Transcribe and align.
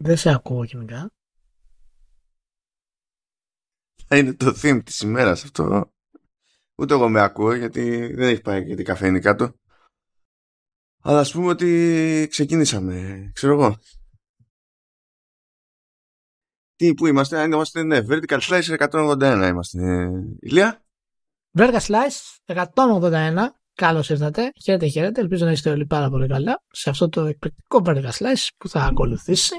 Δεν 0.00 0.16
σε 0.16 0.30
ακούω 0.30 0.64
γενικά. 0.64 1.10
Θα 4.06 4.16
είναι 4.18 4.34
το 4.34 4.54
theme 4.62 4.80
της 4.84 5.00
ημέρας 5.00 5.44
αυτό. 5.44 5.92
Ούτε 6.78 6.94
εγώ 6.94 7.08
με 7.08 7.20
ακούω 7.20 7.54
γιατί 7.54 8.12
δεν 8.14 8.28
έχει 8.28 8.40
πάει 8.40 8.66
και 8.66 8.74
την 8.74 8.84
καφένη 8.84 9.20
κάτω. 9.20 9.54
Αλλά 11.02 11.18
ας 11.18 11.32
πούμε 11.32 11.48
ότι 11.48 12.26
ξεκινήσαμε, 12.30 13.30
ξέρω 13.34 13.52
εγώ. 13.52 13.78
Τι, 16.76 16.94
πού 16.94 17.06
είμαστε, 17.06 17.38
αν 17.38 17.52
είμαστε, 17.52 17.82
ναι, 17.82 18.00
Vertical 18.08 18.40
Slice 18.40 18.88
181 18.90 19.48
είμαστε. 19.48 20.10
Ηλία; 20.40 20.84
Vertical 21.58 21.80
Slice 21.80 22.54
181. 22.74 23.46
Καλώς 23.74 24.10
ήρθατε. 24.10 24.52
Χαίρετε, 24.62 24.86
χαίρετε. 24.86 25.20
Ελπίζω 25.20 25.44
να 25.44 25.50
είστε 25.50 25.70
όλοι 25.70 25.86
πάρα 25.86 26.10
πολύ 26.10 26.28
καλά 26.28 26.62
σε 26.70 26.90
αυτό 26.90 27.08
το 27.08 27.24
εκπληκτικό 27.24 27.82
Vertical 27.84 28.10
Slice 28.10 28.48
που 28.56 28.68
θα 28.68 28.80
ακολουθήσει. 28.80 29.54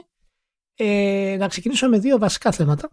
Ε, 0.79 1.35
να 1.39 1.47
ξεκινήσω 1.47 1.89
με 1.89 1.99
δύο 1.99 2.17
βασικά 2.17 2.51
θέματα. 2.51 2.89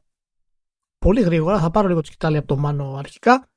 Πολύ 0.99 1.21
γρήγορα, 1.21 1.61
θα 1.61 1.71
πάρω 1.71 1.89
λίγο 1.89 2.01
τη 2.01 2.07
σκητάλη 2.07 2.37
από 2.37 2.47
το 2.47 2.57
Μάνο 2.57 2.95
αρχικά 2.95 3.49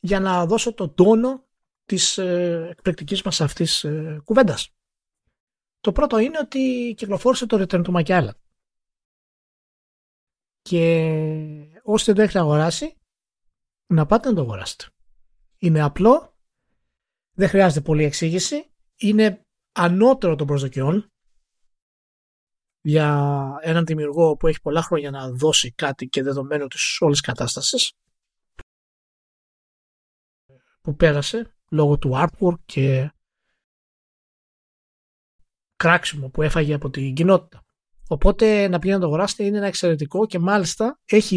για 0.00 0.20
να 0.20 0.46
δώσω 0.46 0.74
τον 0.74 0.94
τόνο 0.94 1.44
της 1.84 2.18
ε, 2.18 2.68
εκπληκτικής 2.70 3.22
μας 3.22 3.40
αυτής 3.40 3.84
ε, 3.84 4.20
κουβέντας. 4.24 4.70
Το 5.80 5.92
πρώτο 5.92 6.18
είναι 6.18 6.38
ότι 6.38 6.94
κυκλοφόρησε 6.96 7.46
το 7.46 7.56
Return 7.60 7.84
to 7.84 7.94
My 7.94 8.04
Island. 8.04 8.38
Και 10.62 11.06
όσοι 11.82 12.04
δεν 12.04 12.14
το 12.14 12.22
έχετε 12.22 12.38
αγοράσει, 12.38 12.96
να 13.86 14.06
πάτε 14.06 14.28
να 14.28 14.34
το 14.34 14.40
αγοράσετε. 14.40 14.84
Είναι 15.58 15.82
απλό, 15.82 16.36
δεν 17.32 17.48
χρειάζεται 17.48 17.80
πολλή 17.80 18.04
εξήγηση, 18.04 18.70
είναι 18.96 19.46
ανώτερο 19.72 20.36
των 20.36 20.46
προσδοκιών 20.46 21.10
για 22.86 23.58
έναν 23.60 23.84
δημιουργό 23.84 24.36
που 24.36 24.46
έχει 24.46 24.60
πολλά 24.60 24.82
χρόνια 24.82 25.10
να 25.10 25.30
δώσει 25.30 25.72
κάτι 25.72 26.06
και 26.06 26.22
δεδομένο 26.22 26.66
της 26.66 27.00
όλης 27.00 27.20
κατάστασης 27.20 27.92
που 30.80 30.96
πέρασε 30.96 31.54
λόγω 31.70 31.98
του 31.98 32.10
artwork 32.14 32.58
και 32.64 33.10
κράξιμο 35.76 36.28
που 36.28 36.42
έφαγε 36.42 36.74
από 36.74 36.90
την 36.90 37.14
κοινότητα. 37.14 37.64
Οπότε 38.08 38.68
να 38.68 38.78
πηγαίνετε 38.78 38.92
να 38.92 39.00
το 39.00 39.06
αγοράσετε 39.06 39.44
είναι 39.44 39.56
ένα 39.56 39.66
εξαιρετικό 39.66 40.26
και 40.26 40.38
μάλιστα 40.38 41.00
έχει 41.04 41.36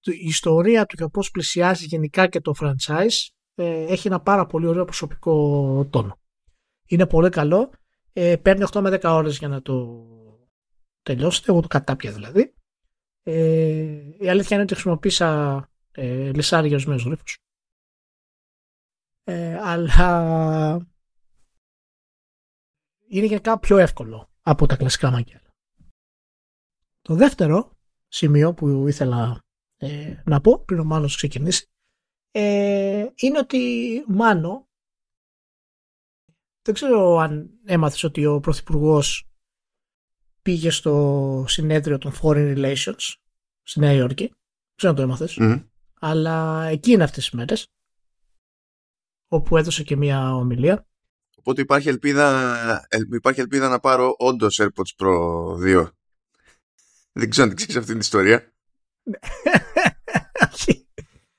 η 0.00 0.26
ιστορία 0.26 0.86
του 0.86 0.96
και 0.96 1.06
πώς 1.06 1.30
πλησιάζει 1.30 1.84
γενικά 1.84 2.28
και 2.28 2.40
το 2.40 2.52
franchise 2.60 3.28
ε, 3.54 3.84
έχει 3.84 4.06
ένα 4.06 4.20
πάρα 4.20 4.46
πολύ 4.46 4.66
ωραίο 4.66 4.84
προσωπικό 4.84 5.86
τόνο. 5.90 6.20
Είναι 6.86 7.06
πολύ 7.06 7.28
καλό. 7.28 7.70
Ε, 8.12 8.36
παίρνει 8.36 8.64
8 8.72 8.80
με 8.80 8.98
10 9.02 9.02
ώρες 9.02 9.38
για 9.38 9.48
να 9.48 9.62
το 9.62 10.06
τελειώσετε. 11.02 11.50
Εγώ 11.50 11.60
το 11.60 11.68
κατάπια 11.68 12.12
δηλαδή. 12.12 12.54
Ε, 13.22 14.16
η 14.18 14.28
αλήθεια 14.28 14.56
είναι 14.56 14.62
ότι 14.62 14.74
χρησιμοποίησα 14.74 15.70
ε, 15.90 16.32
λισάρι 16.32 16.66
για 16.66 16.76
ορισμένους 16.76 17.04
γρίφους. 17.04 17.38
Ε, 19.24 19.58
αλλά 19.58 20.90
είναι 23.08 23.26
γενικά 23.26 23.58
πιο 23.58 23.78
εύκολο 23.78 24.30
από 24.42 24.66
τα 24.66 24.76
κλασικά 24.76 25.10
μαγγέλα. 25.10 25.54
Το 27.00 27.14
δεύτερο 27.14 27.78
σημείο 28.08 28.54
που 28.54 28.88
ήθελα 28.88 29.44
ε, 29.76 30.22
να 30.24 30.40
πω 30.40 30.64
πριν 30.64 30.78
ο 30.78 30.84
Μάνος 30.84 31.16
ξεκινήσει 31.16 31.66
ε, 32.30 33.06
είναι 33.14 33.38
ότι 33.38 33.58
Μάνο 34.08 34.68
δεν 36.62 36.74
ξέρω 36.74 37.16
αν 37.16 37.60
έμαθες 37.64 38.02
ότι 38.02 38.26
ο 38.26 38.40
Πρωθυπουργός 38.40 39.31
πήγε 40.42 40.70
στο 40.70 41.44
συνέδριο 41.48 41.98
των 41.98 42.12
Foreign 42.22 42.56
Relations 42.56 43.14
στη 43.62 43.80
Νέα 43.80 43.92
Υόρκη. 43.92 44.26
Δεν 44.26 44.76
ξέρω 44.76 44.92
αν 44.92 44.98
το 44.98 45.02
έμαθες. 45.02 45.38
Αλλά 46.00 46.64
εκεί 46.64 46.90
είναι 46.90 47.04
αυτές 47.04 47.24
τις 47.24 47.32
μέρες 47.32 47.66
όπου 49.28 49.56
έδωσε 49.56 49.82
και 49.82 49.96
μια 49.96 50.34
ομιλία. 50.34 50.86
Οπότε 51.36 51.60
υπάρχει 51.60 51.88
ελπίδα, 51.88 52.86
υπάρχει 53.12 53.40
ελπίδα 53.40 53.68
να 53.68 53.80
πάρω 53.80 54.14
όντως 54.18 54.60
AirPods 54.62 55.04
Pro 55.04 55.14
2. 55.84 55.88
Δεν 57.12 57.30
ξέρω 57.30 57.48
αν 57.48 57.54
την 57.54 57.56
ξέρεις 57.56 57.76
αυτή 57.76 57.90
την 57.90 58.00
ιστορία. 58.00 58.52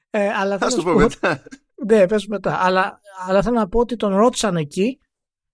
ε, 0.09 0.29
αλλά 0.29 0.57
θα 0.57 0.67
το 0.67 0.83
πω 0.83 0.93
μετά. 0.93 1.43
Ναι, 1.85 2.07
πες 2.07 2.27
μετά. 2.27 2.57
Αλλά, 2.63 2.99
αλλά 3.27 3.41
θέλω 3.41 3.55
να 3.55 3.67
πω 3.67 3.79
ότι 3.79 3.95
τον 3.95 4.15
ρώτησαν 4.15 4.55
εκεί 4.55 4.99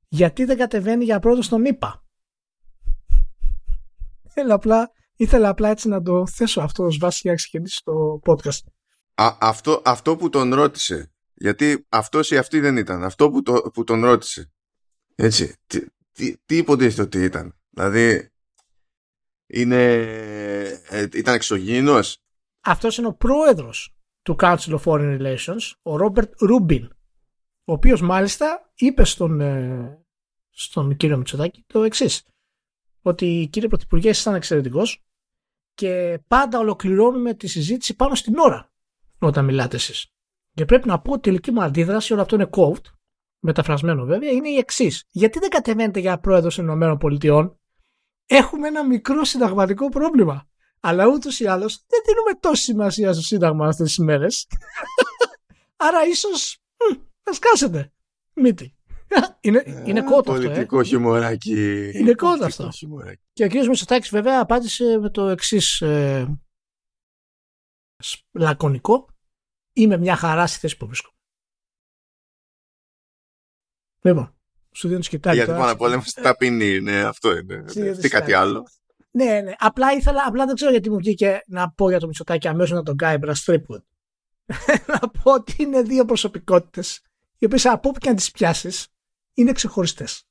γιατί 0.07 0.45
δεν 0.45 0.57
κατεβαίνει 0.57 1.03
για 1.03 1.19
πρώτο 1.19 1.41
στον 1.41 1.65
ΙΠΑ. 1.65 2.03
Απλά, 4.47 4.91
ήθελα 5.15 5.49
απλά 5.49 5.69
έτσι 5.69 5.87
να 5.87 6.01
το 6.01 6.27
θέσω 6.27 6.61
αυτό 6.61 6.83
ως 6.83 6.97
βάση 6.97 7.19
για 7.21 7.31
να 7.31 7.37
ξεκινήσει 7.37 7.81
το 7.83 8.19
podcast. 8.25 8.63
Α, 9.15 9.37
αυτό, 9.39 9.81
αυτό 9.85 10.15
που 10.15 10.29
τον 10.29 10.53
ρώτησε 10.53 11.13
γιατί 11.39 11.85
αυτός 11.89 12.31
ή 12.31 12.37
αυτή 12.37 12.59
δεν 12.59 12.77
ήταν. 12.77 13.03
Αυτό 13.03 13.29
που, 13.29 13.41
το, 13.41 13.53
που 13.73 13.83
τον 13.83 14.03
ρώτησε. 14.05 14.51
Έτσι. 15.15 15.55
Τι, 15.67 15.85
τι, 16.11 16.37
τι 16.45 16.57
υποτίθεται 16.57 17.01
ότι 17.01 17.23
ήταν. 17.23 17.57
Δηλαδή, 17.69 18.29
είναι, 19.47 19.93
ε, 20.89 21.07
ήταν 21.13 21.33
εξωγήινος; 21.35 22.23
Αυτός 22.61 22.97
είναι 22.97 23.07
ο 23.07 23.13
πρόεδρος 23.13 23.95
του 24.21 24.35
Council 24.39 24.79
of 24.79 24.81
Foreign 24.83 25.19
Relations, 25.21 25.71
ο 25.81 25.95
Ρόμπερτ 25.95 26.41
Ρούμπιν, 26.41 26.85
ο 27.63 27.73
οποίος 27.73 28.01
μάλιστα 28.01 28.71
είπε 28.75 29.03
στον, 29.03 29.41
ε, 29.41 30.05
στον 30.49 30.95
κύριο 30.95 31.17
Μητσοτάκη 31.17 31.63
το 31.67 31.83
εξής. 31.83 32.23
Ότι 33.01 33.47
κύριε 33.51 33.67
Πρωθυπουργέ, 33.67 34.09
ήταν 34.09 34.35
εξαιρετικός 34.35 35.03
και 35.73 36.19
πάντα 36.27 36.59
ολοκληρώνουμε 36.59 37.33
τη 37.33 37.47
συζήτηση 37.47 37.95
πάνω 37.95 38.15
στην 38.15 38.37
ώρα 38.37 38.71
όταν 39.19 39.45
μιλάτε 39.45 39.75
εσείς. 39.75 40.13
Και 40.53 40.65
πρέπει 40.65 40.87
να 40.87 40.99
πω 40.99 41.11
ότι 41.11 41.19
η 41.19 41.31
τελική 41.31 41.51
μου 41.51 41.63
αντίδραση, 41.63 42.13
όλο 42.13 42.21
αυτό 42.21 42.35
είναι 42.35 42.49
quote, 42.51 42.85
μεταφρασμένο 43.39 44.05
βέβαια, 44.05 44.31
είναι 44.31 44.49
η 44.49 44.57
εξής. 44.57 45.07
Γιατί 45.09 45.39
δεν 45.39 45.49
κατεβαίνετε 45.49 45.99
για 45.99 46.19
πρόεδρος 46.19 46.55
των 46.55 46.63
Ηνωμένων 46.63 46.97
Πολιτειών, 46.97 47.59
έχουμε 48.25 48.67
ένα 48.67 48.85
μικρό 48.85 49.23
συνταγματικό 49.23 49.89
πρόβλημα. 49.89 50.47
Αλλά 50.79 51.07
ούτως 51.07 51.39
ή 51.39 51.45
άλλως 51.45 51.85
δεν 51.87 51.99
δίνουμε 52.05 52.39
τόση 52.39 52.63
σημασία 52.63 53.13
στο 53.13 53.21
Σύνταγμα 53.21 53.67
αυτές 53.67 53.87
τις 53.87 53.97
μέρες. 53.97 54.47
Άρα 55.75 56.05
ίσως 56.05 56.59
να 57.23 57.33
σκάσετε. 57.33 57.93
Μύτη. 58.33 58.78
είναι, 59.41 59.63
ε, 59.65 59.83
είναι 59.85 60.01
κότα 60.01 60.31
αυτό. 60.31 60.33
Πολιτικό 60.33 60.79
ε. 60.79 60.83
χιμωράκι. 60.83 61.91
Είναι 61.93 62.13
κότα 62.13 62.45
αυτό. 62.45 62.69
Και 63.33 63.43
ο 63.43 63.47
κ. 63.47 63.53
Μητσοτάκης 63.53 64.09
βέβαια 64.09 64.41
απάντησε 64.41 64.97
με 64.97 65.09
το 65.09 65.27
εξής 65.27 65.81
ε, 65.81 66.39
λακωνικό 68.31 69.07
είμαι 69.73 69.97
μια 69.97 70.15
χαρά 70.15 70.47
στη 70.47 70.59
θέση 70.59 70.77
που 70.77 70.85
βρίσκομαι. 70.85 71.15
Λοιπόν, 74.01 74.35
σου 74.71 74.87
δίνω 74.87 75.01
σκητάκι. 75.01 75.35
Γιατί 75.35 75.51
πάνω 75.51 75.71
απ' 75.71 75.81
όλα 75.81 75.93
είμαστε 75.93 76.21
ταπεινοί, 76.21 76.79
ναι, 76.79 77.03
αυτό 77.03 77.37
είναι. 77.37 77.63
Τι 78.01 78.09
κάτι 78.09 78.33
άλλο. 78.33 78.67
Ναι, 79.11 79.41
ναι. 79.41 79.53
Απλά 79.57 79.91
ήθελα, 79.91 80.23
απλά 80.27 80.45
δεν 80.45 80.55
ξέρω 80.55 80.71
γιατί 80.71 80.89
μου 80.89 80.97
βγήκε 80.97 81.43
να 81.47 81.71
πω 81.71 81.89
για 81.89 81.99
το 81.99 82.07
Μητσοτάκι 82.07 82.47
αμέσως 82.47 82.77
να 82.77 82.83
τον 82.83 82.93
Γκάιμπρα 82.93 83.33
Στρίπwood. 83.35 83.83
να 84.93 84.99
πω 84.99 85.33
ότι 85.33 85.55
είναι 85.57 85.81
δύο 85.81 86.05
προσωπικότητες, 86.05 87.01
οι 87.37 87.45
οποίες 87.45 87.65
από 87.65 87.89
όπου 87.89 87.99
και 87.99 88.09
αν 88.09 88.15
τις 88.15 88.31
πιάσεις 88.31 88.87
είναι 89.39 89.51
ξεχωριστές. 89.51 90.23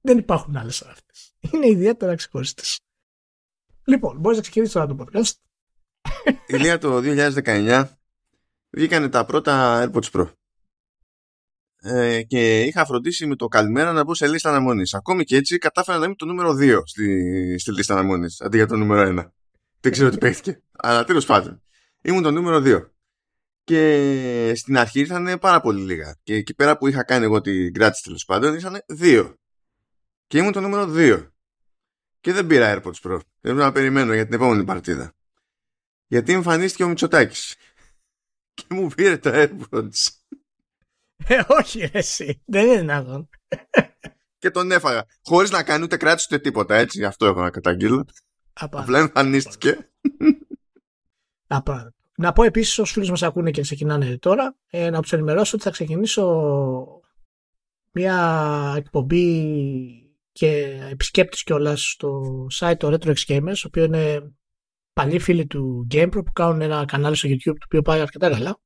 Δεν 0.00 0.18
υπάρχουν 0.18 0.56
άλλες 0.56 0.82
αυτές. 0.82 1.34
Είναι 1.40 1.68
ιδιαίτερα 1.68 2.14
ξεχωριστές. 2.14 2.80
Λοιπόν, 3.84 4.18
μπορείς 4.18 4.36
να 4.36 4.42
ξεκινήσεις 4.42 4.74
τώρα 4.74 4.86
το 4.86 4.96
podcast. 4.98 5.32
Ηλία 6.46 6.78
το 6.78 7.00
2019 7.04 7.84
βγήκανε 8.70 9.08
τα 9.08 9.24
πρώτα 9.24 9.84
AirPods 9.84 10.10
Pro. 10.10 10.30
Ε, 11.80 12.22
και 12.22 12.62
είχα 12.62 12.86
φροντίσει 12.86 13.26
με 13.26 13.36
το 13.36 13.48
καλημέρα 13.48 13.92
να 13.92 14.04
μπω 14.04 14.14
σε 14.14 14.28
λίστα 14.28 14.48
αναμονής. 14.48 14.94
Ακόμη 14.94 15.24
και 15.24 15.36
έτσι 15.36 15.58
κατάφερα 15.58 15.98
να 15.98 16.04
είμαι 16.04 16.14
το 16.14 16.24
νούμερο 16.24 16.50
2 16.50 16.80
στη, 16.84 17.58
στη 17.58 17.72
λίστα 17.72 17.94
αναμονής 17.94 18.40
αντί 18.40 18.56
για 18.56 18.66
το 18.66 18.76
νούμερο 18.76 19.22
1. 19.22 19.30
Δεν 19.80 19.92
ξέρω 19.92 20.10
τι 20.10 20.18
παίχτηκε. 20.18 20.62
Αλλά 20.72 21.04
τέλος 21.04 21.26
πάντων. 21.26 21.62
Ήμουν 22.02 22.22
το 22.22 22.30
νούμερο 22.30 22.62
2. 22.64 22.93
Και 23.64 24.52
στην 24.56 24.78
αρχή 24.78 25.00
ήρθαν 25.00 25.38
πάρα 25.38 25.60
πολύ 25.60 25.82
λίγα. 25.82 26.16
Και 26.22 26.34
εκεί 26.34 26.54
πέρα 26.54 26.78
που 26.78 26.86
είχα 26.86 27.04
κάνει 27.04 27.24
εγώ 27.24 27.40
την 27.40 27.72
κράτηση 27.72 28.02
τέλος 28.02 28.24
πάντων 28.24 28.54
ήρθαν 28.54 28.84
2. 28.98 29.34
Και 30.26 30.38
ήμουν 30.38 30.52
το 30.52 30.60
νούμερο 30.60 30.92
2. 30.96 31.28
Και 32.20 32.32
δεν 32.32 32.46
πήρα 32.46 32.74
AirPods 32.74 33.00
Pro. 33.02 33.18
Πρέπει 33.40 33.58
να 33.58 33.72
περιμένω 33.72 34.14
για 34.14 34.24
την 34.24 34.34
επόμενη 34.34 34.64
παρτίδα. 34.64 35.12
Γιατί 36.06 36.32
εμφανίστηκε 36.32 36.84
ο 36.84 36.88
Μητσοτάκης 36.88 37.56
και 38.54 38.64
μου 38.68 38.88
πήρε 38.88 39.16
τα 39.16 39.30
AirPods. 39.34 40.08
Ε, 41.26 41.42
όχι 41.48 41.90
εσύ. 41.92 42.42
Δεν 42.44 42.66
είναι 42.66 42.78
δυνατόν. 42.78 43.28
και 44.38 44.50
τον 44.50 44.70
έφαγα. 44.70 45.06
Χωρίς 45.22 45.50
να 45.50 45.62
κάνει 45.62 45.84
ούτε 45.84 45.96
κράτηση 45.96 46.26
ούτε 46.30 46.42
τίποτα. 46.42 46.74
Έτσι, 46.74 47.04
αυτό 47.04 47.26
έχω 47.26 47.40
να 47.40 47.50
καταγγείλω. 47.50 48.06
Απλά 48.52 48.98
εμφανίστηκε. 48.98 49.90
Να 52.16 52.32
πω 52.32 52.42
επίσης 52.42 52.78
όσους 52.78 52.92
φίλους 52.92 53.10
μας 53.10 53.22
ακούνε 53.22 53.50
και 53.50 53.60
ξεκινάνε 53.60 54.18
τώρα, 54.18 54.56
ε, 54.66 54.90
να 54.90 55.00
τους 55.00 55.12
ενημερώσω 55.12 55.52
ότι 55.54 55.64
θα 55.64 55.70
ξεκινήσω 55.70 57.02
μια 57.92 58.74
εκπομπή 58.76 59.58
και 60.32 60.80
επισκέπτης 60.90 61.42
κιόλας 61.42 61.90
στο 61.90 62.22
site 62.60 62.76
το 62.78 62.88
Retro 62.88 63.14
X 63.14 63.16
Gamers, 63.26 63.56
ο 63.56 63.66
οποίος 63.66 63.86
είναι 63.86 64.34
παλιοί 64.92 65.18
φίλοι 65.18 65.46
του 65.46 65.86
GamePro 65.90 66.10
που 66.24 66.32
κάνουν 66.32 66.60
ένα 66.60 66.84
κανάλι 66.84 67.16
στο 67.16 67.28
YouTube 67.28 67.42
το 67.42 67.64
οποίο 67.64 67.82
πάει 67.82 68.00
αρκετά 68.00 68.30
καλά 68.30 68.60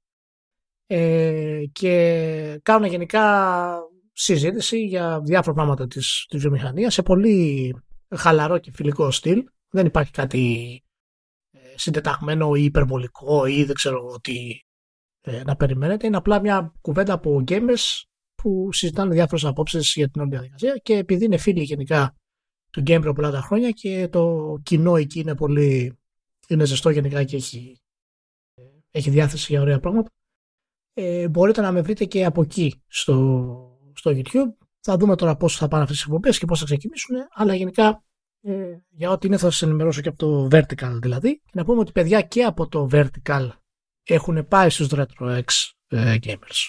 ε, 0.87 1.63
και 1.73 2.61
κάνουν 2.63 2.89
γενικά 2.89 3.79
συζήτηση 4.13 4.85
για 4.85 5.21
διάφορα 5.25 5.55
πράγματα 5.55 5.87
της, 5.87 6.27
της 6.29 6.41
βιομηχανίας 6.41 6.95
σε 6.95 7.03
πολύ 7.03 7.75
χαλαρό 8.17 8.59
και 8.59 8.73
φιλικό 8.75 9.11
στυλ. 9.11 9.45
Δεν 9.71 9.87
υπάρχει 9.87 10.11
κάτι 10.11 10.63
ε, 10.71 10.88
συντεταγμένο 11.79 12.55
ή 12.55 12.65
υπερβολικό 12.65 13.47
ή 13.47 13.65
δεν 13.65 13.75
ξέρω 13.75 14.19
τι 14.21 14.61
ε, 15.21 15.43
να 15.43 15.57
περιμένετε. 15.57 16.07
Είναι 16.07 16.17
απλά 16.17 16.41
μια 16.41 16.73
κουβέντα 16.81 17.13
από 17.13 17.43
gamers 17.49 18.03
που 18.35 18.73
συζητάνε 18.73 19.15
διάφορες 19.15 19.45
απόψεις 19.45 19.93
για 19.95 20.09
την 20.09 20.21
όλη 20.21 20.31
διαδικασία 20.31 20.77
και 20.83 20.97
επειδή 20.97 21.25
είναι 21.25 21.37
φίλοι 21.37 21.63
γενικά 21.63 22.17
του 22.71 22.83
GamePro 22.87 23.13
πολλά 23.15 23.31
τα 23.31 23.41
χρόνια 23.41 23.71
και 23.71 24.09
το 24.09 24.55
κοινό 24.63 24.97
εκεί 24.97 25.21
είναι 25.21 25.35
πολύ 25.35 25.99
είναι 26.49 26.65
ζεστό 26.65 26.91
γενικά 26.91 27.25
και 27.25 27.37
έχει, 27.37 27.81
έχει 28.91 29.11
διάθεση 29.11 29.47
για 29.53 29.61
ωραία 29.61 29.79
πράγματα 29.79 30.11
ε, 31.01 31.29
μπορείτε 31.29 31.61
να 31.61 31.73
με 31.73 31.81
βρείτε 31.81 32.05
και 32.05 32.25
από 32.25 32.43
εκεί 32.43 32.83
στο, 32.87 33.79
στο 33.95 34.11
YouTube. 34.15 34.67
Θα 34.81 34.97
δούμε 34.97 35.17
τώρα 35.17 35.37
πώς 35.37 35.57
θα 35.57 35.69
πάνε 35.69 35.83
αυτές 35.83 35.97
τις 35.97 36.07
εκπομπές 36.07 36.39
και 36.39 36.47
πώς 36.47 36.59
θα 36.59 36.65
ξεκινήσουν, 36.65 37.17
αλλά 37.35 37.55
γενικά 37.55 38.05
ε, 38.41 38.79
για 38.89 39.11
ό,τι 39.11 39.27
είναι 39.27 39.37
θα 39.37 39.51
σας 39.51 39.63
ενημερώσω 39.63 40.01
και 40.01 40.09
από 40.09 40.19
το 40.19 40.49
Vertical 40.53 40.99
δηλαδή. 41.01 41.39
Και 41.39 41.53
να 41.53 41.65
πούμε 41.65 41.81
ότι 41.81 41.93
παιδιά 41.93 42.21
και 42.23 42.43
από 42.43 42.69
το 42.69 42.89
Vertical 42.93 43.49
έχουν 44.03 44.49
πάει 44.49 44.71
στους 44.71 44.89
RetroX 44.91 45.45
ε, 45.89 46.17
Gamers. 46.23 46.69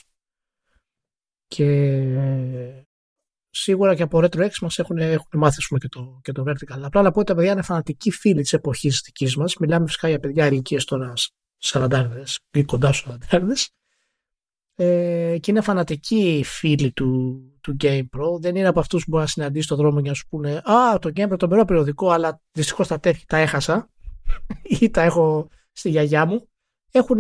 Και 1.48 1.66
ε, 1.66 2.84
σίγουρα 3.50 3.96
και 3.96 4.04
από 4.04 4.18
RetroX 4.18 4.52
μας 4.62 4.80
έχουν, 4.80 4.98
έχουν 4.98 5.40
μάθει 5.40 5.78
και 5.80 5.88
το, 5.88 6.20
και 6.22 6.32
το 6.32 6.44
Vertical. 6.48 6.80
Απλά 6.82 7.02
να 7.02 7.12
πω 7.12 7.20
ότι 7.20 7.28
τα 7.28 7.36
παιδιά 7.36 7.52
είναι 7.52 7.62
φανατικοί 7.62 8.12
φίλοι 8.12 8.42
της 8.42 8.54
εποχής 8.54 9.02
δικής 9.06 9.36
μας. 9.36 9.58
Μιλάμε 9.58 9.86
φυσικά 9.86 10.10
για 10.10 10.20
παιδιά 10.20 10.48
ηλικίες 10.48 10.86
τώρα 10.86 11.14
40 11.64 12.24
ή 12.52 12.64
κοντά 12.64 12.94
στους 12.94 13.16
40 13.30 13.40
ε, 14.76 15.38
και 15.40 15.52
είναι 15.52 15.62
φανατικοί 15.62 16.44
φίλοι 16.46 16.92
του, 16.92 17.42
του 17.70 17.78
GamePro. 17.82 18.40
Δεν 18.40 18.56
είναι 18.56 18.68
από 18.68 18.80
αυτούς 18.80 19.04
που 19.04 19.10
μπορεί 19.10 19.24
να 19.24 19.30
συναντήσει 19.30 19.66
στον 19.66 19.78
δρόμο 19.78 20.02
και 20.02 20.08
να 20.10 20.14
σου 20.14 20.28
πούνε 20.30 20.62
Α, 20.64 21.00
το 21.00 21.12
GamePro 21.16 21.38
τον 21.38 21.50
περνώ 21.50 21.66
περιοδικό, 21.66 22.10
αλλά 22.10 22.42
δυστυχώς 22.52 22.88
τα 22.88 23.00
τέφη 23.00 23.26
τα 23.26 23.38
έχασα 23.38 23.90
ή 24.80 24.90
τα 24.90 25.02
έχω 25.02 25.50
στη 25.72 25.90
γιαγιά 25.90 26.26
μου. 26.26 26.48
Έχουν 26.92 27.20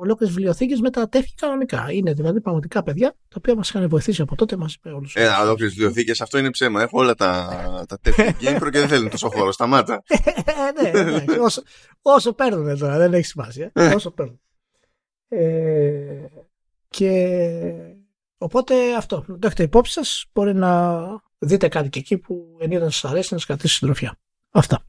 ολόκληρες 0.00 0.34
βιβλιοθήκες 0.34 0.80
με 0.80 0.90
τα 0.90 1.08
τέφη 1.08 1.34
κανονικά. 1.34 1.86
Είναι 1.90 2.12
δηλαδή 2.12 2.40
πραγματικά 2.40 2.82
παιδιά 2.82 3.10
τα 3.28 3.34
οποία 3.36 3.54
μας 3.54 3.68
είχαν 3.68 3.88
βοηθήσει 3.88 4.22
από 4.22 4.36
τότε 4.36 4.56
μαζί 4.56 4.76
με 4.82 4.92
όλους. 4.92 5.14
Ε, 5.14 5.26
ολόκληρες 5.42 5.74
βιβλιοθήκες, 5.74 6.20
αυτό 6.20 6.38
είναι 6.38 6.50
ψέμα. 6.50 6.82
Έχω 6.82 6.98
όλα 6.98 7.14
τα, 7.14 7.84
τα 7.88 7.98
τέφη 8.00 8.22
GamePro 8.40 8.68
και 8.72 8.78
δεν 8.78 8.88
θέλουν 8.88 9.10
τόσο 9.10 9.30
χώρο. 9.30 9.52
Σταμάτα. 9.52 10.02
ναι, 10.82 10.90
ναι, 10.90 11.10
ναι, 11.10 11.24
όσο, 11.40 11.62
όσο 12.02 12.32
παίρνουν 12.32 12.78
τώρα, 12.78 12.96
δεν 12.98 13.14
έχει 13.14 13.26
σημασία. 13.26 13.70
Ε. 13.74 13.94
όσο 13.94 14.10
παίρνουν. 14.10 14.40
Ε, 15.28 16.26
και 16.88 17.95
οπότε 18.38 18.94
αυτό. 18.94 19.24
Το 19.26 19.46
έχετε 19.46 19.62
υπόψη 19.62 19.92
σας. 19.92 20.24
Μπορεί 20.32 20.54
να 20.54 21.02
δείτε 21.38 21.68
κάτι 21.68 21.88
και 21.88 21.98
εκεί 21.98 22.18
που 22.18 22.56
ενίδα 22.60 22.90
σας 22.90 23.10
αρέσει 23.10 23.32
να 23.32 23.38
σας 23.38 23.46
κρατήσει 23.46 23.74
συντροφιά. 23.74 24.18
Αυτά. 24.50 24.84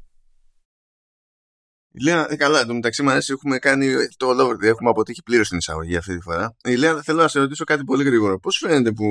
Η 1.92 2.04
Λέα, 2.04 2.28
ε, 2.30 2.36
καλά, 2.36 2.66
το 2.66 2.74
μεταξύ 2.74 3.04
μα 3.04 3.20
έχουμε 3.30 3.58
κάνει 3.58 3.94
το 4.18 4.30
all 4.30 4.46
over. 4.46 4.62
Έχουμε 4.62 4.90
αποτύχει 4.90 5.24
πλήρως 5.24 5.48
την 5.48 5.58
εισαγωγή 5.58 5.96
αυτή 5.96 6.16
τη 6.16 6.22
φορά. 6.22 6.56
Η 6.64 6.76
Λέα, 6.76 7.02
θέλω 7.02 7.22
να 7.22 7.28
σε 7.28 7.40
ρωτήσω 7.40 7.64
κάτι 7.64 7.84
πολύ 7.84 8.04
γρήγορο. 8.04 8.40
Πώς 8.40 8.58
φαίνεται 8.58 8.92
που 8.92 9.06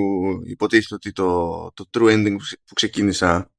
υποτίθεται 0.45 0.95
ότι 0.95 1.13
το, 1.13 1.71
το 1.75 1.85
true 1.91 2.13
ending 2.13 2.37
που 2.65 2.75
ξεκίνησα. 2.75 3.51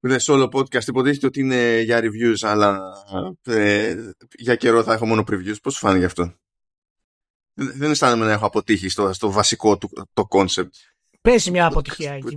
Δεν 0.00 0.18
solo 0.20 0.48
podcast 0.50 0.86
υποτίθεται 0.86 1.26
ότι 1.26 1.40
είναι 1.40 1.80
για 1.80 2.00
reviews, 2.00 2.36
αλλά 2.40 2.80
ε, 3.42 3.96
για 4.38 4.56
καιρό 4.56 4.82
θα 4.82 4.92
έχω 4.92 5.06
μόνο 5.06 5.24
previews. 5.26 5.56
Πώς 5.62 5.74
σου 5.74 5.78
φάνηκε 5.78 6.04
αυτό; 6.04 6.34
Δεν 7.54 7.90
αισθάνομαι 7.90 8.24
να 8.24 8.32
έχω 8.32 8.46
αποτύχει 8.46 8.88
στο, 8.88 9.12
στο 9.12 9.30
βασικό 9.30 9.78
του 9.78 9.90
το 10.12 10.26
concept. 10.26 10.74
Παίζει 11.20 11.50
μια 11.50 11.66
αποτυχία 11.66 12.12
εκεί. 12.12 12.34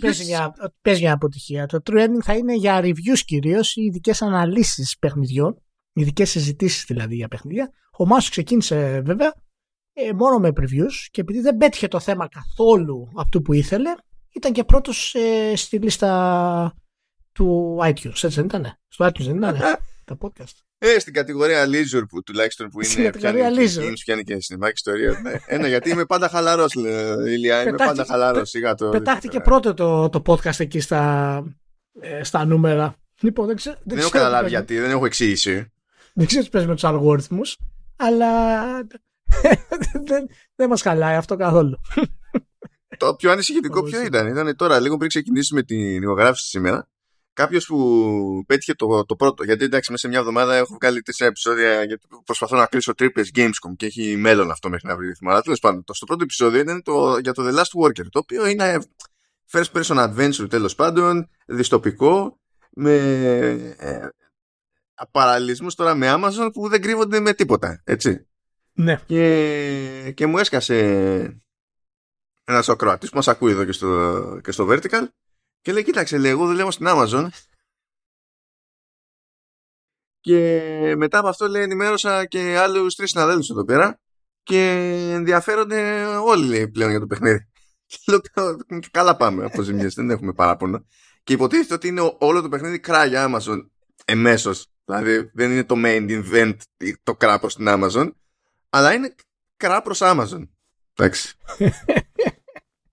παίζει, 0.00 0.24
μια, 0.24 0.54
παίζει 0.82 1.02
μια 1.02 1.12
αποτυχία. 1.12 1.66
Το 1.66 1.78
True 1.84 1.98
Ending 1.98 2.22
θα 2.22 2.34
είναι 2.34 2.54
για 2.54 2.80
reviews 2.82 3.18
κυρίως 3.24 3.76
ή 3.76 3.82
ειδικές 3.82 4.22
αναλύσεις 4.22 4.96
παιχνιδιών. 4.98 5.62
Ειδικές 5.92 6.30
συζητήσεις 6.30 6.84
δηλαδή 6.84 7.14
για 7.14 7.28
παιχνίδια. 7.28 7.70
Ο 7.98 8.06
Μάσος 8.06 8.30
ξεκίνησε 8.30 9.00
βέβαια 9.04 9.34
ε, 9.92 10.12
μόνο 10.12 10.38
με 10.38 10.48
previews 10.56 11.08
και 11.10 11.20
επειδή 11.20 11.40
δεν 11.40 11.56
πέτυχε 11.56 11.88
το 11.88 12.00
θέμα 12.00 12.28
καθόλου 12.28 13.12
αυτού 13.16 13.42
που 13.42 13.52
ήθελε, 13.52 13.90
ήταν 14.34 14.52
και 14.52 14.64
πρώτος 14.64 15.14
ε, 15.14 15.56
στη 15.56 15.78
λίστα 15.78 16.74
του 17.32 17.78
iTunes. 17.82 18.22
Έτσι 18.22 18.28
δεν 18.28 18.44
ήταν. 18.44 18.78
Στο 18.88 19.06
iTunes 19.06 19.24
δεν 19.24 19.36
ήταν. 19.36 19.56
Τα 20.16 20.28
podcast. 20.28 20.54
Ε, 20.78 20.98
στην 20.98 21.12
κατηγορία 21.12 21.66
leisure 21.66 22.02
που 22.08 22.22
τουλάχιστον 22.22 22.68
που 22.68 22.80
είναι. 22.80 22.90
Στην 22.90 23.04
κατηγορία 23.04 23.50
leisure. 23.50 23.92
Πιάνει 24.04 24.22
και 24.22 24.36
και 24.36 24.70
ιστορία. 24.72 25.20
ναι. 25.22 25.32
Ένα, 25.46 25.68
γιατί 25.68 25.90
είμαι 25.90 26.04
πάντα 26.04 26.28
χαλαρός, 26.28 26.74
Ηλία. 27.26 27.62
Είμαι 27.62 27.76
πάντα 27.76 28.04
χαλαρός. 28.04 28.52
Το... 28.76 28.88
Πετάχτηκε 28.88 29.40
πρώτο 29.40 29.74
το, 29.74 30.08
το 30.08 30.22
podcast 30.26 30.60
εκεί 30.60 30.80
στα, 30.80 31.44
ε, 32.00 32.24
στα 32.24 32.44
νούμερα. 32.44 32.94
Λοιπόν, 33.20 33.46
δεν, 33.46 33.56
ξέρω, 33.56 33.76
δεν, 33.76 33.96
δεν 33.96 33.98
έχω 33.98 34.10
καταλάβει 34.10 34.48
γιατί, 34.48 34.78
δεν 34.78 34.90
έχω 34.90 35.06
εξήγηση. 35.06 35.72
Δεν 36.14 36.26
ξέρω 36.26 36.44
τι 36.44 36.50
παίζει 36.50 36.66
με 36.66 36.74
τους 36.74 36.84
αλγόριθμους, 36.84 37.58
αλλά 37.96 38.62
δεν, 40.08 40.28
δεν 40.54 40.68
μας 40.68 40.82
χαλάει 40.82 41.16
αυτό 41.16 41.36
καθόλου. 41.36 41.80
Το 42.96 43.14
πιο 43.14 43.30
ανησυχητικό 43.30 43.82
ποιο 43.82 44.02
ήταν. 44.04 44.26
Ήταν 44.26 44.56
τώρα, 44.56 44.80
λίγο 44.80 44.96
πριν 44.96 45.08
ξεκινήσουμε 45.08 45.62
την 45.62 46.02
ηχογράφηση 46.02 46.48
σήμερα 46.48 46.89
κάποιος 47.32 47.66
που 47.66 48.44
πέτυχε 48.46 48.74
το, 48.74 49.04
το 49.04 49.16
πρώτο. 49.16 49.44
Γιατί 49.44 49.64
εντάξει, 49.64 49.90
μέσα 49.90 50.02
σε 50.02 50.08
μια 50.08 50.18
εβδομάδα 50.18 50.54
έχω 50.54 50.74
βγάλει 50.80 51.02
τέσσερα 51.02 51.30
επεισόδια 51.30 51.84
γιατί 51.84 52.06
προσπαθώ 52.24 52.56
να 52.56 52.66
κλείσω 52.66 52.94
τρύπες 52.94 53.30
Gamescom 53.34 53.72
και 53.76 53.86
έχει 53.86 54.16
μέλλον 54.16 54.50
αυτό 54.50 54.68
μέχρι 54.68 54.88
να 54.88 54.96
βρει 54.96 55.06
ρυθμό. 55.06 55.30
Αλλά 55.30 55.42
τέλος 55.42 55.58
πάντων, 55.58 55.84
το 55.84 55.94
στο 55.94 56.06
πρώτο 56.06 56.22
επεισόδιο 56.22 56.60
ήταν 56.60 56.82
το, 56.82 57.18
για 57.18 57.32
το 57.32 57.48
The 57.48 57.58
Last 57.58 57.82
Worker, 57.82 58.06
το 58.10 58.18
οποίο 58.18 58.46
είναι 58.46 58.78
first 59.50 59.72
person 59.72 60.08
adventure 60.08 60.50
τέλος 60.50 60.74
πάντων, 60.74 61.28
διστοπικό, 61.46 62.38
με 62.70 62.94
ε, 63.78 64.08
παραλληλισμούς 65.10 65.74
τώρα 65.74 65.94
με 65.94 66.06
Amazon 66.10 66.48
που 66.52 66.68
δεν 66.68 66.82
κρύβονται 66.82 67.20
με 67.20 67.34
τίποτα, 67.34 67.82
έτσι. 67.84 68.26
Ναι. 68.72 69.00
Και, 69.06 70.12
και 70.16 70.26
μου 70.26 70.38
έσκασε 70.38 70.76
ένας 72.44 72.68
ο 72.68 72.76
Κροατή 72.76 73.06
που 73.06 73.16
μας 73.16 73.28
ακούει 73.28 73.50
εδώ 73.50 73.64
και 73.64 73.72
στο, 73.72 74.40
και 74.42 74.50
στο 74.50 74.66
Vertical 74.70 75.06
και 75.60 75.72
λέει, 75.72 75.84
κοίταξε, 75.84 76.18
λέει, 76.18 76.30
εγώ 76.30 76.46
δουλεύω 76.46 76.70
στην 76.70 76.86
Amazon 76.88 77.28
και 80.20 80.94
μετά 80.96 81.18
από 81.18 81.28
αυτό 81.28 81.48
λέει 81.48 81.62
ενημέρωσα 81.62 82.26
και 82.26 82.56
άλλους 82.58 82.94
τρεις 82.94 83.10
συναδέλφους 83.10 83.50
εδώ 83.50 83.64
πέρα 83.64 84.00
και 84.42 84.60
ενδιαφέρονται 85.12 86.04
όλοι 86.04 86.46
λέει, 86.46 86.68
πλέον 86.68 86.90
για 86.90 87.00
το 87.00 87.06
παιχνίδι. 87.06 87.48
Καλά 88.90 89.16
πάμε 89.16 89.44
από 89.44 89.62
ζημιές, 89.62 89.94
δεν 89.94 90.10
έχουμε 90.10 90.32
παράπονο. 90.32 90.84
Και 91.24 91.32
υποτίθεται 91.32 91.74
ότι 91.74 91.88
είναι 91.88 92.16
όλο 92.18 92.42
το 92.42 92.48
παιχνίδι 92.48 92.80
κράγια 92.80 93.30
Amazon 93.30 93.66
εμέσως. 94.04 94.66
Δηλαδή 94.84 95.30
δεν 95.34 95.50
είναι 95.50 95.64
το 95.64 95.74
main 95.78 96.22
event 96.24 96.56
το 97.02 97.16
κράπος 97.16 97.52
στην 97.52 97.66
Amazon, 97.68 98.10
αλλά 98.70 98.92
είναι 98.92 99.14
κράπος 99.56 99.98
Amazon. 100.02 100.48
Εντάξει. 100.94 101.36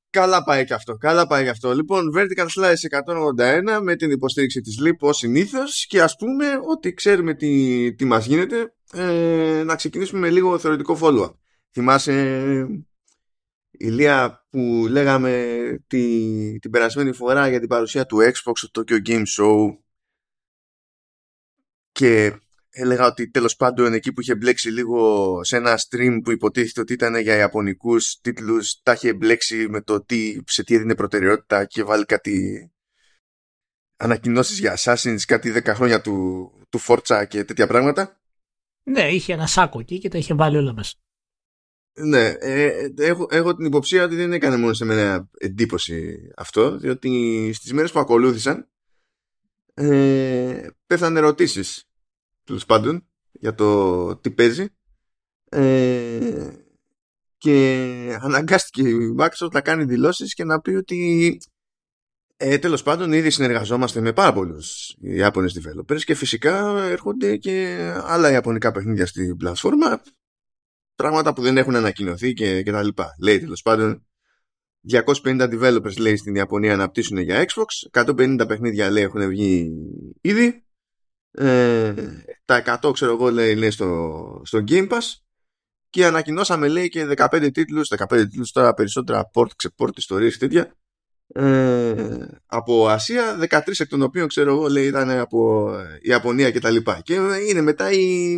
Καλά 0.10 0.44
πάει 0.44 0.66
και 0.66 0.74
αυτό. 0.74 0.98
Καλά 0.98 1.28
πάει 1.28 1.44
και 1.44 1.50
αυτό. 1.50 1.74
Λοιπόν, 1.74 2.14
Vertical 2.16 2.48
Slice 2.56 3.00
181 3.76 3.80
με 3.82 3.96
την 3.96 4.12
υποστήριξη 4.12 4.62
της 4.62 4.78
LIP 4.84 4.98
ως 5.00 5.18
συνήθως 5.18 5.86
και 5.86 6.02
ας 6.02 6.16
πούμε 6.16 6.46
ότι 6.68 6.94
ξέρουμε 6.94 7.34
τι, 7.34 7.94
τι 7.96 8.06
μας 8.06 8.26
γίνεται 8.26 8.74
ε, 8.94 9.64
να 9.66 9.76
ξεκινήσουμε 9.76 10.20
με 10.20 10.30
λίγο 10.30 10.58
θεωρητικό 10.58 10.98
follow-up. 11.02 11.34
Θυμάσαι 11.72 12.68
ηλία 13.72 14.46
που 14.50 14.86
λέγαμε 14.90 15.66
τη, 15.88 16.60
την 16.60 16.72
περασμένη 16.72 17.12
φορά 17.12 17.50
για 17.50 17.60
την 17.60 17.68
παρουσία 17.68 18.06
του 18.06 18.18
Xbox 18.18 18.52
στο 18.54 18.70
Tokyo 18.74 19.08
Game 19.08 19.24
Show 19.38 19.78
και 21.92 22.40
έλεγα 22.78 23.06
ότι 23.06 23.30
τέλος 23.30 23.56
πάντων 23.56 23.94
εκεί 23.94 24.14
που 24.14 24.22
είχε 24.22 24.36
μπλέξει 24.36 24.70
λίγο 24.70 25.40
σε 25.44 25.58
ένα 25.58 25.78
stream 25.78 26.20
που 26.24 26.32
υποτίθεται 26.32 26.82
ότι 26.82 26.94
ήταν 26.94 27.16
για 27.16 27.36
ιαπωνικούς 27.36 28.20
τίτλους 28.22 28.80
τα 28.84 28.92
είχε 28.94 29.14
μπλέξει 29.14 29.68
με 29.70 29.82
το 29.82 30.04
τι, 30.04 30.38
σε 30.46 30.64
τι 30.64 30.76
έδινε 30.76 30.96
προτεραιότητα 30.96 31.66
και 31.66 31.84
βάλει 31.84 32.06
κάτι 32.06 32.68
ανακοινώσεις 33.98 34.60
για 34.60 34.78
Assassin's 34.78 35.22
κάτι 35.28 35.54
10 35.56 35.66
χρόνια 35.66 36.02
του, 36.02 36.52
του 36.70 36.80
Forza 36.88 37.26
και 37.28 37.44
τέτοια 37.44 37.68
πράγματα. 37.68 38.22
Ναι, 38.84 39.14
είχε 39.14 39.34
ένα 39.34 39.48
σάκο 39.48 39.80
εκεί 39.80 40.00
και 40.00 40.10
τα 40.10 40.18
είχε 40.18 40.34
βάλει 40.34 40.58
όλα 40.58 40.74
μέσα. 40.74 40.94
Ναι, 42.00 42.28
ε, 42.28 42.94
έχω, 42.98 43.28
έχω 43.30 43.56
την 43.56 43.66
υποψία 43.66 44.04
ότι 44.04 44.16
δεν 44.16 44.34
έκανε 44.34 44.58
μόνο 44.58 44.74
σε 44.74 44.86
μένα 44.86 45.30
εντύπωση 45.38 46.18
αυτό, 46.36 46.78
διότι 46.78 47.52
στις 47.54 47.74
μέρες 47.74 47.92
που 47.92 48.00
ακολούθησαν 48.00 48.70
ε, 49.74 50.68
πέθανε 50.88 51.20
ερωτήσεις 51.20 51.88
τέλος 52.48 52.66
πάντων 52.66 53.08
για 53.32 53.56
το 53.56 54.16
τι 54.16 54.32
παίζει 54.32 54.68
ε, 55.50 56.50
και 57.38 58.20
αναγκάστηκε 58.22 58.90
η 58.90 59.16
Microsoft 59.20 59.52
να 59.52 59.62
κάνει 59.62 59.84
δηλώσεις 59.84 60.34
και 60.34 60.44
να 60.44 60.62
πει 60.62 60.72
ότι 60.72 61.38
Ε, 62.40 62.58
τέλος 62.58 62.84
πάντων, 62.84 63.12
ήδη 63.12 63.30
συνεργαζόμαστε 63.30 64.02
με 64.02 64.14
πάρα 64.14 64.34
πολλούς 64.34 64.96
Ιάπωνες 65.00 65.60
developers 65.60 66.02
και 66.02 66.16
φυσικά 66.16 66.84
έρχονται 66.84 67.38
και 67.38 67.78
άλλα 68.04 68.32
Ιαπωνικά 68.32 68.72
παιχνίδια 68.72 69.06
στην 69.06 69.38
πλατφόρμα. 69.38 70.02
Πράγματα 70.96 71.34
που 71.34 71.42
δεν 71.42 71.58
έχουν 71.58 71.76
ανακοινωθεί 71.76 72.34
και, 72.34 72.62
και 72.62 72.72
τα 72.72 72.84
λοιπά. 72.84 73.16
Λέει 73.22 73.40
τέλος 73.40 73.62
πάντων 73.62 74.08
250 74.92 75.04
developers 75.24 75.98
λέει 75.98 76.16
στην 76.16 76.36
Ιαπωνία 76.36 76.74
αναπτύσσουν 76.74 77.18
για 77.18 77.46
Xbox, 77.48 78.04
150 78.04 78.46
παιχνίδια 78.48 78.90
λέει 78.90 79.04
έχουν 79.04 79.28
βγει 79.30 79.72
ήδη, 80.22 80.67
ε, 81.38 81.94
τα 82.46 82.80
100 82.84 82.94
ξέρω 82.94 83.12
εγώ 83.12 83.32
λέει, 83.32 83.56
λέει 83.56 83.72
στο, 83.72 84.42
στο 84.46 84.64
Game 84.68 84.90
Pass 84.90 85.16
και 85.90 86.06
ανακοινώσαμε 86.06 86.68
λέει 86.68 86.90
και 86.90 87.14
15 87.18 87.50
τίτλους, 87.54 87.92
15 87.98 88.08
τίτλους 88.08 88.52
τώρα 88.52 88.74
περισσότερα 88.74 89.30
port, 89.34 89.48
ξεπort, 89.56 89.98
ιστορίες 89.98 90.38
τέτοια 90.38 90.76
ε, 91.28 92.26
από 92.46 92.88
Ασία, 92.88 93.40
13 93.50 93.80
εκ 93.80 93.88
των 93.88 94.02
οποίων 94.02 94.28
ξέρω 94.28 94.52
εγώ 94.52 94.68
λέει 94.68 94.88
ήταν 94.88 95.10
από 95.10 95.72
Ιαπωνία 96.02 96.52
και 96.52 96.60
τα 96.60 96.70
λοιπά. 96.70 97.02
Και 97.02 97.14
είναι 97.50 97.62
μετά 97.62 97.92
οι, 97.92 98.34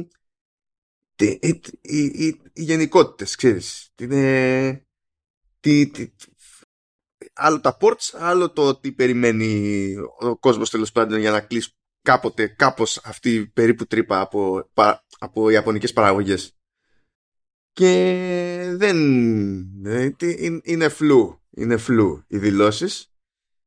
οι, 1.15 1.39
οι, 1.41 1.61
οι, 1.81 2.41
οι 2.53 2.63
γενικότητες, 2.63 3.35
ξέρεις. 3.35 3.89
Είναι, 4.01 4.85
τι, 5.59 5.87
τι, 5.87 6.11
άλλο 7.33 7.59
τα 7.59 7.77
ports, 7.81 8.13
άλλο 8.13 8.51
το 8.51 8.75
τι 8.79 8.91
περιμένει 8.91 9.93
ο 10.19 10.37
κόσμος 10.37 10.69
τέλος 10.69 10.91
πάντων 10.91 11.19
για 11.19 11.31
να 11.31 11.41
κλείσει 11.41 11.73
κάποτε 12.09 12.47
κάπως 12.47 13.01
αυτή 13.03 13.33
η 13.33 13.47
περίπου 13.47 13.85
τρύπα 13.85 14.19
από, 14.19 14.69
από 15.19 15.49
ιαπωνικές 15.49 15.93
παραγωγές. 15.93 16.57
Και 17.71 18.73
δεν... 18.75 18.97
Ε, 19.85 20.09
είναι 20.63 20.89
φλού. 20.89 21.41
Είναι 21.49 21.77
φλού 21.77 22.23
οι 22.27 22.37
δηλώσεις. 22.37 23.13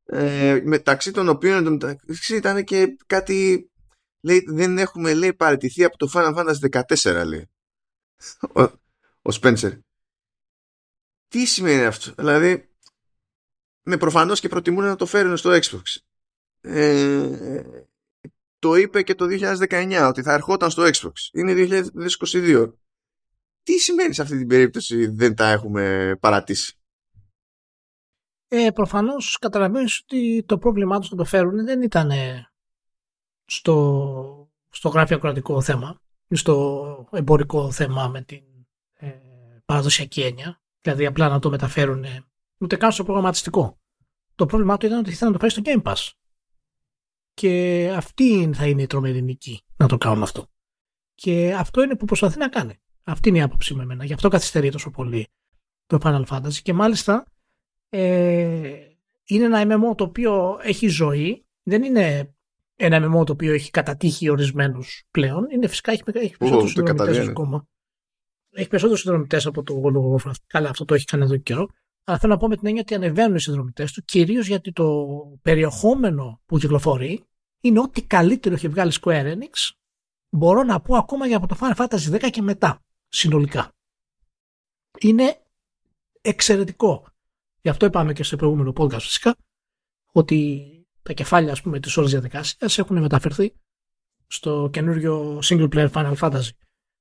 Ε, 0.04 0.61
μεταξύ 0.64 1.11
των 1.11 1.28
οποίων 1.28 1.80
ήταν 2.28 2.64
και 2.64 2.96
κάτι... 3.06 3.70
Λέει, 4.20 4.44
δεν 4.49 4.78
έχουμε 4.78 5.14
λέει 5.14 5.34
παραιτηθεί 5.34 5.84
από 5.84 5.96
το 5.96 6.11
Final 6.14 6.34
Fantasy 6.34 6.82
14 7.02 7.26
λέει. 7.26 7.50
Ο, 8.54 8.62
ο 9.22 9.38
Spencer. 9.40 9.78
Τι 11.28 11.46
σημαίνει 11.46 11.84
αυτό. 11.84 12.12
Δηλαδή 12.16 12.70
με 13.82 13.96
προφανώς 13.96 14.40
και 14.40 14.49
προτιμούν 14.49 14.84
να 14.84 14.96
το 14.96 15.06
φέρουν 15.06 15.37
στο 15.37 15.58
Xbox. 15.62 15.96
Ε, 16.61 17.62
το 18.62 18.75
είπε 18.75 19.02
και 19.02 19.14
το 19.14 19.26
2019 19.69 20.07
ότι 20.09 20.23
θα 20.23 20.33
ερχόταν 20.33 20.71
στο 20.71 20.83
Xbox. 20.83 21.12
Είναι 21.33 21.83
2022. 22.19 22.73
Τι 23.62 23.78
σημαίνει 23.78 24.14
σε 24.14 24.23
αυτή 24.23 24.38
την 24.38 24.47
περίπτωση 24.47 25.07
δεν 25.07 25.35
τα 25.35 25.50
έχουμε 25.50 26.16
παρατήσει; 26.21 26.75
Ε, 28.49 28.71
προφανώς 28.71 29.38
καταλαβαίνεις 29.38 30.00
ότι 30.00 30.45
το 30.47 30.59
πρόβλημά 30.59 30.99
τους 30.99 31.11
να 31.11 31.16
το 31.16 31.25
φέρουν 31.25 31.64
δεν 31.64 31.83
ήταν 31.83 32.11
στο, 33.45 34.50
στο 34.69 34.88
γραφειοκρατικό 34.88 35.61
θέμα 35.61 36.00
ή 36.28 36.37
στο 36.37 37.09
εμπορικό 37.12 37.71
θέμα 37.71 38.09
με 38.09 38.23
την 38.23 38.42
ε, 38.92 39.09
παραδοσιακή 39.64 40.23
έννοια. 40.23 40.62
Δηλαδή 40.81 41.07
απλά 41.07 41.28
να 41.28 41.38
το 41.38 41.50
μεταφέρουν 41.50 42.04
ούτε 42.59 42.76
καν 42.76 42.92
στο 42.92 43.04
προγραμματιστικό. 43.04 43.81
Το 44.35 44.47
πρόβλημά 44.47 44.76
του 44.76 44.87
ήταν 44.87 44.99
ότι 44.99 45.11
ήθελα 45.11 45.31
να 45.31 45.38
το 45.38 45.47
φέρει 45.47 45.52
στο 45.52 45.62
Game 45.64 45.92
Pass. 45.92 46.11
Και 47.34 47.92
αυτή 47.96 48.50
θα 48.54 48.66
είναι 48.66 48.82
η 48.82 48.86
τρομερή 48.86 49.22
νική 49.22 49.64
να 49.76 49.86
το 49.86 49.98
κάνουν 49.98 50.22
αυτό. 50.22 50.46
Και 51.14 51.54
αυτό 51.54 51.82
είναι 51.82 51.96
που 51.96 52.04
προσπαθεί 52.04 52.38
να 52.38 52.48
κάνει. 52.48 52.80
Αυτή 53.04 53.28
είναι 53.28 53.38
η 53.38 53.42
άποψή 53.42 53.74
με 53.74 53.82
εμένα. 53.82 54.04
Γι' 54.04 54.12
αυτό 54.12 54.28
καθυστερεί 54.28 54.70
τόσο 54.70 54.90
πολύ 54.90 55.28
το 55.86 55.98
Final 56.02 56.24
Fantasy. 56.24 56.54
Και 56.62 56.72
μάλιστα 56.72 57.24
ε, 57.88 58.76
είναι 59.24 59.44
ένα 59.44 59.62
MMO 59.64 59.96
το 59.96 60.04
οποίο 60.04 60.58
έχει 60.62 60.88
ζωή. 60.88 61.46
Δεν 61.62 61.82
είναι 61.82 62.34
ένα 62.76 62.96
MMO 63.06 63.26
το 63.26 63.32
οποίο 63.32 63.52
έχει 63.52 63.70
κατατύχει 63.70 64.28
ορισμένους 64.28 65.04
πλέον. 65.10 65.46
Είναι 65.50 65.66
φυσικά 65.66 65.92
έχει, 65.92 66.02
έχει 66.12 66.36
περισσότερους 66.36 66.72
συνδρομητές 66.72 67.28
ακόμα. 67.28 67.66
Έχει 68.50 68.68
περισσότερους 68.68 69.00
συνδρομητές 69.00 69.46
από 69.46 69.62
το 69.62 69.82
World 69.84 69.96
of 69.96 70.28
Warcraft. 70.28 70.36
Καλά, 70.46 70.68
αυτό 70.68 70.84
το 70.84 70.94
έχει 70.94 71.04
κάνει 71.04 71.22
εδώ 71.22 71.36
και 71.36 71.42
καιρό. 71.42 71.68
Αλλά 72.04 72.18
θέλω 72.18 72.32
να 72.32 72.38
πω 72.38 72.49
με 72.49 72.56
την 72.56 72.66
έννοια 72.66 72.82
ότι 72.82 72.94
ανεβαίνουν 72.94 73.37
οι 73.37 73.40
συνδρομητές 73.40 73.92
του, 73.92 74.02
κυρίως 74.04 74.47
γιατί 74.47 74.73
το 74.73 75.06
περιεχόμενο 75.42 76.40
που 76.47 76.59
κυκλοφορεί 76.59 77.25
είναι 77.61 77.80
ό,τι 77.80 78.02
καλύτερο 78.02 78.54
έχει 78.54 78.68
βγάλει 78.68 78.92
Square 79.00 79.35
Enix. 79.35 79.71
Μπορώ 80.28 80.62
να 80.62 80.80
πω 80.80 80.97
ακόμα 80.97 81.26
για 81.26 81.37
από 81.37 81.47
το 81.47 81.56
Final 81.61 81.75
Fantasy 81.75 82.26
10 82.26 82.30
και 82.30 82.42
μετά, 82.42 82.82
συνολικά. 83.09 83.73
Είναι 85.00 85.42
εξαιρετικό. 86.21 87.06
Γι' 87.61 87.68
αυτό 87.68 87.87
είπαμε 87.87 88.12
και 88.12 88.23
στο 88.23 88.37
προηγούμενο 88.37 88.73
podcast 88.76 89.00
φυσικά, 89.00 89.37
ότι 90.12 90.68
τα 91.02 91.12
κεφάλια, 91.12 91.52
ας 91.52 91.62
πούμε, 91.62 91.80
της 91.80 91.97
όλης 91.97 92.11
διαδικασίας 92.11 92.78
έχουν 92.78 93.00
μεταφερθεί 93.00 93.54
στο 94.26 94.68
καινούριο 94.73 95.38
single 95.42 95.68
player 95.68 95.90
Final 95.90 96.16
Fantasy. 96.16 96.50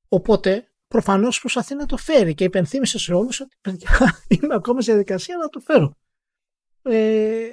Οπότε 0.08 0.71
προφανώς 0.92 1.40
προσπαθεί 1.40 1.76
να 1.76 1.86
το 1.86 1.98
φέρει 1.98 2.34
και 2.34 2.44
υπενθύμησε 2.44 3.00
σε 3.00 3.14
όλους 3.14 3.40
ότι 3.40 3.56
παιδιά 3.62 3.90
είμαι 4.34 4.54
ακόμα 4.56 4.82
σε 4.82 4.92
διαδικασία 4.92 5.38
να 5.38 5.48
το 5.48 5.60
φέρω. 5.60 5.96
Ε, 6.82 7.48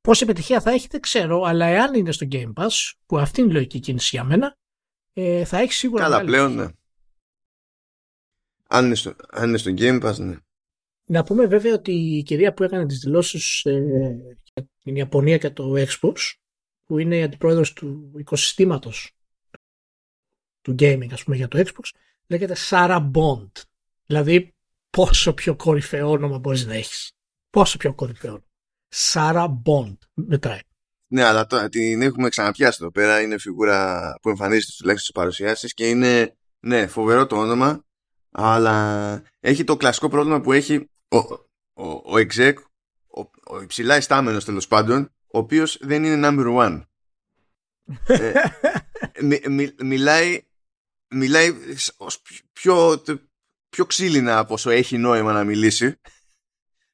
Πόση 0.00 0.24
επιτυχία 0.24 0.60
θα 0.60 0.70
έχει 0.70 0.88
δεν 0.90 1.00
ξέρω, 1.00 1.42
αλλά 1.42 1.66
εάν 1.66 1.94
είναι 1.94 2.12
στο 2.12 2.26
Game 2.30 2.52
Pass, 2.54 2.92
που 3.06 3.18
αυτή 3.18 3.40
είναι 3.40 3.50
η 3.50 3.52
λογική 3.52 3.80
κίνηση 3.80 4.08
για 4.12 4.24
μένα, 4.24 4.56
ε, 5.12 5.44
θα 5.44 5.58
έχει 5.58 5.72
σίγουρα. 5.72 6.02
Καλά, 6.02 6.24
πλέον 6.24 6.54
ναι. 6.54 6.66
Αν 8.68 8.84
είναι, 8.84 8.94
στο, 8.94 9.14
αν 9.30 9.48
είναι 9.48 9.58
στο 9.58 9.70
Game 9.76 10.02
Pass, 10.02 10.16
ναι. 10.18 10.36
Να 11.04 11.24
πούμε 11.24 11.46
βέβαια 11.46 11.74
ότι 11.74 11.92
η 11.92 12.22
κυρία 12.22 12.54
που 12.54 12.62
έκανε 12.62 12.86
τις 12.86 12.98
δηλώσεις 12.98 13.64
ε, 13.64 13.80
για 14.54 14.68
την 14.82 14.96
Ιαπωνία 14.96 15.38
και 15.38 15.50
το 15.50 15.72
Xbox, 15.76 16.14
που 16.84 16.98
είναι 16.98 17.16
η 17.16 17.22
αντιπρόεδρος 17.22 17.72
του 17.72 18.12
οικοσυστήματος 18.16 19.12
του 20.60 20.74
gaming, 20.78 21.08
ας 21.12 21.24
πούμε, 21.24 21.36
για 21.36 21.48
το 21.48 21.58
Xbox, 21.58 21.90
λέγεται 22.30 22.56
Sarah 22.68 23.10
Bond. 23.10 23.50
Δηλαδή, 24.06 24.54
πόσο 24.90 25.34
πιο 25.34 25.56
κορυφαίο 25.56 26.10
όνομα 26.10 26.38
μπορείς 26.38 26.66
να 26.66 26.74
έχεις. 26.74 27.12
Πόσο 27.50 27.76
πιο 27.76 27.94
κορυφαίο. 27.94 28.44
Sarah 28.94 29.48
Bond. 29.64 29.96
Μετράει. 30.14 30.60
Ναι, 31.06 31.24
αλλά 31.24 31.46
τώρα 31.46 31.68
την 31.68 32.02
έχουμε 32.02 32.28
ξαναπιάσει 32.28 32.78
εδώ 32.80 32.90
πέρα. 32.90 33.20
Είναι 33.20 33.38
φιγούρα 33.38 34.12
που 34.22 34.28
εμφανίζεται 34.28 34.72
τουλάχιστον 34.78 35.12
στι 35.12 35.12
παρουσιάσει 35.12 35.68
και 35.74 35.88
είναι, 35.88 36.36
ναι, 36.60 36.86
φοβερό 36.86 37.26
το 37.26 37.36
όνομα, 37.36 37.84
αλλά 38.30 39.22
έχει 39.40 39.64
το 39.64 39.76
κλασικό 39.76 40.08
πρόβλημα 40.08 40.40
που 40.40 40.52
έχει 40.52 40.90
ο, 41.08 41.18
ο, 41.72 41.88
ο 41.88 42.14
exec, 42.14 42.54
ο, 43.06 43.20
ο 43.54 43.60
υψηλά 43.62 43.96
ιστάμενο 43.96 44.38
τέλος 44.38 44.66
πάντων, 44.66 45.12
ο 45.32 45.38
οποίος 45.38 45.78
δεν 45.80 46.04
είναι 46.04 46.28
number 46.28 46.56
one. 46.56 46.82
ε, 48.06 48.32
μι, 49.48 49.74
μιλάει 49.82 50.42
μιλάει 51.10 51.54
ως 51.96 52.22
πιο, 52.52 53.02
πιο 53.68 53.86
ξύλινα 53.86 54.38
από 54.38 54.54
όσο 54.54 54.70
έχει 54.70 54.98
νόημα 54.98 55.32
να 55.32 55.44
μιλήσει. 55.44 56.00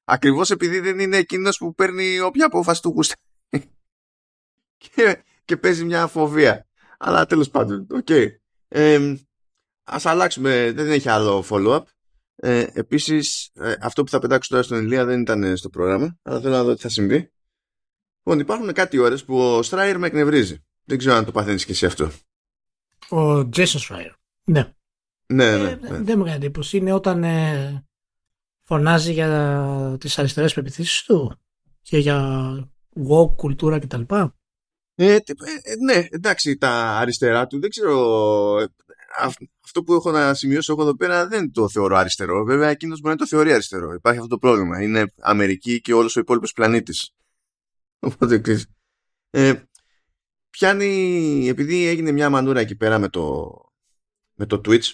Ακριβώς 0.05 0.51
επειδή 0.51 0.81
δεν 0.81 0.99
είναι 0.99 1.17
εκείνος 1.17 1.59
που 1.59 1.75
παίρνει 1.75 2.21
όποια 2.21 2.47
απόφαση 2.47 2.83
του 2.83 2.89
γούστα. 2.89 3.15
και, 4.79 5.23
και 5.45 5.57
παίζει 5.57 5.85
μια 5.85 6.07
φοβία. 6.07 6.67
Αλλά 6.99 7.27
τέλος 7.27 7.51
πάντων, 7.51 7.87
οκ. 7.91 8.07
Okay. 8.07 8.29
Ε, 8.69 9.15
ας 9.85 10.07
αλλάξουμε, 10.07 10.73
δεν 10.73 10.91
έχει 10.91 11.09
άλλο 11.09 11.45
follow-up. 11.51 11.83
Ε, 12.37 12.67
επίσης, 12.73 13.51
ε, 13.55 13.75
αυτό 13.81 14.05
που 14.05 14.11
θα 14.11 14.19
πετάξω 14.19 14.51
τώρα 14.51 14.63
στον 14.63 14.85
Ηλία 14.85 15.05
δεν 15.05 15.21
ήταν 15.21 15.57
στο 15.57 15.69
πρόγραμμα, 15.69 16.19
αλλά 16.23 16.41
θέλω 16.41 16.55
να 16.55 16.65
δω 16.65 16.75
τι 16.75 16.81
θα 16.81 16.89
συμβεί. 16.89 17.33
Λοιπόν, 18.17 18.39
υπάρχουν 18.41 18.73
κάτι 18.73 18.99
ώρες 18.99 19.25
που 19.25 19.39
ο 19.39 19.63
Schreier 19.63 19.99
με 19.99 20.07
εκνευρίζει. 20.07 20.65
Δεν 20.85 20.99
ξέρω 20.99 21.15
αν 21.15 21.25
το 21.25 21.33
παθαίνεις 21.33 21.65
και 21.65 21.73
εσύ 21.73 21.87
αυτό. 21.87 22.11
Ο 23.11 23.39
Jason 23.39 23.81
Schreier. 23.89 24.13
Ναι. 24.45 24.73
Ναι, 25.27 25.45
ε, 25.45 25.57
ναι, 25.57 25.75
ναι. 25.75 25.99
Δεν 25.99 26.19
μου 26.19 26.25
κάνει 26.25 26.37
εντύπωση. 26.37 26.77
Είναι 26.77 26.93
όταν 26.93 27.25
ε, 27.25 27.85
φωνάζει 28.63 29.13
για 29.13 29.97
τις 30.01 30.19
αριστερές 30.19 30.55
πεποιθήσεις 30.55 31.03
του 31.03 31.39
και 31.83 31.99
για 31.99 32.71
woke, 33.09 33.37
κουλτούρα 33.37 33.79
κτλ. 33.79 34.03
Ε, 34.95 35.15
ε, 35.15 35.21
ναι, 35.85 36.07
εντάξει, 36.11 36.57
τα 36.57 36.71
αριστερά 36.99 37.47
του 37.47 37.61
δεν 37.61 37.71
ξέρω. 37.71 38.69
Αυτό 39.65 39.83
που 39.83 39.93
έχω 39.95 40.11
να 40.11 40.35
σημειώσω 40.35 40.73
εγώ 40.73 40.83
εδώ 40.83 40.97
πέρα 40.97 41.27
δεν 41.27 41.53
το 41.53 41.69
θεωρώ 41.69 41.97
αριστερό. 41.97 42.45
Βέβαια, 42.45 42.69
εκείνος 42.69 43.01
μπορεί 43.01 43.15
να 43.15 43.21
το 43.21 43.27
θεωρεί 43.27 43.53
αριστερό. 43.53 43.93
Υπάρχει 43.93 44.19
αυτό 44.19 44.31
το 44.31 44.39
πρόβλημα. 44.39 44.83
Είναι 44.83 45.13
Αμερική 45.21 45.81
και 45.81 45.95
όλος 45.95 46.17
ο 46.17 46.21
υπόλοιπος 46.21 46.53
πλανήτης. 46.53 47.11
Οπότε 47.99 48.41
ε, 49.31 49.53
πιάνει, 50.59 51.49
επειδή 51.49 51.87
έγινε 51.87 52.13
μια 52.13 52.31
μανούρα 52.31 52.61
εκεί 52.61 52.77
πέρα 52.77 52.99
με 52.99 53.09
το, 53.09 53.55
με 54.35 54.47
το 54.47 54.61
Twitch. 54.65 54.93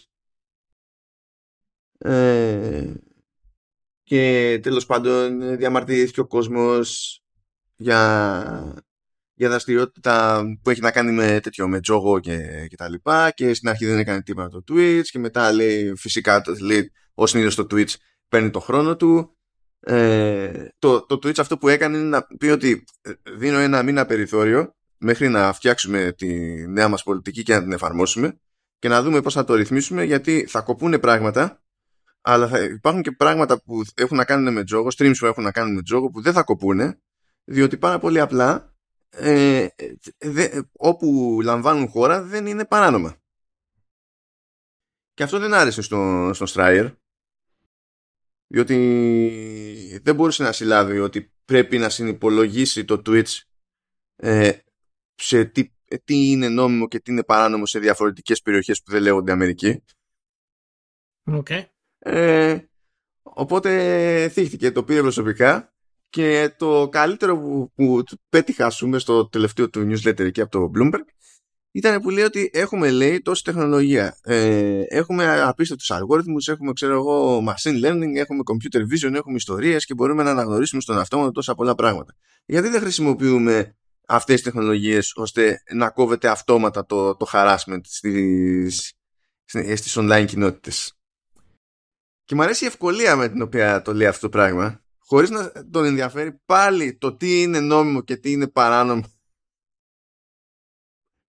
Ε, 1.98 2.94
και 4.02 4.58
τέλος 4.62 4.86
πάντων 4.86 5.56
διαμαρτυρήθηκε 5.56 6.20
ο 6.20 6.26
κόσμος 6.26 7.20
για, 7.76 8.82
για 9.34 9.48
δραστηριότητα 9.48 10.42
που 10.62 10.70
έχει 10.70 10.80
να 10.80 10.90
κάνει 10.90 11.12
με 11.12 11.40
τέτοιο, 11.40 11.68
με 11.68 11.80
τζόγο 11.80 12.20
και, 12.20 12.66
και 12.68 12.76
τα 12.76 12.88
λοιπά. 12.88 13.30
Και 13.30 13.54
στην 13.54 13.68
αρχή 13.68 13.86
δεν 13.86 13.98
έκανε 13.98 14.22
τίποτα 14.22 14.48
το 14.48 14.64
Twitch 14.68 15.04
και 15.04 15.18
μετά 15.18 15.52
λέει 15.52 15.94
φυσικά 15.96 16.42
λέει, 16.60 16.92
ο 17.14 17.26
συνήθως 17.26 17.54
το 17.54 17.66
Twitch 17.70 17.94
παίρνει 18.28 18.50
το 18.50 18.60
χρόνο 18.60 18.96
του. 18.96 19.36
Ε, 19.80 20.68
το, 20.78 21.06
το 21.06 21.14
Twitch 21.14 21.38
αυτό 21.38 21.58
που 21.58 21.68
έκανε 21.68 21.96
είναι 21.96 22.08
να 22.08 22.22
πει 22.22 22.46
ότι 22.46 22.84
ε, 23.00 23.12
δίνω 23.36 23.58
ένα 23.58 23.82
μήνα 23.82 24.06
περιθώριο 24.06 24.74
μέχρι 25.02 25.28
να 25.28 25.52
φτιάξουμε 25.52 26.12
τη 26.12 26.28
νέα 26.68 26.88
μας 26.88 27.02
πολιτική 27.02 27.42
και 27.42 27.54
να 27.54 27.62
την 27.62 27.72
εφαρμόσουμε 27.72 28.40
και 28.78 28.88
να 28.88 29.02
δούμε 29.02 29.20
πώς 29.20 29.34
θα 29.34 29.44
το 29.44 29.54
ρυθμίσουμε 29.54 30.04
γιατί 30.04 30.46
θα 30.48 30.60
κοπούνε 30.60 30.98
πράγματα 30.98 31.62
αλλά 32.20 32.48
θα 32.48 32.60
υπάρχουν 32.60 33.02
και 33.02 33.12
πράγματα 33.12 33.62
που 33.62 33.82
έχουν 33.94 34.16
να 34.16 34.24
κάνουν 34.24 34.52
με 34.52 34.64
τζόγο, 34.64 34.88
streams 34.96 35.14
που 35.18 35.26
έχουν 35.26 35.42
να 35.42 35.52
κάνουν 35.52 35.74
με 35.74 35.82
τζόγο 35.82 36.10
που 36.10 36.22
δεν 36.22 36.32
θα 36.32 36.42
κοπούνε 36.42 37.00
διότι 37.44 37.76
πάρα 37.76 37.98
πολύ 37.98 38.20
απλά 38.20 38.74
ε, 39.10 39.66
δε, 40.18 40.60
όπου 40.72 41.38
λαμβάνουν 41.42 41.88
χώρα 41.88 42.22
δεν 42.22 42.46
είναι 42.46 42.64
παράνομα. 42.64 43.16
Και 45.14 45.22
αυτό 45.22 45.38
δεν 45.38 45.54
άρεσε 45.54 45.82
στον 45.82 46.34
στο 46.34 46.46
Stryer 46.48 46.94
διότι 48.46 50.00
δεν 50.02 50.14
μπορούσε 50.14 50.42
να 50.42 50.52
συλλάβει 50.52 50.98
ότι 50.98 51.32
πρέπει 51.44 51.78
να 51.78 51.88
συνυπολογίσει 51.88 52.84
το 52.84 53.02
Twitch 53.06 53.40
ε, 54.16 54.52
σε 55.22 55.44
τι, 55.44 55.70
τι 56.04 56.30
είναι 56.30 56.48
νόμιμο 56.48 56.88
και 56.88 57.00
τι 57.00 57.12
είναι 57.12 57.24
παράνομο 57.24 57.66
σε 57.66 57.78
διαφορετικές 57.78 58.42
περιοχές 58.42 58.82
που 58.82 58.90
δεν 58.90 59.02
λέγονται 59.02 59.32
Αμερική. 59.32 59.84
Okay. 61.30 61.64
Ε, 61.98 62.58
οπότε 63.22 64.28
θύχτηκε, 64.28 64.72
το 64.72 64.84
πήρε 64.84 65.00
προσωπικά 65.00 65.74
και 66.08 66.54
το 66.58 66.88
καλύτερο 66.88 67.38
που, 67.38 67.72
που 67.74 68.02
πέτυχα 68.28 68.72
πούμε 68.78 68.98
στο 68.98 69.28
τελευταίο 69.28 69.70
του 69.70 69.88
newsletter 69.90 70.20
εκεί 70.20 70.40
από 70.40 70.50
το 70.50 70.70
Bloomberg 70.74 71.04
ήταν 71.74 72.00
που 72.00 72.10
λέει 72.10 72.24
ότι 72.24 72.50
έχουμε 72.52 72.90
λέει 72.90 73.20
τόση 73.20 73.44
τεχνολογία. 73.44 74.18
Ε, 74.22 74.82
έχουμε 74.88 75.42
απίστευτους 75.42 75.90
αλγόριθμους, 75.90 76.48
έχουμε 76.48 76.72
ξέρω 76.72 76.94
εγώ 76.94 77.38
machine 77.38 77.84
learning, 77.84 78.14
έχουμε 78.14 78.40
computer 78.44 78.80
vision, 78.80 79.14
έχουμε 79.14 79.34
ιστορίες 79.34 79.84
και 79.84 79.94
μπορούμε 79.94 80.22
να 80.22 80.30
αναγνωρίσουμε 80.30 80.80
στον 80.80 80.98
αυτόματο 80.98 81.30
τόσα 81.30 81.54
πολλά 81.54 81.74
πράγματα. 81.74 82.14
Γιατί 82.44 82.68
δεν 82.68 82.80
χρησιμοποιούμε 82.80 83.76
αυτές 84.14 84.34
τις 84.34 84.44
τεχνολογίες 84.44 85.12
ώστε 85.14 85.62
να 85.72 85.90
κόβεται 85.90 86.28
αυτόματα 86.28 86.86
το, 86.86 87.16
το 87.16 87.26
harassment 87.32 87.80
στις, 87.82 88.94
στις 89.74 89.96
online 89.98 90.24
κοινότητες. 90.26 90.98
Και 92.24 92.34
μου 92.34 92.42
αρέσει 92.42 92.64
η 92.64 92.66
ευκολία 92.66 93.16
με 93.16 93.28
την 93.28 93.42
οποία 93.42 93.82
το 93.82 93.94
λέει 93.94 94.06
αυτό 94.06 94.20
το 94.20 94.28
πράγμα, 94.28 94.84
χωρίς 94.98 95.30
να 95.30 95.52
τον 95.70 95.84
ενδιαφέρει 95.84 96.40
πάλι 96.44 96.96
το 96.96 97.16
τι 97.16 97.42
είναι 97.42 97.60
νόμιμο 97.60 98.02
και 98.02 98.16
τι 98.16 98.32
είναι 98.32 98.48
παράνομο 98.48 99.02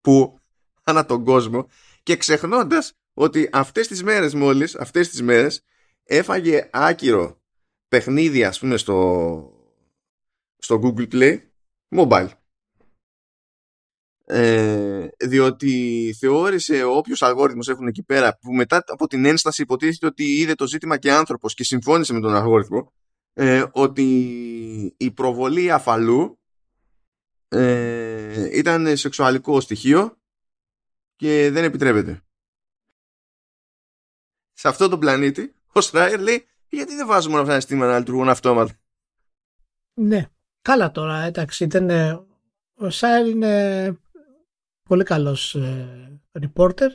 που 0.00 0.40
ανά 0.83 1.06
τον 1.06 1.25
κόσμο 1.25 1.68
και 2.02 2.16
ξεχνώντας 2.16 2.92
ότι 3.14 3.49
αυτές 3.52 3.88
τις 3.88 4.02
μέρες 4.02 4.35
μόλις, 4.35 4.75
αυτές 4.75 5.09
τις 5.09 5.23
μέρες 5.23 5.64
έφαγε 6.04 6.68
άκυρο 6.73 7.40
παιχνίδι 7.88 8.45
ας 8.45 8.59
πούμε 8.59 8.76
στο, 8.76 9.52
στο 10.59 10.80
Google 10.83 11.12
Play 11.12 11.38
mobile. 11.97 12.30
Ε, 14.28 15.09
διότι 15.18 16.14
θεώρησε 16.18 16.85
όποιος 16.85 17.23
αλγόριθμος 17.23 17.68
έχουν 17.68 17.87
εκεί 17.87 18.02
πέρα 18.02 18.38
που 18.40 18.52
μετά 18.52 18.85
από 18.87 19.06
την 19.06 19.25
ένσταση 19.25 19.62
υποτίθεται 19.62 20.06
ότι 20.06 20.25
είδε 20.25 20.54
το 20.54 20.66
ζήτημα 20.66 20.99
και 20.99 21.12
άνθρωπος 21.12 21.54
και 21.54 21.64
συμφώνησε 21.64 22.12
με 22.12 22.21
τον 22.21 22.35
αλγόριθμο 22.35 22.92
ε, 23.33 23.64
ότι 23.73 24.04
η 24.97 25.11
προβολή 25.11 25.73
αφαλού 25.73 26.38
ε, 27.49 28.59
ήταν 28.59 28.97
σεξουαλικό 28.97 29.61
στοιχείο 29.61 30.18
και 31.16 31.50
δεν 31.50 31.64
επιτρέπεται. 31.64 32.21
Σε 34.52 34.68
αυτό 34.68 34.88
το 34.88 34.99
πλανήτη 34.99 35.54
ο 35.73 35.80
Στράιερ 35.80 36.21
λέει 36.21 36.47
γιατί 36.68 36.95
δεν 36.95 37.06
βάζουμε 37.06 37.33
όλα 37.35 37.42
αυτά 37.42 37.54
τα 37.54 37.61
συστήματα 37.61 37.92
να 37.92 37.99
λειτουργούν 37.99 38.28
αυτόματα; 38.28 38.73
Ναι. 39.95 40.30
Καλά 40.62 40.90
τώρα, 40.90 41.16
εντάξει, 41.23 41.64
ήταν, 41.64 41.90
ο 42.75 42.90
Στράιερ 42.90 43.26
είναι 43.26 43.97
πολύ 44.88 45.05
καλός 45.05 45.55
ε, 45.55 46.21
reporter, 46.41 46.91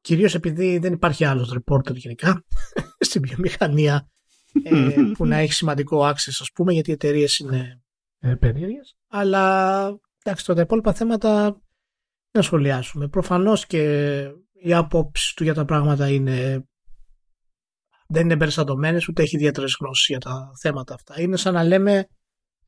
κυρίως 0.00 0.34
επειδή 0.34 0.78
δεν 0.78 0.92
υπάρχει 0.92 1.24
άλλος 1.24 1.56
reporter 1.58 1.94
γενικά 1.94 2.44
στην 2.98 3.22
βιομηχανία 3.22 4.10
ε, 4.62 4.94
που 5.16 5.26
να 5.26 5.36
έχει 5.36 5.52
σημαντικό 5.52 6.08
access 6.08 6.36
ας 6.40 6.50
πούμε 6.54 6.72
γιατί 6.72 6.90
οι 6.90 6.92
εταιρείες 6.92 7.38
είναι 7.38 7.82
ε, 8.18 8.34
περίεργες. 8.34 8.96
Αλλά 9.08 9.84
εντάξει 10.22 10.44
τώρα 10.44 10.58
τα 10.58 10.64
υπόλοιπα 10.64 10.92
θέματα 10.92 11.60
να 12.32 12.42
σχολιάσουμε. 12.42 13.08
Προφανώς 13.08 13.66
και 13.66 14.22
η 14.52 14.74
άποψη 14.74 15.34
του 15.36 15.44
για 15.44 15.54
τα 15.54 15.64
πράγματα 15.64 16.08
είναι 16.08 16.66
δεν 18.08 18.24
είναι 18.24 18.36
εμπεριστατωμένες 18.36 19.08
ούτε 19.08 19.22
έχει 19.22 19.36
ιδιαίτερες 19.36 19.76
γνώσεις 19.80 20.06
για 20.06 20.18
τα 20.18 20.50
θέματα 20.60 20.94
αυτά. 20.94 21.20
Είναι 21.20 21.36
σαν 21.36 21.54
να 21.54 21.64
λέμε 21.64 22.06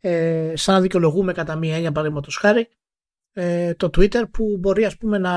ε, 0.01 0.53
σαν 0.57 0.75
να 0.75 0.81
δικαιολογούμε 0.81 1.33
κατά 1.33 1.57
μία 1.57 1.75
έννοια 1.75 1.93
παραδείγματος 1.93 2.37
χάρη 2.37 2.69
ε, 3.37 3.75
το 3.75 3.87
Twitter 3.87 4.31
που 4.31 4.57
μπορεί 4.61 4.85
ας 4.85 4.97
πούμε 4.97 5.19
να 5.19 5.35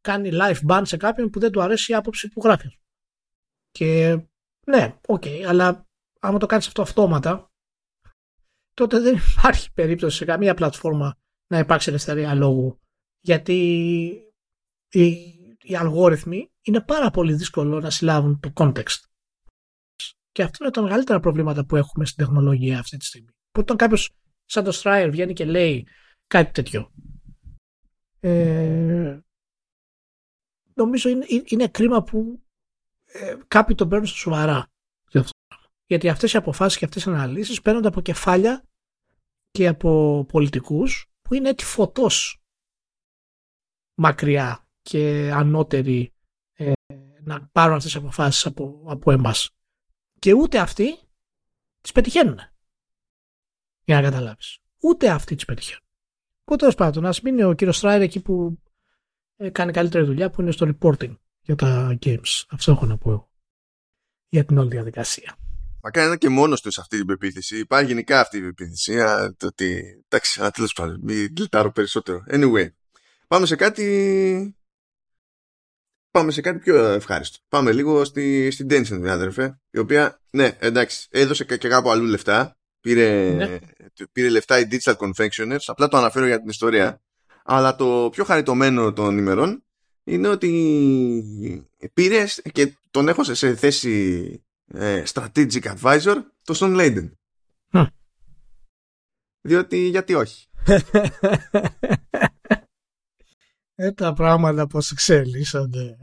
κάνει 0.00 0.30
live 0.32 0.58
ban 0.68 0.82
σε 0.84 0.96
κάποιον 0.96 1.30
που 1.30 1.40
δεν 1.40 1.50
του 1.50 1.62
αρέσει 1.62 1.92
η 1.92 1.94
άποψη 1.94 2.28
που 2.28 2.40
γράφει. 2.44 2.78
Και 3.70 4.20
ναι, 4.66 4.98
οκ, 5.06 5.22
okay, 5.26 5.42
αλλά 5.46 5.86
άμα 6.20 6.38
το 6.38 6.46
κάνεις 6.46 6.66
αυτό 6.66 6.82
αυτόματα 6.82 7.52
τότε 8.74 9.00
δεν 9.00 9.16
υπάρχει 9.36 9.72
περίπτωση 9.72 10.16
σε 10.16 10.24
καμία 10.24 10.54
πλατφόρμα 10.54 11.16
να 11.46 11.58
υπάρξει 11.58 11.88
ελευθερία 11.88 12.34
λόγου 12.34 12.80
γιατί 13.20 13.54
οι, 14.90 15.06
οι 15.62 15.76
αλγόριθμοι 15.76 16.50
είναι 16.62 16.80
πάρα 16.80 17.10
πολύ 17.10 17.34
δύσκολο 17.34 17.80
να 17.80 17.90
συλλάβουν 17.90 18.40
το 18.40 18.52
context. 18.54 18.98
Και 20.32 20.42
αυτό 20.42 20.64
είναι 20.64 20.72
τα 20.72 20.82
μεγαλύτερα 20.82 21.20
προβλήματα 21.20 21.66
που 21.66 21.76
έχουμε 21.76 22.04
στην 22.04 22.24
τεχνολογία 22.24 22.78
αυτή 22.78 22.96
τη 22.96 23.04
στιγμή. 23.04 23.30
Που 23.50 23.60
όταν 23.60 23.76
κάποιος 23.76 24.10
σαν 24.44 24.64
το 24.64 24.80
Stryer 24.82 25.08
βγαίνει 25.10 25.32
και 25.32 25.44
λέει 25.44 25.86
κάτι 26.26 26.52
τέτοιο 26.52 26.90
ε, 28.20 29.20
νομίζω 30.74 31.08
είναι, 31.08 31.26
είναι 31.44 31.68
κρίμα 31.68 32.02
που 32.02 32.42
ε, 33.04 33.36
κάποιοι 33.48 33.74
τον 33.74 33.88
παίρνουν 33.88 34.06
στα 34.06 34.16
σοβαρά. 34.16 34.66
Γιατί 35.86 36.08
αυτές 36.08 36.32
οι 36.32 36.36
αποφάσεις 36.36 36.78
και 36.78 36.84
αυτές 36.84 37.04
οι 37.04 37.10
αναλύσεις 37.10 37.60
παίρνονται 37.60 37.88
από 37.88 38.00
κεφάλια 38.00 38.64
και 39.50 39.68
από 39.68 40.24
πολιτικούς 40.28 41.06
που 41.22 41.34
είναι 41.34 41.48
έτσι 41.48 41.66
φωτός 41.66 42.42
μακριά 43.94 44.68
και 44.82 45.30
ανώτεροι 45.34 46.12
ε, 46.52 46.72
να 47.20 47.48
πάρουν 47.52 47.76
αυτές 47.76 47.92
τις 47.92 48.00
αποφάσεις 48.00 48.46
από, 48.46 48.84
από 48.86 49.10
εμάς. 49.10 49.50
Και 50.18 50.32
ούτε 50.32 50.58
αυτοί 50.58 50.98
τις 51.80 51.92
πετυχαίνουν. 51.92 52.38
Για 53.84 54.00
να 54.00 54.02
καταλάβεις. 54.02 54.58
Ούτε 54.80 55.10
αυτοί 55.10 55.34
τις 55.34 55.44
πετυχαίνουν. 55.44 55.89
Οπότε 56.52 56.64
τέλος 56.64 56.74
πάντων, 56.74 57.06
ας 57.06 57.20
μείνει 57.20 57.42
ο 57.42 57.52
κύριος 57.52 57.76
Στράιρ 57.76 58.00
εκεί 58.00 58.20
που 58.20 58.58
ε, 59.36 59.50
κάνει 59.50 59.72
καλύτερη 59.72 60.04
δουλειά 60.04 60.30
που 60.30 60.40
είναι 60.40 60.50
στο 60.50 60.70
reporting 60.72 61.16
για 61.40 61.54
τα 61.54 61.98
games. 62.02 62.44
Αυτό 62.48 62.72
έχω 62.72 62.86
να 62.86 62.98
πω 62.98 63.10
εγώ. 63.10 63.30
Για 64.28 64.44
την 64.44 64.58
όλη 64.58 64.68
διαδικασία. 64.68 65.36
Μα 65.82 65.90
κάνει 65.90 66.06
ένα 66.06 66.16
και 66.16 66.28
μόνος 66.28 66.60
τους 66.60 66.74
σε 66.74 66.80
αυτή 66.80 66.96
την 66.96 67.06
πεποίθηση. 67.06 67.58
Υπάρχει 67.58 67.86
γενικά 67.86 68.20
αυτή 68.20 68.36
η 68.38 68.40
πεποίθηση. 68.40 68.94
Το 69.36 69.46
ότι. 69.46 69.82
Εντάξει, 70.08 70.40
αλλά 70.40 70.50
τέλος 70.50 70.72
πάντων, 70.72 71.00
μην 71.02 71.32
γλιτάρω 71.36 71.72
περισσότερο. 71.72 72.24
Anyway, 72.30 72.68
πάμε 73.26 73.46
σε 73.46 73.56
κάτι. 73.56 74.56
Πάμε 76.10 76.30
σε 76.30 76.40
κάτι 76.40 76.58
πιο 76.58 76.76
ευχάριστο. 76.76 77.38
Πάμε 77.48 77.72
λίγο 77.72 78.04
στη, 78.04 78.50
στην 78.50 78.66
Tencent, 78.70 79.06
αδερφέ. 79.06 79.60
Η 79.70 79.78
οποία, 79.78 80.20
ναι, 80.30 80.56
εντάξει, 80.60 81.06
έδωσε 81.10 81.44
και, 81.44 81.56
και 81.56 81.68
κάπου 81.68 81.90
αλλού 81.90 82.04
λεφτά. 82.04 82.59
Πήρε, 82.80 83.30
ναι. 83.30 83.58
πήρε 84.12 84.28
λεφτά 84.28 84.58
οι 84.58 84.66
Digital 84.70 84.96
Confectioners, 84.96 85.62
απλά 85.66 85.88
το 85.88 85.96
αναφέρω 85.96 86.26
για 86.26 86.40
την 86.40 86.48
ιστορία. 86.48 87.00
Αλλά 87.44 87.76
το 87.76 88.08
πιο 88.12 88.24
χαριτωμένο 88.24 88.92
των 88.92 89.18
ημερών 89.18 89.64
είναι 90.04 90.28
ότι 90.28 91.68
πήρε 91.94 92.24
και 92.52 92.76
τον 92.90 93.08
έχω 93.08 93.24
σε 93.24 93.54
θέση 93.54 94.44
ε, 94.66 95.02
strategic 95.12 95.62
advisor 95.62 96.16
το 96.42 96.54
Son 96.56 96.76
Layden. 96.76 97.10
Διότι 99.40 99.78
γιατί 99.78 100.14
όχι. 100.14 100.48
ε, 103.74 103.92
τα 103.92 104.12
πράγματα 104.12 104.66
πώς 104.66 104.90
εξελίσσονται. 104.90 105.98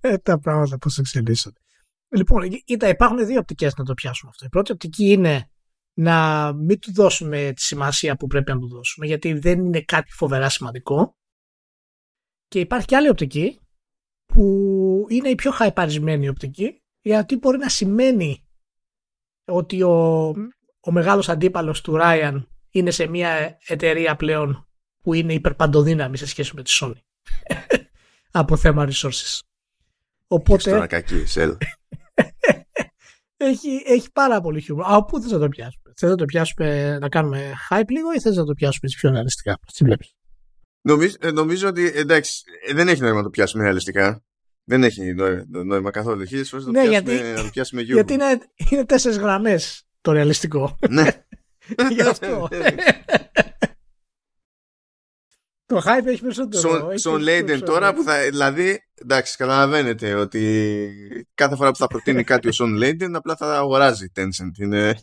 ε, 0.00 0.18
τα 0.18 0.38
πράγματα 0.38 0.78
πώς 0.78 0.98
εξελίσσονται. 0.98 1.60
Λοιπόν, 2.08 2.48
κοίτα, 2.48 2.88
υπάρχουν 2.88 3.26
δύο 3.26 3.38
οπτικές 3.38 3.74
να 3.74 3.84
το 3.84 3.94
πιάσουμε 3.94 4.30
αυτό. 4.30 4.44
Η 4.46 4.48
πρώτη 4.48 4.72
οπτική 4.72 5.04
είναι 5.04 5.50
να 5.94 6.52
μην 6.52 6.78
του 6.78 6.92
δώσουμε 6.92 7.52
τη 7.56 7.62
σημασία 7.62 8.16
που 8.16 8.26
πρέπει 8.26 8.52
να 8.52 8.58
του 8.58 8.68
δώσουμε 8.68 9.06
γιατί 9.06 9.32
δεν 9.32 9.58
είναι 9.58 9.80
κάτι 9.80 10.12
φοβερά 10.12 10.48
σημαντικό 10.48 11.16
και 12.48 12.60
υπάρχει 12.60 12.86
και 12.86 12.96
άλλη 12.96 13.08
οπτική 13.08 13.60
που 14.26 15.06
είναι 15.08 15.28
η 15.28 15.34
πιο 15.34 15.50
χαϊπαρισμένη 15.50 16.28
οπτική 16.28 16.82
γιατί 17.00 17.36
μπορεί 17.36 17.58
να 17.58 17.68
σημαίνει 17.68 18.46
ότι 19.44 19.82
ο, 19.82 20.26
ο 20.80 20.90
μεγάλος 20.90 21.28
αντίπαλος 21.28 21.80
του 21.80 21.96
Ράιαν 21.96 22.48
είναι 22.70 22.90
σε 22.90 23.06
μια 23.06 23.58
εταιρεία 23.66 24.16
πλέον 24.16 24.66
που 25.02 25.14
είναι 25.14 25.32
υπερπαντοδύναμη 25.32 26.16
σε 26.16 26.26
σχέση 26.26 26.54
με 26.54 26.62
τη 26.62 26.78
Sony 26.80 27.00
από 28.40 28.56
θέμα 28.56 28.88
resources. 28.88 29.38
Οπότε... 30.26 30.86
κακή, 30.86 31.16
έχει, 33.36 33.82
έχει 33.86 34.10
πάρα 34.12 34.40
πολύ 34.40 34.60
χιούμορ. 34.60 34.84
Από 34.86 35.04
πού 35.04 35.20
θες 35.20 35.30
να 35.30 35.38
το 35.38 35.48
πιάσουμε; 35.48 35.81
Θες 35.96 36.10
να 36.10 36.16
το 36.16 36.24
πιάσουμε 36.24 36.98
να 36.98 37.08
κάνουμε 37.08 37.52
hype 37.70 37.88
λίγο 37.88 38.12
ή 38.12 38.20
θες 38.20 38.36
να 38.36 38.44
το 38.44 38.52
πιάσουμε 38.52 38.90
πιο 38.96 39.10
ρεαλιστικά; 39.10 39.58
Τι 39.76 39.84
βλέπεις; 39.84 40.14
Νομίζω, 40.82 41.16
ε, 41.20 41.30
νομίζω 41.30 41.68
ότι 41.68 41.92
εντάξει, 41.94 42.42
ε, 42.68 42.74
δεν 42.74 42.88
έχει 42.88 43.00
νόημα 43.00 43.16
να 43.16 43.22
το 43.22 43.30
πιάσουμε 43.30 43.62
ρεαλιστικά. 43.62 44.22
Δεν 44.64 44.84
έχει 44.84 45.14
νόημα 45.64 45.90
καθόλου. 45.90 46.24
Χίλιε 46.24 46.44
φορέ 46.44 46.62
ναι, 46.70 46.88
γιατί, 46.88 47.12
να 47.34 47.42
το 47.42 47.48
πιάσουμε 47.52 47.82
γιούγκο. 47.82 47.94
Γιατί 47.94 48.12
είναι, 48.12 48.40
είναι 48.70 48.84
τέσσερις 48.84 49.18
γραμμές 49.18 49.86
το 50.00 50.12
ρεαλιστικό. 50.12 50.78
Ναι. 50.88 51.06
Γι' 51.94 52.02
αυτό. 52.02 52.48
το 55.72 55.82
hype 55.84 56.06
έχει 56.06 56.20
περισσότερο. 56.20 56.96
Σον 56.98 57.20
Λέιντεν 57.20 57.64
τώρα 57.64 57.94
που 57.94 58.02
θα. 58.02 58.30
Δηλαδή, 58.30 58.78
εντάξει, 58.94 59.36
καταλαβαίνετε 59.36 60.14
ότι 60.14 60.90
κάθε 61.34 61.56
φορά 61.56 61.70
που 61.70 61.76
θα 61.76 61.86
προτείνει 61.86 62.24
κάτι 62.24 62.48
ο 62.48 62.52
Σον 62.52 62.74
Λέιντεν 62.74 63.16
απλά 63.16 63.36
θα 63.36 63.56
αγοράζει 63.56 64.12
Tencent. 64.16 64.58
Είναι. 64.58 64.94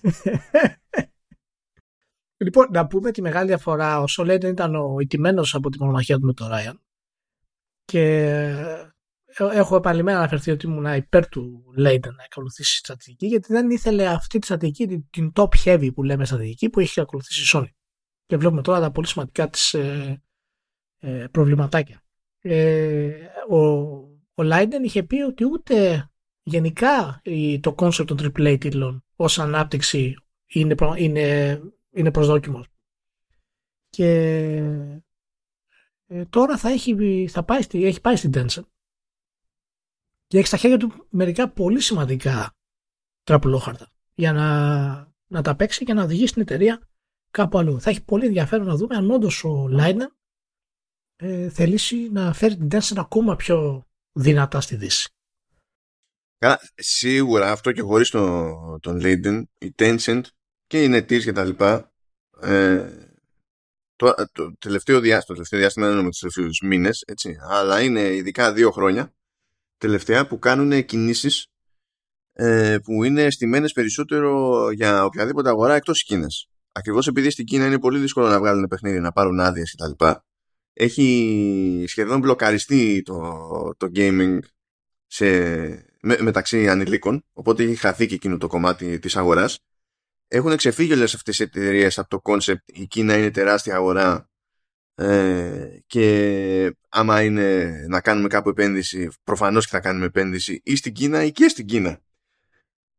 Λοιπόν, 2.41 2.67
να 2.71 2.87
πούμε 2.87 3.11
τη 3.11 3.21
μεγάλη 3.21 3.47
διαφορά. 3.47 4.01
Ο 4.01 4.07
Σον 4.07 4.25
Λέιντεν 4.25 4.51
ήταν 4.51 4.75
ο 4.75 4.95
ηττημένος 4.99 5.55
από 5.55 5.69
τη 5.69 5.79
μονομαχία 5.79 6.17
του 6.17 6.25
με 6.25 6.33
τον 6.33 6.47
Ράιαν. 6.47 6.81
Και 7.85 8.13
έχω 9.37 9.75
επανειλημμένα 9.75 10.17
αναφερθεί 10.17 10.51
ότι 10.51 10.65
ήμουν 10.65 10.95
υπέρ 10.95 11.27
του 11.27 11.63
Λέιντεν 11.77 12.15
να 12.15 12.23
ακολουθήσει 12.23 12.77
στρατηγική, 12.77 13.27
γιατί 13.27 13.53
δεν 13.53 13.69
ήθελε 13.69 14.07
αυτή 14.07 14.39
τη 14.39 14.45
στρατηγική, 14.45 15.07
την 15.09 15.31
top 15.35 15.49
heavy 15.63 15.89
που 15.93 16.03
λέμε 16.03 16.25
στρατηγική, 16.25 16.69
που 16.69 16.79
έχει 16.79 17.01
ακολουθήσει 17.01 17.57
η 17.57 17.59
Sony. 17.59 17.73
Και 18.25 18.37
βλέπουμε 18.37 18.61
τώρα 18.61 18.79
τα 18.79 18.91
πολύ 18.91 19.07
σημαντικά 19.07 19.49
της 19.49 19.73
ε, 19.73 20.23
ε, 20.99 21.25
προβληματάκια. 21.31 22.01
Ε, 22.41 23.11
ο, 23.49 23.57
ο 24.33 24.43
Λέιντεν 24.43 24.83
είχε 24.83 25.03
πει 25.03 25.21
ότι 25.21 25.45
ούτε 25.45 26.09
γενικά 26.43 27.21
το 27.59 27.75
concept 27.77 28.05
των 28.07 28.17
AAA 28.21 28.57
τίτλων 28.59 29.03
ως 29.15 29.39
ανάπτυξη 29.39 30.15
είναι, 30.47 30.75
είναι, 30.97 31.59
είναι 31.91 32.11
προσδόκιμος. 32.11 32.67
Και 33.89 34.09
ε, 36.07 36.25
τώρα 36.25 36.57
θα 36.57 36.69
έχει, 36.69 37.27
θα 37.29 37.43
πάει, 37.43 37.59
έχει 37.71 38.01
πάει 38.01 38.15
στην 38.15 38.31
Tencent 38.35 38.65
και 40.27 40.37
έχει 40.37 40.47
στα 40.47 40.57
χέρια 40.57 40.77
του 40.77 41.07
μερικά 41.09 41.49
πολύ 41.49 41.79
σημαντικά 41.79 42.55
τραπουλόχαρτα 43.23 43.91
για 44.13 44.33
να, 44.33 44.47
να 45.27 45.41
τα 45.41 45.55
παίξει 45.55 45.85
και 45.85 45.93
να 45.93 46.03
οδηγήσει 46.03 46.33
την 46.33 46.41
εταιρεία 46.41 46.81
κάπου 47.31 47.57
αλλού. 47.57 47.81
Θα 47.81 47.89
έχει 47.89 48.03
πολύ 48.03 48.25
ενδιαφέρον 48.25 48.67
να 48.67 48.75
δούμε 48.75 48.95
αν 48.95 49.11
όντως 49.11 49.43
ο 49.43 49.67
Λάινερ 49.67 50.09
ε, 51.21 51.49
θελήσει 51.49 52.09
να 52.11 52.33
φέρει 52.33 52.57
την 52.57 52.67
Tencent 52.71 52.97
ακόμα 52.97 53.35
πιο 53.35 53.87
δυνατά 54.11 54.61
στη 54.61 54.75
Δύση. 54.75 55.09
Καλά, 56.37 56.59
σίγουρα 56.75 57.51
αυτό 57.51 57.71
και 57.71 57.81
χωρίς 57.81 58.09
τον, 58.09 58.79
τον 58.79 58.99
Leiden, 59.03 59.43
η 59.57 59.73
Tencent 59.77 60.21
και 60.67 60.83
η 60.83 60.87
NetEase 60.93 61.23
και 61.23 61.31
τα 61.31 61.43
λοιπά 61.43 61.91
ε, 62.41 62.89
το, 63.95 64.13
το, 64.31 64.53
τελευταίο 64.59 64.99
διάστημα, 64.99 65.25
το 65.25 65.33
τελευταίο 65.33 65.59
διάστημα 65.59 65.85
δεν 65.85 65.95
είναι 65.95 66.03
με 66.03 66.09
τους 66.09 66.19
τελευταίους 66.19 66.61
μήνες, 66.63 67.03
έτσι, 67.07 67.37
αλλά 67.41 67.81
είναι 67.81 68.15
ειδικά 68.15 68.53
δύο 68.53 68.71
χρόνια 68.71 69.13
τελευταία 69.77 70.27
που 70.27 70.39
κάνουν 70.39 70.85
κινήσεις 70.85 71.47
ε, 72.33 72.77
που 72.83 73.03
είναι 73.03 73.29
στημένες 73.29 73.71
περισσότερο 73.71 74.71
για 74.71 75.05
οποιαδήποτε 75.05 75.49
αγορά 75.49 75.75
εκτός 75.75 76.03
Κίνας. 76.03 76.47
Ακριβώς 76.71 77.07
επειδή 77.07 77.29
στην 77.29 77.45
Κίνα 77.45 77.65
είναι 77.65 77.79
πολύ 77.79 77.99
δύσκολο 77.99 78.27
να 78.27 78.39
βγάλουν 78.39 78.67
παιχνίδι, 78.67 78.99
να 78.99 79.11
πάρουν 79.11 79.39
άδειες 79.39 79.75
κτλ. 79.75 80.05
Έχει 80.81 81.85
σχεδόν 81.87 82.19
μπλοκαριστεί 82.19 83.01
το, 83.01 83.73
το 83.77 83.91
gaming 83.95 84.39
σε, 85.07 85.25
με, 86.01 86.17
μεταξύ 86.21 86.69
ανηλίκων, 86.69 87.25
οπότε 87.33 87.63
έχει 87.63 87.75
χαθεί 87.75 88.07
και 88.07 88.15
εκείνο 88.15 88.37
το 88.37 88.47
κομμάτι 88.47 88.99
της 88.99 89.15
αγοράς. 89.15 89.59
Έχουν 90.27 90.55
ξεφύγει 90.55 90.93
όλες 90.93 91.13
αυτές 91.13 91.37
τις 91.37 91.45
εταιρείες 91.45 91.97
από 91.97 92.09
το 92.09 92.21
concept 92.23 92.63
η 92.65 92.87
Κίνα 92.87 93.17
είναι 93.17 93.31
τεράστια 93.31 93.75
αγορά 93.75 94.29
ε, 94.95 95.79
και 95.87 96.75
άμα 96.89 97.21
είναι 97.23 97.71
να 97.87 98.01
κάνουμε 98.01 98.27
κάπου 98.27 98.49
επένδυση, 98.49 99.09
προφανώς 99.23 99.65
και 99.65 99.71
θα 99.71 99.79
κάνουμε 99.79 100.05
επένδυση 100.05 100.61
ή 100.63 100.75
στην 100.75 100.93
Κίνα 100.93 101.23
ή 101.23 101.31
και 101.31 101.47
στην 101.47 101.65
Κίνα. 101.65 102.01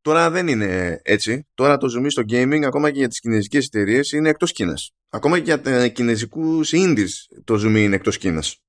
Τώρα 0.01 0.31
δεν 0.31 0.49
είναι 0.49 1.01
έτσι. 1.05 1.47
Τώρα 1.55 1.77
το 1.77 1.87
zoom 1.97 2.07
στο 2.09 2.23
gaming, 2.29 2.63
ακόμα 2.63 2.91
και 2.91 2.99
για 2.99 3.09
τις 3.09 3.21
κινέζικες 3.21 3.67
εταιρείες 3.67 4.13
είναι 4.13 4.29
εκτός 4.29 4.53
Κίνας. 4.53 4.95
Ακόμα 5.09 5.39
και 5.39 5.45
για 5.45 5.61
τα 5.61 5.89
κινέζικους 5.89 6.71
indies 6.73 7.11
το 7.45 7.55
zoom 7.55 7.77
είναι 7.77 7.95
εκτός 7.95 8.19
Κίνας. 8.19 8.63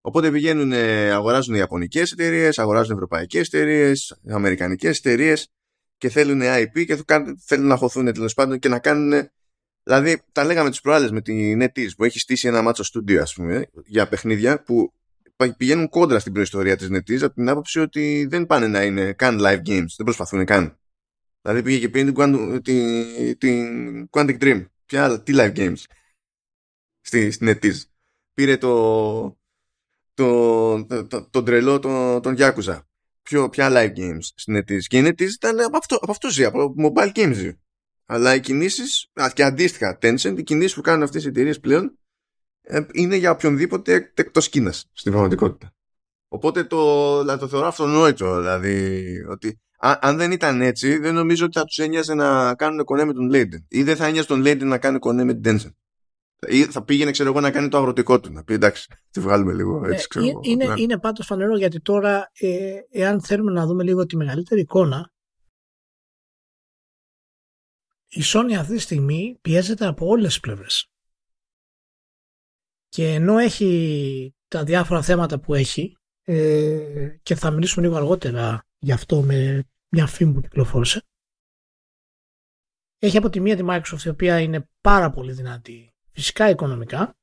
Οπότε 0.00 0.30
πηγαίνουν, 0.30 0.72
αγοράζουν 1.12 1.54
ιαπωνικές 1.54 2.12
εταιρείες, 2.12 2.58
αγοράζουν 2.58 2.94
ευρωπαϊκές 2.94 3.46
εταιρείες, 3.46 4.20
αμερικανικές 4.28 4.98
εταιρείες 4.98 5.48
και 5.96 6.08
θέλουν 6.08 6.40
IP 6.42 6.84
και 6.86 6.98
θέλουν 7.44 7.66
να 7.66 7.76
χωθούν 7.76 8.12
τέλος 8.12 8.34
πάντων 8.34 8.58
και 8.58 8.68
να 8.68 8.78
κάνουν 8.78 9.30
Δηλαδή, 9.86 10.22
τα 10.32 10.44
λέγαμε 10.44 10.70
τις 10.70 10.80
προάλλες 10.80 11.10
με 11.10 11.20
την 11.20 11.62
NetEase 11.62 11.90
που 11.96 12.04
έχει 12.04 12.18
στήσει 12.18 12.48
ένα 12.48 12.62
μάτσο 12.62 12.82
στούντιο, 12.82 13.22
ας 13.22 13.34
πούμε, 13.34 13.66
για 13.84 14.08
παιχνίδια 14.08 14.62
που 14.62 14.92
πηγαίνουν 15.56 15.88
κόντρα 15.88 16.18
στην 16.18 16.32
προϊστορία 16.32 16.76
της 16.76 16.88
NetEase 16.90 17.22
από 17.22 17.34
την 17.34 17.48
άποψη 17.48 17.80
ότι 17.80 18.26
δεν 18.30 18.46
πάνε 18.46 18.66
να 18.66 18.82
είναι 18.82 19.12
καν 19.12 19.38
live 19.40 19.62
games. 19.66 19.86
Δεν 19.96 20.04
προσπαθούν 20.04 20.44
καν. 20.44 20.78
Δηλαδή 21.42 21.62
πήγε 21.62 21.78
και 21.78 21.88
πήρε 21.88 22.12
την, 22.12 22.62
την, 22.62 23.38
την 23.38 24.08
Quantic 24.10 24.38
Dream. 24.38 24.66
Ποια, 24.86 25.22
τι 25.22 25.32
live 25.36 25.56
games 25.56 25.82
στη, 27.00 27.30
στην 27.30 27.48
NetEase. 27.48 27.80
Πήρε 28.34 28.56
το, 28.56 29.38
το, 30.14 30.84
το, 30.84 31.06
το, 31.06 31.28
το 31.30 31.42
τρελό 31.42 31.78
τον, 31.78 32.22
τον 32.22 32.36
Yakuza. 32.38 32.80
Ποιο, 33.22 33.48
ποια 33.48 33.68
live 33.70 33.98
games 33.98 34.22
στην 34.34 34.56
NetEase. 34.56 34.82
Και 34.86 34.98
η 34.98 35.02
NetEase 35.08 35.32
ήταν 35.34 35.60
από 35.60 35.76
αυτό, 35.76 35.96
από 35.96 36.10
αυτό 36.10 36.30
ζει, 36.30 36.44
από 36.44 36.74
mobile 36.78 37.12
games 37.12 37.52
αλλά 38.06 38.34
οι 38.34 38.40
κινήσει, 38.40 39.08
και 39.32 39.42
αντίστοιχα, 39.42 39.98
Tencent, 40.02 40.34
οι 40.38 40.42
κινήσεις 40.42 40.74
που 40.74 40.80
κάνουν 40.80 41.02
αυτές 41.02 41.24
οι 41.24 41.28
εταιρείες 41.28 41.60
πλέον 41.60 41.84
ε, 41.84 42.05
είναι 42.92 43.16
για 43.16 43.30
οποιονδήποτε 43.30 44.12
εκτός 44.14 44.48
Κίνας 44.48 44.90
στην 44.92 45.12
πραγματικότητα. 45.12 45.74
Οπότε 46.28 46.64
το, 46.64 47.20
δηλαδή, 47.20 47.40
το 47.40 47.48
θεωρώ 47.48 47.66
αυτονόητο. 47.66 48.36
Δηλαδή, 48.36 49.04
ότι 49.28 49.60
αν 49.78 50.16
δεν 50.16 50.32
ήταν 50.32 50.60
έτσι, 50.60 50.98
δεν 50.98 51.14
νομίζω 51.14 51.44
ότι 51.44 51.58
θα 51.58 51.64
τους 51.64 51.78
ένοιαζε 51.78 52.14
να 52.14 52.54
κάνουν 52.54 52.84
κονέ 52.84 53.04
με 53.04 53.12
τον 53.12 53.28
Λέιντεν. 53.28 53.66
Ή 53.68 53.82
δεν 53.82 53.96
θα 53.96 54.06
ένοιαζε 54.06 54.26
τον 54.26 54.40
Λέιντεν 54.40 54.68
να 54.68 54.78
κάνει 54.78 54.98
κονέ 54.98 55.24
με 55.24 55.34
την 55.34 55.60
Tencent. 55.60 55.74
Ή 56.48 56.64
θα 56.64 56.84
πήγαινε, 56.84 57.10
ξέρω 57.10 57.28
εγώ, 57.28 57.40
να 57.40 57.50
κάνει 57.50 57.68
το 57.68 57.76
αγροτικό 57.76 58.20
του. 58.20 58.32
Να 58.32 58.44
πει 58.44 58.54
εντάξει, 58.54 58.86
τη 59.10 59.20
βγάλουμε 59.20 59.52
λίγο 59.52 59.84
έτσι, 59.84 60.04
ε, 60.04 60.06
ξέρω 60.08 60.24
Είναι, 60.26 60.64
είναι, 60.64 60.74
είναι 60.76 60.98
πάντως 60.98 61.26
φανερό 61.26 61.56
γιατί 61.56 61.80
τώρα, 61.80 62.30
ε, 62.32 62.74
εάν 62.90 63.22
θέλουμε 63.22 63.52
να 63.52 63.66
δούμε 63.66 63.82
λίγο 63.82 64.06
τη 64.06 64.16
μεγαλύτερη 64.16 64.60
εικόνα, 64.60 65.12
η 68.08 68.22
Sony 68.24 68.52
αυτή 68.58 68.74
τη 68.74 68.80
στιγμή 68.80 69.38
πιέζεται 69.40 69.86
από 69.86 70.06
όλες 70.06 70.26
τις 70.26 70.40
πλευρές. 70.40 70.90
Και 72.88 73.14
ενώ 73.14 73.38
έχει 73.38 74.34
τα 74.48 74.64
διάφορα 74.64 75.02
θέματα 75.02 75.40
που 75.40 75.54
έχει 75.54 75.96
ε, 76.22 77.16
και 77.22 77.34
θα 77.34 77.50
μιλήσουμε 77.50 77.86
λίγο 77.86 77.96
αργότερα 77.96 78.66
γι' 78.78 78.92
αυτό 78.92 79.22
με 79.22 79.64
μια 79.88 80.06
φήμη 80.06 80.32
που 80.32 80.40
κυκλοφόρησε 80.40 81.02
έχει 82.98 83.16
από 83.16 83.30
τη 83.30 83.40
μία 83.40 83.56
τη 83.56 83.62
Microsoft 83.66 84.04
η 84.04 84.08
οποία 84.08 84.40
είναι 84.40 84.68
πάρα 84.80 85.10
πολύ 85.10 85.32
δυνατή 85.32 85.94
φυσικά 86.12 86.50
οικονομικά 86.50 87.16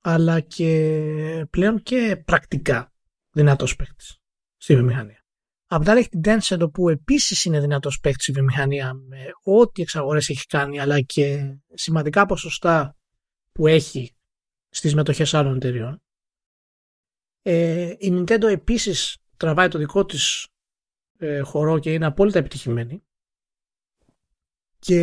αλλά 0.00 0.40
και 0.40 1.46
πλέον 1.50 1.82
και 1.82 2.22
πρακτικά 2.24 2.92
δυνατός 3.30 3.76
παίκτης 3.76 4.18
στη 4.56 4.74
βιομηχανία. 4.74 5.22
Απ' 5.66 5.80
την 5.80 5.90
άλλη 5.90 6.00
έχει 6.00 6.08
την 6.08 6.20
Tencent 6.24 6.60
όπου 6.60 6.88
επίσης 6.88 7.44
είναι 7.44 7.60
δυνατός 7.60 8.00
παίκτης 8.00 8.26
η 8.26 8.32
βιομηχανία 8.32 8.94
με 8.94 9.24
ό,τι 9.42 9.82
εξαγορές 9.82 10.28
έχει 10.28 10.46
κάνει 10.46 10.80
αλλά 10.80 11.00
και 11.00 11.58
σημαντικά 11.74 12.26
ποσοστά 12.26 12.96
που 13.52 13.66
έχει 13.66 14.16
στις 14.68 14.94
μετοχές 14.94 15.34
άλλων 15.34 15.56
εταιριών. 15.56 16.02
Ε, 17.42 17.94
η 17.98 18.12
Nintendo 18.12 18.42
επίσης 18.42 19.18
τραβάει 19.36 19.68
το 19.68 19.78
δικό 19.78 20.04
της 20.04 20.48
ε, 21.18 21.40
χορό 21.40 21.78
και 21.78 21.92
είναι 21.92 22.06
απόλυτα 22.06 22.38
επιτυχημένη. 22.38 23.02
Και 24.78 25.00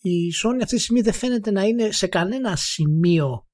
η 0.00 0.32
Sony 0.42 0.58
αυτή 0.62 0.74
τη 0.74 0.80
στιγμή 0.80 1.00
δεν 1.00 1.12
φαίνεται 1.12 1.50
να 1.50 1.62
είναι 1.62 1.90
σε 1.90 2.06
κανένα 2.06 2.56
σημείο 2.56 3.46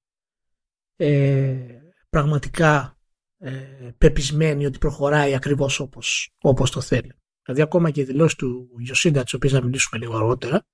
ε, 0.96 1.78
πραγματικά 2.10 2.98
ε, 3.38 3.90
πεπισμένη 3.98 4.66
ότι 4.66 4.78
προχωράει 4.78 5.34
ακριβώς 5.34 5.80
όπως, 5.80 6.34
όπως 6.40 6.70
το 6.70 6.80
θέλει. 6.80 7.12
Δηλαδή 7.42 7.62
ακόμα 7.62 7.90
και 7.90 8.00
οι 8.00 8.04
δηλώσεις 8.04 8.36
του 8.36 8.68
Ιωσίντα, 8.86 9.22
τις 9.22 9.34
οποίες 9.34 9.52
θα 9.52 9.62
μιλήσουμε 9.62 10.04
λίγο 10.04 10.16
αργότερα, 10.16 10.56
ε, 10.56 10.73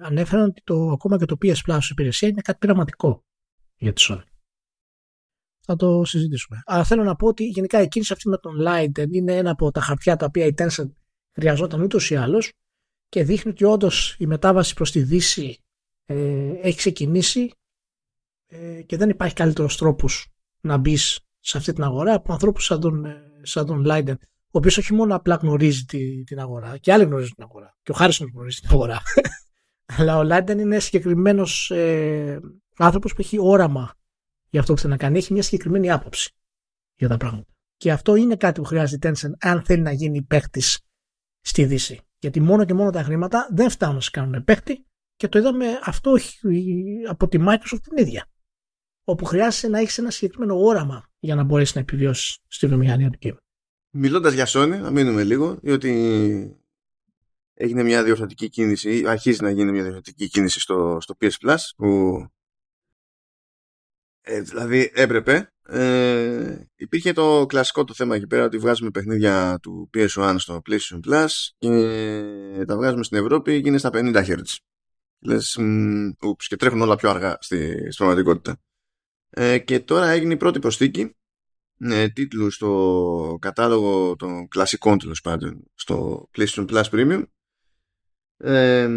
ανέφεραν 0.00 0.44
ότι 0.44 0.62
το, 0.64 0.90
ακόμα 0.90 1.18
και 1.18 1.24
το 1.24 1.36
PS 1.42 1.54
Plus 1.66 1.78
υπηρεσία 1.90 2.28
είναι 2.28 2.40
κάτι 2.40 2.58
πειραματικό 2.58 3.24
για 3.76 3.92
τη 3.92 4.06
Sony. 4.08 4.22
Θα 5.64 5.76
το 5.76 6.04
συζητήσουμε. 6.04 6.62
Αλλά 6.64 6.84
θέλω 6.84 7.02
να 7.02 7.16
πω 7.16 7.26
ότι 7.26 7.44
γενικά 7.44 7.82
η 7.82 7.88
κίνηση 7.88 8.12
αυτή 8.12 8.28
με 8.28 8.36
τον 8.36 8.52
Light 8.66 9.12
είναι 9.12 9.36
ένα 9.36 9.50
από 9.50 9.70
τα 9.70 9.80
χαρτιά 9.80 10.16
τα 10.16 10.26
οποία 10.26 10.46
η 10.46 10.54
Tencent 10.56 10.90
χρειαζόταν 11.32 11.82
ούτως 11.82 12.10
ή 12.10 12.16
άλλως 12.16 12.52
και 13.08 13.24
δείχνει 13.24 13.50
ότι 13.50 13.64
όντως 13.64 14.16
η 14.18 14.26
μετάβαση 14.26 14.74
προς 14.74 14.90
τη 14.90 15.02
Δύση 15.02 15.62
ε, 16.04 16.50
έχει 16.62 16.76
ξεκινήσει 16.76 17.50
ε, 18.46 18.82
και 18.82 18.96
δεν 18.96 19.08
υπάρχει 19.08 19.34
καλύτερος 19.34 19.76
τρόπος 19.76 20.32
να 20.60 20.76
μπεις 20.76 21.20
σε 21.40 21.58
αυτή 21.58 21.72
την 21.72 21.82
αγορά 21.82 22.14
από 22.14 22.32
ανθρώπους 22.32 22.64
σαν 22.64 22.80
τον, 22.80 23.04
ε, 23.04 23.22
σαν 23.42 23.66
τον 23.66 23.84
Λάιντεν, 23.84 24.18
ο 24.22 24.58
οποίος 24.58 24.78
όχι 24.78 24.94
μόνο 24.94 25.14
απλά 25.14 25.34
γνωρίζει 25.34 25.84
τη, 25.84 26.24
την 26.24 26.40
αγορά, 26.40 26.78
και 26.78 26.92
άλλοι 26.92 27.04
γνωρίζουν 27.04 27.34
την 27.34 27.44
αγορά. 27.44 27.76
Και 27.82 27.90
ο 27.90 27.94
Χάρισον 27.94 28.30
γνωρίζει 28.34 28.60
την 28.60 28.70
αγορά. 28.70 29.00
Αλλά 29.98 30.18
ο 30.18 30.22
Λάιντεν 30.22 30.58
είναι 30.58 30.78
συγκεκριμένος 30.78 31.70
ε, 31.70 32.40
άνθρωπος 32.76 33.14
που 33.14 33.20
έχει 33.20 33.38
όραμα 33.40 33.94
για 34.50 34.60
αυτό 34.60 34.72
που 34.72 34.80
θέλει 34.80 34.92
να 34.92 34.98
κάνει. 34.98 35.18
Έχει 35.18 35.32
μια 35.32 35.42
συγκεκριμένη 35.42 35.90
άποψη 35.90 36.34
για 36.94 37.08
τα 37.08 37.16
πράγματα. 37.16 37.50
Και 37.76 37.92
αυτό 37.92 38.14
είναι 38.14 38.36
κάτι 38.36 38.60
που 38.60 38.66
χρειάζεται 38.66 39.08
η 39.08 39.12
Tencent 39.12 39.30
αν 39.40 39.62
θέλει 39.62 39.82
να 39.82 39.92
γίνει 39.92 40.22
παίχτη 40.22 40.62
στη 41.40 41.64
Δύση. 41.64 42.00
Γιατί 42.18 42.40
μόνο 42.40 42.64
και 42.64 42.74
μόνο 42.74 42.90
τα 42.90 43.02
χρήματα 43.02 43.48
δεν 43.52 43.70
φτάνουν 43.70 43.94
να 43.94 44.00
σε 44.00 44.10
κάνουν 44.10 44.44
παίχτη 44.44 44.86
και 45.16 45.28
το 45.28 45.38
είδαμε 45.38 45.66
αυτό 45.84 46.16
από 47.08 47.28
τη 47.28 47.38
Microsoft 47.40 47.80
την 47.82 47.96
ίδια. 47.96 48.26
Όπου 49.04 49.24
χρειάζεται 49.24 49.68
να 49.68 49.78
έχεις 49.78 49.98
ένα 49.98 50.10
συγκεκριμένο 50.10 50.64
όραμα 50.64 51.08
για 51.18 51.34
να 51.34 51.42
μπορέσεις 51.42 51.74
να 51.74 51.80
επιβιώσεις 51.80 52.38
στη 52.46 52.66
βιομηχανία 52.66 53.10
του 53.10 53.18
κείμενου. 53.18 53.40
Μιλώντας 53.90 54.32
για 54.32 54.46
Sony, 54.48 54.80
να 54.80 54.90
μείνουμε 54.90 55.24
λίγο, 55.24 55.58
διότι 55.62 56.61
έγινε 57.62 57.82
μια 57.82 58.02
διορθωτική 58.04 58.48
κίνηση, 58.48 59.06
αρχίζει 59.06 59.42
να 59.42 59.50
γίνει 59.50 59.70
μια 59.70 59.82
διορθωτική 59.82 60.28
κίνηση 60.28 60.60
στο, 60.60 60.98
στο 61.00 61.16
PS 61.20 61.30
Plus, 61.46 61.56
που 61.76 62.24
ε, 64.20 64.40
δηλαδή 64.40 64.90
έπρεπε. 64.94 65.46
Ε, 65.68 66.66
υπήρχε 66.76 67.12
το 67.12 67.46
κλασικό 67.46 67.84
το 67.84 67.94
θέμα 67.94 68.16
εκεί 68.16 68.26
πέρα 68.26 68.44
ότι 68.44 68.58
βγάζουμε 68.58 68.90
παιχνίδια 68.90 69.58
του 69.62 69.90
PS1 69.94 70.34
στο 70.38 70.62
PlayStation 70.70 71.00
Plus 71.08 71.28
και 71.58 72.64
τα 72.66 72.76
βγάζουμε 72.76 73.02
στην 73.02 73.18
Ευρώπη 73.18 73.62
και 73.62 73.68
είναι 73.68 73.78
στα 73.78 73.90
50 73.92 74.24
Hz. 74.26 74.56
Λες, 75.20 75.58
ούψ, 76.22 76.46
και 76.46 76.56
τρέχουν 76.56 76.80
όλα 76.80 76.96
πιο 76.96 77.10
αργά 77.10 77.36
στη, 77.40 77.72
στη 77.72 77.96
πραγματικότητα. 77.96 78.60
Ε, 79.30 79.58
και 79.58 79.80
τώρα 79.80 80.08
έγινε 80.08 80.32
η 80.32 80.36
πρώτη 80.36 80.58
προσθήκη 80.58 81.16
ε, 81.78 82.08
τίτλου 82.08 82.50
στο 82.50 83.38
κατάλογο 83.40 84.16
των 84.16 84.48
κλασικών 84.48 84.98
τέλος 84.98 85.20
πάντων 85.20 85.64
στο 85.74 86.28
PlayStation 86.36 86.66
Plus 86.68 86.84
Premium 86.90 87.22
ε, 88.42 88.88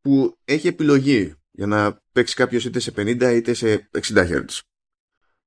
που 0.00 0.38
έχει 0.44 0.68
επιλογή 0.68 1.34
για 1.50 1.66
να 1.66 2.02
παίξει 2.12 2.34
κάποιος 2.34 2.64
είτε 2.64 2.78
σε 2.78 2.92
50 2.96 3.32
είτε 3.34 3.54
σε 3.54 3.90
60 3.92 4.00
Hz. 4.14 4.58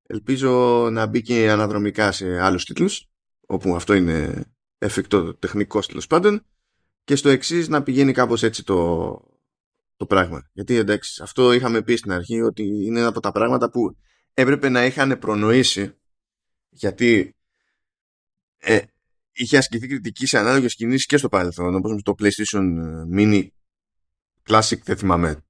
Ελπίζω 0.08 0.88
να 0.92 1.06
μπει 1.06 1.22
και 1.22 1.50
αναδρομικά 1.50 2.12
σε 2.12 2.40
άλλους 2.40 2.66
τίτλους 2.66 3.10
όπου 3.46 3.76
αυτό 3.76 3.94
είναι 3.94 4.46
εφικτό 4.78 5.36
τεχνικό 5.36 5.80
τέλος 5.80 6.08
πάντων 6.08 6.46
και 7.04 7.16
στο 7.16 7.30
εξής 7.30 7.68
να 7.68 7.84
πηγαίνει 7.84 8.12
κάπως 8.12 8.44
έτσι 8.44 8.64
το, 8.64 9.22
το 9.96 10.06
πράγμα. 10.06 10.50
Γιατί 10.54 10.76
εντάξει, 10.76 11.22
αυτό 11.24 11.54
είχαμε 11.54 11.82
πει 11.82 11.96
στην 11.96 12.12
αρχή 12.12 12.42
ότι 12.42 12.64
είναι 12.64 13.00
ένα 13.00 13.08
από 13.08 13.20
τα 13.20 13.32
πράγματα 13.32 13.70
που 13.70 13.98
έπρεπε 14.34 14.70
να 14.70 14.86
είχαν 14.86 15.20
προνοήσει 15.20 15.98
γιατί 16.70 17.36
ε, 18.58 18.80
είχε 19.32 19.58
ασκηθεί 19.58 19.88
κριτική 19.88 20.26
σε 20.26 20.38
ανάλογες 20.38 20.76
κινήσεις 20.76 21.06
και 21.06 21.18
στο 21.18 21.30
παρελθόν 21.30 21.76
όπως 21.76 21.94
με 21.94 22.02
το 22.02 22.16
PlayStation 22.20 22.64
Mini 23.16 23.48
Classic 24.48 24.80
δεν 24.84 24.98
θυμάμαι 24.98 25.44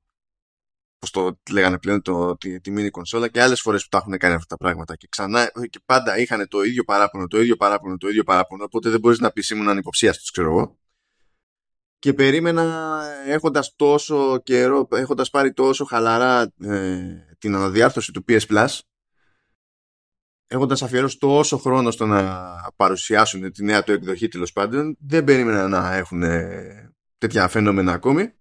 πώς 1.00 1.12
το 1.12 1.40
λέγανε 1.52 1.80
πλέον 1.80 2.02
το, 2.02 2.38
τη, 2.38 2.60
τη 2.60 2.74
mini 2.76 2.90
κονσόλα 2.92 3.28
και 3.28 3.42
άλλες 3.42 3.62
φορές 3.62 3.84
που 3.84 3.88
τα 3.90 3.98
έχουν 3.98 4.18
κάνει 4.18 4.34
αυτά 4.34 4.48
τα 4.48 4.58
πράγματα 4.58 4.96
και 4.96 5.08
ξανά 5.10 5.52
και 5.70 5.80
πάντα 5.86 6.18
είχαν 6.18 6.48
το 6.48 6.62
ίδιο 6.62 6.84
παράπονο, 6.84 7.28
το 7.28 7.40
ίδιο 7.40 7.56
παράπονο, 7.56 7.98
το 7.98 8.08
ίδιο 8.08 8.24
παράπονο 8.24 8.64
οπότε 8.64 8.90
δεν 8.90 9.00
μπορείς 9.00 9.20
να 9.20 9.32
πεις 9.32 9.50
ήμουν 9.50 9.70
ανυποψίαστος 9.70 10.32
ξέρω 10.32 10.50
εγώ. 10.50 10.78
Και 12.00 12.14
περίμενα 12.14 13.04
έχοντας 13.26 13.76
τόσο 13.76 14.42
καιρό, 14.44 14.88
έχοντας 14.92 15.30
πάρει 15.30 15.54
τόσο 15.54 15.86
χαλαρά 15.86 16.54
ε, 16.62 17.02
την 17.38 17.56
αναδιάρθρωση 17.56 18.12
του 18.12 18.26
PS 18.28 18.42
Plus 18.48 18.80
έχοντας 20.52 20.82
αφιερώσει 20.82 21.18
τόσο 21.18 21.58
χρόνο 21.58 21.92
στο 21.92 22.06
να 22.06 22.52
παρουσιάσουν 22.76 23.52
τη 23.52 23.64
νέα 23.64 23.84
του 23.84 23.92
εκδοχή 23.92 24.28
τέλος 24.28 24.52
πάντων, 24.52 24.98
δεν 25.00 25.24
περίμενα 25.24 25.68
να 25.68 25.96
έχουν 25.96 26.24
τέτοια 27.18 27.48
φαινόμενα 27.48 27.92
ακόμη. 27.94 28.34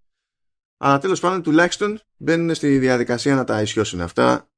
Αλλά 0.76 0.98
τέλος 0.98 1.20
πάντων 1.20 1.42
τουλάχιστον 1.42 2.00
μπαίνουν 2.16 2.54
στη 2.54 2.78
διαδικασία 2.78 3.34
να 3.34 3.44
τα 3.44 3.62
ισιώσουν 3.62 4.00
αυτά. 4.00 4.50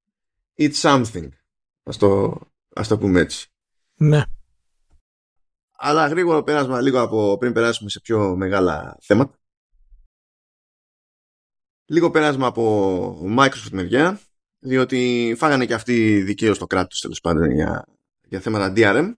It's 0.57 0.75
something. 0.75 1.29
Α 1.83 1.93
το, 1.99 2.41
ας 2.75 2.89
το 2.89 2.99
πούμε 2.99 3.21
έτσι. 3.21 3.49
Ναι. 3.97 4.23
Αλλά 5.77 6.07
γρήγορο 6.07 6.43
πέρασμα 6.43 6.81
λίγο 6.81 7.01
από 7.01 7.37
πριν 7.39 7.53
περάσουμε 7.53 7.91
σε 7.91 8.01
πιο 8.01 8.37
μεγάλα 8.37 8.97
θέματα. 9.01 9.39
Λίγο 11.85 12.11
πέρασμα 12.11 12.47
από 12.47 13.35
Microsoft 13.39 13.71
μεριά 13.73 14.21
διότι 14.61 15.35
φάγανε 15.39 15.67
και 15.67 15.75
αυτοί 15.75 16.23
δικαίως 16.23 16.59
το 16.59 16.67
κράτος 16.67 17.01
τέλος 17.01 17.21
πάντων 17.21 17.51
για, 17.51 17.87
για 18.29 18.41
θέματα 18.41 18.73
DRM 18.77 19.13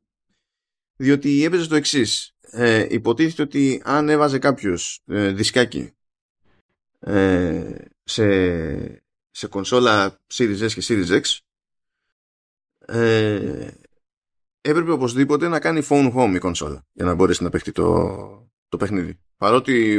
διότι 0.97 1.45
έπαιζε 1.45 1.69
το 1.69 1.75
εξής. 1.75 2.35
Ε, 2.41 2.87
υποτίθεται 2.91 3.43
ότι 3.43 3.83
αν 3.85 4.09
έβαζε 4.09 4.39
κάποιος 4.39 5.01
ε, 5.07 5.33
δισκάκι 5.33 5.93
ε, 6.99 7.75
σε, 8.05 8.25
σε 9.31 9.47
κονσόλα 9.49 10.21
Series 10.35 10.69
S 10.69 10.73
και 10.73 10.83
Series 10.85 11.21
X 11.21 11.39
ε, 12.87 13.71
έπρεπε 14.61 14.91
οπωσδήποτε 14.91 15.49
να 15.49 15.61
κάνει 15.61 15.87
phone 15.89 16.13
home 16.15 16.33
η 16.35 16.39
κονσόλα 16.39 16.87
για 16.93 17.05
να 17.05 17.15
μπορέσει 17.15 17.43
να 17.43 17.51
παίχει 17.51 17.73
το, 17.73 18.51
το 18.69 18.77
παιχνίδι. 18.77 19.19
Παρότι 19.37 19.99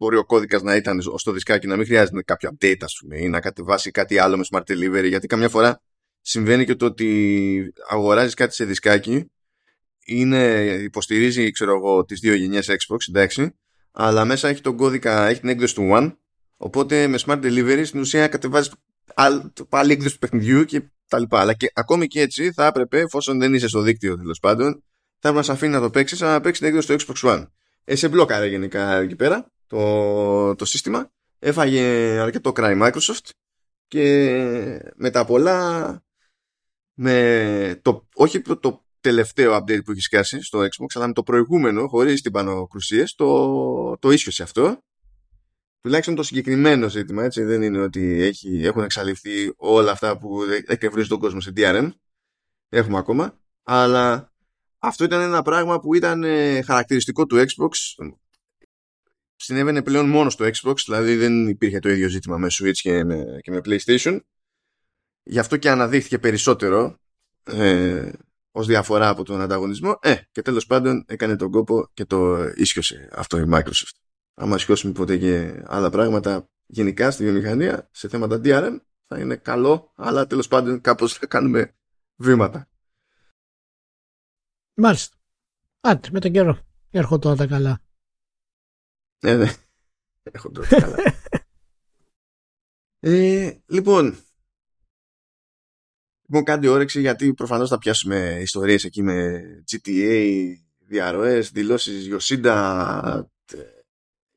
μπορεί 0.00 0.16
ο 0.16 0.24
κώδικας 0.24 0.62
να 0.62 0.76
ήταν 0.76 1.00
στο 1.16 1.32
δισκάκι 1.32 1.66
να 1.66 1.76
μην 1.76 1.86
χρειάζεται 1.86 2.22
κάποιο 2.22 2.50
update, 2.52 2.80
ας 2.80 2.98
πούμε, 3.00 3.18
ή 3.18 3.28
να 3.28 3.40
κατεβάσει 3.40 3.90
κάτι 3.90 4.18
άλλο 4.18 4.36
με 4.36 4.44
smart 4.50 4.62
delivery. 4.62 5.08
Γιατί 5.08 5.26
καμιά 5.26 5.48
φορά 5.48 5.80
συμβαίνει 6.20 6.64
και 6.64 6.74
το 6.74 6.84
ότι 6.84 7.72
αγοράζεις 7.88 8.34
κάτι 8.34 8.54
σε 8.54 8.64
δισκάκι, 8.64 9.30
είναι, 10.04 10.62
υποστηρίζει, 10.82 11.50
ξέρω 11.50 11.76
εγώ, 11.76 12.04
τις 12.04 12.20
δύο 12.20 12.34
γενιές 12.34 12.68
Xbox, 12.70 12.96
εντάξει, 13.08 13.54
αλλά 13.92 14.24
μέσα 14.24 14.48
έχει 14.48 14.60
τον 14.60 14.76
κώδικα, 14.76 15.26
έχει 15.26 15.40
την 15.40 15.48
έκδοση 15.48 15.74
του 15.74 15.88
One, 15.92 16.16
οπότε 16.56 17.06
με 17.06 17.18
smart 17.26 17.42
delivery 17.42 17.82
στην 17.84 18.00
ουσία 18.00 18.28
κατεβάζεις 18.28 18.72
πάλι 19.68 19.92
έκδοση 19.92 20.12
του 20.12 20.18
παιχνιδιού 20.18 20.64
και 20.64 20.82
τα 21.08 21.18
λοιπά. 21.18 21.40
Αλλά 21.40 21.54
και 21.54 21.70
ακόμη 21.74 22.06
και 22.06 22.20
έτσι 22.20 22.52
θα 22.52 22.66
έπρεπε, 22.66 22.98
εφόσον 22.98 23.38
δεν 23.38 23.54
είσαι 23.54 23.68
στο 23.68 23.80
δίκτυο 23.80 24.16
τέλος 24.16 24.38
πάντων, 24.38 24.72
θα 25.18 25.28
έπρεπε 25.28 25.36
να 25.36 25.42
σε 25.42 25.52
αφήνει 25.52 25.72
να 25.72 25.80
το 25.80 25.90
παίξεις, 25.90 26.22
αλλά 26.22 26.32
να 26.32 26.40
παίξεις 26.40 26.58
την 26.58 26.68
έκδοση 26.68 26.88
του 26.88 27.14
Xbox 27.14 27.30
One. 27.30 27.46
Ε, 27.84 27.94
σε 27.94 28.08
μπλόκαρε 28.08 28.46
γενικά 28.46 28.96
εκεί 28.96 29.16
πέρα 29.16 29.50
το, 29.70 30.54
το 30.54 30.64
σύστημα. 30.64 31.12
Έφαγε 31.38 31.82
αρκετό 32.18 32.52
cry 32.54 32.82
Microsoft 32.82 33.30
και 33.86 34.92
με 34.96 35.10
τα 35.10 35.24
πολλά 35.24 36.02
με 36.94 37.80
το, 37.82 38.08
όχι 38.14 38.40
το, 38.40 38.56
το 38.56 38.84
τελευταίο 39.00 39.56
update 39.56 39.84
που 39.84 39.90
έχει 39.90 40.00
σκάσει 40.00 40.42
στο 40.42 40.58
Xbox 40.58 40.86
αλλά 40.94 41.06
με 41.06 41.12
το 41.12 41.22
προηγούμενο 41.22 41.88
χωρίς 41.88 42.22
την 42.22 42.32
πανοκρουσίες 42.32 43.14
το, 43.14 43.98
το 43.98 44.10
ίσιοσε 44.10 44.42
αυτό 44.42 44.82
τουλάχιστον 45.80 46.14
το 46.14 46.22
συγκεκριμένο 46.22 46.88
ζήτημα 46.88 47.24
έτσι 47.24 47.42
δεν 47.42 47.62
είναι 47.62 47.80
ότι 47.80 48.22
έχει, 48.22 48.60
έχουν 48.64 48.82
εξαλειφθεί 48.82 49.52
όλα 49.56 49.90
αυτά 49.90 50.18
που 50.18 50.42
εκνευρίζουν 50.66 51.08
τον 51.08 51.18
κόσμο 51.18 51.40
σε 51.40 51.52
DRM 51.56 51.90
έχουμε 52.68 52.98
ακόμα 52.98 53.38
αλλά 53.62 54.32
αυτό 54.78 55.04
ήταν 55.04 55.20
ένα 55.20 55.42
πράγμα 55.42 55.80
που 55.80 55.94
ήταν 55.94 56.24
ε, 56.24 56.62
χαρακτηριστικό 56.62 57.26
του 57.26 57.36
Xbox 57.36 57.70
συνέβαινε 59.40 59.82
πλέον 59.82 60.08
μόνο 60.08 60.30
στο 60.30 60.44
Xbox, 60.44 60.74
δηλαδή 60.84 61.16
δεν 61.16 61.48
υπήρχε 61.48 61.78
το 61.78 61.88
ίδιο 61.88 62.08
ζήτημα 62.08 62.38
με 62.38 62.46
Switch 62.50 62.72
και 62.72 63.04
με, 63.04 63.38
και 63.40 63.50
με 63.50 63.60
PlayStation. 63.64 64.20
Γι' 65.22 65.38
αυτό 65.38 65.56
και 65.56 65.70
αναδείχθηκε 65.70 66.18
περισσότερο 66.18 66.98
ε, 67.44 68.12
ως 68.50 68.66
διαφορά 68.66 69.08
από 69.08 69.24
τον 69.24 69.40
ανταγωνισμό. 69.40 69.98
Ε, 70.02 70.14
και 70.30 70.42
τέλος 70.42 70.66
πάντων 70.66 71.04
έκανε 71.08 71.36
τον 71.36 71.50
κόπο 71.50 71.90
και 71.92 72.04
το 72.04 72.44
ίσχυσε 72.54 73.08
αυτό 73.12 73.38
η 73.38 73.44
Microsoft. 73.52 73.96
Άμα 74.34 74.56
ισχυώσουμε 74.56 74.92
ποτέ 74.92 75.16
και 75.16 75.62
άλλα 75.66 75.90
πράγματα 75.90 76.48
γενικά 76.66 77.10
στη 77.10 77.24
βιομηχανία 77.24 77.88
σε 77.92 78.08
θέματα 78.08 78.40
DRM 78.44 78.76
θα 79.06 79.18
είναι 79.18 79.36
καλό, 79.36 79.92
αλλά 79.96 80.26
τέλος 80.26 80.48
πάντων 80.48 80.80
κάπως 80.80 81.14
θα 81.14 81.26
κάνουμε 81.26 81.74
βήματα. 82.16 82.68
Μάλιστα. 84.74 85.16
Άντε, 85.80 86.08
με 86.12 86.20
τον 86.20 86.32
καιρό. 86.32 86.58
Έρχονται 86.90 87.26
όλα 87.26 87.36
τα 87.36 87.46
καλά. 87.46 87.80
Ναι, 89.20 89.36
ναι. 89.36 89.52
Έχω 90.22 90.50
τώρα 90.50 90.68
καλά. 90.68 90.96
ε, 93.00 93.52
λοιπόν, 93.66 94.24
Λοιπόν, 96.32 96.44
κάντε 96.44 96.68
όρεξη 96.68 97.00
γιατί 97.00 97.34
προφανώς 97.34 97.68
θα 97.68 97.78
πιάσουμε 97.78 98.38
ιστορίες 98.40 98.84
εκεί 98.84 99.02
με 99.02 99.42
GTA, 99.70 100.52
διαρροές, 100.78 101.50
δηλώσεις 101.50 102.08
Yoshida, 102.10 103.22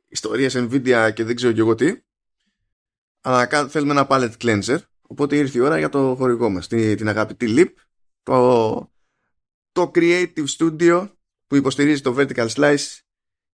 ιστορίες 0.08 0.56
Nvidia 0.58 1.12
και 1.13 1.24
δεν 1.24 1.36
ξέρω 1.36 1.52
και 1.52 1.60
εγώ 1.60 1.76
τι. 1.76 2.02
Αλλά 3.22 3.67
θέλουμε 3.67 3.91
ένα 3.91 4.08
palette 4.10 4.38
cleanser. 4.38 4.78
Οπότε 5.02 5.36
ήρθε 5.36 5.58
η 5.58 5.62
ώρα 5.62 5.78
για 5.78 5.89
το 5.89 6.15
χορηγό 6.15 6.50
μας, 6.50 6.67
την, 6.67 6.98
την 6.98 7.08
αγαπητή 7.08 7.46
Leap, 7.50 7.74
το, 8.24 8.91
το 9.72 9.91
Creative 9.96 10.46
Studio 10.58 11.10
που 11.48 11.56
υποστηρίζει 11.56 12.02
το 12.02 12.15
Vertical 12.17 12.48
Slice 12.48 13.00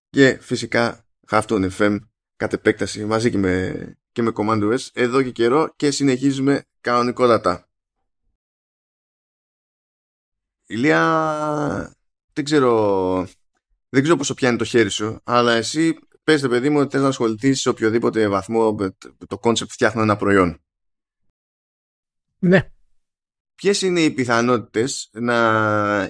και 0.10 0.38
φυσικά 0.42 1.09
Halftone 1.30 1.70
FM 1.78 2.00
κατ' 2.36 2.54
επέκταση 2.54 3.06
μαζί 3.06 3.32
και 3.32 3.38
με, 3.38 3.98
και 4.12 4.22
με 4.22 4.32
Command 4.36 4.74
OS 4.74 4.88
εδώ 4.94 5.24
και 5.24 5.32
καιρό 5.32 5.74
και 5.76 5.92
συνεχίζουμε 5.92 6.64
κανονικότατα. 6.82 7.70
Ηλία, 10.66 11.96
δεν 12.34 12.44
ξέρω, 12.44 13.28
δεν 13.90 14.02
ξέρω 14.02 14.18
πόσο 14.18 14.34
πιάνει 14.34 14.58
το 14.58 14.64
χέρι 14.64 14.90
σου, 14.90 15.20
αλλά 15.24 15.54
εσύ 15.54 16.00
πες 16.24 16.42
παιδί 16.42 16.70
μου 16.70 16.80
ότι 16.80 16.92
θες 16.92 17.02
να 17.02 17.08
ασχοληθείς 17.08 17.62
σε 17.62 17.70
οποιοδήποτε 17.70 18.28
βαθμό 18.28 18.76
το 19.28 19.38
concept 19.40 19.72
φτιάχνω 19.72 20.02
ένα 20.02 20.16
προϊόν. 20.16 20.62
Ναι. 22.40 22.72
Ποιες 23.60 23.82
είναι 23.82 24.02
οι 24.02 24.12
πιθανότητες 24.12 25.10
να, 25.12 26.02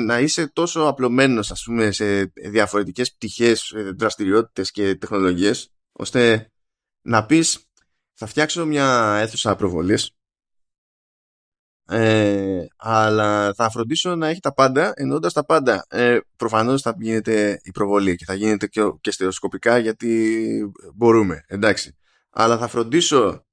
να 0.00 0.18
είσαι 0.18 0.48
τόσο 0.52 0.80
απλωμένος 0.80 1.50
ας 1.50 1.62
πούμε 1.62 1.90
σε 1.90 2.24
διαφορετικές 2.24 3.12
πτυχές, 3.14 3.72
δραστηριότητες 3.96 4.70
και 4.70 4.94
τεχνολογίες 4.94 5.72
ώστε 5.92 6.50
να 7.02 7.26
πεις 7.26 7.64
θα 8.14 8.26
φτιάξω 8.26 8.66
μια 8.66 9.16
αίθουσα 9.20 9.56
προβολής 9.56 10.10
ε, 11.86 12.66
αλλά 12.76 13.54
θα 13.54 13.70
φροντίσω 13.70 14.16
να 14.16 14.28
έχει 14.28 14.40
τα 14.40 14.54
πάντα, 14.54 14.92
εννοώντας 14.96 15.32
τα 15.32 15.44
πάντα. 15.44 15.86
Ε, 15.88 16.18
Προφανώς 16.36 16.82
θα 16.82 16.96
γίνεται 16.98 17.60
η 17.62 17.70
προβολή 17.70 18.16
και 18.16 18.24
θα 18.24 18.34
γίνεται 18.34 18.66
και, 18.66 18.80
και 19.00 19.10
στερεοσκοπικά 19.10 19.78
γιατί 19.78 20.72
μπορούμε, 20.94 21.44
εντάξει. 21.46 21.96
Αλλά 22.30 22.58
θα 22.58 22.68
φροντίσω 22.68 23.44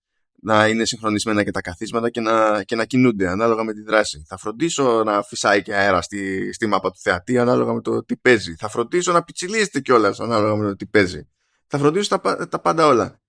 να 0.42 0.68
είναι 0.68 0.86
συγχρονισμένα 0.86 1.44
και 1.44 1.52
τα 1.52 1.62
καθίσματα 1.62 2.10
και 2.10 2.22
να, 2.22 2.64
και 2.64 2.76
να 2.76 2.86
κινούνται 2.86 3.28
ανάλογα 3.28 3.64
με 3.64 3.74
τη 3.74 3.82
δράση. 3.82 4.26
Θα 4.28 4.38
φροντίσω 4.38 5.04
να 5.04 5.22
φυσάει 5.22 5.62
και 5.62 5.76
αέρα 5.76 6.02
στη, 6.02 6.54
στη 6.54 6.66
μάπα 6.66 6.92
του 6.92 7.00
θεατή 7.00 7.38
ανάλογα 7.38 7.74
με 7.74 7.82
το 7.82 8.04
τι 8.04 8.18
παίζει. 8.18 8.56
Θα 8.56 8.70
φροντίσω 8.70 9.12
να 9.12 9.24
πιτσιλίζεται 9.24 9.80
κιόλας 9.80 10.20
ανάλογα 10.20 10.56
με 10.56 10.68
το 10.68 10.76
τι 10.76 10.86
παίζει. 10.86 11.28
Θα 11.68 11.78
φροντίσω 11.78 12.20
τα, 12.20 12.48
τα 12.48 12.60
πάντα 12.60 12.86
όλα 12.86 13.22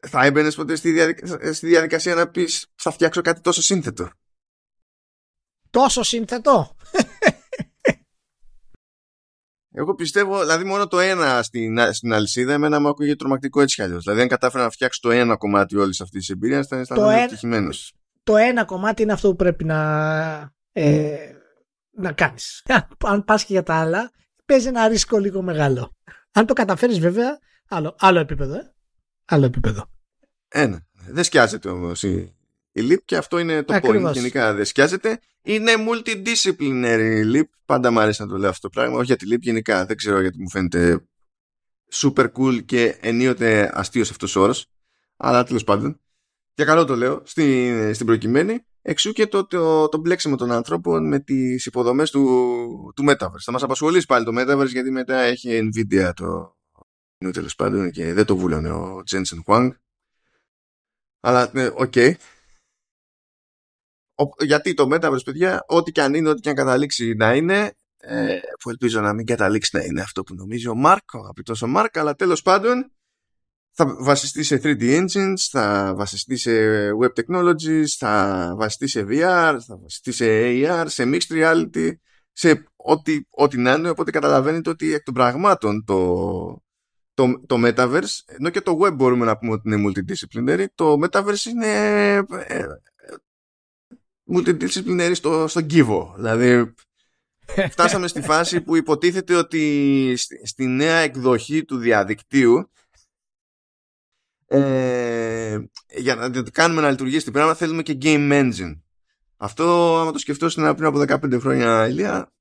θα 0.00 0.24
έμπαινες 0.24 0.54
ποτέ 0.54 0.76
στη, 0.76 0.90
διαδικασία, 0.90 1.52
στη 1.52 1.66
διαδικασία 1.66 2.14
να 2.14 2.28
πεις 2.28 2.66
θα 2.74 2.90
φτιάξω 2.90 3.20
κάτι 3.20 3.40
τόσο 3.40 3.62
σύνθετο. 3.62 4.10
Τόσο 5.70 6.02
σύνθετο; 6.02 6.76
Εγώ 9.72 9.94
πιστεύω, 9.94 10.40
δηλαδή 10.40 10.64
μόνο 10.64 10.86
το 10.86 10.98
ένα 10.98 11.42
στην, 11.42 11.78
στην 11.92 12.12
αλυσίδα 12.12 12.52
εμένα 12.52 12.80
μου 12.80 12.88
ακούγεται 12.88 13.16
τρομακτικό 13.16 13.60
έτσι 13.60 13.74
κι 13.74 13.82
αλλιώς. 13.82 14.02
Δηλαδή, 14.02 14.20
αν 14.20 14.28
κατάφερα 14.28 14.64
να 14.64 14.70
φτιάξω 14.70 15.00
το 15.02 15.10
ένα 15.10 15.36
κομμάτι 15.36 15.76
όλης 15.76 16.00
αυτής 16.00 16.20
της 16.20 16.28
εμπειρίας, 16.28 16.66
θα 16.66 16.76
αισθανόμουν 16.76 17.12
ευτυχημένος. 17.12 17.94
Το 18.22 18.36
ένα 18.36 18.64
κομμάτι 18.64 19.02
είναι 19.02 19.12
αυτό 19.12 19.28
που 19.28 19.36
πρέπει 19.36 19.64
να, 19.64 19.80
ε, 20.72 21.16
να 21.90 22.12
κάνεις. 22.12 22.62
Αν 23.04 23.24
πας 23.24 23.44
και 23.44 23.52
για 23.52 23.62
τα 23.62 23.74
άλλα, 23.74 24.10
παίζει 24.46 24.66
ένα 24.66 24.88
ρίσκο 24.88 25.18
λίγο 25.18 25.42
μεγάλο. 25.42 25.96
Αν 26.32 26.46
το 26.46 26.52
καταφέρεις, 26.52 26.98
βέβαια, 26.98 27.38
άλλο, 27.68 27.94
άλλο 27.98 28.18
επίπεδο. 28.18 28.54
Ε 28.54 28.72
άλλο 29.30 29.44
επίπεδο. 29.44 29.90
Ένα. 30.48 30.86
Δεν 31.08 31.24
σκιάζεται 31.24 31.68
όμως 31.68 32.02
η, 32.02 32.10
η 32.10 32.39
LEAP 32.88 33.02
και 33.04 33.16
αυτό 33.16 33.38
είναι 33.38 33.62
το 33.62 33.78
point. 33.82 34.12
Γενικά 34.12 34.54
δεν 34.54 34.64
σκιάζεται. 34.64 35.20
Είναι 35.42 35.72
multidisciplinary 35.88 37.22
η 37.24 37.30
LEAP. 37.34 37.48
Πάντα 37.64 37.90
μου 37.90 38.00
αρέσει 38.00 38.22
να 38.22 38.28
το 38.28 38.36
λέω 38.36 38.50
αυτό 38.50 38.68
το 38.68 38.80
πράγμα. 38.80 38.96
Όχι 38.96 39.04
για 39.04 39.16
τη 39.16 39.26
LEAP 39.30 39.40
γενικά. 39.40 39.86
Δεν 39.86 39.96
ξέρω 39.96 40.20
γιατί 40.20 40.40
μου 40.40 40.50
φαίνεται 40.50 41.04
super 41.92 42.26
cool 42.32 42.64
και 42.64 42.96
ενίοτε 43.00 43.70
αστείος 43.74 44.10
αυτός 44.10 44.36
ο 44.36 44.40
όρος. 44.40 44.66
Αλλά 45.16 45.44
τέλος 45.44 45.64
πάντων. 45.64 46.00
Και 46.54 46.64
καλό 46.64 46.84
το 46.84 46.96
λέω 46.96 47.22
στην, 47.24 47.94
στην 47.94 48.06
προκειμένη. 48.06 48.64
Εξού 48.82 49.12
και 49.12 49.26
το, 49.26 49.46
το, 49.46 49.88
το 49.88 49.98
μπλέξιμο 49.98 50.36
των 50.36 50.52
ανθρώπων 50.52 51.08
με 51.08 51.18
τις 51.18 51.66
υποδομές 51.66 52.10
του, 52.10 52.92
του 52.96 53.04
Metaverse. 53.08 53.42
Θα 53.44 53.52
μας 53.52 53.62
απασχολήσει 53.62 54.06
πάλι 54.06 54.24
το 54.24 54.32
Metaverse 54.34 54.68
γιατί 54.68 54.90
μετά 54.90 55.18
έχει 55.20 55.70
Nvidia 55.74 56.10
το, 56.14 56.56
τέλος 57.32 57.54
πάντων 57.54 57.90
και 57.90 58.12
δεν 58.12 58.24
το 58.24 58.36
βούλωνε 58.36 58.70
ο 58.70 59.02
Τζένσεν 59.04 59.42
Χουάνγκ. 59.44 59.72
Αλλά 61.20 61.50
ναι, 61.52 61.66
OK. 61.66 61.92
Okay. 61.94 62.12
Γιατί 64.38 64.74
το 64.74 64.88
Metaverse, 64.92 65.24
παιδιά, 65.24 65.64
ό,τι 65.66 65.92
και 65.92 66.02
αν 66.02 66.14
είναι, 66.14 66.28
ό,τι 66.28 66.40
και 66.40 66.48
αν 66.48 66.54
καταλήξει 66.54 67.14
να 67.14 67.34
είναι, 67.34 67.72
ε, 68.00 68.38
που 68.60 68.70
ελπίζω 68.70 69.00
να 69.00 69.12
μην 69.12 69.26
καταλήξει 69.26 69.76
να 69.76 69.82
είναι 69.84 70.00
αυτό 70.00 70.22
που 70.22 70.34
νομίζει 70.34 70.68
ο 70.68 70.74
Μάρκ, 70.74 71.14
ο 71.14 71.18
αγαπητός 71.18 71.62
ο 71.62 71.66
Μάρκ, 71.66 71.98
αλλά 71.98 72.14
τέλος 72.14 72.42
πάντων 72.42 72.92
θα 73.72 73.96
βασιστεί 73.98 74.42
σε 74.42 74.60
3D 74.62 75.00
engines, 75.00 75.48
θα 75.50 75.94
βασιστεί 75.96 76.36
σε 76.36 76.50
web 77.02 77.12
technologies, 77.20 77.86
θα 77.98 78.54
βασιστεί 78.56 78.86
σε 78.86 79.06
VR, 79.08 79.56
θα 79.66 79.78
βασιστεί 79.82 80.12
σε 80.12 80.26
AR, 80.28 80.84
σε 80.86 81.04
mixed 81.06 81.32
reality, 81.32 81.90
σε 82.32 82.64
ό,τι, 82.76 83.20
ό,τι 83.30 83.58
να 83.58 83.72
είναι, 83.72 83.88
οπότε 83.88 84.10
καταλαβαίνετε 84.10 84.70
ότι 84.70 84.94
εκ 84.94 85.02
των 85.02 85.14
πραγμάτων 85.14 85.84
το, 85.84 86.62
το, 87.14 87.40
το 87.46 87.56
Metaverse, 87.64 88.16
ενώ 88.26 88.50
και 88.50 88.60
το 88.60 88.78
web 88.82 88.92
μπορούμε 88.94 89.24
να 89.24 89.38
πούμε 89.38 89.52
ότι 89.52 89.70
είναι 89.72 89.88
multidisciplinary, 89.88 90.64
το 90.74 90.96
Metaverse 91.02 91.44
είναι 91.44 91.66
ε, 91.66 92.22
ε, 92.46 92.66
multidisciplinary 94.32 95.12
στο, 95.14 95.48
στο 95.48 95.60
Givo. 95.70 96.12
Δηλαδή, 96.14 96.74
φτάσαμε 97.72 98.08
στη 98.08 98.22
φάση 98.22 98.60
που 98.60 98.76
υποτίθεται 98.76 99.34
ότι 99.34 100.14
στη, 100.42 100.66
νέα 100.66 100.96
εκδοχή 100.96 101.64
του 101.64 101.76
διαδικτύου 101.76 102.70
ε, 104.46 105.58
για 105.96 106.14
να 106.14 106.30
το 106.30 106.44
κάνουμε 106.52 106.80
να 106.80 106.90
λειτουργήσει 106.90 107.24
την 107.24 107.32
πράγμα 107.32 107.54
θέλουμε 107.54 107.82
και 107.82 107.98
game 108.02 108.30
engine. 108.32 108.80
Αυτό, 109.36 109.96
άμα 109.98 110.12
το 110.12 110.18
σκεφτώ 110.18 110.48
πριν 110.48 110.84
από 110.84 111.00
15 111.00 111.40
χρόνια, 111.40 111.88
Ηλία, 111.88 112.32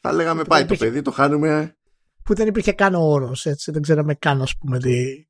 Θα 0.00 0.12
λέγαμε 0.12 0.44
πάει 0.44 0.64
το 0.64 0.76
παιδί, 0.76 1.02
το 1.02 1.10
χάνουμε. 1.10 1.76
Που 2.22 2.34
δεν 2.34 2.46
υπήρχε 2.46 2.72
καν 2.72 2.94
ο 2.94 3.00
όρος, 3.00 3.46
έτσι. 3.46 3.70
Δεν 3.70 3.82
ξέραμε 3.82 4.14
καν, 4.14 4.42
ας 4.42 4.56
πούμε, 4.56 4.78
τι, 4.78 5.26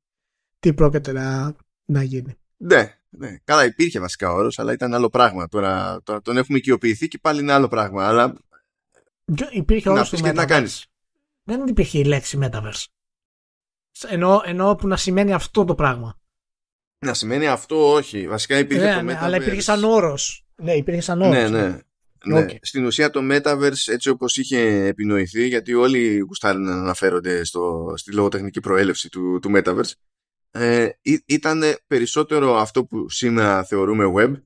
τι 0.59 0.73
πρόκειται 0.73 1.11
να, 1.11 1.55
να 1.85 2.03
γίνει. 2.03 2.37
Ναι, 2.57 2.99
ναι. 3.17 3.37
Καλά, 3.43 3.65
υπήρχε 3.65 3.99
βασικά 3.99 4.31
όρος, 4.31 4.59
αλλά 4.59 4.73
ήταν 4.73 4.93
άλλο 4.93 5.09
πράγμα. 5.09 5.47
Τώρα, 5.47 6.01
τώρα 6.03 6.21
τον 6.21 6.37
έχουμε 6.37 6.57
οικειοποιηθεί 6.57 7.07
και 7.07 7.17
πάλι 7.21 7.41
είναι 7.41 7.51
άλλο 7.51 7.67
πράγμα. 7.67 8.07
Αλλά. 8.07 8.33
Υπήρχε 9.51 9.89
όρος 9.89 10.09
και 10.09 10.31
να 10.31 10.45
κάνεις. 10.45 10.85
Δεν 11.43 11.67
υπήρχε 11.67 11.99
η 11.99 12.03
λέξη 12.03 12.39
Metaverse. 12.41 12.85
Ενώ, 14.07 14.41
ενώ 14.45 14.75
που 14.75 14.87
να 14.87 14.97
σημαίνει 14.97 15.33
αυτό 15.33 15.65
το 15.65 15.75
πράγμα. 15.75 16.19
Να 17.05 17.13
σημαίνει 17.13 17.47
αυτό, 17.47 17.93
όχι. 17.93 18.27
Βασικά 18.27 18.57
υπήρχε 18.57 18.85
ναι, 18.85 18.95
το 18.95 19.01
ναι, 19.01 19.13
Metaverse. 19.13 19.23
Αλλά 19.23 19.35
υπήρχε 19.35 19.61
σαν 19.61 19.83
όρος. 19.83 20.45
Ναι, 20.55 20.73
υπήρχε 20.73 21.01
σαν 21.01 21.21
όρος. 21.21 21.33
Ναι, 21.35 21.49
ναι. 21.49 21.79
Ναι. 22.25 22.45
Στην 22.61 22.85
ουσία 22.85 23.09
το 23.09 23.19
Metaverse 23.31 23.91
έτσι 23.91 24.09
όπως 24.09 24.37
είχε 24.37 24.85
επινοηθεί 24.85 25.47
γιατί 25.47 25.73
όλοι 25.73 26.17
γουστάρουν 26.17 26.63
να 26.63 26.73
αναφέρονται 26.73 27.43
στο, 27.43 27.93
στη 27.95 28.13
λογοτεχνική 28.13 28.59
προέλευση 28.59 29.09
του, 29.09 29.39
του 29.41 29.51
Metaverse 29.55 29.91
ε, 30.55 30.89
ήταν 31.25 31.63
περισσότερο 31.87 32.55
αυτό 32.55 32.85
που 32.85 33.09
σήμερα 33.09 33.63
θεωρούμε 33.63 34.13
web 34.15 34.41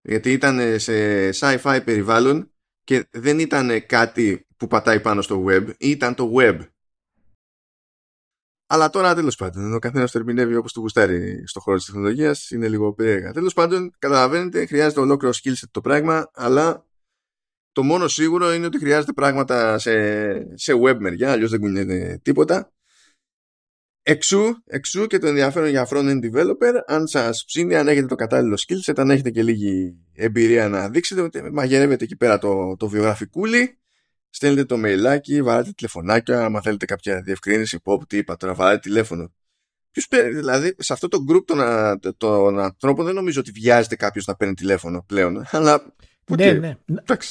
γιατί 0.00 0.32
ήταν 0.32 0.78
σε 0.78 1.28
sci-fi 1.30 1.80
περιβάλλον 1.84 2.50
και 2.84 3.08
δεν 3.10 3.38
ήταν 3.38 3.86
κάτι 3.86 4.46
που 4.56 4.66
πατάει 4.66 5.00
πάνω 5.00 5.22
στο 5.22 5.44
web 5.48 5.70
ήταν 5.78 6.14
το 6.14 6.32
web 6.36 6.60
αλλά 8.70 8.90
τώρα 8.90 9.14
τέλος 9.14 9.36
πάντων, 9.36 9.74
ο 9.74 9.78
καθένας 9.78 10.10
το 10.10 10.18
ερμηνεύει 10.18 10.56
όπως 10.56 10.72
του 10.72 10.80
γουστάρει 10.80 11.46
στον 11.46 11.62
χώρο 11.62 11.76
της 11.76 11.86
τεχνολογίας, 11.86 12.50
είναι 12.50 12.68
λίγο 12.68 12.92
περίεργα. 12.92 13.32
Τέλος 13.32 13.54
πάντων, 13.54 13.94
καταλαβαίνετε, 13.98 14.66
χρειάζεται 14.66 15.00
ολόκληρο 15.00 15.34
skill 15.34 15.52
set 15.52 15.68
το 15.70 15.80
πράγμα, 15.80 16.30
αλλά 16.34 16.86
το 17.72 17.82
μόνο 17.82 18.08
σίγουρο 18.08 18.52
είναι 18.52 18.66
ότι 18.66 18.78
χρειάζεται 18.78 19.12
πράγματα 19.12 19.78
σε, 19.78 20.56
σε 20.56 20.72
web 20.84 20.96
μεριά, 20.98 21.32
αλλιώς 21.32 21.50
δεν 21.50 21.60
κουνιέται 21.60 22.20
τίποτα. 22.22 22.72
Εξού, 24.10 24.62
εξού 24.66 25.06
και 25.06 25.18
το 25.18 25.26
ενδιαφέρον 25.26 25.68
για 25.68 25.88
front-end 25.90 26.20
developer, 26.24 26.72
αν 26.86 27.06
σας 27.06 27.44
ψήνει, 27.46 27.76
αν 27.76 27.88
έχετε 27.88 28.06
το 28.06 28.14
κατάλληλο 28.14 28.58
skill 28.66 28.90
set, 28.90 28.94
αν 28.96 29.10
έχετε 29.10 29.30
και 29.30 29.42
λίγη 29.42 29.96
εμπειρία 30.14 30.68
να 30.68 30.88
δείξετε, 30.88 31.20
ότι 31.20 31.42
μαγειρεύετε 31.52 32.04
εκεί 32.04 32.16
πέρα 32.16 32.38
το, 32.38 32.76
το 32.76 32.88
βιογραφικούλι 32.88 33.78
στέλνετε 34.30 34.64
το 34.64 34.76
mailάκι, 34.84 35.42
βάλετε 35.42 35.72
τηλεφωνάκια, 35.76 36.44
άμα 36.44 36.60
θέλετε 36.60 36.84
κάποια 36.84 37.22
διευκρίνηση, 37.22 37.78
pop, 37.84 38.08
τι 38.08 38.16
είπα 38.16 38.36
τώρα, 38.36 38.54
βάλετε 38.54 38.78
τηλέφωνο. 38.78 39.32
Ποιος 39.90 40.06
δηλαδή, 40.34 40.74
σε 40.78 40.92
αυτό 40.92 41.08
το 41.08 41.18
group 41.30 41.44
των, 41.44 41.58
των 42.16 42.58
ανθρώπων 42.58 43.04
δεν 43.04 43.14
νομίζω 43.14 43.40
ότι 43.40 43.50
βιάζεται 43.50 43.96
κάποιος 43.96 44.24
να 44.24 44.34
παίρνει 44.34 44.54
τηλέφωνο 44.54 45.04
πλέον. 45.06 45.46
Αλλά. 45.50 45.94
Ναι, 46.36 46.52
ναι. 46.52 46.76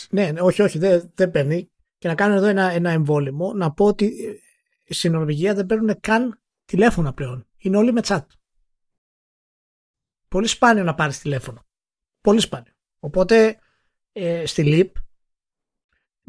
ναι, 0.09 0.31
ναι, 0.31 0.41
όχι, 0.41 0.61
όχι, 0.61 0.77
δεν, 0.77 1.11
δεν 1.15 1.31
παίρνει. 1.31 1.69
Και 1.97 2.07
να 2.07 2.15
κάνω 2.15 2.35
εδώ 2.35 2.45
ένα, 2.45 2.71
ένα 2.71 2.89
εμβόλυμο, 2.89 3.53
να 3.53 3.71
πω 3.71 3.85
ότι 3.85 4.05
ε, 4.85 4.93
στην 4.93 5.11
Νορβηγία 5.11 5.53
δεν 5.53 5.65
παίρνουν 5.65 5.99
καν 5.99 6.41
τηλέφωνα 6.67 7.13
πλέον. 7.13 7.47
Είναι 7.57 7.77
όλοι 7.77 7.91
με 7.91 8.01
chat. 8.03 8.25
Πολύ 10.27 10.47
σπάνιο 10.47 10.83
να 10.83 10.95
πάρεις 10.95 11.19
τηλέφωνο. 11.19 11.65
Πολύ 12.21 12.39
σπάνιο. 12.39 12.73
Οπότε 12.99 13.59
ε, 14.11 14.45
στη 14.45 14.63
ΛΥΠ 14.63 14.95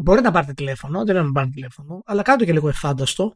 Μπορείτε 0.01 0.27
να 0.27 0.33
πάρετε 0.33 0.53
τηλέφωνο, 0.53 1.05
δεν 1.05 1.15
να 1.15 1.33
πάρετε 1.33 1.53
τηλέφωνο, 1.53 2.03
αλλά 2.07 2.23
κάντε 2.23 2.45
και 2.45 2.53
λίγο 2.53 2.69
εφάνταστο. 2.69 3.35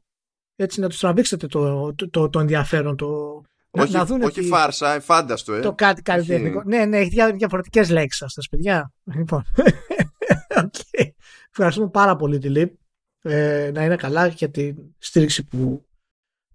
Έτσι 0.57 0.80
να 0.80 0.88
τους 0.88 0.98
τραβήξετε 0.98 1.46
το, 1.46 1.94
το, 1.94 2.11
το, 2.11 2.28
το 2.28 2.40
ενδιαφέρον. 2.40 2.96
Το, 2.96 3.42
όχι, 3.70 3.92
να, 3.92 4.05
δουν 4.05 4.22
όχι 4.22 4.42
φάρσα, 4.42 4.92
εφάνταστο, 4.92 5.53
ε. 5.53 5.61
Το 5.61 5.74
κάτι 5.74 6.03
καλλιτεχνικό. 6.03 6.62
Ναι, 6.66 6.84
ναι, 6.84 6.98
έχει 6.98 7.32
διαφορετικές 7.36 7.90
λέξεις 7.90 8.22
αυτέ, 8.22 8.40
παιδιά. 8.50 8.92
Λοιπόν. 9.14 9.44
okay. 10.62 11.09
Ευχαριστούμε 11.50 11.88
πάρα 11.88 12.16
πολύ 12.16 12.38
τη 12.38 12.48
ΛΥΠ. 12.48 12.74
Ε, 13.22 13.70
να 13.74 13.84
είναι 13.84 13.96
καλά 13.96 14.26
για 14.26 14.50
τη 14.50 14.74
στήριξη 14.98 15.44
που, 15.44 15.86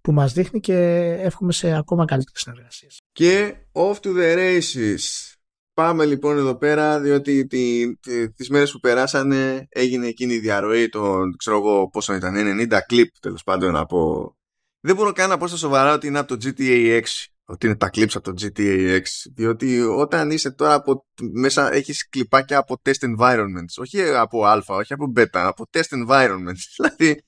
που 0.07 0.13
μας 0.13 0.33
δείχνει 0.33 0.59
και 0.59 0.73
εύχομαι 1.19 1.51
σε 1.51 1.75
ακόμα 1.75 2.05
καλύτερες 2.05 2.41
συνεργασίες. 2.41 3.01
Και 3.11 3.55
off 3.71 3.93
to 3.93 4.15
the 4.17 4.37
races. 4.37 5.33
Πάμε 5.73 6.05
λοιπόν 6.05 6.37
εδώ 6.37 6.55
πέρα, 6.55 6.99
διότι 6.99 7.47
τι, 7.47 7.95
τι, 7.97 8.31
τις 8.31 8.49
μέρες 8.49 8.71
που 8.71 8.79
περάσανε 8.79 9.67
έγινε 9.69 10.07
εκείνη 10.07 10.33
η 10.33 10.39
διαρροή 10.39 10.89
των, 10.89 11.35
ξέρω 11.37 11.57
εγώ 11.57 11.89
πόσο 11.89 12.13
ήταν, 12.13 12.35
90 12.71 12.79
κλιπ 12.87 13.07
τέλος 13.19 13.43
πάντων 13.43 13.75
από... 13.75 14.31
Δεν 14.79 14.95
μπορώ 14.95 15.11
καν 15.11 15.29
να 15.29 15.37
πω 15.37 15.47
στα 15.47 15.57
σοβαρά 15.57 15.93
ότι 15.93 16.07
είναι 16.07 16.19
από 16.19 16.37
το 16.37 16.49
GTA 16.49 17.01
6, 17.01 17.01
ότι 17.45 17.65
είναι 17.65 17.75
τα 17.75 17.89
clips 17.93 18.15
από 18.15 18.33
το 18.33 18.33
GTA 18.41 18.97
6, 18.97 19.01
διότι 19.33 19.81
όταν 19.81 20.31
είσαι 20.31 20.51
τώρα 20.51 20.73
από, 20.73 21.05
μέσα 21.33 21.73
έχεις 21.73 22.09
κλιπάκια 22.09 22.57
από 22.57 22.81
test 22.85 23.15
environments, 23.17 23.75
όχι 23.77 24.01
από 24.01 24.41
alpha, 24.45 24.75
όχι 24.77 24.93
από 24.93 25.13
beta, 25.15 25.27
από 25.31 25.65
test 25.71 26.07
environments, 26.07 26.61
δηλαδή 26.77 27.21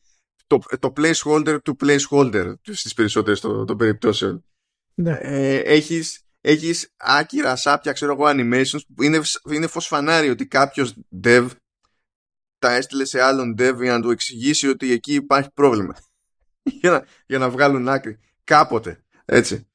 το, 0.49 0.59
το 0.79 0.93
placeholder 0.97 1.57
του 1.63 1.77
placeholder 1.83 2.53
στις 2.61 2.93
περισσότερες 2.93 3.39
των, 3.39 3.77
περιπτώσεων. 3.77 4.43
Ναι. 4.93 5.17
Ε, 5.21 5.57
έχεις 5.57 6.23
έχεις 6.41 6.93
άκυρα 6.97 7.55
σάπια, 7.55 7.91
ξέρω 7.91 8.11
εγώ, 8.11 8.25
animations 8.25 8.81
που 8.95 9.03
είναι, 9.03 9.21
είναι 9.51 9.67
φως 9.67 9.87
φανάρι 9.87 10.29
ότι 10.29 10.47
κάποιος 10.47 10.93
dev 11.23 11.47
τα 12.59 12.73
έστειλε 12.73 13.05
σε 13.05 13.21
άλλον 13.21 13.55
dev 13.59 13.75
για 13.81 13.91
να 13.91 14.01
του 14.01 14.11
εξηγήσει 14.11 14.67
ότι 14.67 14.91
εκεί 14.91 15.13
υπάρχει 15.13 15.49
πρόβλημα. 15.53 15.95
για, 16.81 16.91
να, 16.91 17.05
για 17.25 17.37
να 17.37 17.49
βγάλουν 17.49 17.89
άκρη. 17.89 18.19
Κάποτε. 18.43 19.03
Έτσι. 19.25 19.67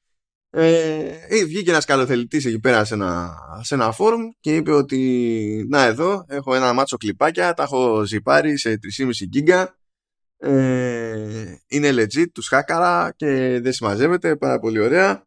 Ε, 0.49 1.05
ε 1.27 1.45
βγήκε 1.45 1.69
ένας 1.69 1.85
καλοθελητής 1.85 2.45
εκεί 2.45 2.59
πέρα 2.59 2.85
σε 2.85 2.93
ένα, 2.93 3.37
σε 3.61 3.75
ένα 3.75 3.93
forum 3.97 4.21
και 4.39 4.55
είπε 4.55 4.71
ότι 4.71 5.65
να 5.69 5.83
εδώ 5.83 6.25
έχω 6.27 6.55
ένα 6.55 6.73
μάτσο 6.73 6.97
κλιπάκια, 6.97 7.53
τα 7.53 7.63
έχω 7.63 8.03
ζυπάρει 8.05 8.57
σε 8.57 8.79
3,5 8.97 9.09
γίγκα 9.11 9.75
ε, 10.37 11.55
είναι 11.67 11.89
legit, 11.91 12.31
τους 12.33 12.47
χάκαρα 12.47 13.13
και 13.15 13.59
δεν 13.61 13.73
συμμαζεύεται, 13.73 14.35
πάρα 14.35 14.59
πολύ 14.59 14.79
ωραία. 14.79 15.23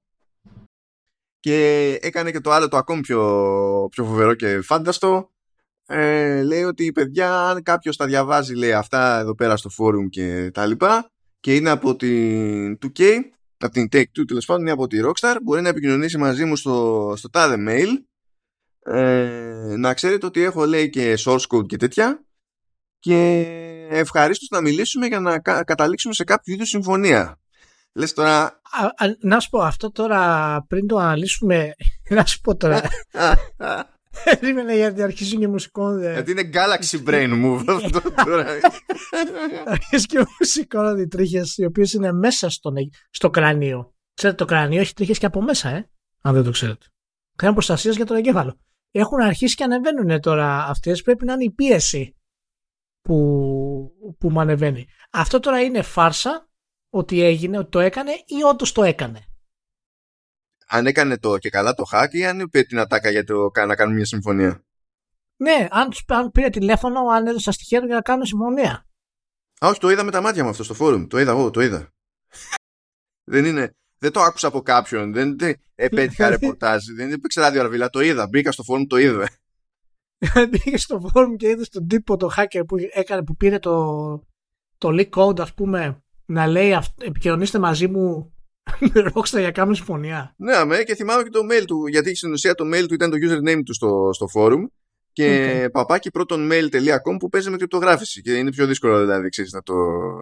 Και 1.41 1.99
έκανε 2.03 2.31
και 2.31 2.41
το 2.41 2.51
άλλο 2.51 2.69
το 2.69 2.77
ακόμη 2.77 3.01
πιο, 3.01 3.89
πιο 3.91 4.05
φοβερό 4.05 4.35
και 4.35 4.61
φάνταστο. 4.61 5.31
Ε, 5.87 6.43
λέει 6.43 6.63
ότι 6.63 6.85
η 6.85 6.93
παιδιά 6.93 7.49
αν 7.49 7.63
κάποιος 7.63 7.97
τα 7.97 8.07
διαβάζει 8.07 8.55
λέει 8.55 8.73
αυτά 8.73 9.19
εδώ 9.19 9.35
πέρα 9.35 9.57
στο 9.57 9.69
φόρουμ 9.69 10.07
και 10.07 10.51
τα 10.55 10.67
λοιπά 10.67 11.11
και 11.41 11.55
είναι 11.55 11.71
από 11.71 11.97
την 11.97 12.79
2K 12.83 13.21
από 13.59 13.73
την 13.73 13.89
Take-Two 13.93 14.27
τέλος 14.27 14.47
πάντων 14.47 14.63
είναι 14.63 14.71
από 14.71 14.87
τη 14.87 14.99
Rockstar 15.03 15.37
μπορεί 15.43 15.63
να 15.63 15.69
επικοινωνήσει 15.69 16.19
μαζί 16.19 16.45
μου 16.45 16.57
στο, 16.57 17.13
στο 17.17 17.31
τάδε 17.31 17.57
mail. 17.69 17.89
Ε, 18.95 19.75
να 19.77 19.95
ξέρετε 19.95 20.27
ότι 20.27 20.43
έχω 20.43 20.67
λέει 20.67 20.91
και 20.91 21.15
source 21.19 21.47
code 21.49 21.67
και 21.67 21.77
τέτοια. 21.77 22.25
Και 22.99 23.45
ευχαρίστως 23.91 24.49
να 24.51 24.61
μιλήσουμε 24.61 25.07
για 25.07 25.21
να 25.21 25.39
καταλήξουμε 25.41 26.15
σε 26.15 26.25
κάποιο 26.25 26.55
είδους 26.55 26.69
συμφωνία 26.69 27.39
Λες 27.99 28.13
τώρα... 28.13 28.61
να 29.21 29.41
σου 29.41 29.49
πω 29.51 29.59
αυτό 29.59 29.91
τώρα 29.91 30.65
πριν 30.69 30.87
το 30.87 30.97
αναλύσουμε. 30.97 31.75
να 32.17 32.27
σου 32.27 32.41
πω 32.41 32.57
τώρα. 32.57 32.83
Περίμενε 34.25 34.77
γιατί 34.77 35.03
αρχίζουν 35.03 35.41
και 35.41 35.49
μουσικό. 35.49 35.99
Γιατί 35.99 36.31
είναι 36.31 36.51
Galaxy 36.53 37.09
Brain 37.09 37.45
Move 37.45 37.65
αυτό 37.85 38.01
τώρα. 38.25 38.47
Αρχίζει 39.67 40.07
και 40.07 40.27
μουσικό 40.39 40.99
οι 40.99 41.07
τρίχες 41.07 41.57
οι 41.57 41.65
οποίες 41.65 41.93
είναι 41.93 42.13
μέσα 42.13 42.51
στο, 42.51 42.73
στο 43.11 43.31
κρανίο. 43.31 43.95
Ξέρετε, 44.15 44.45
το 44.45 44.51
κρανίο 44.51 44.81
έχει 44.81 44.93
τρίχες 44.93 45.19
και 45.19 45.27
από 45.27 45.43
μέσα, 45.43 45.69
ε, 45.69 45.91
αν 46.23 46.35
δεν 46.35 46.45
το 46.45 46.51
ξέρετε. 46.51 46.87
Κάνει 47.37 47.53
προστασίας 47.53 47.97
για 47.97 48.05
τον 48.05 48.17
εγκέφαλο. 48.17 48.59
Έχουν 48.91 49.21
αρχίσει 49.21 49.55
και 49.55 49.65
ανεβαίνουν 49.65 50.21
τώρα 50.21 50.65
αυτές. 50.65 51.03
Πρέπει 51.03 51.25
να 51.25 51.33
είναι 51.33 51.45
η 51.45 51.51
πίεση 51.51 52.18
που, 53.09 54.15
που 54.19 54.31
μου 54.31 54.41
ανεβαίνει. 54.41 54.87
Αυτό 55.11 55.41
τώρα 55.41 55.63
είναι 55.63 55.83
φάρσα 55.83 56.49
ότι 56.91 57.23
έγινε, 57.23 57.59
ότι 57.59 57.71
το 57.71 57.79
έκανε 57.79 58.13
ή 58.13 58.43
όντως 58.43 58.73
το 58.73 58.83
έκανε; 58.83 59.27
Αν 60.67 60.87
έκανε 60.87 61.19
το 61.19 61.39
και 61.39 61.51
καλά 61.51 61.75
το 61.75 61.85
hack 61.93 62.09
ή 62.11 62.27
αν 62.27 62.41
είπε 62.41 62.63
την 62.63 62.79
ατάκα 62.79 63.11
για 63.11 63.25
το, 63.25 63.51
να 63.67 63.75
κάνουν 63.75 63.95
μια 63.95 64.05
συμφωνία. 64.05 64.65
Ναι, 65.37 65.69
αν, 65.71 65.93
αν 66.07 66.31
πήρε 66.31 66.51
τηλέφωνο, 66.51 67.01
αν 67.01 67.27
έδωσε 67.27 67.51
στοιχεία 67.51 67.79
για 67.79 67.95
να 67.95 68.01
κάνουν 68.01 68.25
συμφωνία. 68.25 68.87
Α, 69.65 69.69
όχι, 69.69 69.81
το 69.81 69.91
είδα 69.91 70.05
με 70.05 70.11
τα 70.11 70.21
μάτια 70.21 70.45
μου 70.45 70.51
αυτό 70.51 70.65
στο 70.65 70.75
φόρουμ. 70.75 71.07
Το 71.07 71.19
είδα 71.19 71.31
εγώ, 71.31 71.51
το 71.51 71.61
είδα. 71.61 71.93
δεν 73.25 73.45
είναι. 73.45 73.77
Δεν 73.99 74.13
το 74.13 74.21
άκουσα 74.21 74.47
από 74.47 74.63
κάποιον. 74.63 75.13
Δεν, 75.13 75.39
δεν 75.39 75.55
επέτυχα 75.75 76.29
ρεπορτάζ. 76.37 76.85
δεν 76.97 77.13
υπήρξε 77.13 77.41
ράδιο 77.41 77.61
αρβίλα. 77.61 77.91
Το 77.91 78.01
είδα. 78.01 78.27
Μπήκα 78.27 78.53
στο 78.53 78.63
φόρουμ, 78.63 78.87
το 78.87 78.97
είδα. 78.97 79.29
Μπήκε 80.51 80.77
στο 80.77 81.01
φόρουμ 81.01 81.37
και 81.37 81.49
είδες 81.49 81.69
τον 81.69 81.87
τύπο, 81.87 82.17
το 82.17 82.31
hacker 82.37 82.63
που, 82.67 82.77
έκανε, 82.93 83.25
που 83.25 83.37
πήρε 83.37 83.59
το, 83.59 83.97
το 84.79 84.89
leak 84.93 85.09
code, 85.11 85.41
ας 85.41 85.55
πούμε, 85.55 86.03
να 86.27 86.47
λέει 86.47 86.79
επικοινωνήστε 86.99 87.59
μαζί 87.59 87.87
μου 87.87 88.33
με 88.81 89.13
Rockstar 89.15 89.39
για 89.39 89.51
κάνουμε 89.51 89.75
συμφωνία. 89.75 90.35
Ναι, 90.37 90.57
αμέ, 90.57 90.83
και 90.83 90.95
θυμάμαι 90.95 91.23
και 91.23 91.31
το 91.31 91.41
mail 91.51 91.65
του, 91.67 91.87
γιατί 91.87 92.15
στην 92.15 92.33
ουσία 92.33 92.55
το 92.55 92.65
mail 92.75 92.85
του 92.89 92.95
ήταν 92.95 93.11
το 93.11 93.17
username 93.17 93.61
του 93.65 93.75
στο, 93.75 94.11
στο 94.13 94.27
forum 94.35 94.63
και 95.19 95.65
okay. 95.65 95.73
παπάκι 95.73 96.11
πρώτον 96.11 96.49
mail.com 96.53 97.17
που 97.19 97.29
παίζει 97.29 97.51
με 97.51 97.57
κρυπτογράφηση 97.57 98.21
και 98.21 98.33
είναι 98.35 98.51
πιο 98.51 98.67
δύσκολο 98.67 99.01
δηλαδή 99.01 99.29
ξέρεις, 99.29 99.53
να, 99.53 99.63
το, 99.63 99.75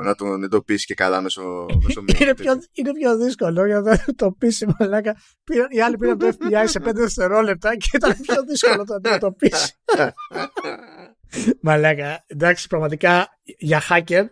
να 0.02 0.14
τον 0.14 0.42
εντοπίσεις 0.42 0.86
και 0.86 0.94
καλά 0.94 1.20
μέσω, 1.20 1.66
μέσω 1.82 2.04
mail. 2.08 2.20
είναι, 2.20 2.34
πιο, 2.34 2.52
είναι 2.72 2.92
πιο 2.92 3.16
δύσκολο 3.16 3.66
για 3.66 3.80
να 3.80 3.96
το 3.96 4.04
εντοπίσει 4.06 4.66
μαλάκα. 4.78 5.16
Οι 5.70 5.80
άλλοι 5.80 5.96
πήραν 5.96 6.18
το 6.18 6.26
FBI 6.26 6.62
σε 6.64 6.80
5 6.84 6.90
δευτερόλεπτα 6.94 7.76
και 7.76 7.90
ήταν 7.92 8.16
πιο 8.20 8.42
δύσκολο 8.48 8.84
να 8.88 9.00
το 9.00 9.14
εντοπίσεις. 9.14 9.74
μαλάκα, 11.66 12.24
εντάξει 12.26 12.68
πραγματικά 12.68 13.28
για 13.42 13.82
hacker 13.88 14.26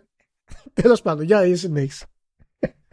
Τέλος 0.73 1.01
πάντων, 1.01 1.25
για 1.25 1.45
η 1.45 1.55
συνέχιση. 1.55 2.05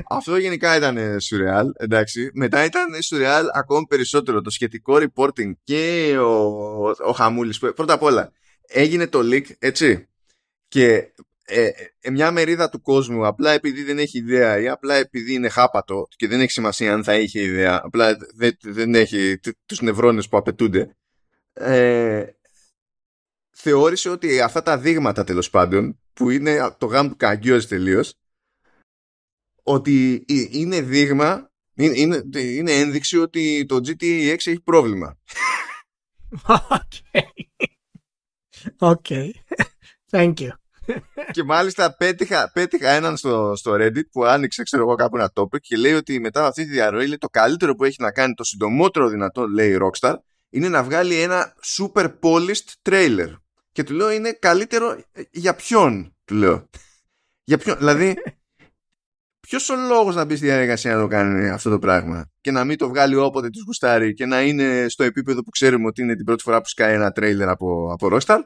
Αυτό 0.08 0.36
γενικά 0.36 0.76
ήταν 0.76 1.20
σουρεάλ, 1.20 1.66
εντάξει. 1.76 2.30
Μετά 2.34 2.64
ήταν 2.64 3.02
σουρεάλ 3.02 3.46
ακόμη 3.52 3.86
περισσότερο 3.86 4.40
το 4.40 4.50
σχετικό 4.50 4.98
reporting 4.98 5.52
και 5.64 6.14
ο, 6.18 6.88
ο 6.88 7.12
Χαμούλης. 7.14 7.58
Πρώτα 7.58 7.92
απ' 7.92 8.02
όλα, 8.02 8.32
έγινε 8.66 9.06
το 9.06 9.20
leak, 9.22 9.44
έτσι. 9.58 10.08
Και 10.68 11.12
ε, 11.44 11.70
ε, 12.00 12.10
μια 12.10 12.30
μερίδα 12.30 12.68
του 12.68 12.80
κόσμου, 12.80 13.26
απλά 13.26 13.50
επειδή 13.50 13.82
δεν 13.82 13.98
έχει 13.98 14.18
ιδέα 14.18 14.60
ή 14.60 14.68
απλά 14.68 14.94
επειδή 14.94 15.34
είναι 15.34 15.48
χάπατο 15.48 16.08
και 16.16 16.28
δεν 16.28 16.40
έχει 16.40 16.50
σημασία 16.50 16.92
αν 16.92 17.04
θα 17.04 17.14
είχε 17.14 17.42
ιδέα, 17.42 17.80
απλά 17.84 18.16
δεν, 18.34 18.56
δεν 18.60 18.94
έχει 18.94 19.40
τους 19.66 19.80
νευρώνες 19.80 20.28
που 20.28 20.36
απαιτούνται, 20.36 20.96
ε, 21.52 22.24
θεώρησε 23.50 24.08
ότι 24.08 24.40
αυτά 24.40 24.62
τα 24.62 24.78
δείγματα 24.78 25.24
τέλος 25.24 25.50
πάντων 25.50 26.00
που 26.12 26.30
είναι 26.30 26.74
το 26.78 26.86
γάμο 26.86 27.08
του 27.08 27.16
Καραγκιόζη 27.16 27.66
τελείως, 27.66 28.14
ότι 29.62 30.24
είναι 30.50 30.80
δείγμα, 30.80 31.50
είναι, 31.74 31.98
είναι, 31.98 32.22
είναι 32.34 32.72
ένδειξη 32.72 33.18
ότι 33.18 33.66
το 33.68 33.76
GTA 33.76 34.30
6 34.30 34.34
έχει 34.34 34.60
πρόβλημα. 34.60 35.18
OK. 36.68 36.92
OK. 38.78 39.06
Thank 40.10 40.34
you. 40.34 40.48
και 41.32 41.42
μάλιστα 41.42 41.96
πέτυχα, 41.96 42.50
πέτυχα 42.52 42.90
έναν 42.90 43.16
στο, 43.16 43.52
στο 43.56 43.72
Reddit 43.74 44.08
που 44.12 44.24
άνοιξε 44.24 44.62
ξέρω 44.62 44.82
εγώ 44.82 44.94
κάπου 44.94 45.16
ένα 45.16 45.32
topic 45.34 45.60
και 45.60 45.76
λέει 45.76 45.92
ότι 45.92 46.20
μετά 46.20 46.46
αυτή 46.46 46.64
τη 46.64 46.70
διαρροή 46.70 47.06
λέει, 47.06 47.18
το 47.18 47.28
καλύτερο 47.28 47.74
που 47.74 47.84
έχει 47.84 48.02
να 48.02 48.12
κάνει 48.12 48.34
το 48.34 48.44
συντομότερο 48.44 49.08
δυνατό 49.08 49.46
λέει 49.48 49.72
η 49.72 49.78
Rockstar 49.80 50.14
είναι 50.50 50.68
να 50.68 50.82
βγάλει 50.82 51.20
ένα 51.20 51.54
super 51.76 52.12
polished 52.22 52.72
trailer 52.82 53.36
και 53.72 53.82
του 53.82 53.94
λέω 53.94 54.10
είναι 54.10 54.32
καλύτερο 54.32 55.02
για 55.30 55.54
ποιον, 55.54 56.16
του 56.24 56.34
λέω. 56.34 56.68
για 57.44 57.58
ποιον, 57.58 57.76
δηλαδή, 57.78 58.16
ποιος 59.52 59.68
ο 59.68 59.76
λόγος 59.76 60.14
να 60.14 60.24
μπει 60.24 60.36
στη 60.36 60.46
διαδικασία 60.46 60.94
να 60.94 61.00
το 61.00 61.06
κάνει 61.06 61.48
αυτό 61.48 61.70
το 61.70 61.78
πράγμα 61.78 62.30
και 62.40 62.50
να 62.50 62.64
μην 62.64 62.78
το 62.78 62.88
βγάλει 62.88 63.16
όποτε 63.16 63.48
της 63.48 63.62
γουστάρει 63.66 64.14
και 64.14 64.26
να 64.26 64.42
είναι 64.42 64.86
στο 64.88 65.04
επίπεδο 65.04 65.42
που 65.42 65.50
ξέρουμε 65.50 65.86
ότι 65.86 66.02
είναι 66.02 66.14
την 66.16 66.24
πρώτη 66.24 66.42
φορά 66.42 66.60
που 66.60 66.68
σκάει 66.68 66.94
ένα 66.94 67.10
τρέιλερ 67.10 67.48
από, 67.48 67.92
από 67.92 68.08
Rockstar; 68.12 68.38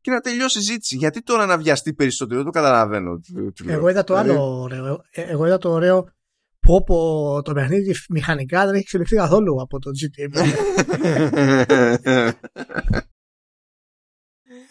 Και 0.00 0.10
να 0.10 0.20
τελειώσει 0.20 0.58
η 0.58 0.62
συζήτηση. 0.62 0.96
Γιατί 0.96 1.22
τώρα 1.22 1.46
να 1.46 1.58
βιαστεί 1.58 1.94
περισσότερο, 1.94 2.36
δεν 2.36 2.44
το 2.44 2.50
καταλαβαίνω. 2.50 3.20
Εγώ 3.66 3.88
είδα 3.88 4.04
το 4.04 4.14
δηλαδή... 4.14 4.30
άλλο 4.30 4.60
ωραίο. 4.60 5.04
Ε, 5.10 5.22
εγώ 5.22 5.46
είδα 5.46 5.58
το 5.58 5.70
ωραίο 5.70 6.02
που 6.60 6.74
όπου 6.74 6.94
το 7.44 7.52
παιχνίδι 7.52 7.94
μηχανικά 8.08 8.64
δεν 8.64 8.74
έχει 8.74 8.82
εξελιχθεί 8.82 9.16
καθόλου 9.16 9.62
από 9.62 9.78
το 9.78 9.90
GTA. 10.00 10.28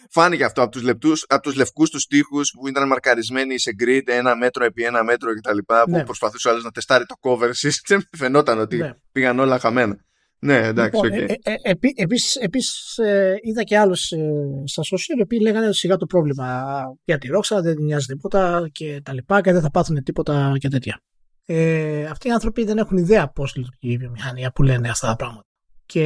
Φάνηκε 0.09 0.43
αυτό 0.43 0.61
από 0.61 0.71
τους, 0.71 0.81
λεπτούς, 0.81 1.25
από 1.27 1.41
τους 1.41 1.55
λευκούς 1.55 1.89
τους 1.89 2.05
τοίχους 2.05 2.51
που 2.59 2.67
ήταν 2.67 2.87
μαρκαρισμένοι 2.87 3.59
σε 3.59 3.75
grid 3.83 4.01
ένα 4.05 4.35
μέτρο 4.35 4.65
επί 4.65 4.83
ένα 4.83 5.03
μέτρο 5.03 5.33
κτλ. 5.33 5.57
Ναι. 5.87 5.99
Που 5.99 6.05
προσπαθούσε 6.05 6.47
ο 6.47 6.51
άλλος 6.51 6.63
να 6.63 6.71
τεστάρει 6.71 7.05
το 7.05 7.15
cover 7.21 7.49
system. 7.49 7.99
Φαινόταν 8.17 8.59
ότι 8.59 8.77
ναι. 8.77 8.91
πήγαν 9.11 9.39
όλα 9.39 9.59
χαμένα. 9.59 10.05
Ναι, 10.39 10.57
εντάξει, 10.57 11.05
λοιπόν, 11.05 11.19
okay. 11.19 11.29
ε, 11.43 11.51
ε, 11.51 11.55
επί, 11.61 11.93
επίσης, 11.95 12.35
επίσης 12.35 12.97
ε, 12.97 13.35
είδα 13.41 13.63
και 13.63 13.77
άλλους 13.77 14.11
ε, 14.11 14.17
στα 14.65 14.83
social 14.83 15.27
που 15.27 15.41
λέγανε 15.41 15.73
σιγά 15.73 15.97
το 15.97 16.05
πρόβλημα 16.05 16.63
για 17.03 17.17
τη 17.17 17.27
Rockstar 17.31 17.61
δεν 17.61 17.75
νοιάζει 17.79 18.05
τίποτα 18.05 18.69
και 18.71 19.01
τα 19.03 19.13
λοιπά 19.13 19.41
και 19.41 19.51
δεν 19.51 19.61
θα 19.61 19.71
πάθουν 19.71 20.03
τίποτα 20.03 20.53
και 20.57 20.67
τέτοια. 20.67 21.01
Ε, 21.45 22.05
αυτοί 22.05 22.27
οι 22.27 22.31
άνθρωποι 22.31 22.63
δεν 22.63 22.77
έχουν 22.77 22.97
ιδέα 22.97 23.31
πώς 23.31 23.55
λειτουργεί 23.55 23.93
η 23.93 23.97
βιομηχανία 23.97 24.51
που 24.51 24.63
λένε 24.63 24.89
αυτά 24.89 25.07
τα 25.07 25.15
πράγματα. 25.15 25.47
Και 25.85 26.03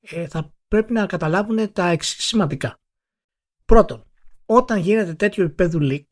ε, 0.00 0.26
θα 0.28 0.53
πρέπει 0.68 0.92
να 0.92 1.06
καταλάβουν 1.06 1.72
τα 1.72 1.88
εξή 1.88 2.22
σημαντικά. 2.22 2.80
Πρώτον, 3.64 4.04
όταν 4.46 4.78
γίνεται 4.78 5.14
τέτοιο 5.14 5.44
επίπεδο 5.44 5.78
leak 5.82 6.04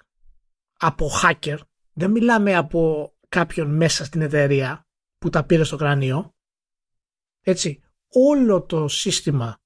από 0.78 1.10
hacker, 1.22 1.58
δεν 1.92 2.10
μιλάμε 2.10 2.54
από 2.56 3.12
κάποιον 3.28 3.76
μέσα 3.76 4.04
στην 4.04 4.20
εταιρεία 4.20 4.86
που 5.18 5.30
τα 5.30 5.44
πήρε 5.44 5.64
στο 5.64 5.76
κρανίο. 5.76 6.34
Έτσι, 7.40 7.82
όλο 8.08 8.62
το 8.62 8.88
σύστημα 8.88 9.60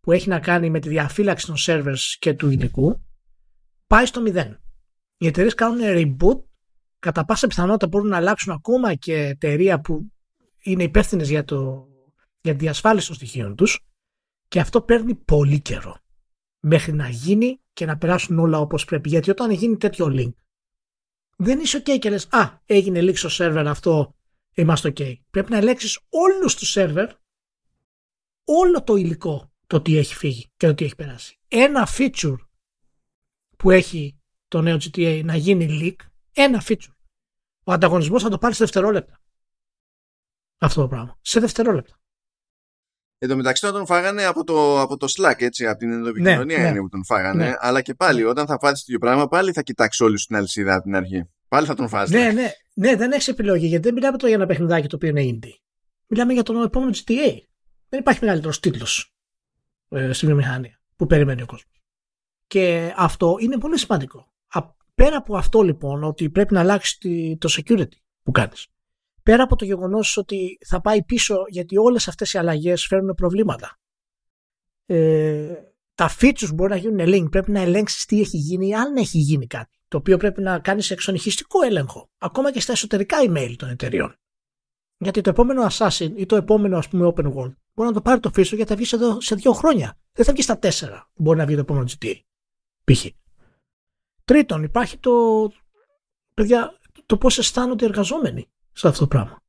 που 0.00 0.12
έχει 0.12 0.28
να 0.28 0.40
κάνει 0.40 0.70
με 0.70 0.80
τη 0.80 0.88
διαφύλαξη 0.88 1.46
των 1.46 1.54
servers 1.58 2.16
και 2.18 2.34
του 2.34 2.50
υλικού 2.50 3.02
πάει 3.86 4.06
στο 4.06 4.20
μηδέν. 4.20 4.60
Οι 5.16 5.26
εταιρείες 5.26 5.54
κάνουν 5.54 5.80
reboot, 5.82 6.42
κατά 6.98 7.24
πάσα 7.24 7.46
πιθανότητα 7.46 7.86
μπορούν 7.86 8.08
να 8.08 8.16
αλλάξουν 8.16 8.52
ακόμα 8.52 8.94
και 8.94 9.14
εταιρεία 9.14 9.80
που 9.80 10.12
είναι 10.58 10.82
υπεύθυνες 10.82 11.28
για, 11.28 11.44
το, 11.44 11.88
για 12.40 12.52
τη 12.52 12.58
διασφάλιση 12.58 13.06
των 13.06 13.16
στοιχείων 13.16 13.56
τους 13.56 13.87
και 14.48 14.60
αυτό 14.60 14.82
παίρνει 14.82 15.14
πολύ 15.14 15.60
καιρό 15.60 15.98
μέχρι 16.60 16.92
να 16.92 17.08
γίνει 17.08 17.60
και 17.72 17.86
να 17.86 17.98
περάσουν 17.98 18.38
όλα 18.38 18.58
όπως 18.58 18.84
πρέπει. 18.84 19.08
Γιατί 19.08 19.30
όταν 19.30 19.50
γίνει 19.50 19.76
τέτοιο 19.76 20.06
link 20.06 20.32
δεν 21.36 21.60
είσαι 21.60 21.78
ok 21.78 21.98
και 21.98 22.10
λες 22.10 22.28
«Α, 22.30 22.58
έγινε 22.64 23.00
leak 23.00 23.16
στο 23.16 23.28
server 23.32 23.64
αυτό, 23.66 24.16
είμαστε 24.54 24.92
ok». 24.96 25.14
Πρέπει 25.30 25.50
να 25.50 25.56
ελέγξεις 25.56 26.00
όλους 26.08 26.56
τους 26.56 26.74
server 26.78 27.08
όλο 28.44 28.82
το 28.82 28.96
υλικό 28.96 29.52
το 29.66 29.82
τι 29.82 29.96
έχει 29.96 30.14
φύγει 30.14 30.46
και 30.56 30.66
το 30.66 30.74
τι 30.74 30.84
έχει 30.84 30.94
περάσει. 30.94 31.38
Ένα 31.48 31.88
feature 31.90 32.36
που 33.56 33.70
έχει 33.70 34.20
το 34.48 34.60
νέο 34.60 34.76
GTA 34.76 35.22
να 35.24 35.36
γίνει 35.36 35.66
leak, 35.70 36.06
ένα 36.32 36.62
feature. 36.66 36.94
Ο 37.64 37.72
ανταγωνισμός 37.72 38.22
θα 38.22 38.28
το 38.28 38.38
πάρει 38.38 38.54
σε 38.54 38.64
δευτερόλεπτα. 38.64 39.20
Αυτό 40.58 40.80
το 40.80 40.88
πράγμα. 40.88 41.18
Σε 41.20 41.40
δευτερόλεπτα. 41.40 41.97
Εν 43.18 43.28
τω 43.28 43.36
μεταξύ 43.36 43.66
όταν 43.66 43.76
τον 43.76 43.86
φάγανε 43.86 44.24
από 44.24 44.44
το, 44.44 44.80
από 44.80 44.96
το 44.96 45.06
Slack, 45.16 45.34
έτσι, 45.36 45.66
από 45.66 45.78
την 45.78 45.92
ενδοεπικοινωνία 45.92 46.58
ναι, 46.58 46.70
ναι. 46.70 46.78
που 46.78 46.88
τον 46.88 47.04
φάγανε. 47.04 47.44
Ναι. 47.44 47.54
Αλλά 47.58 47.82
και 47.82 47.94
πάλι, 47.94 48.24
όταν 48.24 48.46
θα 48.46 48.58
φάσεις 48.60 48.78
το 48.78 48.84
ίδιο 48.86 48.98
πράγμα, 48.98 49.28
πάλι 49.28 49.52
θα 49.52 49.62
κοιτάξει 49.62 50.04
όλου 50.04 50.14
την 50.26 50.36
αλυσίδα 50.36 50.74
από 50.74 50.82
την 50.82 50.96
αρχή. 50.96 51.28
Πάλι 51.48 51.66
θα 51.66 51.74
τον 51.74 51.88
φάσει. 51.88 52.14
Ναι, 52.14 52.30
ναι, 52.30 52.50
ναι, 52.74 52.96
δεν 52.96 53.12
έχεις 53.12 53.28
επιλογή, 53.28 53.66
γιατί 53.66 53.84
δεν 53.84 53.94
μιλάμε 53.94 54.16
τώρα 54.16 54.28
για 54.28 54.36
ένα 54.36 54.46
παιχνιδάκι 54.46 54.86
το 54.86 54.96
οποίο 54.96 55.08
είναι 55.08 55.22
indie. 55.24 55.58
Μιλάμε 56.06 56.32
για 56.32 56.42
τον 56.42 56.62
επόμενο 56.62 56.92
GTA. 56.94 57.36
Δεν 57.88 58.00
υπάρχει 58.00 58.20
μεγαλύτερος 58.22 58.60
τίτλος 58.60 59.14
ε, 59.88 60.12
στη 60.12 60.26
βιομηχανία 60.26 60.80
που 60.96 61.06
περιμένει 61.06 61.42
ο 61.42 61.46
κόσμος. 61.46 61.82
Και 62.46 62.92
αυτό 62.96 63.36
είναι 63.40 63.58
πολύ 63.58 63.78
σημαντικό. 63.78 64.32
Πέρα 64.94 65.16
από 65.16 65.36
αυτό 65.36 65.62
λοιπόν, 65.62 66.04
ότι 66.04 66.30
πρέπει 66.30 66.54
να 66.54 66.60
αλλάξεις 66.60 66.98
το 67.38 67.48
security 67.56 67.96
που 68.22 68.30
κάνεις 68.30 68.66
πέρα 69.28 69.42
από 69.42 69.56
το 69.56 69.64
γεγονός 69.64 70.16
ότι 70.16 70.58
θα 70.66 70.80
πάει 70.80 71.04
πίσω 71.04 71.36
γιατί 71.48 71.78
όλες 71.78 72.08
αυτές 72.08 72.32
οι 72.32 72.38
αλλαγές 72.38 72.86
φέρνουν 72.86 73.14
προβλήματα. 73.14 73.78
Ε, 74.86 75.54
τα 75.94 76.10
features 76.20 76.54
μπορεί 76.54 76.70
να 76.70 76.76
γίνουν 76.76 77.06
link, 77.08 77.30
πρέπει 77.30 77.50
να 77.50 77.60
ελέγξεις 77.60 78.04
τι 78.04 78.20
έχει 78.20 78.36
γίνει, 78.36 78.74
αν 78.74 78.96
έχει 78.96 79.18
γίνει 79.18 79.46
κάτι, 79.46 79.78
το 79.88 79.96
οποίο 79.96 80.16
πρέπει 80.16 80.40
να 80.40 80.58
κάνεις 80.58 80.90
εξονυχιστικό 80.90 81.62
έλεγχο, 81.62 82.10
ακόμα 82.18 82.52
και 82.52 82.60
στα 82.60 82.72
εσωτερικά 82.72 83.16
email 83.26 83.54
των 83.58 83.68
εταιριών. 83.68 84.16
Γιατί 84.98 85.20
το 85.20 85.30
επόμενο 85.30 85.66
Assassin 85.70 86.12
ή 86.16 86.26
το 86.26 86.36
επόμενο 86.36 86.78
ας 86.78 86.88
πούμε 86.88 87.12
open 87.16 87.24
world 87.24 87.54
μπορεί 87.74 87.88
να 87.88 87.92
το 87.92 88.00
πάρει 88.00 88.20
το 88.20 88.30
feature 88.36 88.54
γιατί 88.54 88.64
θα 88.64 88.76
βγει 88.76 88.84
σε, 88.84 88.96
σε 89.18 89.34
δύο 89.34 89.52
χρόνια. 89.52 89.98
Δεν 90.12 90.24
θα 90.24 90.32
βγει 90.32 90.42
στα 90.42 90.58
τέσσερα 90.58 91.10
που 91.14 91.22
μπορεί 91.22 91.38
να 91.38 91.46
βγει 91.46 91.54
το 91.54 91.60
επόμενο 91.60 91.86
GTA. 91.88 92.14
Π.χ. 92.84 93.06
Τρίτον, 94.24 94.62
υπάρχει 94.62 94.98
το, 94.98 95.12
παιδιά, 96.34 96.78
το 97.06 97.18
πώς 97.18 97.38
αισθάνονται 97.38 97.84
οι 97.84 97.88
εργαζόμενοι 97.88 98.48
σε 98.78 98.88
αυτό 98.88 99.00
το 99.00 99.08
πράγμα. 99.08 99.42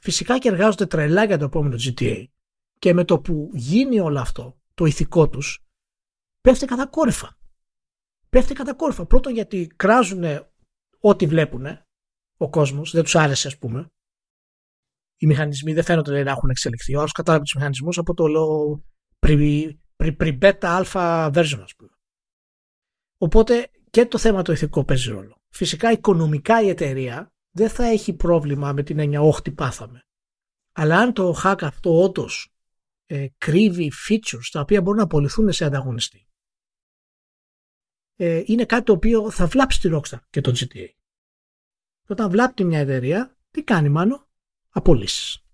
Φυσικά 0.00 0.38
και 0.38 0.48
εργάζονται 0.48 0.86
τρελά 0.86 1.24
για 1.24 1.38
το 1.38 1.44
επόμενο 1.44 1.76
GTA 1.78 2.24
και 2.78 2.94
με 2.94 3.04
το 3.04 3.20
που 3.20 3.50
γίνει 3.54 4.00
όλο 4.00 4.20
αυτό, 4.20 4.60
το 4.74 4.84
ηθικό 4.84 5.28
τους, 5.28 5.64
πέφτει 6.40 6.66
κατακόρυφα. 6.66 7.38
Πέφτει 8.28 8.54
κατακόρυφα. 8.54 9.06
Πρώτον 9.06 9.32
γιατί 9.32 9.66
κράζουν 9.76 10.24
ό,τι 10.98 11.26
βλέπουν 11.26 11.66
ο 12.36 12.50
κόσμος, 12.50 12.90
δεν 12.90 13.02
τους 13.02 13.16
άρεσε 13.16 13.46
ας 13.46 13.58
πούμε. 13.58 13.86
Οι 15.16 15.26
μηχανισμοί 15.26 15.72
δεν 15.72 15.84
φαίνονται 15.84 16.22
να 16.22 16.30
έχουν 16.30 16.50
εξελιχθεί. 16.50 16.94
Ο 16.94 16.98
άλλος 16.98 17.12
κατάλαβε 17.12 17.44
τους 17.44 17.54
μηχανισμούς 17.54 17.98
από 17.98 18.14
το 18.14 18.26
λόγο 18.26 18.84
πριμπέτα 20.16 20.76
αλφα 20.76 21.26
version 21.26 21.60
ας 21.62 21.74
πούμε. 21.76 21.90
Οπότε 23.18 23.70
και 23.90 24.06
το 24.06 24.18
θέμα 24.18 24.42
το 24.42 24.52
ηθικό 24.52 24.84
παίζει 24.84 25.10
ρόλο. 25.10 25.36
Φυσικά 25.48 25.92
οικονομικά 25.92 26.62
η 26.62 26.68
εταιρεία 26.68 27.32
δεν 27.54 27.68
θα 27.68 27.84
έχει 27.84 28.12
πρόβλημα 28.12 28.72
με 28.72 28.82
την 28.82 28.98
έννοια 28.98 29.20
όχι 29.20 29.50
πάθαμε. 29.50 30.00
Αλλά 30.72 30.98
αν 30.98 31.12
το 31.12 31.40
hack 31.44 31.58
αυτό 31.60 32.02
όντως 32.02 32.54
ε, 33.06 33.26
κρύβει 33.38 33.92
features 34.08 34.48
τα 34.50 34.60
οποία 34.60 34.80
μπορούν 34.80 34.98
να 34.98 35.04
απολυθούν 35.04 35.52
σε 35.52 35.64
ανταγωνιστή 35.64 36.26
ε, 38.16 38.42
είναι 38.44 38.64
κάτι 38.64 38.84
το 38.84 38.92
οποίο 38.92 39.30
θα 39.30 39.46
βλάψει 39.46 39.80
τη 39.80 39.88
Rockstar 39.92 40.18
και 40.30 40.40
το 40.40 40.50
GTA. 40.50 40.88
Και 42.02 42.12
όταν 42.12 42.30
βλάπτει 42.30 42.64
μια 42.64 42.78
εταιρεία, 42.78 43.36
τι 43.50 43.62
κάνει 43.62 43.88
μάλλον, 43.88 44.28
απολύσεις. 44.70 45.44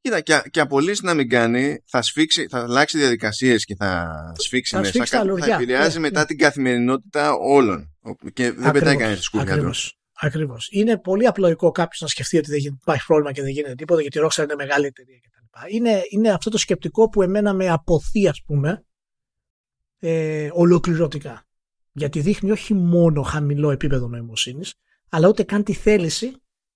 Κοίτα, 0.00 0.20
και, 0.20 0.42
και 0.50 0.60
απολύσεις 0.60 1.02
να 1.02 1.14
μην 1.14 1.28
κάνει, 1.28 1.82
θα, 1.86 2.02
σφίξει, 2.02 2.46
θα 2.48 2.62
αλλάξει 2.62 2.98
διαδικασίες 2.98 3.64
και 3.64 3.74
θα 3.74 4.32
σφίξει 4.38 4.74
θα 4.74 4.80
μέσα. 4.80 5.04
θα, 5.06 5.24
θα 5.38 5.54
επηρεάζει 5.54 5.94
ναι, 5.94 6.00
μετά 6.00 6.20
ναι. 6.20 6.26
την 6.26 6.38
καθημερινότητα 6.38 7.32
όλων. 7.32 7.96
Και 8.32 8.52
δεν 8.52 8.72
πετάει 8.72 8.96
κανένα 8.96 9.16
τη 9.16 9.22
σκούπια 9.22 9.72
Ακριβώς. 10.20 10.68
Είναι 10.70 10.98
πολύ 10.98 11.26
απλοϊκό 11.26 11.70
κάποιος 11.70 12.00
να 12.00 12.06
σκεφτεί 12.06 12.38
ότι 12.38 12.50
δεν 12.50 12.58
υπάρχει 12.58 13.06
πρόβλημα 13.06 13.32
και 13.32 13.42
δεν 13.42 13.50
γίνεται 13.50 13.74
τίποτα 13.74 14.00
γιατί 14.00 14.18
η 14.18 14.20
Rockstar 14.24 14.42
είναι 14.42 14.54
μεγάλη 14.54 14.86
εταιρεία 14.86 15.18
κτλ. 15.18 15.74
Είναι, 15.74 16.02
είναι 16.10 16.30
αυτό 16.30 16.50
το 16.50 16.58
σκεπτικό 16.58 17.08
που 17.08 17.22
εμένα 17.22 17.54
με 17.54 17.68
αποθεί, 17.68 18.28
ας 18.28 18.42
πούμε, 18.46 18.84
ε, 19.98 20.48
ολοκληρωτικά. 20.52 21.46
Γιατί 21.92 22.20
δείχνει 22.20 22.50
όχι 22.50 22.74
μόνο 22.74 23.22
χαμηλό 23.22 23.70
επίπεδο 23.70 24.08
νοημοσύνης, 24.08 24.74
αλλά 25.08 25.28
ούτε 25.28 25.42
καν 25.42 25.62
τη 25.62 25.72
θέληση 25.72 26.32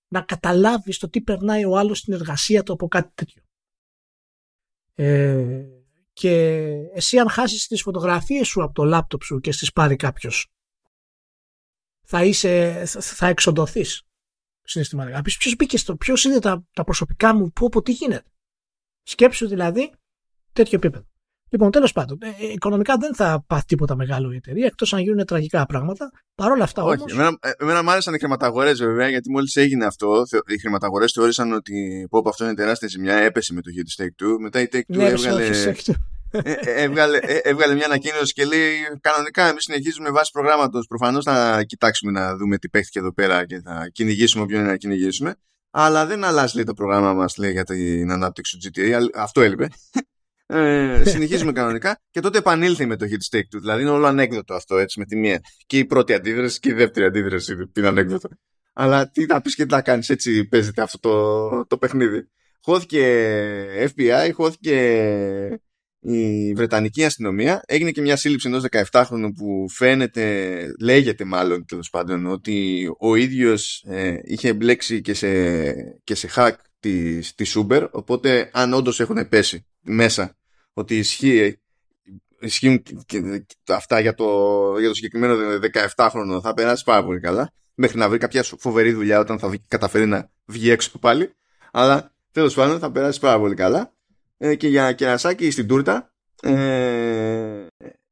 να 0.09 0.21
καταλάβεις 0.21 0.99
το 0.99 1.09
τι 1.09 1.21
περνάει 1.21 1.65
ο 1.65 1.77
άλλος 1.79 1.99
στην 1.99 2.13
εργασία 2.13 2.63
του 2.63 2.73
από 2.73 2.89
κάτι 2.89 3.11
τέτοιο. 3.15 3.43
Ε, 4.95 5.65
και 6.13 6.65
εσύ 6.95 7.19
αν 7.19 7.29
χάσεις 7.29 7.67
τις 7.67 7.83
φωτογραφίες 7.83 8.49
σου 8.49 8.63
από 8.63 8.73
το 8.73 8.85
λάπτοπ 8.85 9.23
σου 9.23 9.41
και 9.41 9.53
στις 9.53 9.73
πάρει 9.73 9.97
κάποιος 9.97 10.53
θα, 12.11 12.25
είσαι, 12.25 12.83
θα 12.87 13.27
εξοντωθείς 13.27 14.03
συναισθηματικά. 14.63 15.17
Να 15.17 15.23
πει 15.23 15.33
ποιος 15.39 15.57
μπήκε 15.57 15.79
στο, 15.79 15.97
ποιος 15.97 16.25
είναι 16.25 16.39
τα, 16.39 16.65
τα 16.73 16.85
προσωπικά 16.85 17.35
μου, 17.35 17.53
πού, 17.53 17.67
από 17.67 17.83
τι 17.83 17.93
γίνεται. 17.93 18.31
Σκέψου 19.03 19.49
δηλαδή 19.49 19.93
τέτοιο 20.53 20.79
επίπεδο. 20.79 21.05
Λοιπόν, 21.49 21.71
τέλος 21.71 21.93
πάντων, 21.93 22.19
ε, 22.23 22.27
ε, 22.27 22.53
οικονομικά 22.53 22.97
δεν 22.97 23.15
θα 23.15 23.45
πάθει 23.47 23.65
τίποτα 23.65 23.97
μεγάλο 23.97 24.33
η 24.33 24.37
εταιρεία 24.37 24.67
εκτός 24.67 24.93
αν 24.93 25.01
γίνουν 25.01 25.25
τραγικά 25.25 25.67
πράγματα. 25.67 26.11
Παρ' 26.35 26.51
όλα 26.51 26.65
αυτά 26.65 26.83
όμω. 26.83 27.05
Εμένα, 27.11 27.39
ε, 27.41 27.51
εμένα 27.59 27.83
μου 27.83 27.91
άρεσαν 27.91 28.15
οι 28.15 28.19
χρηματαγορές 28.19 28.79
βέβαια, 28.79 29.09
γιατί 29.09 29.31
μόλις 29.31 29.57
έγινε 29.57 29.85
αυτό, 29.85 30.23
οι 30.47 30.59
χρηματαγορές 30.59 31.13
θεώρησαν 31.13 31.53
ότι 31.53 32.07
πω, 32.11 32.29
αυτό 32.29 32.45
είναι 32.45 32.55
τεράστια 32.55 32.89
ζημιά, 32.89 33.15
έπεσε 33.15 33.53
με 33.53 33.61
το 33.61 33.71
Hit 33.77 34.03
Take 34.03 34.25
2. 34.25 34.37
Μετά 34.41 34.61
η 34.61 34.67
Take 34.73 34.77
2 34.77 34.83
ναι, 34.87 35.05
έβγαλε. 35.05 35.47
Ε, 35.47 35.75
ε, 36.33 36.55
έβγαλε, 36.63 37.19
ε, 37.19 37.37
έβγαλε 37.43 37.75
μια 37.75 37.85
ανακοίνωση 37.85 38.33
και 38.33 38.45
λέει 38.45 38.73
κανονικά 39.01 39.49
εμείς 39.49 39.63
συνεχίζουμε 39.65 40.11
βάσει 40.11 40.31
προγράμματος. 40.33 40.87
Προφανώς 40.87 41.25
θα 41.25 41.65
κοιτάξουμε 41.65 42.13
να 42.13 42.37
δούμε 42.37 42.59
τι 42.59 42.69
παίχτηκε 42.69 42.99
εδώ 42.99 43.13
πέρα 43.13 43.47
και 43.47 43.61
θα 43.61 43.89
κυνηγήσουμε 43.93 44.43
όποιον 44.43 44.61
είναι 44.61 44.71
να 44.71 44.77
κυνηγήσουμε. 44.77 45.35
Αλλά 45.71 46.07
δεν 46.07 46.25
αλλάζει 46.25 46.55
λέει, 46.55 46.65
το 46.65 46.75
πρόγραμμα 46.75 47.15
μας 47.15 47.37
λέει, 47.37 47.53
για 47.53 47.65
την 47.65 48.11
ανάπτυξη 48.11 48.59
του 48.59 48.71
GTA 48.71 49.01
αυτό 49.15 49.41
έλειπε. 49.41 49.69
Ε, 50.53 51.03
συνεχίζουμε 51.05 51.53
κανονικά 51.53 52.01
και 52.11 52.21
τότε 52.21 52.39
επανήλθε 52.39 52.87
με 52.87 52.97
το 52.97 53.07
hit 53.11 53.37
stake 53.37 53.47
του 53.51 53.61
δηλαδή 53.61 53.83
είναι 53.83 53.91
όλο 53.91 54.07
ανέκδοτο 54.07 54.55
αυτό 54.55 54.77
έτσι 54.77 54.99
με 54.99 55.05
τη 55.05 55.17
μία. 55.17 55.41
Και 55.67 55.79
η 55.79 55.85
πρώτη 55.85 56.15
αντίδραση 56.15 56.59
και 56.59 56.69
η 56.69 56.73
δεύτερη 56.73 57.07
αντίδραση 57.07 57.57
είναι 57.77 57.87
ανέκδοτο. 57.87 58.29
Αλλά 58.73 59.11
τι 59.11 59.27
να 59.27 59.41
πεις 59.41 59.55
και 59.55 59.67
τι 59.67 59.73
να 59.73 59.83
κάνεις 59.83 60.09
έτσι 60.09 60.45
παίζεται 60.45 60.83
αυτό 60.83 60.99
το, 60.99 61.67
το 61.67 61.79
παιχνίδι. 61.79 62.29
Χώθηκε 62.63 63.05
FBI 63.97 64.31
χώθηκε 64.33 64.77
η 66.01 66.53
Βρετανική 66.53 67.05
αστυνομία 67.05 67.63
έγινε 67.67 67.91
και 67.91 68.01
μια 68.01 68.17
σύλληψη 68.17 68.49
ενός 68.49 68.65
17χρονου 68.71 69.31
που 69.37 69.67
φαίνεται, 69.71 70.67
λέγεται 70.81 71.25
μάλλον 71.25 71.65
τέλος 71.67 71.91
πάντων 71.91 72.27
ότι 72.27 72.87
ο 72.99 73.15
ίδιος 73.15 73.85
ε, 73.87 74.21
είχε 74.25 74.53
μπλέξει 74.53 75.01
και 75.01 75.15
σε, 75.15 75.73
και 76.05 76.15
σε 76.15 76.31
hack 76.35 76.53
της, 76.81 77.35
της 77.35 77.57
Uber 77.59 77.89
οπότε 77.91 78.51
αν 78.53 78.73
όντως 78.73 79.01
έχουν 79.01 79.29
πέσει 79.29 79.67
μέσα 79.81 80.37
ότι 80.73 80.97
ισχύει 80.97 81.61
ισχύουν 82.41 82.83
και, 83.07 83.45
αυτά 83.69 84.01
για 84.01 84.15
το, 84.15 84.25
για 84.79 84.89
το 84.89 84.95
συγκεκριμένο 84.95 85.37
17χρονο 85.97 86.41
θα 86.43 86.55
περάσει 86.55 86.85
πάρα 86.85 87.05
πολύ 87.05 87.21
καλά 87.21 87.53
μέχρι 87.75 87.99
να 87.99 88.09
βρει 88.09 88.19
κάποια 88.19 88.43
φοβερή 88.43 88.93
δουλειά 88.93 89.19
όταν 89.19 89.39
θα 89.39 89.55
καταφέρει 89.69 90.07
να 90.07 90.31
βγει 90.45 90.71
έξω 90.71 90.99
πάλι 90.99 91.35
αλλά 91.73 92.15
τέλος 92.33 92.55
πάντων 92.55 92.79
θα 92.79 92.91
περάσει 92.91 93.21
πάρα 93.21 93.39
πολύ 93.39 93.55
καλά 93.55 93.95
ε, 94.43 94.55
και 94.55 94.69
για 94.69 94.93
κερασάκι 94.93 95.51
στην 95.51 95.67
τούρτα 95.67 96.13
ε, 96.43 97.67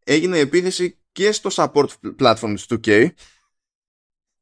έγινε 0.04 0.38
επίθεση 0.38 0.98
και 1.12 1.32
στο 1.32 1.50
support 1.52 1.88
platform 2.18 2.54
του 2.66 2.80
2K 2.84 3.08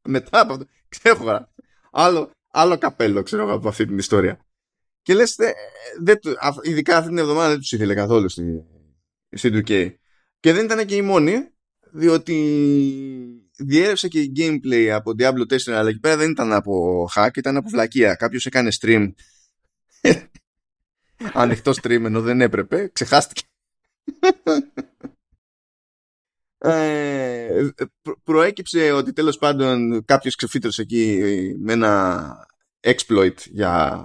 μετά 0.09 0.41
από 0.41 0.53
αυτό 0.53 0.67
ξέρω 0.99 1.49
άλλο, 1.91 2.31
άλλο 2.51 2.79
καπέλο 2.79 3.23
ξέρω 3.23 3.53
από 3.53 3.69
αυτή 3.69 3.87
την 3.87 3.99
ιστορία. 3.99 4.47
Και 5.03 5.15
λες 5.15 5.39
ε, 5.39 5.53
δεν, 6.01 6.19
ειδικά 6.63 6.97
αυτή 6.97 7.09
την 7.09 7.19
εβδομάδα 7.19 7.49
δεν 7.49 7.59
τους 7.59 7.73
ήθελε 7.73 7.95
καθόλου 7.95 8.29
στην 8.29 8.63
στη 9.31 9.51
2K 9.53 9.95
και 10.41 10.53
δεν 10.53 10.65
ήταν 10.65 10.87
και 10.87 10.97
η 10.97 11.03
μόνη 11.03 11.49
διότι 11.93 12.37
διέρευσε 13.57 14.09
και 14.09 14.21
η 14.21 14.33
gameplay 14.37 14.87
από 14.87 15.13
Diablo 15.19 15.53
4 15.53 15.73
αλλά 15.73 15.89
εκεί 15.89 16.01
πέρα 16.01 16.17
δεν 16.17 16.31
ήταν 16.31 16.53
από 16.53 17.05
hack 17.15 17.37
ήταν 17.37 17.57
από 17.57 17.69
βλακεία. 17.69 18.15
Κάποιος 18.15 18.47
έκανε 18.47 18.71
stream 18.81 19.13
ανοιχτό 21.33 21.73
stream 21.83 22.05
ενώ 22.05 22.21
δεν 22.21 22.41
έπρεπε. 22.41 22.91
Ξεχάστηκε. 22.93 23.43
Ε, 26.59 27.69
προέκυψε 28.25 28.93
ότι 28.93 29.13
τέλος 29.13 29.39
πάντων 29.39 30.05
κάποιος 30.05 30.35
ξεφύτρωσε 30.35 30.83
εκεί 30.83 31.21
με 31.59 31.73
ένα 31.73 32.47
exploit 32.81 33.35
για 33.45 34.03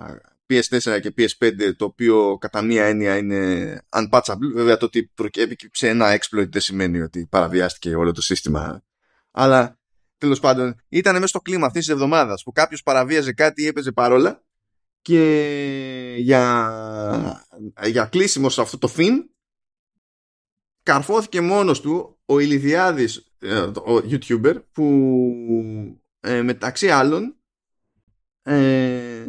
PS4 0.50 1.00
και 1.02 1.14
PS5 1.18 1.76
το 1.76 1.86
οποίο 1.86 2.38
κατά 2.38 2.62
μία 2.62 2.86
έννοια 2.86 3.18
είναι 3.18 3.82
unpatchable 3.90 4.52
βέβαια 4.54 4.78
το 4.78 4.86
ότι 4.86 5.12
προκύπτει 5.14 5.88
ένα 5.88 6.20
exploit 6.20 6.50
δεν 6.50 6.62
σημαίνει 6.62 7.02
ότι 7.02 7.28
παραβιάστηκε 7.30 7.96
όλο 7.96 8.12
το 8.12 8.22
σύστημα 8.22 8.84
αλλά 9.32 9.80
τέλος 10.18 10.40
πάντων 10.40 10.82
ήταν 10.90 11.14
μέσα 11.14 11.28
στο 11.28 11.40
κλίμα 11.40 11.66
αυτής 11.66 11.86
της 11.86 11.94
εβδομάδας 11.94 12.44
που 12.44 12.52
κάποιος 12.52 12.84
παραβίαζε 12.84 13.34
κάτι 13.34 13.64
ή 13.64 13.68
έπαιζε 13.68 13.92
παρόλα 13.92 14.44
και 15.02 16.16
για, 16.18 17.46
για 17.86 18.06
κλείσιμος 18.06 18.54
σε 18.54 18.62
αυτό 18.62 18.78
το 18.78 18.88
φιν 18.88 19.30
καρφώθηκε 20.84 21.42
μόνος 21.42 21.82
του 21.82 22.20
ο 22.26 22.40
Ηλιδιάδης 22.40 23.34
ε, 23.40 23.60
ο 23.62 23.96
YouTuber 24.10 24.64
που 24.72 26.00
ε, 26.20 26.42
μεταξύ 26.42 26.90
άλλων 26.90 27.36
ε, 28.42 29.26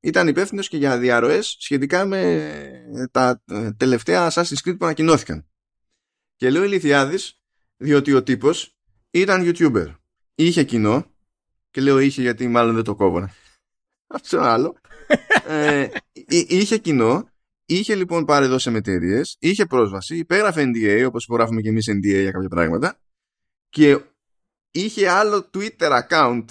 ήταν 0.00 0.28
υπεύθυνος 0.28 0.68
και 0.68 0.76
για 0.76 0.98
διαρροές 0.98 1.56
σχετικά 1.58 2.04
με 2.04 3.08
τα 3.10 3.42
τελευταία 3.76 4.30
Assassin's 4.32 4.60
Creed 4.64 4.76
που 4.78 4.84
ανακοινώθηκαν. 4.84 5.48
Και 6.36 6.50
λέω 6.50 6.64
Ηλιθιάδης 6.64 7.42
διότι 7.76 8.12
ο 8.12 8.22
τύπος 8.22 8.78
ήταν 9.10 9.42
YouTuber. 9.44 9.94
Είχε 10.34 10.64
κοινό 10.64 11.14
και 11.70 11.80
λέω 11.80 11.98
είχε 11.98 12.22
γιατί 12.22 12.48
μάλλον 12.48 12.74
δεν 12.74 12.84
το 12.84 12.94
κόβω. 12.94 13.28
Αυτό 14.06 14.40
άλλο. 14.40 14.76
Ε, 15.50 15.88
είχε 16.28 16.78
κοινό, 16.78 17.28
είχε 17.64 17.94
λοιπόν 17.94 18.24
πάρει 18.24 18.44
εδώ 18.44 18.58
σε 18.58 18.70
εταιρείε, 18.70 19.20
είχε 19.38 19.66
πρόσβαση, 19.66 20.16
υπέγραφε 20.16 20.70
NDA 20.74 21.04
όπως 21.06 21.24
υπογράφουμε 21.24 21.60
και 21.60 21.68
εμείς 21.68 21.88
NDA 21.90 22.20
για 22.20 22.30
κάποια 22.30 22.48
πράγματα 22.48 23.00
και 23.68 24.00
είχε 24.70 25.08
άλλο 25.08 25.50
Twitter 25.54 26.02
account 26.02 26.44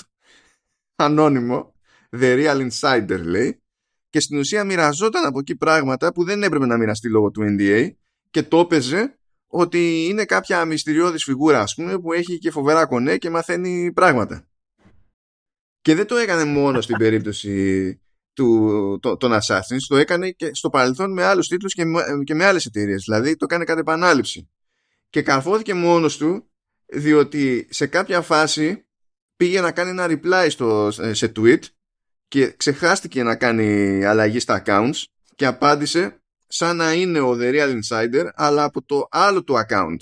ανώνυμο 0.96 1.74
The 2.10 2.46
Real 2.46 2.70
Insider 2.70 3.20
λέει 3.24 3.62
και 4.10 4.20
στην 4.20 4.38
ουσία 4.38 4.64
μοιραζόταν 4.64 5.26
από 5.26 5.40
εκεί 5.40 5.56
πράγματα 5.56 6.14
που 6.14 6.24
δεν 6.24 6.44
έπρεπε 6.44 6.66
να 6.66 6.78
μοιραστεί 6.78 7.10
λόγω 7.10 7.32
του 7.32 7.56
NDA 7.58 7.90
και 8.30 8.44
το 8.44 8.60
έπαιζε 8.60 9.20
ότι 9.48 10.06
είναι 10.10 10.26
κάποια 10.26 10.66
μυστηριώδης 10.66 11.24
φιγούρα 11.24 11.62
ας 11.62 11.76
πούμε 11.76 12.00
που 12.00 12.14
έχει 12.14 12.38
και 12.38 12.52
φοβερά 12.52 12.86
κονέ 12.86 13.18
και 13.18 13.30
μαθαίνει 13.30 13.92
πράγματα. 13.94 14.44
Και 15.82 15.96
δεν 15.96 16.08
το 16.08 16.16
έκανε 16.16 16.44
μόνο 16.44 16.82
στην 16.82 16.98
περίπτωση 17.04 18.02
του, 18.40 19.00
το, 19.02 19.18
των 19.18 19.32
Assassins, 19.32 19.84
το 19.88 19.98
έκανε 19.98 20.32
και 20.32 20.54
στο 20.54 20.70
παρελθόν 20.70 21.14
με 21.14 21.24
άλλους 21.24 21.48
τίτλους 21.48 21.74
και 21.74 21.86
με, 21.86 22.04
και 22.24 22.34
με 22.34 22.46
άλλες 22.46 22.66
εταιρείες. 22.66 23.04
Δηλαδή 23.04 23.36
το 23.36 23.46
έκανε 23.46 23.64
κατά 23.64 23.80
επανάληψη. 23.80 24.50
Και 25.10 25.22
καρφώθηκε 25.22 25.74
μόνος 25.74 26.18
του 26.18 26.50
διότι 26.86 27.68
σε 27.70 27.88
κάποια 27.88 28.22
φάση 28.22 28.88
πήγε 29.36 29.62
να 29.62 29.72
κάνει 29.72 29.90
ένα 29.90 30.08
reply 30.10 30.48
στο, 30.50 30.92
σε 30.92 31.32
tweet 31.36 31.60
και 32.28 32.52
ξεχάστηκε 32.52 33.24
να 33.24 33.36
κάνει 33.36 34.04
αλλαγή 34.06 34.40
στα 34.40 34.64
accounts 34.66 35.04
και 35.36 35.46
απάντησε 35.46 36.22
σαν 36.48 36.76
να 36.76 36.94
είναι 36.94 37.20
ο 37.20 37.32
The 37.40 37.54
Real 37.54 37.80
Insider 37.80 38.30
αλλά 38.34 38.64
από 38.64 38.84
το 38.84 39.08
άλλο 39.12 39.44
του 39.44 39.54
account. 39.54 39.98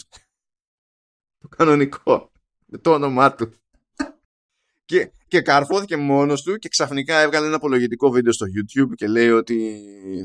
Το 1.39 1.47
κανονικό. 1.47 2.31
Με 2.65 2.77
το 2.77 2.93
όνομά 2.93 3.33
του. 3.33 3.53
Και, 4.87 5.11
και 5.27 5.41
καρφώθηκε 5.41 5.97
μόνος 5.97 6.41
του 6.41 6.57
και 6.57 6.69
ξαφνικά 6.69 7.19
έβγαλε 7.19 7.45
ένα 7.45 7.55
απολογητικό 7.55 8.09
βίντεο 8.09 8.31
στο 8.31 8.45
YouTube 8.45 8.91
και 8.95 9.07
λέει 9.07 9.29
ότι 9.29 9.81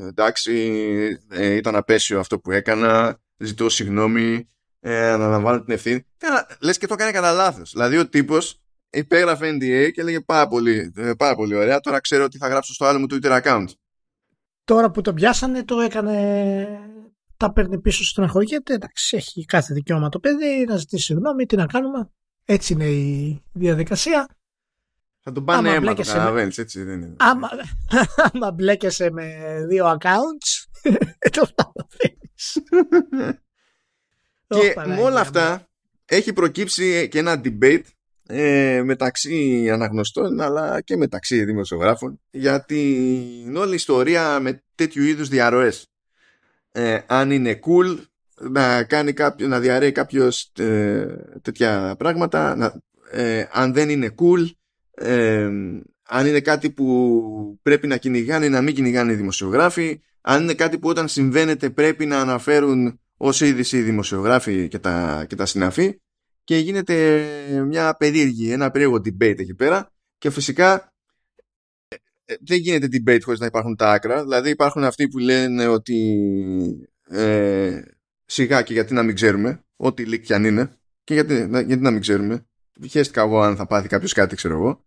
εντάξει 0.07 0.53
ε, 1.29 1.55
ήταν 1.55 1.75
απέσιο 1.75 2.19
αυτό 2.19 2.39
που 2.39 2.51
έκανα 2.51 3.19
ζητώ 3.37 3.69
συγγνώμη 3.69 4.49
ε, 4.79 5.07
αναλαμβάνω 5.07 5.63
την 5.63 5.73
ευθύνη. 5.73 6.05
Λες 6.61 6.77
και 6.77 6.87
το 6.87 6.93
έκανε 6.93 7.11
κατά 7.11 7.31
λάθος. 7.31 7.71
Δηλαδή 7.71 7.97
ο 7.97 8.09
τύπος 8.09 8.61
υπέγραφε 8.89 9.49
NDA 9.49 9.91
και 9.93 10.01
έλεγε 10.01 10.21
πάρα 10.21 10.47
πολύ, 10.47 10.93
ε, 10.95 11.11
πάρα 11.17 11.35
πολύ 11.35 11.55
ωραία. 11.55 11.79
Τώρα 11.79 11.99
ξέρω 11.99 12.23
ότι 12.23 12.37
θα 12.37 12.47
γράψω 12.47 12.73
στο 12.73 12.85
άλλο 12.85 12.99
μου 12.99 13.05
Twitter 13.09 13.41
account. 13.41 13.67
Τώρα 14.63 14.91
που 14.91 15.01
το 15.01 15.13
πιάσανε 15.13 15.63
το 15.63 15.79
έκανε 15.79 16.67
τα 17.37 17.53
παίρνει 17.53 17.79
πίσω 17.79 18.03
στον 18.03 18.23
αγωγέται. 18.23 18.73
Εντάξει, 18.73 19.17
έχει 19.17 19.45
κάθε 19.45 19.73
δικαίωμα 19.73 20.09
το 20.09 20.19
παιδί 20.19 20.65
να 20.67 20.75
ζητήσει 20.75 21.03
συγγνώμη, 21.03 21.45
τι 21.45 21.55
να 21.55 21.65
κάνουμε. 21.65 22.09
Έτσι 22.45 22.73
είναι 22.73 22.85
η 22.85 23.43
διαδικασία. 23.53 24.27
Θα 25.23 25.31
τον 25.31 25.45
πάνε 25.45 25.69
αίμα, 25.69 25.93
το 25.93 26.03
καταλαβαίνεις, 26.03 26.57
έτσι 26.57 26.83
δεν 26.83 27.01
είναι. 27.01 27.15
Άμα, 27.17 27.49
άμα 28.33 28.51
μπλέκεσαι 28.51 29.11
με 29.11 29.57
δύο 29.69 29.97
accounts, 29.97 30.81
το 31.35 31.47
καταλαβαίνεις. 31.55 32.61
και 34.47 34.73
με 34.85 35.01
όλα 35.01 35.19
αυτά 35.19 35.67
έχει 36.05 36.33
προκύψει 36.33 37.07
και 37.07 37.19
ένα 37.19 37.41
debate 37.43 37.83
ε, 38.27 38.81
μεταξύ 38.83 39.69
αναγνωστών 39.69 40.41
αλλά 40.41 40.81
και 40.81 40.97
μεταξύ 40.97 41.43
δημοσιογράφων 41.43 42.19
για 42.31 42.65
την 42.65 43.55
όλη 43.55 43.75
ιστορία 43.75 44.39
με 44.39 44.63
τέτοιου 44.75 45.03
είδους 45.03 45.27
διαρροές. 45.27 45.87
Ε, 46.71 46.99
αν 47.07 47.31
είναι 47.31 47.59
cool 47.65 47.97
να, 48.49 48.83
κάνει 48.83 49.13
κάποιο, 49.13 49.47
να 49.47 49.59
διαρρέει 49.59 49.91
κάποιος 49.91 50.51
ε, 50.57 51.05
τέτοια 51.41 51.95
πράγματα, 51.97 52.55
να, 52.55 52.81
ε, 53.11 53.47
αν 53.51 53.73
δεν 53.73 53.89
είναι 53.89 54.15
cool, 54.17 54.49
ε, 54.95 55.49
αν 56.07 56.25
είναι 56.25 56.39
κάτι 56.39 56.69
που 56.69 57.59
πρέπει 57.61 57.87
να 57.87 57.97
κυνηγάνε 57.97 58.49
να 58.49 58.61
μην 58.61 58.75
κυνηγάνε 58.75 59.11
οι 59.11 59.15
δημοσιογράφοι, 59.15 60.01
αν 60.21 60.43
είναι 60.43 60.53
κάτι 60.53 60.79
που 60.79 60.89
όταν 60.89 61.07
συμβαίνεται 61.07 61.69
πρέπει 61.69 62.05
να 62.05 62.19
αναφέρουν 62.19 62.99
ως 63.17 63.41
είδηση 63.41 63.77
οι 63.77 63.81
δημοσιογράφοι 63.81 64.67
και 64.67 64.79
τα, 64.79 65.25
και 65.27 65.35
τα 65.35 65.45
συναφή 65.45 66.01
και 66.43 66.57
γίνεται 66.57 67.25
μια 67.67 67.95
περίεργη, 67.95 68.51
ένα 68.51 68.71
περίεργο 68.71 68.95
debate 68.95 69.39
εκεί 69.39 69.55
πέρα 69.55 69.91
και 70.17 70.29
φυσικά 70.29 70.93
ε, 71.87 71.95
ε, 72.25 72.35
δεν 72.45 72.57
γίνεται 72.57 72.87
debate 72.91 73.21
χωρίς 73.23 73.39
να 73.39 73.45
υπάρχουν 73.45 73.75
τα 73.75 73.91
άκρα. 73.91 74.21
Δηλαδή 74.23 74.49
υπάρχουν 74.49 74.83
αυτοί 74.83 75.07
που 75.07 75.17
λένε 75.17 75.67
ότι 75.67 75.97
ε, 77.09 77.81
σιγά 78.25 78.61
και 78.61 78.73
γιατί 78.73 78.93
να 78.93 79.03
μην 79.03 79.15
ξέρουμε 79.15 79.63
ό,τι 79.75 80.03
leak 80.07 80.19
κι 80.19 80.33
αν 80.33 80.45
είναι 80.45 80.77
και 81.03 81.13
γιατί, 81.13 81.33
γιατί 81.35 81.77
να 81.77 81.91
μην 81.91 82.01
ξέρουμε. 82.01 82.45
Χαίστηκα 82.89 83.21
εγώ 83.21 83.41
αν 83.41 83.55
θα 83.55 83.65
πάθει 83.65 83.87
κάποιος 83.87 84.13
κάτι 84.13 84.35
ξέρω 84.35 84.53
εγώ 84.53 84.82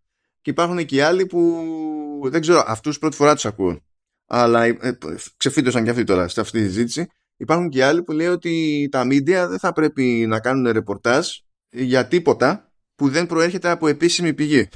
και 0.46 0.52
υπάρχουν 0.52 0.84
και 0.84 0.96
οι 0.96 1.00
άλλοι 1.00 1.26
που 1.26 2.20
δεν 2.22 2.40
ξέρω 2.40 2.64
αυτούς 2.66 2.98
πρώτη 2.98 3.16
φορά 3.16 3.34
τους 3.34 3.44
ακούω 3.44 3.80
αλλά 4.26 4.64
ε, 4.64 4.98
ξεφύτωσαν 5.36 5.84
και 5.84 5.90
αυτοί 5.90 6.04
τώρα 6.04 6.28
σε 6.28 6.40
αυτή 6.40 6.58
τη 6.60 6.66
συζήτηση 6.66 7.08
υπάρχουν 7.36 7.68
και 7.68 7.84
άλλοι 7.84 8.02
που 8.02 8.12
λέει 8.12 8.26
ότι 8.26 8.88
τα 8.90 9.02
media 9.02 9.46
δεν 9.48 9.58
θα 9.58 9.72
πρέπει 9.72 10.24
να 10.28 10.40
κάνουν 10.40 10.72
ρεπορτάζ 10.72 11.28
για 11.70 12.08
τίποτα 12.08 12.72
που 12.94 13.08
δεν 13.08 13.26
προέρχεται 13.26 13.68
από 13.68 13.88
επίσημη 13.88 14.34
πηγή. 14.34 14.68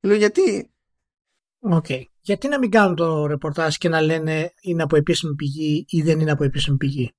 Λέω 0.00 0.16
γιατί; 0.16 0.70
OK. 1.58 1.84
Okay. 1.88 2.02
Γιατί 2.20 2.48
να 2.48 2.58
μην 2.58 2.70
κάνουν 2.70 2.96
το 2.96 3.26
ρεπορτάζ 3.26 3.76
και 3.76 3.88
να 3.88 4.00
λένε 4.00 4.52
είναι 4.60 4.82
από 4.82 4.96
επίσημη 4.96 5.34
πηγή 5.34 5.84
ή 5.88 6.02
δεν 6.02 6.20
είναι 6.20 6.30
από 6.30 6.44
επίσημη 6.44 6.76
πηγή; 6.76 7.12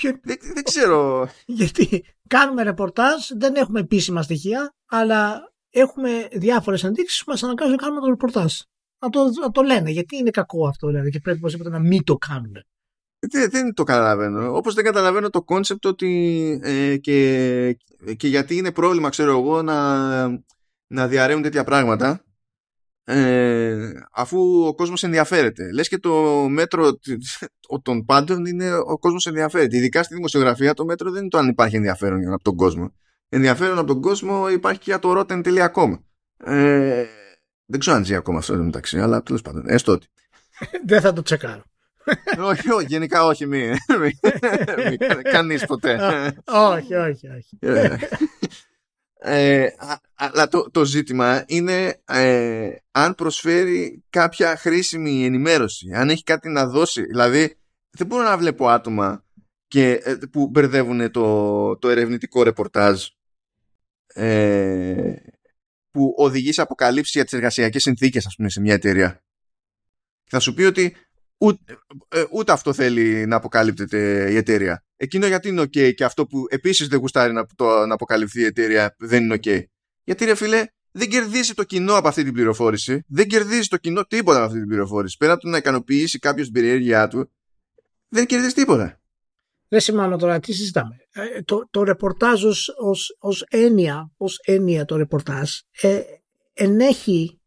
δεν, 0.00 0.38
δεν 0.54 0.62
ξέρω. 0.62 1.28
Γιατί 1.46 2.04
κάνουμε 2.28 2.62
ρεπορτάζ, 2.62 3.28
δεν 3.36 3.54
έχουμε 3.54 3.80
επίσημα 3.80 4.22
στοιχεία, 4.22 4.74
αλλά 4.86 5.51
έχουμε 5.72 6.28
διάφορες 6.32 6.84
ενδείξεις 6.84 7.24
που 7.24 7.30
μας 7.30 7.42
αναγκάζουν 7.42 7.72
να 7.72 7.82
κάνουμε 7.82 8.00
το 8.00 8.06
ρεπορτάζ. 8.06 8.54
Να 8.98 9.08
το, 9.08 9.24
να 9.40 9.50
το 9.50 9.62
λένε. 9.62 9.90
Γιατί 9.90 10.16
είναι 10.16 10.30
κακό 10.30 10.66
αυτό, 10.66 10.86
δηλαδή, 10.86 11.10
και 11.10 11.20
πρέπει 11.20 11.38
οπωσδήποτε 11.38 11.70
να 11.70 11.78
μην 11.78 12.04
το 12.04 12.16
κάνουν. 12.16 12.52
Δεν, 13.18 13.50
δεν 13.50 13.74
το 13.74 13.82
καταλαβαίνω. 13.82 14.56
Όπως 14.56 14.74
δεν 14.74 14.84
καταλαβαίνω 14.84 15.30
το 15.30 15.42
κόνσεπτ 15.42 15.86
ότι 15.86 16.60
ε, 16.62 16.96
και, 16.96 17.78
και 18.16 18.28
γιατί 18.28 18.56
είναι 18.56 18.72
πρόβλημα, 18.72 19.08
ξέρω 19.08 19.30
εγώ, 19.30 19.62
να, 19.62 20.28
να 20.86 21.08
διαρρέουν 21.08 21.42
τέτοια 21.42 21.64
πράγματα 21.64 22.24
ε, 23.04 23.92
αφού 24.12 24.66
ο 24.66 24.74
κόσμος 24.74 25.02
ενδιαφέρεται. 25.02 25.72
Λες 25.72 25.88
και 25.88 25.98
το 25.98 26.46
μέτρο 26.48 26.98
των 27.82 28.04
πάντων 28.04 28.46
είναι 28.46 28.74
ο 28.74 28.98
κόσμος 28.98 29.26
ενδιαφέρεται. 29.26 29.76
Ειδικά 29.76 30.02
στη 30.02 30.14
δημοσιογραφία 30.14 30.74
το 30.74 30.84
μέτρο 30.84 31.10
δεν 31.10 31.20
είναι 31.20 31.30
το 31.30 31.38
αν 31.38 31.48
υπάρχει 31.48 31.76
ενδιαφέρον 31.76 32.32
από 32.32 32.42
τον 32.42 32.56
κόσμο. 32.56 32.92
Ενδιαφέρον 33.34 33.78
από 33.78 33.86
τον 33.86 34.00
κόσμο 34.00 34.48
υπάρχει 34.48 34.78
και 34.78 34.84
για 34.90 34.98
το 34.98 35.18
rotten.com. 35.18 35.98
Ε, 36.44 37.04
δεν 37.66 37.80
ξέρω 37.80 37.96
αν 37.96 38.04
ζει 38.04 38.14
ακόμα 38.14 38.38
αυτό 38.38 38.54
μεταξύ, 38.54 39.00
αλλά 39.00 39.22
τέλος 39.22 39.42
πάντων, 39.42 39.64
έστω 39.66 39.92
ότι. 39.92 40.06
δεν 40.86 41.00
θα 41.00 41.12
το 41.12 41.22
τσεκάρω 41.22 41.62
όχι, 42.50 42.70
όχι, 42.70 42.86
γενικά 42.88 43.24
όχι, 43.24 43.46
μη. 43.46 43.70
Κανείς 45.22 45.66
ποτέ. 45.66 45.98
όχι, 46.44 46.94
όχι, 46.94 47.28
όχι. 47.28 47.58
Ε, 47.60 47.96
ε, 49.18 49.68
αλλά 50.14 50.48
το, 50.48 50.70
το 50.70 50.84
ζήτημα 50.84 51.44
είναι 51.46 52.00
ε, 52.04 52.70
αν 52.90 53.14
προσφέρει 53.14 54.04
κάποια 54.10 54.56
χρήσιμη 54.56 55.24
ενημέρωση, 55.24 55.92
αν 55.94 56.10
έχει 56.10 56.22
κάτι 56.22 56.48
να 56.48 56.66
δώσει. 56.66 57.02
Δηλαδή, 57.02 57.56
δεν 57.90 58.06
μπορώ 58.06 58.22
να 58.22 58.38
βλέπω 58.38 58.68
άτομα 58.68 59.24
και, 59.68 60.00
ε, 60.04 60.14
που 60.30 60.48
μπερδεύουν 60.48 61.10
το, 61.10 61.76
το 61.76 61.88
ερευνητικό 61.88 62.42
ρεπορτάζ 62.42 63.06
ε, 64.14 65.14
που 65.90 66.14
οδηγείς 66.16 66.54
σε 66.54 66.62
αποκαλύψεις 66.62 67.14
για 67.14 67.24
τις 67.24 67.32
εργασιακές 67.32 67.82
συνθήκες, 67.82 68.26
ας 68.26 68.34
πούμε, 68.34 68.50
σε 68.50 68.60
μια 68.60 68.74
εταιρεία 68.74 69.22
θα 70.32 70.40
σου 70.40 70.54
πει 70.54 70.62
ότι 70.62 70.96
ούτε, 71.38 71.78
ε, 72.08 72.24
ούτε 72.30 72.52
αυτό 72.52 72.72
θέλει 72.72 73.26
να 73.26 73.36
αποκαλύπτεται 73.36 74.30
η 74.30 74.36
εταιρεία. 74.36 74.84
Εκείνο 74.96 75.26
γιατί 75.26 75.48
είναι 75.48 75.62
ok 75.62 75.94
και 75.94 76.04
αυτό 76.04 76.26
που 76.26 76.44
επίσης 76.48 76.88
δεν 76.88 76.98
γουστάρει 76.98 77.32
να, 77.32 77.46
το, 77.56 77.86
να 77.86 77.94
αποκαλυφθεί 77.94 78.40
η 78.40 78.44
εταιρεία 78.44 78.94
δεν 78.98 79.22
είναι 79.22 79.38
ok. 79.42 79.62
Γιατί 80.04 80.24
ρε 80.24 80.34
φίλε, 80.34 80.66
δεν 80.90 81.08
κερδίζει 81.08 81.54
το 81.54 81.64
κοινό 81.64 81.94
από 81.94 82.08
αυτή 82.08 82.24
την 82.24 82.32
πληροφόρηση. 82.32 83.04
Δεν 83.08 83.26
κερδίζει 83.26 83.68
το 83.68 83.76
κοινό 83.76 84.04
τίποτα 84.04 84.36
από 84.36 84.46
αυτή 84.46 84.58
την 84.58 84.68
πληροφόρηση. 84.68 85.16
Πέρα 85.16 85.32
από 85.32 85.42
το 85.42 85.48
να 85.48 85.56
ικανοποιήσει 85.56 86.18
κάποιος 86.18 86.46
την 86.46 86.54
περιέργειά 86.54 87.08
του, 87.08 87.30
δεν 88.08 88.26
κερδίζει 88.26 88.54
τίποτα. 88.54 89.00
Δεν 89.72 89.80
σημαίνω 89.80 90.16
τώρα, 90.16 90.40
τι 90.40 90.52
συζητάμε. 90.52 90.96
Ε, 91.12 91.42
το, 91.42 91.68
το 91.70 91.82
ρεπορτάζ 91.82 92.44
ως, 92.44 92.74
ως, 92.78 93.16
ως, 93.18 93.44
έννοια, 93.48 94.10
ως 94.16 94.38
έννοια 94.44 94.84
το 94.84 94.96
ρεπορτάζ 94.96 95.50
ε, 95.80 96.02
ενέχει 96.52 97.40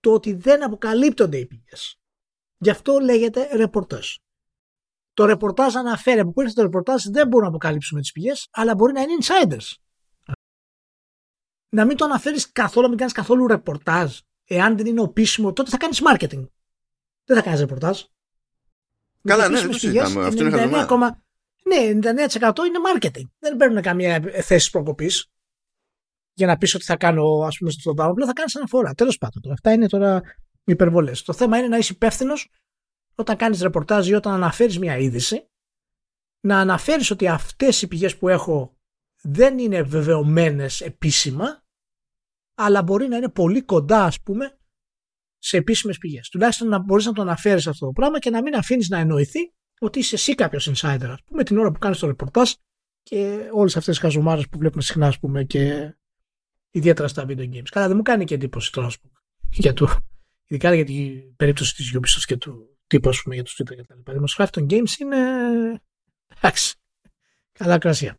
το 0.00 0.12
ότι 0.12 0.32
δεν 0.34 0.64
αποκαλύπτονται 0.64 1.38
οι 1.38 1.46
πηγές. 1.46 1.98
Γι' 2.56 2.70
αυτό 2.70 2.98
λέγεται 2.98 3.56
ρεπορτάζ. 3.56 4.14
Το 5.12 5.24
ρεπορτάζ 5.24 5.76
αναφέρει 5.76 6.20
από 6.20 6.32
πού 6.32 6.40
ήρθε 6.40 6.54
το 6.54 6.62
ρεπορτάζ 6.62 7.04
δεν 7.04 7.28
μπορούμε 7.28 7.50
να 7.50 7.56
αποκαλύψουμε 7.56 8.00
τις 8.00 8.12
πηγές, 8.12 8.48
αλλά 8.50 8.74
μπορεί 8.74 8.92
να 8.92 9.00
είναι 9.00 9.16
insiders. 9.20 9.74
Να 11.68 11.84
μην 11.84 11.96
το 11.96 12.04
αναφέρεις 12.04 12.52
καθόλου, 12.52 12.82
να 12.82 12.88
μην 12.88 12.98
κάνεις 12.98 13.14
καθόλου 13.14 13.46
ρεπορτάζ. 13.46 14.18
Εάν 14.44 14.76
δεν 14.76 14.86
είναι 14.86 15.00
οπίσιμο, 15.00 15.52
τότε 15.52 15.70
θα 15.70 15.76
κάνεις 15.76 16.02
marketing. 16.04 16.48
Δεν 17.24 17.36
θα 17.36 17.42
κάνεις 17.42 17.60
ρεπορτάζ. 17.60 18.02
Καλά, 19.26 19.48
ναι, 19.48 19.60
δεν 19.60 19.70
το 19.70 19.78
συζητάμε. 19.78 20.26
Αυτό 20.26 20.46
είναι 20.46 20.56
χαζομάρα. 20.56 21.24
Ναι, 21.62 21.76
99% 21.76 22.64
είναι 22.66 22.78
marketing. 22.94 23.28
Δεν 23.38 23.56
παίρνουν 23.56 23.82
καμία 23.82 24.20
θέση 24.42 24.70
προκοπής 24.70 25.30
για 26.32 26.46
να 26.46 26.56
πεις 26.56 26.74
ότι 26.74 26.84
θα 26.84 26.96
κάνω, 26.96 27.42
ας 27.46 27.58
πούμε, 27.58 27.70
στο 27.70 27.94
πράγμα. 27.94 28.12
Απλά 28.12 28.26
θα 28.26 28.32
κάνεις 28.32 28.56
αναφορά. 28.56 28.94
Τέλος 28.94 29.18
πάντων. 29.18 29.52
Αυτά 29.52 29.72
είναι 29.72 29.88
τώρα 29.88 30.22
υπερβολές. 30.64 31.22
Το 31.22 31.32
θέμα 31.32 31.58
είναι 31.58 31.68
να 31.68 31.76
είσαι 31.76 31.92
υπεύθυνος 31.92 32.50
όταν 33.14 33.36
κάνεις 33.36 33.60
ρεπορτάζ 33.60 34.08
ή 34.08 34.14
όταν 34.14 34.32
αναφέρεις 34.32 34.78
μια 34.78 34.96
είδηση, 34.96 35.50
να 36.40 36.60
αναφέρεις 36.60 37.10
ότι 37.10 37.28
αυτές 37.28 37.82
οι 37.82 37.88
πηγές 37.88 38.16
που 38.16 38.28
έχω 38.28 38.76
δεν 39.22 39.58
είναι 39.58 39.82
βεβαιωμένες 39.82 40.80
επίσημα, 40.80 41.64
αλλά 42.54 42.82
μπορεί 42.82 43.08
να 43.08 43.16
είναι 43.16 43.28
πολύ 43.28 43.62
κοντά, 43.62 44.04
ας 44.04 44.20
πούμε, 44.22 44.58
σε 45.46 45.56
επίσημες 45.56 45.98
πηγές. 45.98 46.28
Τουλάχιστον 46.28 46.68
να 46.68 46.78
μπορείς 46.78 47.04
να 47.04 47.12
το 47.12 47.22
αναφέρεις 47.22 47.66
αυτό 47.66 47.86
το 47.86 47.92
πράγμα 47.92 48.18
και 48.18 48.30
να 48.30 48.42
μην 48.42 48.54
αφήνεις 48.54 48.88
να 48.88 48.98
εννοηθεί 48.98 49.52
ότι 49.78 49.98
είσαι 49.98 50.14
εσύ 50.14 50.34
κάποιος 50.34 50.70
insider, 50.70 51.08
ας 51.08 51.22
πούμε, 51.26 51.44
την 51.44 51.58
ώρα 51.58 51.70
που 51.70 51.78
κάνεις 51.78 51.98
το 51.98 52.06
ρεπορτάζ 52.06 52.52
και 53.02 53.48
όλες 53.52 53.76
αυτές 53.76 53.94
τις 53.94 54.02
χαζομάρες 54.02 54.48
που 54.48 54.58
βλέπουμε 54.58 54.82
συχνά, 54.82 55.06
ας 55.06 55.18
πούμε, 55.18 55.44
και 55.44 55.94
ιδιαίτερα 56.70 57.08
στα 57.08 57.24
video 57.28 57.48
games. 57.52 57.68
Καλά, 57.70 57.86
δεν 57.86 57.96
μου 57.96 58.02
κάνει 58.02 58.24
και 58.24 58.34
εντύπωση 58.34 58.72
τώρα, 58.72 58.86
ας 58.86 58.98
πούμε, 59.00 59.12
για 59.50 59.72
το, 59.72 59.96
ειδικά 60.46 60.74
για 60.74 60.84
την 60.84 61.36
περίπτωση 61.36 61.74
της 61.74 61.96
Ubisoft 61.96 62.24
και 62.26 62.36
του 62.36 62.78
τύπου, 62.86 63.08
ας 63.08 63.22
πούμε, 63.22 63.34
για 63.34 63.44
τους 63.44 63.60
Twitter 63.60 63.76
κτλ. 63.82 64.10
Οι 64.10 64.14
δημοσιογράφοι 64.14 64.52
των 64.52 64.66
games 64.70 64.98
είναι. 64.98 65.16
εντάξει. 66.36 66.74
Καλά 67.52 67.78
κρασιά. 67.78 68.18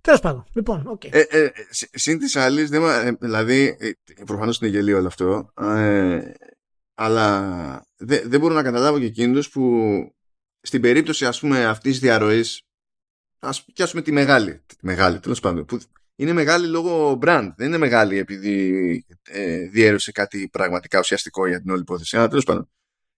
Τέλος 0.00 0.20
πάντων, 0.20 0.44
λοιπόν, 0.52 0.86
OK. 0.86 1.02
Okay. 1.04 1.08
Ε, 1.12 1.20
ε, 1.30 1.50
συν 1.70 2.18
τοις 2.18 2.36
άλλοις, 2.36 2.70
ε, 2.70 3.16
δηλαδή, 3.20 3.76
ε, 3.78 3.90
προφανώς 4.26 4.58
είναι 4.58 4.70
γελοίο 4.70 4.98
όλο 4.98 5.06
αυτό, 5.06 5.50
ε, 5.60 6.32
αλλά 6.94 7.86
δεν 7.96 8.22
δε 8.30 8.38
μπορώ 8.38 8.54
να 8.54 8.62
καταλάβω 8.62 8.98
και 8.98 9.04
εκείνους 9.04 9.50
που 9.50 9.84
στην 10.60 10.80
περίπτωση 10.80 11.26
ας 11.26 11.40
πούμε 11.40 11.64
αυτής 11.64 11.90
της 11.90 12.00
διαρροής 12.00 12.62
ας 13.38 13.64
πιάσουμε 13.64 14.02
τη 14.02 14.12
μεγάλη, 14.12 14.62
τη 14.66 14.76
μεγάλη 14.80 15.20
τέλος 15.20 15.40
πάντων, 15.40 15.64
που 15.64 15.78
είναι 16.16 16.32
μεγάλη 16.32 16.66
λόγω 16.66 17.18
brand, 17.22 17.52
δεν 17.56 17.66
είναι 17.66 17.78
μεγάλη 17.78 18.18
επειδή 18.18 19.06
ε, 19.22 19.68
διέρευσε 19.68 20.12
κάτι 20.12 20.48
πραγματικά 20.52 20.98
ουσιαστικό 20.98 21.46
για 21.46 21.60
την 21.60 21.70
όλη 21.70 21.80
υπόθεση, 21.80 22.16
αλλά 22.16 22.28
τέλος 22.28 22.44
πάντων. 22.44 22.68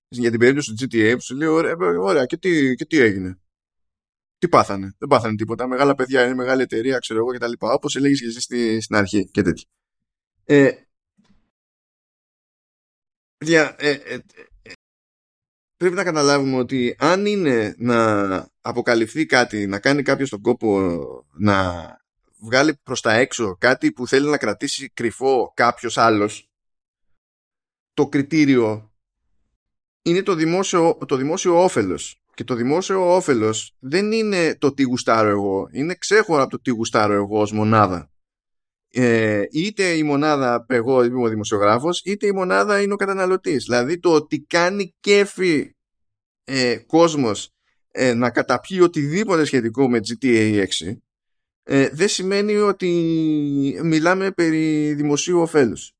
Για 0.08 0.30
την 0.30 0.38
περίπτωση 0.38 0.74
του 0.74 0.84
GTA 0.84 1.12
που 1.14 1.22
σου 1.22 1.36
λέει 1.36 1.48
ωραία, 1.48 1.74
ωραία 2.00 2.24
και, 2.26 2.36
τι, 2.36 2.74
και 2.74 2.84
τι 2.84 2.98
έγινε; 3.00 3.38
Τι 4.38 4.48
πάθανε; 4.48 4.94
Δεν 4.98 5.08
πάθανε 5.08 5.36
τίποτα. 5.36 5.66
Μεγάλα 5.66 5.94
παιδιά 5.94 6.24
είναι 6.24 6.34
μεγάλη 6.34 6.62
εταιρεία, 6.62 6.98
ξέρω 6.98 7.18
εγώ 7.18 7.28
κτλ. 7.28 7.52
Όπως 7.58 7.96
έλεγες 7.96 8.20
και 8.20 8.26
εσύ 8.26 8.40
στη, 8.40 8.80
στην 8.80 8.96
αρχή 8.96 9.30
και 9.30 9.42
τέτοια. 9.42 9.68
Ε, 10.44 10.70
ε, 13.38 13.90
ε, 13.90 14.18
πρέπει 15.76 15.94
να 15.94 16.04
καταλάβουμε 16.04 16.56
ότι 16.56 16.96
αν 16.98 17.26
είναι 17.26 17.74
να 17.78 18.48
αποκαλυφθεί 18.60 19.26
κάτι, 19.26 19.66
να 19.66 19.78
κάνει 19.78 20.02
κάποιος 20.02 20.30
τον 20.30 20.40
κόπο 20.40 20.98
να 21.32 21.84
βγάλει 22.40 22.76
προς 22.82 23.00
τα 23.00 23.12
έξω 23.12 23.56
κάτι 23.60 23.92
που 23.92 24.06
θέλει 24.06 24.28
να 24.28 24.38
κρατήσει 24.38 24.90
κρυφό 24.94 25.52
κάποιος 25.54 25.98
άλλος, 25.98 26.50
το 27.94 28.08
κριτήριο 28.08 28.90
είναι 30.02 30.22
το 30.22 30.34
δημόσιο, 30.34 30.98
το 31.06 31.16
δημόσιο 31.16 31.62
όφελος. 31.62 32.20
Και 32.34 32.44
το 32.44 32.54
δημόσιο 32.54 33.14
όφελος 33.14 33.74
δεν 33.78 34.12
είναι 34.12 34.56
το 34.58 34.74
τι 34.74 34.82
γουστάρω 34.82 35.28
εγώ, 35.28 35.68
είναι 35.72 35.94
ξέχωρα 35.94 36.42
από 36.42 36.50
το 36.50 36.60
τι 36.60 36.70
γουστάρω 36.70 37.12
εγώ 37.12 37.40
ως 37.40 37.52
μονάδα. 37.52 38.10
Ε, 38.98 39.44
είτε 39.50 39.92
η 39.92 40.02
μονάδα 40.02 40.66
εγώ 40.68 41.04
είμαι 41.04 41.22
ο 41.22 41.28
δημοσιογράφος 41.28 42.02
είτε 42.04 42.26
η 42.26 42.32
μονάδα 42.32 42.82
είναι 42.82 42.92
ο 42.92 42.96
καταναλωτής. 42.96 43.64
Δηλαδή 43.64 43.98
το 43.98 44.12
ότι 44.12 44.40
κάνει 44.40 44.94
κέφι 45.00 45.74
ε, 46.44 46.76
κόσμος 46.86 47.54
ε, 47.90 48.14
να 48.14 48.30
καταπιεί 48.30 48.78
οτιδήποτε 48.82 49.44
σχετικό 49.44 49.88
με 49.88 50.00
GTA 50.08 50.66
6 50.66 50.96
ε, 51.62 51.88
δεν 51.88 52.08
σημαίνει 52.08 52.56
ότι 52.56 52.90
μιλάμε 53.82 54.30
περί 54.30 54.94
δημοσίου 54.94 55.40
ωφέλους. 55.40 55.92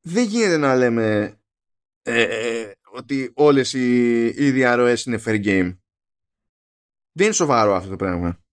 Δεν 0.00 0.24
γίνεται 0.24 0.56
να 0.56 0.76
λέμε 0.76 1.38
ε, 2.02 2.22
ε, 2.22 2.72
ότι 2.92 3.30
όλες 3.34 3.72
οι, 3.72 4.24
οι 4.24 4.50
διαρροές 4.50 5.04
είναι 5.04 5.22
fair 5.24 5.44
game. 5.44 5.76
Δεν 7.12 7.26
είναι 7.26 7.32
σοβαρό 7.34 7.74
αυτό 7.74 7.90
το 7.90 7.96
πράγμα 7.96 8.43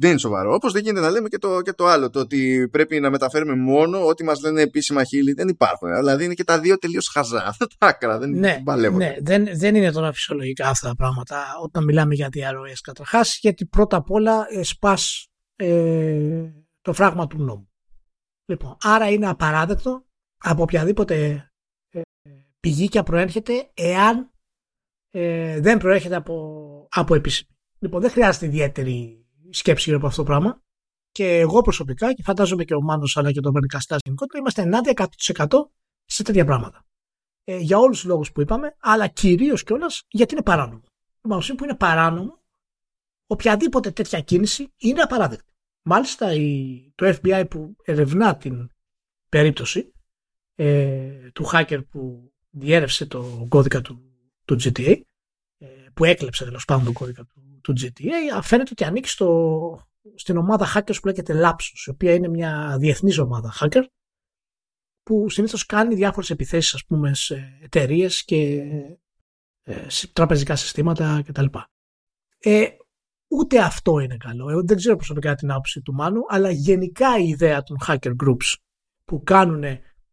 δεν 0.00 0.10
είναι 0.10 0.18
σοβαρό. 0.18 0.54
Όπως 0.54 0.72
δεν 0.72 0.82
γίνεται 0.82 1.06
να 1.06 1.10
λέμε 1.10 1.28
και 1.28 1.38
το, 1.38 1.62
και 1.62 1.72
το 1.72 1.86
άλλο. 1.86 2.10
Το 2.10 2.20
ότι 2.20 2.68
πρέπει 2.70 3.00
να 3.00 3.10
μεταφέρουμε 3.10 3.54
μόνο 3.54 4.06
ό,τι 4.06 4.24
μας 4.24 4.40
λένε 4.40 4.62
επίσημα 4.62 5.04
χείλη. 5.04 5.32
Δεν 5.32 5.48
υπάρχουν. 5.48 5.94
Δηλαδή 5.94 6.24
είναι 6.24 6.34
και 6.34 6.44
τα 6.44 6.60
δύο 6.60 6.78
τελείως 6.78 7.08
χαζά. 7.08 7.46
Αυτά 7.46 7.66
τα 7.78 7.86
άκρα. 7.86 8.18
Δεν 8.18 8.30
ναι, 8.30 8.62
ναι, 8.90 9.16
δεν, 9.20 9.48
δεν 9.58 9.74
είναι 9.74 9.92
τώρα 9.92 10.12
φυσιολογικά 10.12 10.68
αυτά 10.68 10.88
τα 10.88 10.94
πράγματα 10.94 11.44
όταν 11.62 11.84
μιλάμε 11.84 12.14
για 12.14 12.28
διαρροές. 12.28 12.80
Καταρχάς, 12.80 13.38
γιατί 13.40 13.66
πρώτα 13.66 13.96
απ' 13.96 14.10
όλα 14.10 14.46
ε, 14.50 14.62
σπάς 14.62 15.28
ε, 15.56 16.50
το 16.80 16.92
φράγμα 16.92 17.26
του 17.26 17.38
νόμου. 17.38 17.70
Λοιπόν, 18.44 18.76
άρα 18.80 19.10
είναι 19.10 19.28
απαράδεκτο 19.28 20.06
από 20.38 20.62
οποιαδήποτε 20.62 21.50
ε, 21.90 22.00
πηγή 22.60 22.88
και 22.88 23.02
προέρχεται 23.02 23.70
εάν 23.74 24.30
ε, 25.10 25.60
δεν 25.60 25.78
προέρχεται 25.78 26.16
από, 26.16 26.86
από 26.90 27.14
επίσημη. 27.14 27.50
Λοιπόν, 27.78 28.00
δεν 28.00 28.10
χρειάζεται 28.10 28.46
ιδιαίτερη 28.46 29.27
σκέψη 29.50 29.84
γύρω 29.84 29.96
από 29.96 30.06
αυτό 30.06 30.22
το 30.22 30.28
πράγμα. 30.28 30.62
Και 31.10 31.38
εγώ 31.38 31.60
προσωπικά, 31.60 32.14
και 32.14 32.22
φαντάζομαι 32.22 32.64
και 32.64 32.74
ο 32.74 32.80
Μάνος 32.80 33.16
αλλά 33.16 33.32
και 33.32 33.40
το 33.40 33.52
Μερικαστά 33.52 33.96
γενικότερα, 34.04 34.38
είμαστε 34.38 34.62
ενάντια 34.62 35.08
100% 35.36 35.46
σε 36.04 36.22
τέτοια 36.22 36.44
πράγματα. 36.44 36.86
Ε, 37.44 37.56
για 37.56 37.78
όλους 37.78 38.00
τους 38.00 38.08
λόγους 38.08 38.32
που 38.32 38.40
είπαμε, 38.40 38.76
αλλά 38.78 39.06
κυρίως 39.06 39.64
κιόλας 39.64 40.02
γιατί 40.08 40.34
είναι 40.34 40.42
παράνομο. 40.42 40.82
Λοιπόν, 41.22 41.56
που 41.56 41.64
είναι 41.64 41.74
παράνομο, 41.74 42.42
οποιαδήποτε 43.26 43.90
τέτοια 43.90 44.20
κίνηση 44.20 44.72
είναι 44.76 45.00
απαράδεκτη. 45.00 45.52
Μάλιστα, 45.82 46.32
η, 46.32 46.92
το 46.94 47.18
FBI 47.22 47.44
που 47.50 47.76
ερευνά 47.84 48.36
την 48.36 48.70
περίπτωση 49.28 49.92
ε, 50.54 51.30
του 51.30 51.44
hacker 51.52 51.80
που 51.90 52.32
διέρευσε 52.50 53.06
το 53.06 53.46
κώδικα 53.48 53.80
του, 53.80 54.02
του 54.44 54.56
GTA, 54.60 55.00
ε, 55.58 55.66
που 55.94 56.04
έκλεψε 56.04 56.44
τέλος 56.44 56.64
πάντων 56.64 56.84
τον 56.84 56.92
κώδικα 56.92 57.24
του 57.24 57.47
του 57.60 57.72
GTA 57.80 58.40
φαίνεται 58.42 58.70
ότι 58.72 58.84
ανήκει 58.84 59.08
στο, 59.08 59.88
στην 60.14 60.36
ομάδα 60.36 60.66
hackers 60.74 61.00
που 61.00 61.06
λέγεται 61.06 61.40
Lapsus, 61.44 61.86
η 61.86 61.90
οποία 61.90 62.14
είναι 62.14 62.28
μια 62.28 62.76
διεθνής 62.78 63.18
ομάδα 63.18 63.52
hacker 63.60 63.82
που 65.02 65.28
συνήθως 65.28 65.66
κάνει 65.66 65.94
διάφορες 65.94 66.30
επιθέσεις 66.30 66.74
ας 66.74 66.84
πούμε 66.84 67.14
σε 67.14 67.58
εταιρείες 67.62 68.24
και 68.24 68.62
ε, 69.62 69.88
σε 69.88 70.12
τραπεζικά 70.12 70.56
συστήματα 70.56 71.22
κτλ. 71.26 71.46
Ε, 72.38 72.66
ούτε 73.28 73.60
αυτό 73.60 73.98
είναι 73.98 74.16
καλό. 74.16 74.50
Εγώ 74.50 74.62
δεν 74.64 74.76
ξέρω 74.76 74.96
προσωπικά 74.96 75.34
την 75.34 75.50
άποψη 75.50 75.80
του 75.80 75.94
Μάνου, 75.94 76.20
αλλά 76.28 76.50
γενικά 76.50 77.18
η 77.18 77.28
ιδέα 77.28 77.62
των 77.62 77.76
hacker 77.86 78.14
groups 78.24 78.54
που 79.04 79.22
κάνουν 79.22 79.64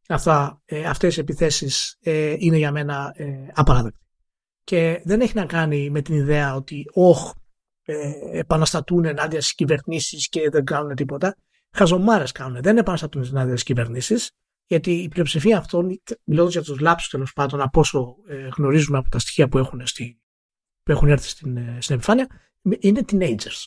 αυτά, 0.07 0.61
ε, 0.65 0.85
αυτές 0.85 1.09
τις 1.09 1.17
επιθέσεις 1.17 1.97
ε, 2.01 2.35
είναι 2.37 2.57
για 2.57 2.71
μένα 2.71 3.13
ε, 3.15 3.47
απαράδεκτη. 3.53 4.04
Και 4.65 5.01
δεν 5.03 5.21
έχει 5.21 5.35
να 5.35 5.45
κάνει 5.45 5.89
με 5.89 6.01
την 6.01 6.15
ιδέα 6.15 6.55
ότι 6.55 6.85
όχ, 6.93 7.31
ε, 7.81 8.11
επαναστατούν 8.31 9.05
ενάντια 9.05 9.41
στις 9.41 9.55
κυβερνήσεις 9.55 10.29
και 10.29 10.49
δεν 10.49 10.65
κάνουν 10.65 10.95
τίποτα. 10.95 11.35
Χαζομάρες 11.71 12.31
κάνουν. 12.31 12.61
Δεν 12.61 12.77
επαναστατούν 12.77 13.23
ενάντια 13.23 13.51
στις 13.51 13.63
κυβερνήσεις, 13.63 14.31
γιατί 14.65 14.91
η 14.91 15.07
πλειοψηφία 15.07 15.57
αυτών, 15.57 16.01
μιλώντας 16.23 16.53
για 16.53 16.61
τους 16.61 16.79
λάψους 16.79 17.09
τέλος 17.09 17.33
πάντων, 17.33 17.61
από 17.61 17.79
όσο 17.79 18.15
ε, 18.27 18.49
γνωρίζουμε 18.57 18.97
από 18.97 19.09
τα 19.09 19.19
στοιχεία 19.19 19.47
που 19.47 19.57
έχουν, 19.57 19.87
στη, 19.87 20.21
που 20.83 20.91
έχουν 20.91 21.09
έρθει 21.09 21.27
στην, 21.27 21.57
ε, 21.57 21.77
στην 21.81 21.95
επιφάνεια, 21.95 22.27
είναι 22.79 23.01
teenagers. 23.11 23.65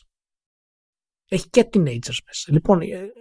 Έχει 1.29 1.49
και 1.49 1.69
teenagers 1.73 2.17
μέσα. 2.25 2.51
Λοιπόν, 2.51 2.81
ε, 2.81 3.11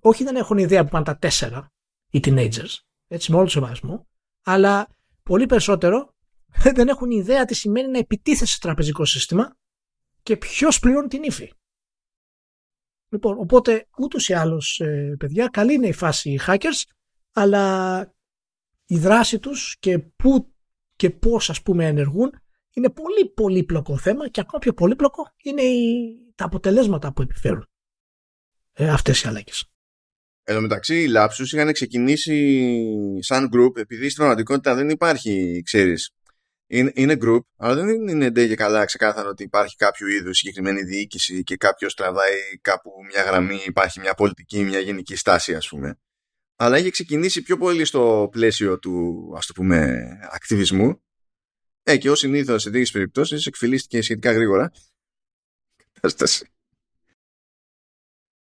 όχι 0.00 0.24
δεν 0.24 0.36
έχουν 0.36 0.58
ιδέα 0.58 0.84
που 0.84 0.90
πάνε 0.90 1.04
τα 1.04 1.16
τέσσερα 1.16 1.72
οι 2.10 2.20
teenagers, 2.24 2.78
έτσι 3.06 3.30
με 3.30 3.36
όλο 3.36 3.44
το 3.44 3.50
σεβασμό, 3.50 4.08
αλλά 4.44 4.88
πολύ 5.22 5.46
περισσότερο 5.46 6.14
δεν 6.74 6.88
έχουν 6.88 7.10
ιδέα 7.10 7.44
τι 7.44 7.54
σημαίνει 7.54 7.90
να 7.90 7.98
επιτίθεσαι 7.98 8.52
στο 8.52 8.66
τραπεζικό 8.66 9.04
σύστημα 9.04 9.56
και 10.22 10.36
ποιος 10.36 10.78
πληρώνει 10.78 11.08
την 11.08 11.22
ύφη. 11.22 11.52
Λοιπόν, 13.08 13.38
οπότε 13.38 13.86
ούτως 13.98 14.28
ή 14.28 14.32
άλλως, 14.32 14.80
ε, 14.80 15.14
παιδιά, 15.18 15.48
καλή 15.48 15.74
είναι 15.74 15.86
η 15.86 15.92
φάση 15.92 16.30
οι 16.30 16.40
hackers, 16.46 16.82
αλλά 17.32 18.14
η 18.86 18.98
δράση 18.98 19.38
τους 19.38 19.76
και 19.78 19.98
πού 19.98 20.54
και 20.96 21.10
πώς 21.10 21.50
ας 21.50 21.62
πούμε 21.62 21.86
ενεργούν 21.86 22.30
είναι 22.72 22.90
πολύ 22.90 23.28
πολύπλοκο 23.34 23.98
θέμα 23.98 24.28
και 24.28 24.40
ακόμα 24.40 24.58
πιο 24.58 24.72
πολύπλοκο 24.72 25.32
είναι 25.42 25.62
οι, 25.62 26.16
τα 26.34 26.44
αποτελέσματα 26.44 27.12
που 27.12 27.22
επιφέρουν 27.22 27.66
ε, 28.72 28.88
αυτές 28.88 29.22
οι 29.22 29.28
αλλαγές. 29.28 29.64
Εν 30.42 30.54
τω 30.54 30.60
μεταξύ, 30.60 31.02
οι 31.02 31.08
Lapsus 31.16 31.46
είχαν 31.52 31.72
ξεκινήσει 31.72 32.76
σαν 33.20 33.48
group 33.52 33.76
επειδή 33.76 34.04
στην 34.04 34.16
πραγματικότητα 34.16 34.74
δεν 34.74 34.88
υπάρχει, 34.88 35.62
ξέρεις, 35.64 36.10
είναι, 36.72 36.92
είναι 36.94 37.16
group, 37.20 37.40
αλλά 37.56 37.74
δεν 37.74 38.08
είναι 38.08 38.30
ντε 38.30 38.46
και 38.46 38.54
καλά 38.54 38.84
ξεκάθαρο 38.84 39.28
ότι 39.28 39.42
υπάρχει 39.42 39.76
κάποιο 39.76 40.06
είδους 40.08 40.36
συγκεκριμένη 40.36 40.82
διοίκηση 40.82 41.42
και 41.42 41.56
κάποιος 41.56 41.94
τραβάει 41.94 42.58
κάπου 42.60 42.90
μια 43.12 43.22
γραμμή, 43.22 43.62
υπάρχει 43.66 44.00
μια 44.00 44.14
πολιτική, 44.14 44.64
μια 44.64 44.78
γενική 44.78 45.16
στάση, 45.16 45.54
ας 45.54 45.68
πούμε. 45.68 45.98
Αλλά 46.56 46.78
είχε 46.78 46.90
ξεκινήσει 46.90 47.42
πιο 47.42 47.56
πολύ 47.56 47.84
στο 47.84 48.28
πλαίσιο 48.30 48.78
του, 48.78 49.24
ας 49.36 49.46
το 49.46 49.52
πούμε, 49.52 50.08
ακτιβισμού. 50.30 51.02
Ε, 51.82 51.96
και 51.96 52.10
ως 52.10 52.18
συνήθως 52.18 52.62
σε 52.62 52.70
τέτοιες 52.70 52.90
περιπτώσεις 52.90 53.46
εκφυλίστηκε 53.46 54.02
σχετικά 54.02 54.32
γρήγορα. 54.32 54.72
Κατάσταση. 55.92 56.48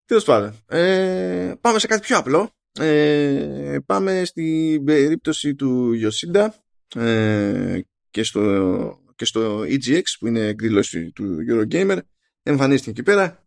Τέλος 0.05 0.25
πάντων, 0.25 0.65
ε, 0.69 1.55
πάμε 1.61 1.79
σε 1.79 1.87
κάτι 1.87 2.01
πιο 2.01 2.17
απλό. 2.19 2.51
Ε, 2.79 3.79
πάμε 3.87 4.25
στην 4.25 4.85
περίπτωση 4.85 5.55
του 5.55 5.93
Ιωσίντα 5.93 6.55
ε, 6.95 7.81
και 8.17 8.23
στο, 8.23 9.01
και 9.17 9.25
στο 9.25 9.61
EGX 9.61 10.03
που 10.19 10.27
είναι 10.27 10.41
εκδήλωση 10.41 11.13
του 11.13 11.37
Eurogamer 11.49 11.99
εμφανίστηκε 12.43 12.91
εκεί 12.91 13.03
πέρα. 13.03 13.47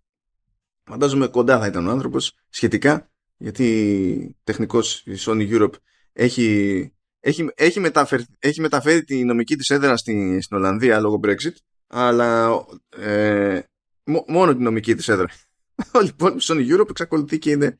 Φαντάζομαι 0.84 1.28
κοντά 1.28 1.59
θα 1.59 1.67
ήταν 1.67 1.88
ο 1.88 1.91
άνθρωπος 1.91 2.36
σχετικά 2.49 3.11
γιατί 3.38 4.38
τεχνικός 4.43 5.03
η 5.05 5.15
Sony 5.17 5.49
Europe 5.51 5.74
έχει, 6.13 6.91
έχει, 7.20 7.49
έχει, 7.55 7.80
μεταφέρει, 7.80 8.26
έχει 8.39 8.61
μεταφέρει 8.61 9.03
τη 9.03 9.24
νομική 9.24 9.55
της 9.55 9.70
έδρα 9.70 9.97
στην, 9.97 10.41
στην 10.41 10.57
Ολλανδία 10.57 10.99
λόγω 10.99 11.20
Brexit 11.24 11.55
αλλά 11.88 12.49
ε, 12.89 13.59
μόνο 14.28 14.55
τη 14.55 14.61
νομική 14.61 14.95
της 14.95 15.07
έδρα. 15.07 15.30
Λοιπόν 16.03 16.38
η 16.38 16.39
Sony 16.41 16.76
Europe 16.76 16.89
εξακολουθεί 16.89 17.39
και 17.39 17.51
είναι 17.51 17.80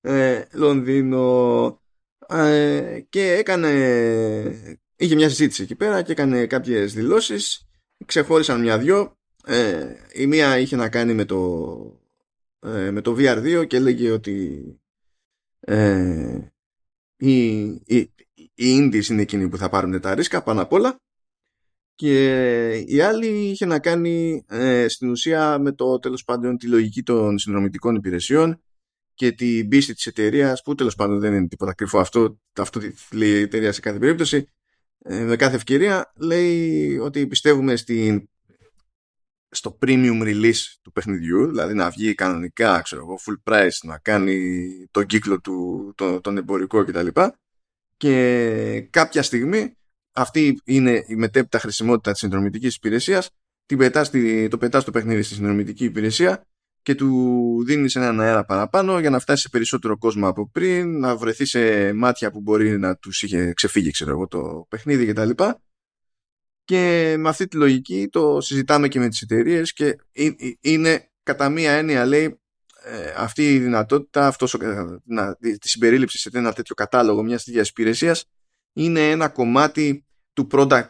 ε, 0.00 0.44
Λονδίνο. 0.52 1.82
Ε, 2.28 3.00
και 3.08 3.32
έκανε 3.32 3.70
είχε 4.98 5.14
μια 5.14 5.28
συζήτηση 5.28 5.62
εκεί 5.62 5.74
πέρα 5.74 6.02
και 6.02 6.12
έκανε 6.12 6.46
κάποιες 6.46 6.94
δηλώσεις. 6.94 7.68
Ξεχώρισαν 8.06 8.60
μια-δυο. 8.60 9.16
Ε, 9.44 9.94
η 10.12 10.26
μία 10.26 10.58
είχε 10.58 10.76
να 10.76 10.88
κάνει 10.88 11.14
με 11.14 11.24
το 11.24 12.00
ε, 12.60 12.90
με 12.90 13.00
το 13.00 13.16
VR2 13.18 13.64
και 13.66 13.76
έλεγε 13.76 14.10
ότι 14.10 14.62
ε, 15.60 16.38
οι, 17.16 17.62
οι, 17.64 18.12
οι 18.34 18.78
Indies 18.78 19.06
είναι 19.08 19.22
εκείνοι 19.22 19.48
που 19.48 19.56
θα 19.56 19.68
πάρουν 19.68 20.00
τα 20.00 20.14
ρίσκα 20.14 20.42
πάνω 20.42 20.62
απ' 20.62 20.72
όλα. 20.72 21.00
Και 21.94 22.72
η 22.76 23.00
άλλη 23.00 23.26
είχε 23.26 23.66
να 23.66 23.78
κάνει 23.78 24.44
ε, 24.48 24.88
στην 24.88 25.10
ουσία 25.10 25.58
με 25.58 25.72
το 25.72 25.98
τέλος 25.98 26.24
πάντων 26.24 26.56
τη 26.56 26.66
λογική 26.66 27.02
των 27.02 27.38
συνδρομητικών 27.38 27.94
υπηρεσιών 27.94 28.62
και 29.14 29.32
την 29.32 29.68
πίστη 29.68 29.94
της 29.94 30.06
εταιρείας 30.06 30.62
που 30.62 30.74
τέλος 30.74 30.94
πάντων 30.94 31.20
δεν 31.20 31.34
είναι 31.34 31.48
τίποτα 31.48 31.74
κρυφό 31.74 31.98
αυτό, 31.98 32.40
αυτό 32.56 32.80
λέει 33.12 33.30
η 33.30 33.40
εταιρεία 33.40 33.72
σε 33.72 33.80
κάθε 33.80 33.98
περίπτωση. 33.98 34.36
ε, 34.36 34.57
με 35.04 35.36
κάθε 35.36 35.56
ευκαιρία 35.56 36.12
λέει 36.16 36.98
ότι 36.98 37.26
πιστεύουμε 37.26 37.76
στην, 37.76 38.28
στο 39.48 39.78
premium 39.86 40.22
release 40.22 40.62
του 40.82 40.92
παιχνιδιού 40.92 41.46
δηλαδή 41.46 41.74
να 41.74 41.90
βγει 41.90 42.14
κανονικά 42.14 42.80
ξέρω 42.80 43.02
εγώ, 43.02 43.18
full 43.26 43.52
price 43.52 43.78
να 43.82 43.98
κάνει 43.98 44.58
τον 44.90 45.06
κύκλο 45.06 45.40
του 45.40 45.92
τον, 45.96 46.20
τον 46.20 46.36
εμπορικό 46.36 46.84
κτλ. 46.84 47.06
Και 47.96 48.80
κάποια 48.90 49.22
στιγμή 49.22 49.76
αυτή 50.12 50.60
είναι 50.64 51.04
η 51.06 51.14
μετέπειτα 51.14 51.58
χρησιμότητα 51.58 52.10
της 52.10 52.20
συνδρομητικής 52.20 52.76
υπηρεσίας 52.76 53.30
την 53.66 53.78
πετάς, 53.78 54.10
το 54.50 54.58
πετάς 54.58 54.84
το 54.84 54.90
παιχνίδι 54.90 55.22
στη 55.22 55.34
συνδρομητική 55.34 55.84
υπηρεσία 55.84 56.46
και 56.88 56.94
του 56.94 57.64
δίνεις 57.66 57.96
έναν 57.96 58.20
αέρα 58.20 58.44
παραπάνω 58.44 59.00
για 59.00 59.10
να 59.10 59.18
φτάσει 59.18 59.42
σε 59.42 59.48
περισσότερο 59.48 59.98
κόσμο 59.98 60.28
από 60.28 60.50
πριν, 60.50 60.98
να 60.98 61.16
βρεθεί 61.16 61.44
σε 61.44 61.92
μάτια 61.92 62.30
που 62.30 62.40
μπορεί 62.40 62.78
να 62.78 62.96
τους 62.96 63.22
είχε 63.22 63.52
ξεφύγει 63.52 63.90
ξέρω 63.90 64.10
εγώ, 64.10 64.26
το 64.26 64.66
παιχνίδι 64.68 65.06
κτλ. 65.06 65.30
Και, 65.30 65.54
και 66.64 67.14
με 67.18 67.28
αυτή 67.28 67.48
τη 67.48 67.56
λογική 67.56 68.08
το 68.10 68.40
συζητάμε 68.40 68.88
και 68.88 68.98
με 68.98 69.08
τις 69.08 69.20
εταιρείες 69.20 69.72
και 69.72 69.96
είναι 70.60 71.10
κατά 71.22 71.48
μία 71.48 71.72
έννοια 71.72 72.06
λέει 72.06 72.40
ε, 72.84 73.12
αυτή 73.16 73.54
η 73.54 73.58
δυνατότητα 73.58 74.26
αυτός, 74.26 74.56
να, 75.04 75.36
τη 75.36 75.68
συμπερίληψη 75.68 76.18
σε 76.18 76.30
ένα 76.32 76.52
τέτοιο 76.52 76.74
κατάλογο 76.74 77.22
μιας 77.22 77.44
τέτοιας 77.44 77.68
υπηρεσίας 77.68 78.24
είναι 78.72 79.10
ένα 79.10 79.28
κομμάτι 79.28 80.06
του 80.32 80.46
product, 80.50 80.88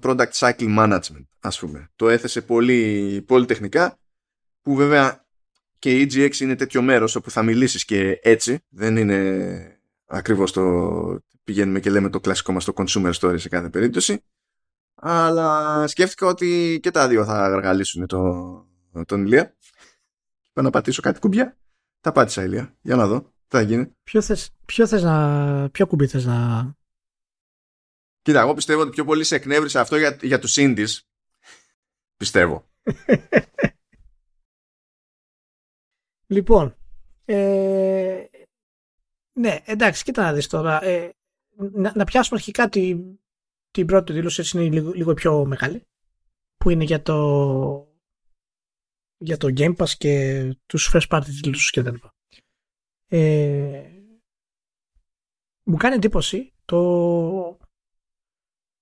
product 0.00 0.32
cycle 0.32 0.78
management 0.78 1.26
ας 1.40 1.58
πούμε. 1.58 1.90
Το 1.96 2.08
έθεσε 2.08 2.40
πολύ, 2.42 3.22
πολύ 3.26 3.46
τεχνικά 3.46 3.98
που 4.62 4.74
βέβαια 4.74 5.19
και 5.80 6.00
η 6.00 6.08
EGX 6.10 6.36
είναι 6.40 6.56
τέτοιο 6.56 6.82
μέρος 6.82 7.14
όπου 7.14 7.30
θα 7.30 7.42
μιλήσεις 7.42 7.84
και 7.84 8.18
έτσι. 8.22 8.58
Δεν 8.68 8.96
είναι 8.96 9.80
ακριβώς 10.06 10.52
το 10.52 11.22
πηγαίνουμε 11.44 11.80
και 11.80 11.90
λέμε 11.90 12.10
το 12.10 12.20
κλασικό 12.20 12.52
μας 12.52 12.64
το 12.64 12.72
consumer 12.76 13.12
story 13.12 13.34
σε 13.38 13.48
κάθε 13.48 13.68
περίπτωση. 13.68 14.24
Αλλά 14.94 15.86
σκέφτηκα 15.86 16.26
ότι 16.26 16.78
και 16.82 16.90
τα 16.90 17.08
δύο 17.08 17.24
θα 17.24 17.44
αργαλίσουν 17.44 18.06
το, 18.06 18.66
τον 19.06 19.24
Ηλία. 19.24 19.56
Πάω 20.52 20.64
να 20.64 20.70
πατήσω 20.70 21.02
κάτι 21.02 21.20
κουμπιά. 21.20 21.58
Τα 22.00 22.12
πάτησα 22.12 22.44
Ηλία. 22.44 22.76
Για 22.80 22.96
να 22.96 23.06
δω. 23.06 23.20
Τι 23.20 23.56
θα 23.56 23.60
γίνει. 23.60 23.96
Ποιο 24.02 24.22
θες, 24.22 24.50
ποιο 24.66 24.86
θες 24.86 25.02
να 25.02 25.68
ποιο 25.70 25.86
κουμπί 25.86 26.06
θες 26.06 26.24
να 26.24 26.70
Κοίτα, 28.22 28.40
εγώ 28.40 28.54
πιστεύω 28.54 28.80
ότι 28.80 28.90
πιο 28.90 29.04
πολύ 29.04 29.24
σε 29.24 29.34
εκνεύρισε 29.34 29.78
αυτό 29.78 29.96
για, 29.96 30.18
για 30.22 30.38
τους 30.38 30.54
indies. 30.58 30.98
Πιστεύω. 32.16 32.70
Λοιπόν, 36.30 36.76
ε, 37.24 38.24
ναι, 39.32 39.62
εντάξει, 39.64 40.04
κοίτα 40.04 40.22
να 40.22 40.32
δεις 40.32 40.46
τώρα. 40.46 40.84
Ε, 40.84 41.14
να, 41.56 41.92
να, 41.96 42.04
πιάσουμε 42.04 42.38
αρχικά 42.38 42.68
την, 42.68 43.18
την 43.70 43.86
πρώτη 43.86 44.12
δήλωση, 44.12 44.40
έτσι 44.40 44.58
είναι 44.58 44.74
λίγο, 44.74 44.92
λίγο 44.92 45.14
πιο 45.14 45.44
μεγάλη, 45.44 45.86
που 46.56 46.70
είναι 46.70 46.84
για 46.84 47.02
το, 47.02 47.88
για 49.18 49.36
το 49.36 49.48
Game 49.56 49.76
Pass 49.76 49.88
και 49.98 50.44
τους 50.66 50.90
first 50.94 51.08
party 51.08 51.24
τίτλους 51.24 51.70
και 51.70 51.82
τα 51.82 51.90
λοιπά. 51.90 52.14
Ε, 53.06 53.90
μου 55.62 55.76
κάνει 55.76 55.94
εντύπωση 55.94 56.52
το, 56.64 57.58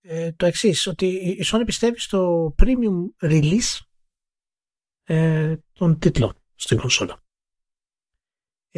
ε, 0.01 0.33
το 0.33 0.47
εξής, 0.47 0.87
ότι 0.87 1.07
η 1.07 1.45
Sony 1.53 1.63
πιστεύει 1.67 2.01
στο 2.01 2.55
premium 2.59 3.23
release 3.23 3.81
ε, 5.05 5.57
των 5.73 5.99
τίτλων 5.99 6.33
στην 6.55 6.79
κονσόλα. 6.79 7.23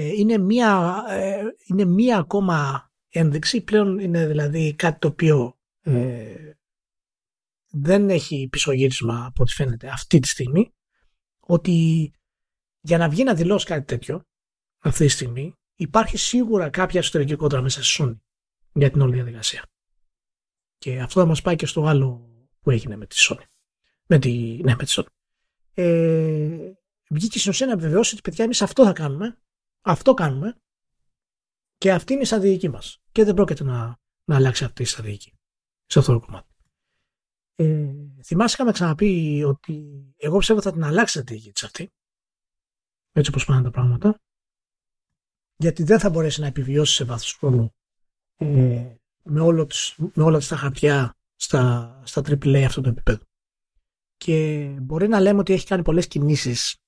Ε, 0.01 0.07
είναι, 0.07 0.39
μία, 0.39 1.03
ε, 1.09 1.43
είναι 1.67 1.85
μία 1.85 2.19
ακόμα 2.19 2.91
ένδειξη, 3.09 3.61
πλέον 3.61 3.99
είναι 3.99 4.27
δηλαδή 4.27 4.75
κάτι 4.75 4.99
το 4.99 5.09
οποίο 5.09 5.59
ε, 5.81 6.53
δεν 7.71 8.11
έχει 8.11 8.49
πισωγύρισμα 8.51 9.27
από 9.27 9.43
ό,τι 9.43 9.53
φαίνεται 9.53 9.89
αυτή 9.89 10.19
τη 10.19 10.29
στιγμή, 10.29 10.75
ότι 11.41 12.11
για 12.81 12.99
να 12.99 13.09
βγει 13.09 13.25
να 13.25 13.35
δηλώσει 13.35 13.67
κάτι 13.67 13.85
τέτοιο 13.85 14.25
αυτή 14.79 15.05
τη 15.05 15.11
στιγμή 15.11 15.55
υπάρχει 15.75 16.17
σίγουρα 16.17 16.69
κάποια 16.69 17.01
εσωτερική 17.01 17.35
κόντρα 17.35 17.61
μέσα 17.61 17.85
στη 17.85 18.03
Sony 18.03 18.17
για 18.73 18.91
την 18.91 19.01
όλη 19.01 19.15
διαδικασία. 19.15 19.65
Και 20.79 21.01
αυτό 21.01 21.21
θα 21.21 21.27
μας 21.27 21.43
πάει 21.43 21.57
και 21.57 21.67
στο 21.67 21.87
άλλο 21.87 22.31
που 22.61 22.71
έγινε 22.71 22.97
με 22.97 23.07
τη 23.07 23.17
Sony. 23.19 23.45
Με 24.07 24.19
τη, 24.19 24.61
ναι, 24.63 24.75
με 24.75 24.85
τη 24.85 24.95
Sony. 24.97 25.07
Ε, 25.75 26.73
βγήκε 27.11 27.39
στην 27.39 27.51
ουσία 27.51 27.67
να 27.67 27.77
βεβαιώσει 27.77 28.15
ότι 28.15 28.23
παιδιά 28.23 28.45
εμείς 28.45 28.63
αυτό 28.63 28.85
θα 28.85 28.93
κάνουμε 28.93 29.39
αυτό 29.81 30.15
κάνουμε 30.15 30.57
και 31.77 31.93
αυτή 31.93 32.13
είναι 32.13 32.23
η 32.23 32.25
στρατηγική 32.25 32.69
μας. 32.69 33.03
Και 33.13 33.25
δεν 33.25 33.35
πρόκειται 33.35 33.65
να, 33.65 33.99
να 34.25 34.37
αλλάξει 34.37 34.65
αυτή 34.65 34.83
η 34.83 34.87
στρατηγική 34.87 35.33
σε 35.87 35.99
αυτό 35.99 36.13
το 36.13 36.21
κομμάτι. 36.21 36.49
Ε, 37.55 37.95
θυμάσαι 38.25 38.55
είχαμε 38.55 38.73
ξαναπεί 38.73 39.43
ότι 39.47 40.05
εγώ 40.17 40.39
πιστεύω 40.39 40.63
θα 40.63 40.73
την 40.73 40.85
αλλάξει 40.85 41.19
η 41.19 41.21
στρατηγική 41.21 41.53
της 41.53 41.63
αυτή 41.63 41.91
έτσι 43.13 43.31
όπως 43.31 43.45
πάνε 43.45 43.63
τα 43.63 43.71
πράγματα 43.71 44.21
γιατί 45.57 45.83
δεν 45.83 45.99
θα 45.99 46.11
μπορέσει 46.11 46.41
να 46.41 46.47
επιβιώσει 46.47 46.95
σε 46.95 47.05
βάθος 47.05 47.35
χρόνου 47.35 47.75
ε, 48.37 48.95
με, 49.23 49.41
όλο 49.41 49.67
τις, 49.67 49.95
με 50.15 50.23
όλα 50.23 50.39
τα 50.39 50.57
χαρτιά 50.57 51.17
στα, 51.37 52.03
στα 52.05 52.21
AAA 52.21 52.63
αυτό 52.67 52.81
το 52.81 52.89
επίπεδο. 52.89 53.25
Και 54.17 54.67
μπορεί 54.81 55.09
να 55.09 55.21
λέμε 55.21 55.39
ότι 55.39 55.53
έχει 55.53 55.67
κάνει 55.67 55.83
πολλές 55.83 56.07
κινήσεις 56.07 56.73
ε, 56.73 56.80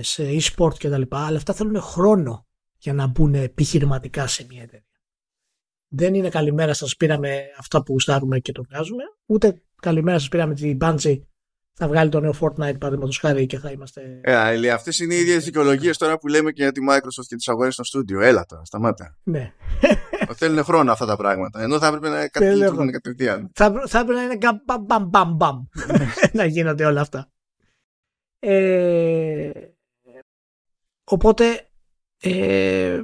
σε 0.00 0.24
e-sport 0.28 0.74
και 0.78 0.88
τα 0.88 0.98
λοιπά, 0.98 1.26
αλλά 1.26 1.36
αυτά 1.36 1.52
θέλουν 1.52 1.80
χρόνο 1.80 2.46
για 2.78 2.92
να 2.92 3.06
μπουν 3.06 3.34
επιχειρηματικά 3.34 4.26
σε 4.26 4.46
μια 4.48 4.62
εταιρεία. 4.62 4.86
δεν 5.88 6.14
είναι 6.14 6.28
καλημέρα 6.28 6.74
σας 6.74 6.96
πήραμε 6.96 7.40
αυτά 7.58 7.82
που 7.82 7.92
γουστάρουμε 7.92 8.38
και 8.38 8.52
το 8.52 8.62
βγάζουμε, 8.62 9.02
ούτε 9.26 9.62
καλημέρα 9.80 10.18
σας 10.18 10.28
πήραμε 10.28 10.54
την 10.54 10.78
Bungie 10.80 11.20
θα 11.74 11.88
βγάλει 11.88 12.10
το 12.10 12.20
νέο 12.20 12.34
Fortnite 12.40 12.78
παραδείγματος 12.78 13.18
χάρη 13.18 13.46
και 13.46 13.58
θα 13.58 13.70
είμαστε... 13.70 14.20
Ε, 14.22 14.54
Ηλία, 14.54 14.74
αυτές 14.74 14.98
είναι 14.98 15.14
οι 15.14 15.18
ίδιες 15.18 15.44
δικαιολογίες 15.44 15.98
τώρα 15.98 16.18
που 16.18 16.28
λέμε 16.28 16.50
και 16.50 16.62
για 16.62 16.72
τη 16.72 16.80
Microsoft 16.90 17.26
και 17.26 17.36
τις 17.36 17.48
αγορές 17.48 17.74
στο 17.74 17.84
στούντιο. 17.84 18.20
Έλα 18.20 18.44
τώρα, 18.44 18.64
σταμάτα. 18.64 19.16
Ναι. 19.22 19.52
Θέλουν 20.34 20.64
χρόνο 20.64 20.92
αυτά 20.92 21.06
τα 21.06 21.16
πράγματα. 21.16 21.62
Ενώ 21.62 21.78
θα 21.78 21.86
έπρεπε 21.86 22.08
να 22.08 22.28
κατευθύνουν 22.28 22.90
κατευθείαν. 22.90 23.50
Θα, 23.54 23.72
θα 23.86 23.98
έπρεπε 23.98 24.18
να 24.18 24.24
είναι 24.24 24.38
μπαμ 24.64 24.84
μπαμ 24.84 25.08
μπαμ 25.08 25.34
μπαμ 25.34 25.62
να 26.38 26.44
γίνονται 26.44 26.84
όλα 26.84 27.00
αυτά. 27.00 27.30
Ε, 28.44 29.50
οπότε 31.04 31.70
ε, 32.18 33.02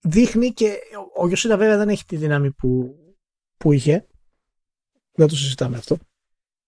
δείχνει 0.00 0.52
και 0.52 0.78
ο 1.16 1.26
Γιωσίτα 1.26 1.56
βέβαια 1.56 1.76
δεν 1.76 1.88
έχει 1.88 2.04
τη 2.04 2.16
δύναμη 2.16 2.52
που, 2.52 2.96
που 3.56 3.72
είχε. 3.72 4.06
Δεν 5.12 5.28
το 5.28 5.36
συζητάμε 5.36 5.76
αυτό. 5.76 5.98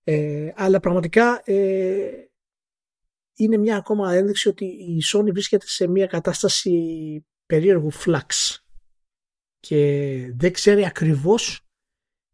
Ε, 0.04 0.52
αλλά 0.56 0.80
πραγματικά 0.80 1.42
ε, 1.44 2.26
είναι 3.34 3.56
μια 3.56 3.76
ακόμα 3.76 4.14
ένδειξη 4.14 4.48
ότι 4.48 4.64
η 4.64 4.98
Sony 5.12 5.32
βρίσκεται 5.32 5.66
σε 5.66 5.86
μια 5.86 6.06
κατάσταση 6.06 7.26
περίεργου 7.46 7.90
φλαξ 7.90 8.64
και 9.58 10.32
δεν 10.34 10.52
ξέρει 10.52 10.84
ακριβώς 10.84 11.66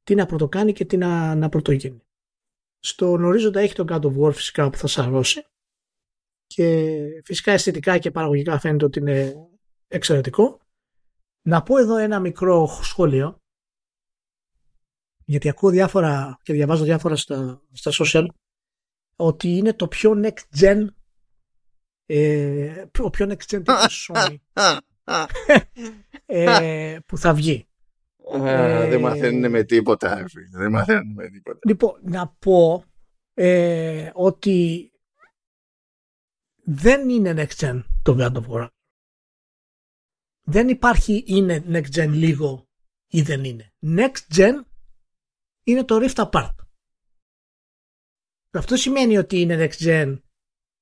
τι 0.03 0.15
να 0.15 0.27
πρωτοκάνει 0.27 0.73
και 0.73 0.85
τι 0.85 0.97
να, 0.97 1.35
να 1.35 1.49
πρωτογίνει. 1.49 2.08
Στον 2.79 3.25
ορίζοντα 3.25 3.61
έχει 3.61 3.75
τον 3.75 3.87
God 3.91 4.01
of 4.01 4.19
War 4.19 4.33
φυσικά 4.35 4.71
που 4.71 4.77
θα 4.77 4.87
σαρώσει 4.87 5.47
και 6.47 6.97
φυσικά 7.25 7.53
αισθητικά 7.53 7.99
και 7.99 8.11
παραγωγικά 8.11 8.59
φαίνεται 8.59 8.85
ότι 8.85 8.99
είναι 8.99 9.35
εξαιρετικό. 9.89 10.61
Να 11.43 11.63
πω 11.63 11.79
εδώ 11.79 11.97
ένα 11.97 12.21
μικρό 12.21 12.67
σχόλιο 12.83 13.39
γιατί 15.25 15.49
ακούω 15.49 15.71
διάφορα 15.71 16.39
και 16.43 16.53
διαβάζω 16.53 16.85
διάφορα 16.85 17.17
στα, 17.17 17.63
στα 17.73 17.91
social 17.95 18.27
ότι 19.17 19.49
είναι 19.49 19.73
το 19.73 19.89
πιο 19.89 20.13
next 20.25 20.61
gen 20.61 20.87
ε, 22.07 22.85
ο 22.99 23.11
πιο 23.11 23.27
next 23.31 23.45
gen 23.51 23.63
Sony 24.07 24.37
ε, 26.27 26.99
που 27.07 27.19
θα 27.19 27.35
βγει. 27.35 27.68
Ε, 28.33 28.89
δεν 28.89 29.01
μαθαίνουν 29.01 29.51
με 29.51 29.63
τίποτα. 29.65 30.25
Δεν 30.51 30.71
μαθαίνουν 30.71 31.13
με 31.13 31.29
τίποτα. 31.29 31.59
Λοιπόν, 31.67 32.01
να 32.03 32.29
πω 32.29 32.85
ε, 33.35 34.11
ότι 34.15 34.91
δεν 36.65 37.09
είναι 37.09 37.35
next 37.37 37.65
gen 37.65 37.83
το 38.03 38.17
God 38.19 38.33
of 38.33 38.47
War. 38.49 38.69
Δεν 40.43 40.69
υπάρχει 40.69 41.25
είναι 41.27 41.65
next 41.69 41.95
gen 41.95 42.09
λίγο 42.09 42.69
ή 43.11 43.23
δεν 43.23 43.45
είναι. 43.45 43.73
Next 43.83 44.37
gen 44.37 44.53
είναι 45.65 45.85
το 45.85 45.99
Rift 46.03 46.31
Apart. 46.31 46.55
Αυτό 48.51 48.77
σημαίνει 48.77 49.19
ότι 49.19 49.41
είναι 49.41 49.69
next 49.69 49.87
gen 49.87 50.19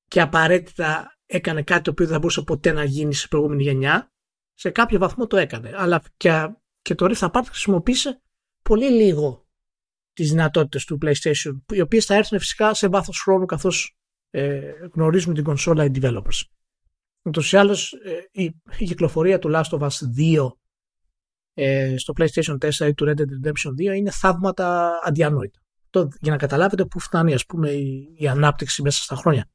και 0.08 0.20
απαραίτητα 0.20 1.16
έκανε 1.26 1.62
κάτι 1.62 1.82
το 1.82 1.90
οποίο 1.90 2.04
δεν 2.04 2.14
θα 2.14 2.20
μπορούσε 2.20 2.42
ποτέ 2.42 2.72
να 2.72 2.84
γίνει 2.84 3.14
σε 3.14 3.28
προηγούμενη 3.28 3.62
γενιά. 3.62 4.10
Σε 4.54 4.70
κάποιο 4.70 4.98
βαθμό 4.98 5.26
το 5.26 5.36
έκανε. 5.36 5.72
Αλλά 5.76 6.02
και, 6.16 6.54
και 6.86 6.94
το 6.94 7.06
Rift 7.08 7.30
Apart 7.30 7.44
χρησιμοποίησε 7.46 8.22
πολύ 8.62 8.90
λίγο 8.90 9.46
τις 10.12 10.30
δυνατότητες 10.30 10.84
του 10.84 10.98
PlayStation, 11.02 11.60
οι 11.72 11.80
οποίες 11.80 12.04
θα 12.04 12.14
έρθουν 12.14 12.38
φυσικά 12.38 12.74
σε 12.74 12.88
βάθος 12.88 13.20
χρόνου 13.20 13.44
καθώς 13.44 13.96
ε, 14.30 14.72
γνωρίζουν 14.92 15.34
την 15.34 15.44
κονσόλα 15.44 15.84
οι 15.84 15.90
developers. 15.94 16.42
Ούτως 17.22 17.52
ή 17.52 17.56
άλλως 17.56 17.92
ε, 17.92 18.42
η, 18.42 18.44
η 18.78 18.84
κυκλοφορία 18.84 19.38
του 19.38 19.50
Last 19.52 19.78
of 19.78 19.80
Us 19.80 19.90
2 20.18 20.48
ε, 21.54 21.94
στο 21.96 22.12
PlayStation 22.16 22.58
4 22.58 22.88
ή 22.88 22.94
του 22.94 23.04
Red 23.08 23.20
Dead 23.20 23.48
Redemption 23.48 23.92
2 23.92 23.96
είναι 23.96 24.10
θαύματα 24.10 24.98
αδιανόητα. 25.02 25.60
Το, 25.90 26.08
για 26.20 26.32
να 26.32 26.38
καταλάβετε 26.38 26.84
πού 26.84 27.00
φτάνει 27.00 27.34
ας 27.34 27.46
πούμε 27.46 27.70
η, 27.70 28.14
η 28.16 28.28
ανάπτυξη 28.28 28.82
μέσα 28.82 29.02
στα 29.02 29.16
χρόνια. 29.16 29.50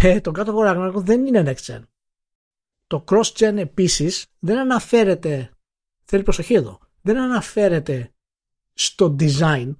Ε, 0.00 0.20
το 0.20 0.30
κάτω 0.30 0.54
of 0.56 0.70
Ragnarok 0.70 1.02
δεν 1.02 1.26
είναι 1.26 1.42
next 1.46 1.72
gen. 1.72 1.82
Το 2.86 3.04
cross 3.08 3.32
gen 3.38 3.56
επίσης 3.56 4.26
δεν 4.38 4.58
αναφέρεται, 4.58 5.51
θέλει 6.12 6.24
προσοχή 6.24 6.54
εδώ, 6.54 6.78
δεν 7.02 7.18
αναφέρεται 7.18 8.14
στο 8.72 9.16
design, 9.18 9.76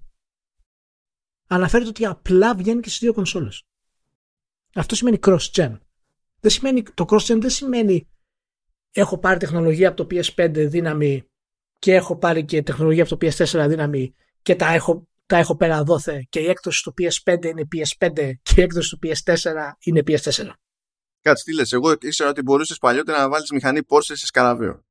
αναφέρεται 1.49 1.89
ότι 1.89 2.07
απλά 2.07 2.55
βγαίνει 2.55 2.81
και 2.81 2.89
στις 2.89 3.01
δύο 3.01 3.13
κονσόλες. 3.13 3.63
Αυτό 4.75 4.95
σημαίνει 4.95 5.19
cross 5.23 5.51
gen. 5.53 5.79
Δεν 6.41 6.51
σημαίνει, 6.51 6.83
το 6.83 7.05
cross 7.09 7.33
gen 7.33 7.41
δεν 7.41 7.51
σημαίνει 7.51 8.09
έχω 8.93 9.19
πάρει 9.19 9.39
τεχνολογία 9.39 9.89
από 9.89 10.05
το 10.05 10.17
PS5 10.17 10.51
δύναμη 10.69 11.25
και 11.79 11.95
έχω 11.95 12.17
πάρει 12.17 12.45
και 12.45 12.63
τεχνολογία 12.63 13.05
από 13.05 13.17
το 13.17 13.27
PS4 13.27 13.67
δύναμη 13.69 14.15
και 14.43 14.57
τα 14.57 14.67
έχω, 14.67 15.09
τα 15.27 15.37
έχω 15.37 15.57
πέρα 15.57 15.85
δόθε 15.85 16.27
και 16.29 16.41
η 16.41 16.49
έκδοση 16.49 16.79
στο 16.79 16.95
PS5 16.99 17.45
είναι 17.45 17.69
PS5 17.73 18.33
και 18.43 18.55
η 18.57 18.63
έκδοση 18.63 18.89
στο 18.89 18.99
PS4 19.03 19.73
είναι 19.81 20.03
PS4. 20.07 20.51
Κάτσε 21.21 21.45
τι 21.45 21.55
λες, 21.55 21.73
εγώ 21.73 21.93
ήξερα 22.01 22.31
ότι 22.31 22.43
μπορούσες 22.43 22.79
παλιότερα 22.79 23.19
να 23.19 23.29
βάλεις 23.29 23.51
μηχανή 23.51 23.81
Porsche 23.89 24.01
σε 24.03 24.27
σκαραβαίο. 24.27 24.85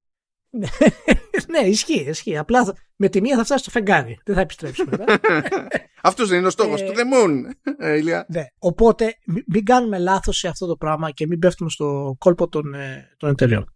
Ναι, 1.52 1.68
ισχύει, 1.68 2.06
ισχύει. 2.10 2.38
Απλά 2.38 2.76
με 2.95 3.10
τη 3.10 3.22
μία 3.22 3.36
θα 3.38 3.43
φτάσει 3.43 3.62
στο 3.62 3.72
φεγγάρι. 3.72 4.20
Δεν 4.26 4.36
θα 4.36 4.41
επιστρέψει 4.41 4.84
μετά. 4.89 5.20
Αυτός 6.02 6.30
δεν 6.30 6.38
είναι 6.38 6.47
ο 6.47 6.49
στόχος 6.49 6.84
του 6.84 6.91
The 6.95 6.99
Moon, 6.99 7.52
ε, 7.78 7.97
Ηλία. 7.97 8.26
Ναι. 8.30 8.45
Οπότε 8.60 9.18
μην 9.47 9.66
κάνουμε 9.66 9.97
λάθος 9.97 10.38
σε 10.38 10.47
αυτό 10.47 10.68
το 10.68 10.76
πράγμα 10.76 11.12
και 11.12 11.28
μην 11.28 11.39
πέφτουμε 11.39 11.70
στο 11.70 12.16
κόλπο 12.20 12.47
των, 12.47 12.74
ε, 12.74 13.16
των 13.18 13.30
εταιρεών 13.30 13.74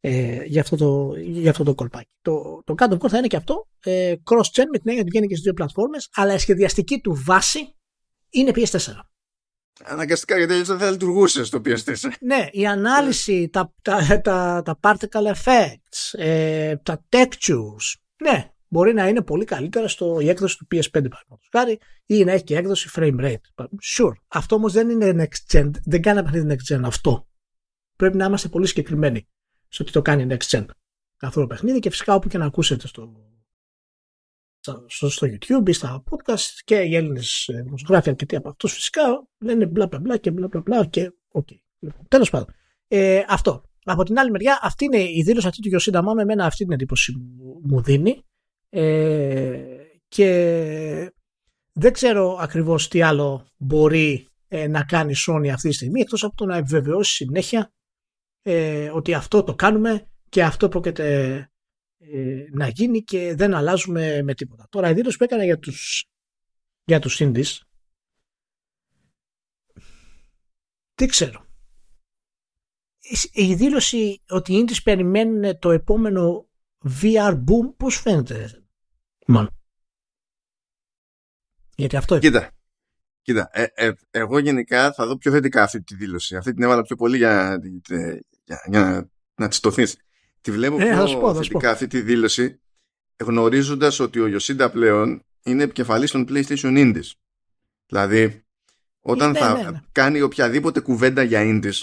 ε, 0.00 0.42
για, 0.44 0.60
αυτό 0.60 0.76
το, 0.76 1.12
για 1.18 1.50
αυτό 1.50 1.64
το 1.64 1.74
κολπάκι. 1.74 2.10
Το, 2.22 2.62
το 2.64 2.74
Kingdom 2.78 2.98
Core 2.98 3.08
θα 3.08 3.18
είναι 3.18 3.26
και 3.26 3.36
αυτό 3.36 3.68
ε, 3.80 4.14
cross-gen 4.24 4.64
με 4.72 4.78
την 4.78 4.84
έννοια 4.84 5.00
ότι 5.00 5.10
βγαίνει 5.10 5.26
και 5.26 5.32
στις 5.32 5.44
δύο 5.44 5.52
πλατφόρμες 5.52 6.08
αλλά 6.14 6.34
η 6.34 6.38
σχεδιαστική 6.38 7.00
του 7.00 7.22
βάση 7.24 7.76
είναι 8.30 8.52
PS4. 8.54 8.78
Αναγκαστικά 9.84 10.36
γιατί 10.36 10.62
δεν 10.62 10.78
θα 10.78 10.90
λειτουργούσε 10.90 11.44
στο 11.44 11.60
PS4. 11.64 12.10
Ναι, 12.20 12.46
η 12.50 12.66
ανάλυση, 12.66 13.48
τα, 13.48 13.72
τα, 13.82 14.20
τα, 14.20 14.62
τα 14.64 14.78
particle 14.80 15.32
effects, 15.34 16.18
ε, 16.18 16.76
τα 16.76 17.04
textures, 17.08 17.94
ναι, 18.22 18.50
μπορεί 18.68 18.92
να 18.94 19.08
είναι 19.08 19.22
πολύ 19.22 19.44
καλύτερα 19.44 19.88
στο 19.88 20.20
η 20.20 20.28
έκδοση 20.28 20.58
του 20.58 20.66
PS5 20.70 20.90
παραδείγματος 20.90 21.78
ή 22.06 22.24
να 22.24 22.32
έχει 22.32 22.44
και 22.44 22.56
έκδοση 22.56 22.90
frame 22.94 23.20
rate. 23.20 23.64
Sure. 23.96 24.12
Αυτό 24.28 24.54
όμως 24.54 24.72
δεν 24.72 24.90
είναι 24.90 25.28
next 25.28 25.56
gen, 25.56 25.70
δεν 25.84 26.02
κάνει 26.02 26.22
παιχνίδι 26.22 26.56
next 26.56 26.74
gen 26.74 26.80
αυτό. 26.84 27.28
Πρέπει 27.96 28.16
να 28.16 28.24
είμαστε 28.24 28.48
πολύ 28.48 28.66
συγκεκριμένοι 28.66 29.28
στο 29.68 29.82
ότι 29.82 29.92
το 29.92 30.02
κάνει 30.02 30.26
next 30.30 30.56
gen 30.56 30.64
αυτό 31.20 31.40
το 31.40 31.46
παιχνίδι 31.46 31.78
και 31.78 31.90
φυσικά 31.90 32.14
όπου 32.14 32.28
και 32.28 32.38
να 32.38 32.44
ακούσετε 32.44 32.86
στο, 32.86 33.12
στο, 34.86 35.08
στο 35.08 35.26
YouTube 35.26 35.68
ή 35.68 35.72
στα 35.72 36.02
podcast 36.10 36.60
και 36.64 36.76
οι 36.76 36.96
Έλληνες 36.96 37.50
δημοσιογράφοι 37.64 38.08
αρκετοί 38.08 38.36
από 38.36 38.48
αυτούς 38.48 38.72
φυσικά 38.72 39.02
λένε 39.38 39.66
μπλα 39.66 39.86
μπλα 39.86 39.98
μπλα 39.98 40.16
και 40.16 40.30
μπλα 40.30 40.48
μπλα 40.48 40.60
μπλα 40.60 40.86
και 40.86 41.12
OK. 41.28 41.48
Okay. 41.50 41.88
Τέλος 42.08 42.30
πάντων. 42.30 42.54
Ε, 42.88 43.22
αυτό. 43.28 43.62
Από 43.84 44.02
την 44.02 44.18
άλλη 44.18 44.30
μεριά, 44.30 44.58
αυτή 44.62 44.84
είναι 44.84 45.02
η 45.02 45.22
δήλωση 45.24 45.46
αυτή 45.46 45.60
του 45.62 45.68
Γιοσίντα 45.68 46.02
Μάμε. 46.02 46.22
Εμένα 46.22 46.44
αυτή 46.44 46.64
την 46.64 46.72
εντύπωση 46.72 47.14
μου 47.62 47.82
δίνει. 47.82 48.22
Ε, 48.68 49.62
και 50.08 51.12
δεν 51.72 51.92
ξέρω 51.92 52.36
ακριβώς 52.40 52.88
τι 52.88 53.02
άλλο 53.02 53.46
μπορεί 53.56 54.28
ε, 54.48 54.66
να 54.66 54.84
κάνει 54.84 55.12
η 55.12 55.16
Sony 55.28 55.48
αυτή 55.48 55.68
τη 55.68 55.74
στιγμή 55.74 56.00
εκτός 56.00 56.24
από 56.24 56.36
το 56.36 56.46
να 56.46 56.56
επιβεβαιώσει 56.56 57.14
συνέχεια 57.14 57.72
ε, 58.42 58.90
ότι 58.90 59.14
αυτό 59.14 59.42
το 59.42 59.54
κάνουμε 59.54 60.06
και 60.28 60.44
αυτό 60.44 60.68
πρόκειται 60.68 61.34
ε, 61.34 61.50
να 62.50 62.68
γίνει 62.68 63.02
και 63.02 63.34
δεν 63.34 63.54
αλλάζουμε 63.54 64.22
με 64.22 64.34
τίποτα. 64.34 64.66
Τώρα 64.70 64.90
η 64.90 64.94
δήλωση 64.94 65.16
που 65.16 65.24
έκανα 65.24 65.44
για 65.44 65.58
τους, 65.58 66.06
για 66.84 67.00
τους 67.00 67.20
Indies 67.20 67.66
τι 70.96 71.06
ξέρω. 71.06 71.44
Η 73.32 73.54
δήλωση 73.54 74.22
ότι 74.28 74.52
οι 74.52 74.64
Indies 74.64 74.82
περιμένουν 74.84 75.58
το 75.58 75.70
επόμενο 75.70 76.48
VR 77.00 77.32
boom 77.32 77.74
πώς 77.76 78.00
φαίνεται 78.00 78.64
μόνο. 79.26 79.48
Γιατί 81.76 81.96
αυτό 81.96 82.18
Κοίτα, 82.18 82.50
κοίτα 83.22 83.50
ε, 83.52 83.66
ε, 83.74 83.92
εγώ 84.10 84.38
γενικά 84.38 84.92
θα 84.92 85.06
δω 85.06 85.16
πιο 85.16 85.30
θετικά 85.30 85.62
αυτή 85.62 85.82
τη 85.82 85.94
δήλωση. 85.94 86.36
Αυτή 86.36 86.52
την 86.52 86.62
έβαλα 86.62 86.82
πιο 86.82 86.96
πολύ 86.96 87.16
για, 87.16 87.60
για, 88.44 88.64
για 88.66 88.80
να, 88.80 89.08
να 89.34 89.48
τσιτωθείς. 89.48 89.96
Τη 90.46 90.52
βλέπω 90.52 90.80
ε, 90.80 91.04
πιο 91.04 91.34
θετικά 91.34 91.70
αυτή 91.70 91.86
τη 91.86 92.00
δήλωση 92.00 92.60
γνωρίζοντας 93.24 94.00
ότι 94.00 94.20
ο 94.20 94.26
Ιωσίντα 94.26 94.70
πλέον 94.70 95.22
είναι 95.44 95.62
επικεφαλής 95.62 96.10
των 96.10 96.26
PlayStation 96.28 96.56
Indies. 96.56 97.10
Δηλαδή, 97.86 98.44
όταν 99.00 99.30
ναι, 99.30 99.38
θα 99.38 99.56
ναι, 99.56 99.70
ναι. 99.70 99.80
κάνει 99.92 100.20
οποιαδήποτε 100.20 100.80
κουβέντα 100.80 101.22
για 101.22 101.40
Indies, 101.44 101.80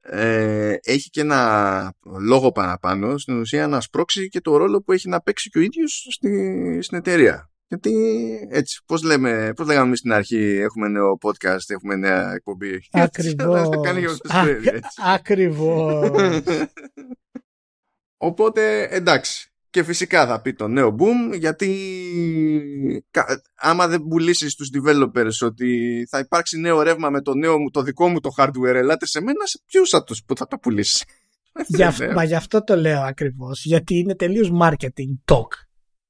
ε, 0.00 0.76
έχει 0.82 1.10
και 1.10 1.20
ένα 1.20 1.92
λόγο 2.02 2.52
παραπάνω 2.52 3.18
στην 3.18 3.40
ουσία 3.40 3.66
να 3.66 3.80
σπρώξει 3.80 4.28
και 4.28 4.40
το 4.40 4.56
ρόλο 4.56 4.82
που 4.82 4.92
έχει 4.92 5.08
να 5.08 5.20
παίξει 5.20 5.50
και 5.50 5.58
ο 5.58 5.60
ίδιος 5.60 6.06
στη, 6.10 6.78
στην 6.82 6.98
εταιρεία. 6.98 7.50
Γιατί 7.68 7.92
έτσι, 8.50 8.82
πώς, 8.86 9.02
λέμε, 9.02 9.52
πώς 9.56 9.66
λέγαμε 9.66 9.86
εμείς 9.86 9.98
στην 9.98 10.12
αρχή, 10.12 10.58
έχουμε 10.60 10.88
νέο 10.88 11.18
podcast, 11.22 11.70
έχουμε 11.70 11.96
νέα 11.96 12.32
εκπομπή. 12.32 12.88
Ακριβώς. 12.90 13.68
Ακριβώς. 14.96 16.10
Οπότε 18.16 18.88
εντάξει. 18.90 19.50
Και 19.70 19.82
φυσικά 19.82 20.26
θα 20.26 20.40
πει 20.40 20.52
το 20.52 20.68
νέο 20.68 20.96
boom 20.98 21.38
γιατί 21.38 21.76
άμα 23.54 23.88
δεν 23.88 24.02
πουλήσεις 24.02 24.52
στους 24.52 24.70
developers 24.74 25.46
ότι 25.46 26.06
θα 26.10 26.18
υπάρξει 26.18 26.60
νέο 26.60 26.82
ρεύμα 26.82 27.10
με 27.10 27.22
το, 27.22 27.34
νέο, 27.34 27.56
το 27.72 27.82
δικό 27.82 28.08
μου 28.08 28.20
το 28.20 28.30
hardware 28.36 28.74
ελάτε 28.74 29.06
σε 29.06 29.20
μένα, 29.20 29.46
σε 29.46 29.60
ποιους 29.66 29.90
θα, 29.90 30.04
τους, 30.04 30.22
που 30.24 30.36
θα 30.36 30.46
το 30.46 30.58
πουλήσεις; 30.58 31.04
Για, 31.66 31.94
μα 32.14 32.24
γι' 32.24 32.34
αυτό 32.34 32.64
το 32.64 32.76
λέω 32.76 33.00
ακριβώς. 33.00 33.64
Γιατί 33.64 33.94
είναι 33.94 34.14
τελείως 34.14 34.50
marketing 34.60 35.32
talk. 35.34 35.48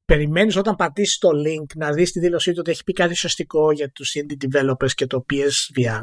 Περιμένεις 0.04 0.56
όταν 0.56 0.74
πατήσεις 0.74 1.18
το 1.18 1.28
link 1.28 1.76
να 1.76 1.92
δεις 1.92 2.12
τη 2.12 2.20
δήλωσή 2.20 2.50
του 2.50 2.56
ότι 2.60 2.70
έχει 2.70 2.84
πει 2.84 2.92
κάτι 2.92 3.14
σωστικό 3.14 3.72
για 3.72 3.90
τους 3.90 4.12
indie 4.14 4.46
developers 4.48 4.90
και 4.94 5.06
το 5.06 5.24
PSVR. 5.32 6.02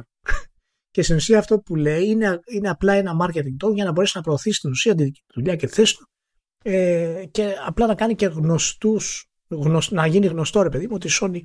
Και 0.94 1.02
στην 1.02 1.16
ουσία 1.16 1.40
αυτό 1.40 1.60
που 1.60 1.76
λέει 1.76 2.06
είναι, 2.06 2.40
είναι 2.52 2.70
απλά 2.70 2.94
ένα 2.94 3.12
marketing 3.22 3.66
talk 3.66 3.74
για 3.74 3.84
να 3.84 3.92
μπορέσεις 3.92 4.16
να 4.16 4.22
προωθήσεις 4.22 4.60
την 4.60 4.70
ουσία 4.70 4.96
τη 4.96 5.12
δουλειά 5.34 5.56
και 5.56 5.68
τη 5.68 5.74
θέση 5.74 5.96
του 5.96 6.10
ε, 6.64 7.24
και 7.32 7.56
απλά 7.66 7.88
να 7.88 7.96
κάνει 7.96 8.16
και 8.16 8.26
γνωστούς, 8.26 9.30
να 9.90 10.08
γίνει 10.08 10.26
γνωστό 10.26 10.62
ρε 10.62 10.70
παιδί 10.70 10.88
μου 10.88 10.94
ότι 10.96 11.08
η 11.08 11.12
Sony 11.22 11.40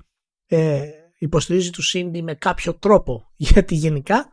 ε, 0.46 0.90
υποστηρίζει 1.18 1.70
του 1.70 1.82
Cindy 1.92 2.20
με 2.22 2.34
κάποιο 2.34 2.78
τρόπο. 2.78 3.30
Γιατί 3.51 3.74
γενικά 3.74 4.32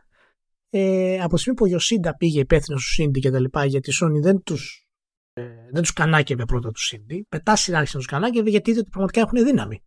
ε, 0.70 1.18
από 1.20 1.34
τη 1.34 1.40
στιγμή 1.40 1.58
που 1.58 1.64
ο 1.64 1.68
Ιωσίντα 1.68 2.16
πήγε 2.16 2.40
υπεύθυνος 2.40 2.84
του 2.84 3.02
Cindy 3.02 3.18
και 3.20 3.30
τα 3.30 3.40
λοιπά 3.40 3.64
γιατί 3.64 3.90
η 3.90 3.92
Sony 4.02 4.22
δεν 4.22 4.42
τους, 4.42 4.88
ε, 5.32 5.42
δεν 5.72 5.82
τους 5.82 5.92
κανάκευε 5.92 6.44
πρώτα 6.44 6.70
του 6.70 6.80
Cindy 6.90 7.20
μετά 7.30 7.56
συνάρχισε 7.56 7.96
να 7.96 8.02
τους 8.02 8.12
κανάκευε 8.12 8.50
γιατί 8.50 8.70
είδε 8.70 8.78
ότι 8.78 8.88
πραγματικά 8.88 9.20
έχουν 9.20 9.44
δύναμη. 9.44 9.82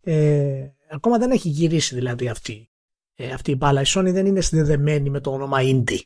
Ε, 0.00 0.66
ακόμα 0.90 1.18
δεν 1.18 1.30
έχει 1.30 1.48
γυρίσει 1.48 1.94
δηλαδή 1.94 2.28
αυτή, 2.28 2.70
ε, 3.16 3.30
αυτή 3.30 3.50
η 3.50 3.54
μπάλα 3.58 3.80
η 3.80 3.84
Sony 3.86 4.10
δεν 4.12 4.26
είναι 4.26 4.40
συνδεδεμένη 4.40 5.10
με 5.10 5.20
το 5.20 5.32
όνομα 5.32 5.58
Indie 5.60 6.00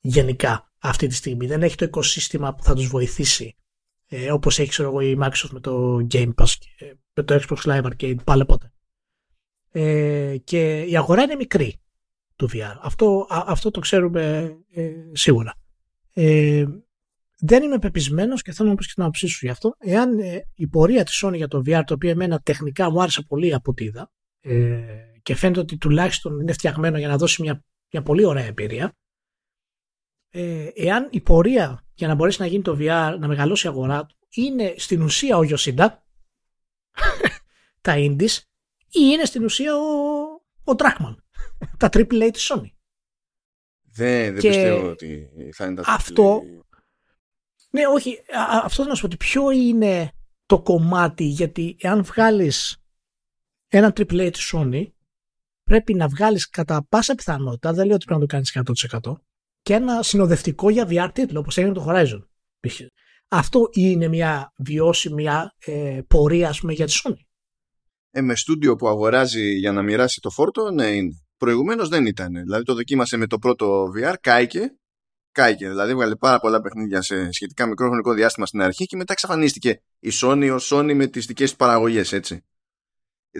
γενικά 0.00 0.72
αυτή 0.78 1.06
τη 1.06 1.14
στιγμή. 1.14 1.46
Δεν 1.46 1.62
έχει 1.62 1.76
το 1.76 1.84
οικοσύστημα 1.84 2.54
που 2.54 2.62
θα 2.62 2.74
τους 2.74 2.86
βοηθήσει 2.86 3.56
ε, 4.08 4.32
όπως 4.32 4.58
έχει 4.58 4.68
ξέρω 4.68 4.88
εγώ 4.88 5.00
η 5.00 5.18
Microsoft 5.22 5.50
με 5.50 5.60
το 5.60 6.06
Game 6.10 6.34
Pass 6.34 6.52
και 6.58 6.96
με 7.14 7.22
το 7.22 7.40
Xbox 7.42 7.56
Live 7.56 7.84
Arcade 7.84 8.24
πάλι 8.24 8.44
πότε. 8.44 8.72
Ε, 9.70 10.36
και 10.44 10.82
η 10.82 10.96
αγορά 10.96 11.22
είναι 11.22 11.34
μικρή 11.34 11.80
του 12.36 12.48
VR. 12.52 12.76
Αυτό, 12.80 13.26
αυτό 13.28 13.70
το 13.70 13.80
ξέρουμε 13.80 14.54
ε, 14.70 14.92
σίγουρα. 15.12 15.54
Ε, 16.12 16.64
δεν 17.38 17.62
είμαι 17.62 17.78
πεπισμένος 17.78 18.42
και 18.42 18.52
θέλω 18.52 18.68
να 18.68 18.74
πω 18.74 18.82
και 18.82 18.92
την 18.94 19.02
άποψή 19.02 19.26
σου 19.26 19.46
γι' 19.46 19.50
αυτό. 19.50 19.74
Εάν 19.78 20.18
ε, 20.18 20.46
η 20.54 20.66
πορεία 20.66 21.04
της 21.04 21.24
Sony 21.24 21.34
για 21.34 21.48
το 21.48 21.62
VR, 21.66 21.82
το 21.86 21.94
οποίο 21.94 22.10
εμένα 22.10 22.40
τεχνικά 22.40 22.90
μου 22.90 23.02
άρεσε 23.02 23.22
πολύ 23.22 23.54
από 23.54 23.70
ό,τι 23.70 23.84
είδα, 23.84 24.10
ε, 24.40 24.80
και 25.28 25.34
φαίνεται 25.34 25.60
ότι 25.60 25.76
τουλάχιστον 25.76 26.40
είναι 26.40 26.52
φτιαγμένο 26.52 26.98
για 26.98 27.08
να 27.08 27.16
δώσει 27.16 27.42
μια, 27.42 27.64
μια 27.90 28.02
πολύ 28.02 28.24
ωραία 28.24 28.44
εμπειρία, 28.44 28.96
ε, 30.28 30.68
εάν 30.74 31.08
η 31.10 31.20
πορεία 31.20 31.86
για 31.94 32.08
να 32.08 32.14
μπορέσει 32.14 32.40
να 32.40 32.46
γίνει 32.46 32.62
το 32.62 32.76
VR, 32.80 33.16
να 33.18 33.28
μεγαλώσει 33.28 33.66
η 33.66 33.70
αγορά 33.70 34.06
του, 34.06 34.16
είναι 34.30 34.74
στην 34.76 35.02
ουσία 35.02 35.36
ο 35.36 35.42
Ιωσίντα, 35.42 36.04
τα 37.80 37.94
Indies, 37.96 38.36
ή 38.88 39.00
είναι 39.12 39.24
στην 39.24 39.44
ουσία 39.44 39.76
ο, 39.76 39.82
ο 40.64 40.74
Trackman, 40.76 41.14
τα 41.76 41.88
AAA 41.92 42.28
της 42.32 42.52
Sony. 42.52 42.70
Δεν, 43.82 44.24
δεν 44.24 44.34
πιστεύω 44.34 44.90
ότι 44.90 45.28
θα 45.54 45.66
είναι 45.66 45.74
τα 45.74 45.82
AAA. 45.82 45.86
Αυτό, 45.86 46.42
ναι, 47.70 47.86
όχι, 47.86 48.14
α, 48.14 48.60
αυτό 48.62 48.76
θέλω 48.76 48.88
να 48.88 48.94
σου 48.94 49.00
πω 49.00 49.06
ότι 49.06 49.16
ποιο 49.16 49.50
είναι 49.50 50.12
το 50.46 50.62
κομμάτι, 50.62 51.24
γιατί 51.24 51.76
εάν 51.80 52.02
βγάλεις 52.02 52.82
ένα 53.68 53.92
AAA 53.96 54.30
της 54.32 54.52
Sony, 54.54 54.86
πρέπει 55.68 55.94
να 55.94 56.08
βγάλεις 56.08 56.48
κατά 56.48 56.86
πάσα 56.88 57.14
πιθανότητα, 57.14 57.72
δεν 57.72 57.86
λέω 57.86 57.94
ότι 57.94 58.04
πρέπει 58.04 58.20
να 58.20 58.26
το 58.26 58.32
κάνεις 58.32 58.86
100%, 59.02 59.12
και 59.62 59.74
ένα 59.74 60.02
συνοδευτικό 60.02 60.70
για 60.70 60.86
VR 60.88 61.10
τίτλο 61.12 61.38
όπως 61.38 61.58
έγινε 61.58 61.72
το 61.72 61.86
Horizon. 61.88 62.22
Αυτό 63.28 63.68
είναι 63.72 64.08
μια 64.08 64.52
βιώσιμη 64.56 65.24
ε, 65.58 66.00
πορεία 66.08 66.48
ας 66.48 66.60
πούμε, 66.60 66.72
για 66.72 66.86
τη 66.86 67.00
Sony. 67.02 67.20
Ε, 68.10 68.20
με 68.20 68.36
στούντιο 68.36 68.76
που 68.76 68.88
αγοράζει 68.88 69.58
για 69.58 69.72
να 69.72 69.82
μοιράσει 69.82 70.20
το 70.20 70.30
φόρτο, 70.30 70.70
ναι 70.70 70.86
είναι. 70.86 71.22
Προηγουμένως 71.36 71.88
δεν 71.88 72.06
ήταν. 72.06 72.32
Δηλαδή 72.32 72.64
το 72.64 72.74
δοκίμασε 72.74 73.16
με 73.16 73.26
το 73.26 73.38
πρώτο 73.38 73.84
VR, 73.96 74.14
κάηκε. 74.20 74.76
Κάηκε. 75.32 75.68
Δηλαδή 75.68 75.94
βγάλε 75.94 76.16
πάρα 76.16 76.38
πολλά 76.38 76.60
παιχνίδια 76.60 77.02
σε 77.02 77.32
σχετικά 77.32 77.66
μικρό 77.66 77.86
χρονικό 77.86 78.12
διάστημα 78.12 78.46
στην 78.46 78.62
αρχή 78.62 78.86
και 78.86 78.96
μετά 78.96 79.12
εξαφανίστηκε 79.12 79.82
η 79.98 80.10
Sony 80.22 80.58
ω 80.58 80.76
Sony 80.76 80.94
με 80.94 81.06
τις 81.06 81.26
δικές 81.26 81.50
του 81.50 81.56
παραγωγές, 81.56 82.12
έτσι 82.12 82.44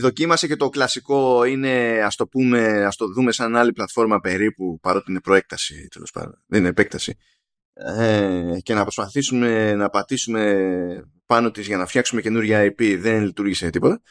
δοκίμασε 0.01 0.46
και 0.46 0.57
το 0.57 0.68
κλασικό 0.68 1.44
είναι 1.44 2.01
ας 2.05 2.16
το 2.16 2.26
πούμε, 2.26 2.84
ας 2.84 2.96
το 2.96 3.07
δούμε 3.07 3.32
σαν 3.32 3.57
άλλη 3.57 3.72
πλατφόρμα 3.72 4.20
περίπου 4.20 4.78
παρότι 4.80 5.11
είναι 5.11 5.20
προέκταση 5.20 5.88
τέλος 5.88 6.11
πάντων, 6.11 6.42
δεν 6.46 6.61
είναι 6.61 6.68
επέκταση. 6.68 7.16
Ε, 7.72 8.59
και 8.62 8.74
να 8.74 8.82
προσπαθήσουμε 8.82 9.74
να 9.74 9.88
πατήσουμε 9.88 10.55
πάνω 11.26 11.51
της 11.51 11.66
για 11.66 11.76
να 11.76 11.86
φτιάξουμε 11.86 12.20
καινούργια 12.20 12.64
IP 12.64 12.96
δεν 12.99 13.22
λειτουργήσε 13.22 13.70
τίποτα. 13.70 14.03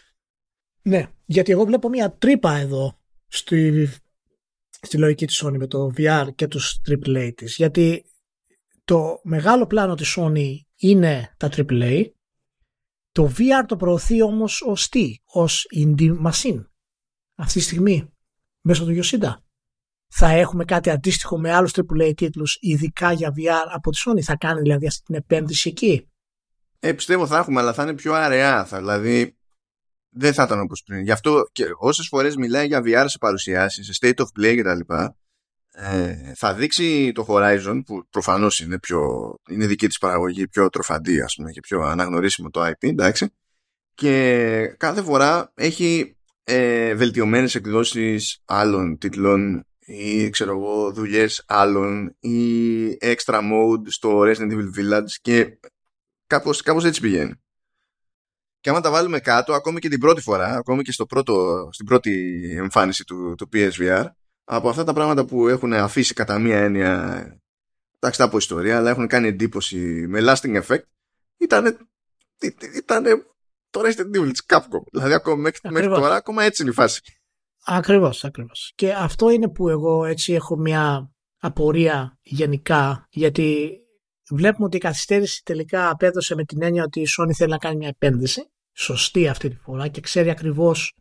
Ναι, 0.81 1.09
γιατί 1.25 1.51
εγώ 1.51 1.65
βλέπω 1.65 1.89
μια 1.89 2.11
τρύπα 2.11 2.55
εδώ 2.55 2.99
στη, 3.27 3.89
στη 4.81 4.97
λογική 4.97 5.25
της 5.25 5.43
Sony 5.45 5.57
με 5.57 5.67
το 5.67 5.91
VR 5.97 6.27
και 6.35 6.47
τους 6.47 6.81
AAA 6.89 7.31
της. 7.35 7.55
Γιατί 7.55 8.05
το 8.83 9.19
μεγάλο 9.23 9.67
πλάνο 9.67 9.95
της 9.95 10.17
Sony 10.19 10.55
είναι 10.75 11.33
τα 11.37 11.49
AAA 11.55 12.05
το 13.17 13.31
VR 13.37 13.65
το 13.67 13.75
προωθεί 13.75 14.21
όμως 14.21 14.61
ως 14.61 14.89
τι, 14.89 15.15
ως 15.25 15.67
indie 15.75 16.21
machine. 16.25 16.65
Αυτή 17.35 17.53
τη 17.53 17.59
στιγμή, 17.59 18.13
μέσω 18.61 18.85
του 18.85 18.99
Yoshida. 18.99 19.33
Θα 20.07 20.27
έχουμε 20.27 20.65
κάτι 20.65 20.89
αντίστοιχο 20.89 21.39
με 21.39 21.53
άλλους 21.53 21.71
AAA 21.75 22.13
τίτλους, 22.15 22.57
ειδικά 22.61 23.11
για 23.11 23.33
VR 23.37 23.67
από 23.73 23.91
τη 23.91 23.97
Sony. 24.05 24.21
Θα 24.21 24.35
κάνει 24.35 24.61
δηλαδή 24.61 24.87
αυτή 24.87 25.03
την 25.03 25.15
επένδυση 25.15 25.69
εκεί; 25.69 26.07
Ε, 26.79 26.93
πιστεύω 26.93 27.27
θα 27.27 27.37
έχουμε, 27.37 27.61
αλλά 27.61 27.73
θα 27.73 27.83
είναι 27.83 27.93
πιο 27.93 28.13
αραιά. 28.13 28.65
Θα, 28.65 28.77
δηλαδή, 28.77 29.37
δεν 30.09 30.33
θα 30.33 30.43
ήταν 30.43 30.59
όπως 30.59 30.83
πριν. 30.83 31.01
Γι' 31.01 31.11
αυτό 31.11 31.49
και 31.51 31.65
όσες 31.77 32.07
φορές 32.07 32.35
μιλάει 32.35 32.67
για 32.67 32.81
VR 32.85 33.05
σε 33.07 33.17
παρουσιάσεις, 33.17 33.85
σε 33.85 33.93
state 34.01 34.23
of 34.23 34.41
play 34.41 34.57
κτλ. 34.61 34.93
Ε, 35.79 36.33
θα 36.35 36.53
δείξει 36.53 37.11
το 37.11 37.25
Horizon 37.27 37.81
που 37.85 38.07
προφανώς 38.09 38.59
είναι, 38.59 38.79
πιο, 38.79 39.33
είναι 39.49 39.65
δική 39.65 39.87
της 39.87 39.97
παραγωγή 39.97 40.47
πιο 40.47 40.69
τροφαντή 40.69 41.21
ας 41.21 41.35
πούμε 41.35 41.51
και 41.51 41.59
πιο 41.59 41.81
αναγνωρίσιμο 41.81 42.49
το 42.49 42.65
IP 42.65 42.89
εντάξει. 42.89 43.33
Και 43.93 44.75
κάθε 44.77 45.01
φορά 45.01 45.51
έχει 45.55 46.17
ε, 46.43 46.93
βελτιωμένες 46.93 47.55
εκδόσεις 47.55 48.41
άλλων 48.45 48.97
τίτλων 48.97 49.65
ή 49.79 50.29
ξέρω 50.29 50.51
εγώ 50.51 50.91
δουλειές 50.91 51.43
άλλων 51.47 52.15
ή 52.19 52.87
extra 53.01 53.39
mode 53.39 53.83
στο 53.85 54.21
Resident 54.21 54.51
Evil 54.51 54.69
Village 54.79 55.11
και 55.21 55.59
κάπως, 56.27 56.61
κάπως 56.61 56.85
έτσι 56.85 57.01
πηγαίνει. 57.01 57.33
Και 58.59 58.69
άμα 58.69 58.81
τα 58.81 58.91
βάλουμε 58.91 59.19
κάτω 59.19 59.53
ακόμη 59.53 59.79
και 59.79 59.89
την 59.89 59.99
πρώτη 59.99 60.21
φορά 60.21 60.55
ακόμη 60.55 60.83
και 60.83 60.91
στο 60.91 61.05
πρώτο, 61.05 61.67
στην 61.71 61.85
πρώτη 61.85 62.41
εμφάνιση 62.57 63.03
του, 63.03 63.35
του 63.37 63.49
PSVR 63.53 64.05
από 64.49 64.69
αυτά 64.69 64.83
τα 64.83 64.93
πράγματα 64.93 65.25
που 65.25 65.47
έχουν 65.47 65.73
αφήσει 65.73 66.13
κατά 66.13 66.39
μία 66.39 66.57
έννοια 66.57 67.25
εντάξει 67.95 68.21
από 68.21 68.37
ιστορία 68.37 68.77
αλλά 68.77 68.89
έχουν 68.89 69.07
κάνει 69.07 69.27
εντύπωση 69.27 70.05
με 70.07 70.19
lasting 70.23 70.61
effect 70.61 70.83
ήταν, 71.37 71.89
ήταν 72.75 73.03
το 73.69 73.81
Resident 73.83 74.17
Evil 74.17 74.29
της 74.31 74.43
Capcom. 74.47 74.81
Δηλαδή 74.91 75.13
ακόμα 75.13 75.35
μέχρι, 75.35 75.71
μέχρι 75.71 75.87
τώρα 75.87 76.15
ακόμα 76.15 76.43
έτσι 76.43 76.61
είναι 76.61 76.71
η 76.71 76.73
φάση. 76.73 77.01
Ακριβώς, 77.65 78.23
ακριβώς. 78.23 78.71
Και 78.75 78.93
αυτό 78.93 79.29
είναι 79.29 79.49
που 79.49 79.69
εγώ 79.69 80.05
έτσι 80.05 80.33
έχω 80.33 80.57
μια 80.57 81.11
απορία 81.37 82.17
γενικά 82.21 83.07
γιατί 83.09 83.79
βλέπουμε 84.29 84.65
ότι 84.65 84.77
η 84.77 84.79
καθυστέρηση 84.79 85.43
τελικά 85.43 85.89
απέδωσε 85.89 86.35
με 86.35 86.43
την 86.43 86.61
έννοια 86.61 86.83
ότι 86.83 86.99
η 87.01 87.07
Sony 87.17 87.31
θέλει 87.33 87.51
να 87.51 87.57
κάνει 87.57 87.75
μια 87.75 87.87
επένδυση 87.87 88.51
σωστή 88.73 89.27
αυτή 89.27 89.49
τη 89.49 89.55
φορά 89.55 89.87
και 89.87 90.01
ξέρει 90.01 90.29
ακριβώς 90.29 90.95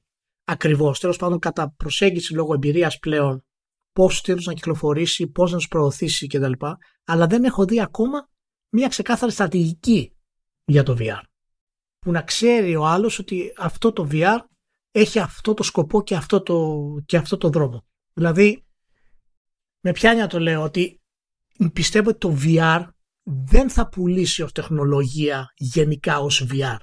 ακριβώς, 0.48 1.00
τέλος 1.00 1.16
πάντων 1.16 1.38
κατά 1.38 1.74
προσέγγιση 1.76 2.34
λόγω 2.34 2.54
εμπειρίας 2.54 2.98
πλέον, 2.98 3.44
πώς 3.92 4.20
θέλει 4.20 4.42
να 4.44 4.52
κυκλοφορήσει, 4.52 5.26
πώς 5.26 5.50
να 5.50 5.56
τους 5.56 5.68
προωθήσει 5.68 6.26
κτλ. 6.26 6.52
Αλλά 7.04 7.26
δεν 7.26 7.44
έχω 7.44 7.64
δει 7.64 7.80
ακόμα 7.80 8.28
μια 8.68 8.88
ξεκάθαρη 8.88 9.32
στρατηγική 9.32 10.16
για 10.64 10.82
το 10.82 10.96
VR. 10.98 11.20
Που 11.98 12.10
να 12.10 12.22
ξέρει 12.22 12.76
ο 12.76 12.86
άλλος 12.86 13.18
ότι 13.18 13.52
αυτό 13.56 13.92
το 13.92 14.08
VR 14.10 14.38
έχει 14.90 15.18
αυτό 15.18 15.54
το 15.54 15.62
σκοπό 15.62 16.02
και 16.02 16.14
αυτό 16.14 16.42
το, 16.42 16.76
και 17.06 17.16
αυτό 17.16 17.36
το 17.36 17.48
δρόμο. 17.48 17.86
Δηλαδή, 18.12 18.66
με 19.80 19.92
πιάνια 19.92 20.26
το 20.26 20.40
λέω 20.40 20.62
ότι 20.62 21.00
πιστεύω 21.72 22.08
ότι 22.08 22.18
το 22.18 22.38
VR 22.42 22.86
δεν 23.22 23.70
θα 23.70 23.88
πουλήσει 23.88 24.42
ως 24.42 24.52
τεχνολογία 24.52 25.52
γενικά 25.56 26.18
ως 26.18 26.46
VR. 26.50 26.76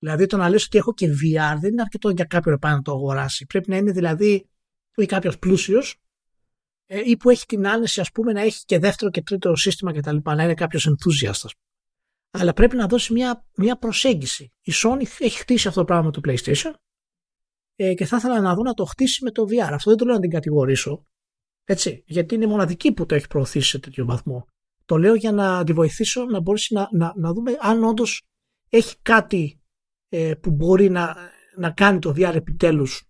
Δηλαδή 0.00 0.26
το 0.26 0.36
να 0.36 0.48
λες 0.48 0.64
ότι 0.64 0.78
έχω 0.78 0.94
και 0.94 1.06
VR 1.06 1.56
δεν 1.60 1.72
είναι 1.72 1.82
αρκετό 1.82 2.10
για 2.10 2.24
κάποιον 2.24 2.58
να 2.60 2.70
να 2.70 2.82
το 2.82 2.92
αγοράσει. 2.92 3.46
Πρέπει 3.46 3.70
να 3.70 3.76
είναι 3.76 3.92
δηλαδή 3.92 4.50
ή 4.94 5.06
κάποιος 5.06 5.38
πλούσιος 5.38 5.96
ε, 6.86 7.00
ή 7.04 7.16
που 7.16 7.30
έχει 7.30 7.46
την 7.46 7.66
άνεση 7.66 8.00
ας 8.00 8.10
πούμε 8.10 8.32
να 8.32 8.40
έχει 8.40 8.64
και 8.64 8.78
δεύτερο 8.78 9.10
και 9.10 9.22
τρίτο 9.22 9.56
σύστημα 9.56 9.92
κτλ. 9.92 10.16
Να 10.24 10.44
είναι 10.44 10.54
κάποιος 10.54 10.86
ενθουσιάστας. 10.86 11.52
Αλλά 12.30 12.52
πρέπει 12.52 12.76
να 12.76 12.86
δώσει 12.86 13.12
μια, 13.12 13.46
μια 13.56 13.76
προσέγγιση. 13.76 14.52
Η 14.60 14.72
Sony 14.74 15.02
έχει 15.18 15.38
χτίσει 15.38 15.68
αυτό 15.68 15.80
το 15.80 15.86
πράγμα 15.86 16.04
με 16.04 16.10
το 16.10 16.20
PlayStation 16.24 16.72
ε, 17.76 17.94
και 17.94 18.06
θα 18.06 18.16
ήθελα 18.16 18.40
να 18.40 18.54
δω 18.54 18.62
να 18.62 18.74
το 18.74 18.84
χτίσει 18.84 19.24
με 19.24 19.30
το 19.30 19.42
VR. 19.42 19.70
Αυτό 19.72 19.90
δεν 19.90 19.98
το 19.98 20.04
λέω 20.04 20.14
να 20.14 20.20
την 20.20 20.30
κατηγορήσω. 20.30 21.06
Έτσι, 21.64 22.02
γιατί 22.06 22.34
είναι 22.34 22.46
μοναδική 22.46 22.92
που 22.92 23.06
το 23.06 23.14
έχει 23.14 23.26
προωθήσει 23.26 23.68
σε 23.68 23.78
τέτοιο 23.78 24.04
βαθμό. 24.04 24.46
Το 24.84 24.96
λέω 24.96 25.14
για 25.14 25.32
να 25.32 25.58
αντιβοηθήσω 25.58 26.24
να 26.24 26.40
μπορέσει 26.40 26.74
να, 26.74 26.88
να, 26.92 27.12
να 27.16 27.32
δούμε 27.32 27.56
αν 27.60 27.84
όντως 27.84 28.22
έχει 28.68 28.96
κάτι 29.02 29.59
ε, 30.12 30.34
που 30.34 30.50
μπορεί 30.50 30.90
να, 30.90 31.16
να 31.56 31.70
κάνει 31.70 31.98
το 31.98 32.14
VR 32.16 32.34
επιτέλους 32.34 33.02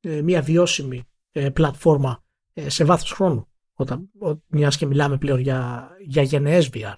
ε, 0.00 0.22
μια 0.22 0.42
βιώσιμη 0.42 1.08
ε, 1.32 1.50
πλατφόρμα 1.50 2.24
σε 2.66 2.84
βάθος 2.84 3.12
χρόνου 3.12 3.48
όταν, 3.72 4.10
μιας 4.46 4.76
και 4.76 4.86
μιλάμε 4.86 5.18
πλέον 5.18 5.40
για, 5.40 5.90
για 6.06 6.22
γενναίες 6.22 6.70
VR. 6.72 6.94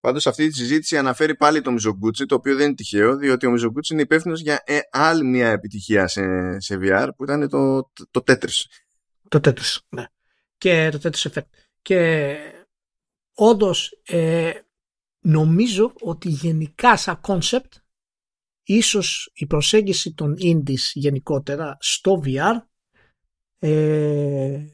Πάντως 0.00 0.26
αυτή 0.26 0.48
τη 0.48 0.54
συζήτηση 0.54 0.98
αναφέρει 0.98 1.36
πάλι 1.36 1.62
το 1.62 1.74
Mizoguchi, 1.74 2.26
το 2.26 2.34
οποίο 2.34 2.56
δεν 2.56 2.66
είναι 2.66 2.74
τυχαίο, 2.74 3.16
διότι 3.16 3.46
ο 3.46 3.52
Mizoguchi 3.54 3.90
είναι 3.90 4.02
υπεύθυνος 4.02 4.40
για 4.40 4.62
άλλη 4.90 5.24
μια 5.24 5.48
επιτυχία 5.48 6.06
σε, 6.06 6.22
σε 6.60 6.78
VR 6.80 7.08
που 7.16 7.24
ήταν 7.24 7.48
το, 7.48 7.82
το, 7.82 8.06
το 8.10 8.22
Tetris. 8.26 8.64
Το 9.28 9.40
Tetris, 9.44 9.76
ναι. 9.88 10.04
Και 10.56 10.88
το 10.92 10.98
Tetris 11.02 11.30
Effect. 11.30 11.48
Και 11.82 12.36
όντως 13.34 14.02
νομίζω 15.20 15.92
ότι 16.00 16.28
γενικά 16.28 16.96
σαν 16.96 17.20
concept 17.22 17.85
ίσως 18.66 19.30
η 19.34 19.46
προσέγγιση 19.46 20.14
των 20.14 20.36
indies 20.40 20.90
γενικότερα 20.92 21.76
στο 21.80 22.22
VR 22.24 22.54
ε, 23.58 24.64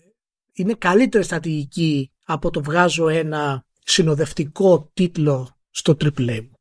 είναι 0.52 0.74
καλύτερη 0.74 1.24
στρατηγική 1.24 2.12
από 2.24 2.50
το 2.50 2.62
βγάζω 2.62 3.08
ένα 3.08 3.66
συνοδευτικό 3.84 4.90
τίτλο 4.94 5.58
στο 5.70 5.96
AAA 6.00 6.40
μου. 6.40 6.52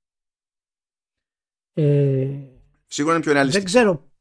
Ε, 1.73 2.29
Σίγουρα 2.87 3.15
είναι 3.15 3.23
πιο 3.23 3.33
ρεαλιστική. 3.33 3.63
Δεν 3.63 3.73
ξέρω. 3.73 4.11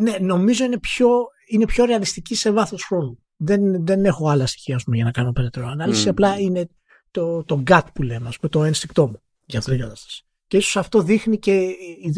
Ναι, 0.00 0.18
νομίζω 0.18 0.64
είναι 0.64 0.78
πιο, 0.78 1.08
είναι 1.46 1.64
πιο 1.64 1.84
ρεαλιστική 1.84 2.34
σε 2.34 2.52
βάθος 2.52 2.84
χρόνου. 2.84 3.22
Δεν, 3.36 3.86
δεν 3.86 4.04
έχω 4.04 4.28
άλλα 4.28 4.46
στοιχεία 4.46 4.80
πούμε, 4.84 4.96
για 4.96 5.04
να 5.04 5.10
κάνω 5.10 5.32
περαιτέρω 5.32 5.66
ανάλυση. 5.66 6.08
Απλά 6.08 6.38
είναι 6.38 6.68
το, 7.10 7.44
το 7.44 7.62
gut 7.66 7.86
που 7.94 8.02
λέμε, 8.02 8.30
πούμε, 8.40 8.50
το 8.50 8.64
ένστικτό 8.64 9.06
μου 9.06 9.22
για 9.44 9.58
αυτή 9.58 9.70
την 9.70 9.80
κατάσταση. 9.80 10.26
Και 10.52 10.58
ίσως 10.58 10.76
αυτό 10.76 11.02
δείχνει 11.02 11.38
και 11.38 11.52
η, 11.52 12.12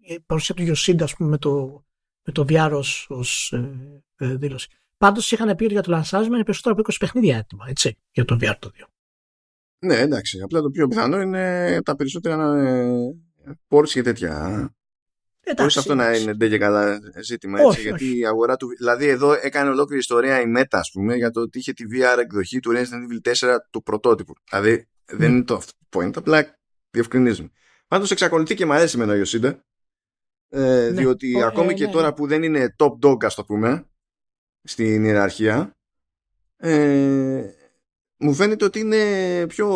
η 0.00 0.20
παρουσία 0.26 0.54
του 0.54 0.62
Γιωσίντα 0.62 1.08
με 1.18 1.38
το, 1.38 1.84
με 2.26 2.32
το 2.32 2.44
VR 2.48 2.70
ως, 3.08 3.52
ε, 3.52 4.24
ε, 4.26 4.34
δήλωση. 4.34 4.68
Πάντως 4.96 5.32
είχαν 5.32 5.56
πει 5.56 5.64
ότι 5.64 5.72
για 5.72 5.82
το 5.82 5.90
λανσάρισμα 5.90 6.34
είναι 6.34 6.44
περισσότερο 6.44 6.74
από 6.74 6.92
20 6.92 6.96
παιχνίδια 6.98 7.36
έτοιμα, 7.36 7.64
έτσι, 7.68 7.98
για 8.10 8.24
το 8.24 8.38
VR 8.40 8.54
το 8.58 8.70
2. 8.74 8.84
Ναι, 9.78 9.94
εντάξει. 9.94 10.40
Απλά 10.40 10.60
το 10.60 10.70
πιο 10.70 10.88
πιθανό 10.88 11.20
είναι 11.20 11.78
τα 11.82 11.96
περισσότερα 11.96 12.62
ε, 12.62 13.14
πόρους 13.68 13.92
και 13.92 14.02
τέτοια. 14.02 14.74
Χωρίς 15.56 15.76
αυτό 15.76 15.94
να 15.94 16.16
είναι 16.16 16.34
ντε 16.34 16.48
και 16.48 16.58
καλά 16.58 17.00
ζήτημα. 17.22 17.58
Έτσι, 17.58 17.70
όχι, 17.70 17.80
γιατί 17.80 18.04
όχι. 18.04 18.18
η 18.18 18.26
αγορά 18.26 18.56
του. 18.56 18.68
Δηλαδή, 18.78 19.06
εδώ 19.06 19.32
έκανε 19.32 19.70
ολόκληρη 19.70 20.00
ιστορία 20.00 20.40
η 20.40 20.44
Meta, 20.56 20.64
ας 20.70 20.90
πούμε, 20.90 21.16
για 21.16 21.30
το 21.30 21.40
ότι 21.40 21.58
είχε 21.58 21.72
τη 21.72 21.84
VR 21.92 22.18
εκδοχή 22.18 22.60
του 22.60 22.72
Resident 22.74 23.28
Evil 23.28 23.32
4 23.32 23.56
του 23.70 23.82
πρωτότυπου. 23.82 24.34
Δηλαδή, 24.50 24.88
δεν 25.04 25.32
είναι 25.32 25.44
το 25.44 25.62
point, 25.90 26.16
απλά 26.16 26.58
διευκρινίζουμε. 26.90 27.50
Πάντως, 27.90 28.10
εξακολουθεί 28.10 28.54
και 28.54 28.66
μου 28.66 28.72
αρέσει 28.72 28.96
με 28.98 29.04
ο 29.04 29.22
Yoshida. 29.22 29.58
Ε, 30.48 30.60
ναι. 30.60 30.90
Διότι 30.90 31.42
ακόμη 31.42 31.72
ε, 31.72 31.74
και 31.74 31.84
ναι, 31.84 31.92
τώρα 31.92 32.06
ναι. 32.06 32.12
που 32.12 32.26
δεν 32.26 32.42
είναι 32.42 32.74
top 32.78 32.98
dog, 33.06 33.24
ας 33.24 33.34
το 33.34 33.44
πούμε, 33.44 33.86
στην 34.62 35.04
ιεραρχία, 35.04 35.76
ε, 36.56 37.44
μου 38.16 38.34
φαίνεται 38.34 38.64
ότι 38.64 38.78
είναι 38.78 39.46
πιο 39.46 39.68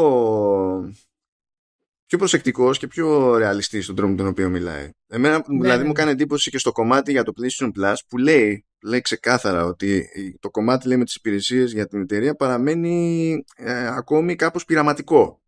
πιο 2.06 2.18
προσεκτικός 2.18 2.78
και 2.78 2.86
πιο 2.86 3.36
ρεαλιστής 3.36 3.84
στον 3.84 3.96
τρόπο 3.96 4.10
με 4.10 4.16
τον 4.16 4.26
οποίο 4.26 4.48
μιλάει. 4.48 4.90
Εμένα 5.06 5.36
ναι, 5.36 5.58
δηλαδή 5.60 5.82
ναι. 5.82 5.86
μου 5.86 5.92
κάνει 5.92 6.10
εντύπωση 6.10 6.50
και 6.50 6.58
στο 6.58 6.72
κομμάτι 6.72 7.12
για 7.12 7.22
το 7.22 7.32
PlayStation 7.36 7.70
Plus 7.78 7.94
που 8.08 8.18
λέει, 8.18 8.66
λέει 8.82 9.00
ξεκάθαρα 9.00 9.64
ότι 9.64 10.08
το 10.40 10.50
κομμάτι 10.50 10.88
λέει 10.88 10.96
με 10.96 11.04
τις 11.04 11.14
υπηρεσίες 11.14 11.72
για 11.72 11.86
την 11.86 12.00
εταιρεία 12.00 12.34
παραμένει 12.34 13.44
ε, 13.56 13.86
ακόμη 13.86 14.34
κάπως 14.36 14.64
πειραματικό. 14.64 15.42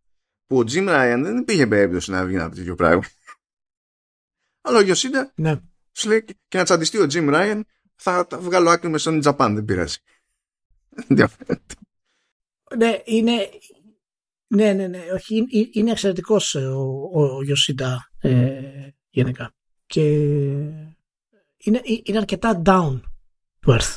Που 0.47 0.59
ο 0.59 0.63
Jim 0.67 0.89
Ryan 0.89 1.21
δεν 1.23 1.37
υπήρχε 1.37 1.67
περίπτωση 1.67 2.11
να 2.11 2.25
βγει 2.25 2.39
από 2.39 2.55
τέτοιο 2.55 2.75
πράγμα. 2.75 3.05
Αλλά 4.61 4.79
ο 4.79 4.81
Γιωσίντα 4.81 5.33
ναι. 5.35 5.61
σου 5.93 6.09
λέει 6.09 6.25
και 6.49 6.59
να 6.59 6.65
τσαντιστεί 6.65 6.99
ο 6.99 7.07
Jim 7.11 7.35
Ryan 7.35 7.61
θα, 7.95 8.27
θα 8.31 8.39
βγάλω 8.39 8.71
άκρη 8.71 8.89
με 8.89 8.99
Sony 9.01 9.23
Japan, 9.23 9.51
δεν 9.55 9.65
πειράζει. 9.65 9.97
ναι, 12.77 13.03
είναι, 13.05 13.49
ναι, 14.47 14.73
ναι, 14.73 14.87
ναι. 14.87 14.99
Όχι, 15.13 15.47
είναι 15.73 15.91
εξαιρετικός 15.91 16.55
ε, 16.55 16.67
ο, 16.67 17.11
ο, 17.13 17.43
Ιωσίντα 17.43 18.11
ε, 18.21 18.89
γενικά. 19.11 19.55
Και 19.87 20.03
είναι, 21.57 21.81
είναι 22.03 22.19
αρκετά 22.19 22.63
down 22.65 23.01
to 23.67 23.79
earth. 23.79 23.97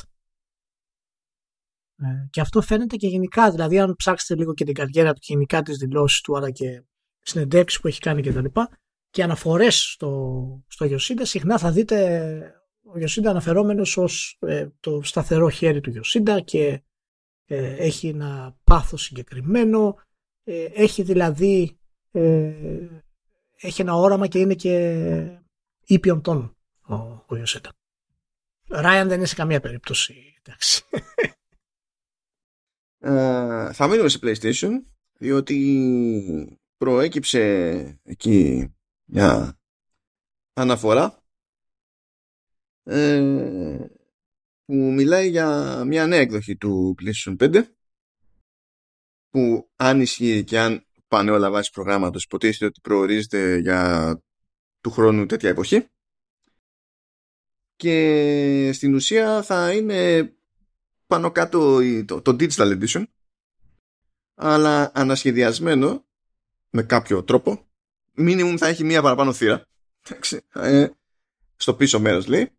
Ε, 2.02 2.28
και 2.30 2.40
αυτό 2.40 2.60
φαίνεται 2.60 2.96
και 2.96 3.06
γενικά. 3.06 3.50
Δηλαδή, 3.50 3.78
αν 3.78 3.94
ψάξετε 3.96 4.40
λίγο 4.40 4.54
και 4.54 4.64
την 4.64 4.74
καριέρα 4.74 5.12
του 5.12 5.18
και 5.20 5.32
γενικά 5.32 5.62
τις 5.62 5.76
δηλώσεις 5.76 6.20
του, 6.20 6.36
αλλά 6.36 6.50
και 6.50 6.82
συνεντεύξεις 7.20 7.80
που 7.80 7.88
έχει 7.88 8.00
κάνει 8.00 8.22
κτλ. 8.22 8.44
Και, 8.44 8.66
και 9.10 9.22
αναφορές 9.22 9.90
στο, 9.90 10.64
στο 10.68 10.84
Ιωσίντα, 10.84 11.24
συχνά 11.24 11.58
θα 11.58 11.70
δείτε 11.70 12.54
ο 12.82 12.98
Ιωσίντα 12.98 13.30
αναφερόμενος 13.30 13.96
ως 13.96 14.36
ε, 14.40 14.68
το 14.80 15.00
σταθερό 15.02 15.48
χέρι 15.48 15.80
του 15.80 15.90
Ιωσίντα 15.90 16.40
και 16.40 16.82
ε, 17.46 17.74
έχει 17.76 18.08
ένα 18.08 18.56
πάθος 18.64 19.02
συγκεκριμένο 19.02 19.96
ε, 20.44 20.64
έχει 20.64 21.02
δηλαδή 21.02 21.78
ε, 22.10 22.52
έχει 23.56 23.80
ένα 23.80 23.94
όραμα 23.94 24.26
και 24.26 24.38
είναι 24.38 24.54
και 24.54 25.40
ήπιον 25.84 26.22
τόνο 26.22 26.56
ο, 26.80 26.94
ο 27.26 27.36
Ιωσέτα. 27.36 27.70
Ράιαν 28.68 29.08
δεν 29.08 29.16
είναι 29.16 29.26
σε 29.26 29.34
καμία 29.34 29.60
περίπτωση. 29.60 30.34
Εντάξει. 30.42 30.84
Ε, 33.02 33.72
θα 33.72 33.88
μείνουμε 33.88 34.08
σε 34.08 34.18
PlayStation 34.22 34.70
διότι 35.18 36.58
προέκυψε 36.76 37.40
εκεί 38.02 38.68
μια 39.04 39.58
αναφορά 40.52 41.22
ε, 42.82 43.86
που 44.64 44.74
μιλάει 44.74 45.28
για 45.28 45.82
μια 45.84 46.06
νέα 46.06 46.20
εκδοχή 46.20 46.56
του 46.56 46.94
PlayStation 47.02 47.36
5 47.36 47.64
που 49.30 49.70
αν 49.76 50.00
ισχύει 50.00 50.44
και 50.44 50.58
αν 50.58 50.86
πάνε 51.08 51.30
όλα 51.30 51.50
βάσει 51.50 51.70
προγράμματος 51.70 52.24
υποτίθεται 52.24 52.64
ότι 52.64 52.80
προορίζεται 52.80 53.56
για 53.56 54.22
του 54.80 54.90
χρόνου 54.90 55.26
τέτοια 55.26 55.48
εποχή. 55.48 55.86
Και 57.76 58.70
στην 58.72 58.94
ουσία 58.94 59.42
θα 59.42 59.72
είναι 59.72 60.32
πάνω 61.10 61.30
κάτω 61.30 61.78
το, 62.04 62.20
το 62.20 62.36
Digital 62.38 62.78
Edition 62.78 63.04
αλλά 64.34 64.90
ανασχεδιασμένο 64.94 66.04
με 66.70 66.82
κάποιο 66.82 67.24
τρόπο. 67.24 67.68
Minimum 68.16 68.54
θα 68.58 68.66
έχει 68.66 68.84
μία 68.84 69.02
παραπάνω 69.02 69.32
θύρα. 69.32 69.66
Ε, 70.52 70.86
στο 71.56 71.74
πίσω 71.74 72.00
μέρος 72.00 72.26
λέει. 72.26 72.50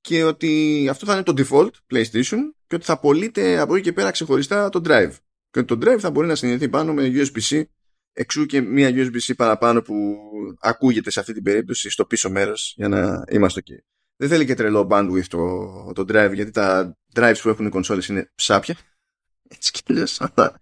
Και 0.00 0.24
ότι 0.24 0.86
αυτό 0.90 1.06
θα 1.06 1.12
είναι 1.12 1.22
το 1.22 1.34
default 1.36 1.70
PlayStation 1.90 2.38
και 2.66 2.74
ότι 2.74 2.84
θα 2.84 2.98
πωλείται 2.98 3.58
από 3.58 3.74
εκεί 3.74 3.84
και 3.84 3.92
πέρα 3.92 4.10
ξεχωριστά 4.10 4.68
το 4.68 4.80
drive. 4.84 5.12
Και 5.50 5.62
το 5.62 5.74
drive 5.74 5.98
θα 5.98 6.10
μπορεί 6.10 6.26
να 6.26 6.34
συνδεθεί 6.34 6.68
πάνω 6.68 6.92
με 6.92 7.10
USB-C 7.14 7.62
εξ 8.12 8.29
ου 8.29 8.46
και 8.46 8.60
μία 8.60 8.90
USB-C 8.90 9.32
παραπάνω 9.36 9.82
που 9.82 10.16
ακούγεται 10.60 11.10
σε 11.10 11.20
αυτή 11.20 11.32
την 11.32 11.42
περίπτωση 11.42 11.90
στο 11.90 12.04
πίσω 12.04 12.30
μέρος 12.30 12.74
για 12.76 12.88
να 12.88 13.24
είμαστε 13.30 13.58
εκεί. 13.58 13.84
Δεν 14.16 14.28
θέλει 14.28 14.46
και 14.46 14.54
τρελό 14.54 14.86
bandwidth 14.90 15.26
το, 15.28 15.92
το 15.92 16.02
drive 16.02 16.32
γιατί 16.34 16.50
τα 16.50 16.96
drives 17.16 17.38
που 17.42 17.48
έχουν 17.48 17.66
οι 17.66 17.68
κονσόλες 17.68 18.06
είναι 18.06 18.30
σάπια. 18.34 18.76
Έτσι 19.48 19.70
και 19.72 19.94
λες, 19.94 20.20
αλλά 20.20 20.60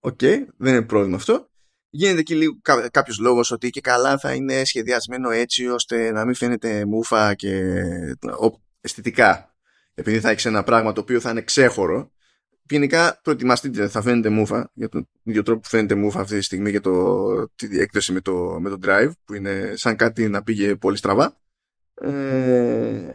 OK, 0.00 0.18
okay, 0.20 0.44
δεν 0.56 0.74
είναι 0.74 0.82
πρόβλημα 0.82 1.16
αυτό. 1.16 1.48
Γίνεται 1.90 2.22
και 2.22 2.34
λίγο 2.34 2.58
κάποιος 2.90 3.18
λόγος 3.18 3.50
ότι 3.50 3.70
και 3.70 3.80
καλά 3.80 4.18
θα 4.18 4.34
είναι 4.34 4.64
σχεδιασμένο 4.64 5.30
έτσι 5.30 5.66
ώστε 5.66 6.10
να 6.10 6.24
μην 6.24 6.34
φαίνεται 6.34 6.84
μούφα 6.84 7.34
και 7.34 7.74
αισθητικά. 8.80 9.54
Επειδή 9.94 10.20
θα 10.20 10.30
έχεις 10.30 10.44
ένα 10.44 10.62
πράγμα 10.62 10.92
το 10.92 11.00
οποίο 11.00 11.20
θα 11.20 11.30
είναι 11.30 11.42
ξέχωρο 11.42 12.10
γενικά 12.70 13.20
προετοιμαστείτε, 13.22 13.88
θα 13.88 14.02
φαίνεται 14.02 14.28
μούφα 14.28 14.70
για 14.74 14.88
τον 14.88 15.08
ίδιο 15.22 15.42
τρόπο 15.42 15.60
που 15.60 15.68
φαίνεται 15.68 15.94
μούφα 15.94 16.20
αυτή 16.20 16.36
τη 16.38 16.42
στιγμή 16.42 16.70
για 16.70 16.80
το, 16.80 17.48
τη 17.48 17.66
διέκδοση 17.66 18.12
με 18.12 18.20
το, 18.20 18.60
με 18.60 18.70
το 18.70 18.78
drive 18.82 19.10
που 19.24 19.34
είναι 19.34 19.72
σαν 19.74 19.96
κάτι 19.96 20.28
να 20.28 20.42
πήγε 20.42 20.76
πολύ 20.76 20.96
στραβά. 20.96 21.40
Ε, 21.94 23.10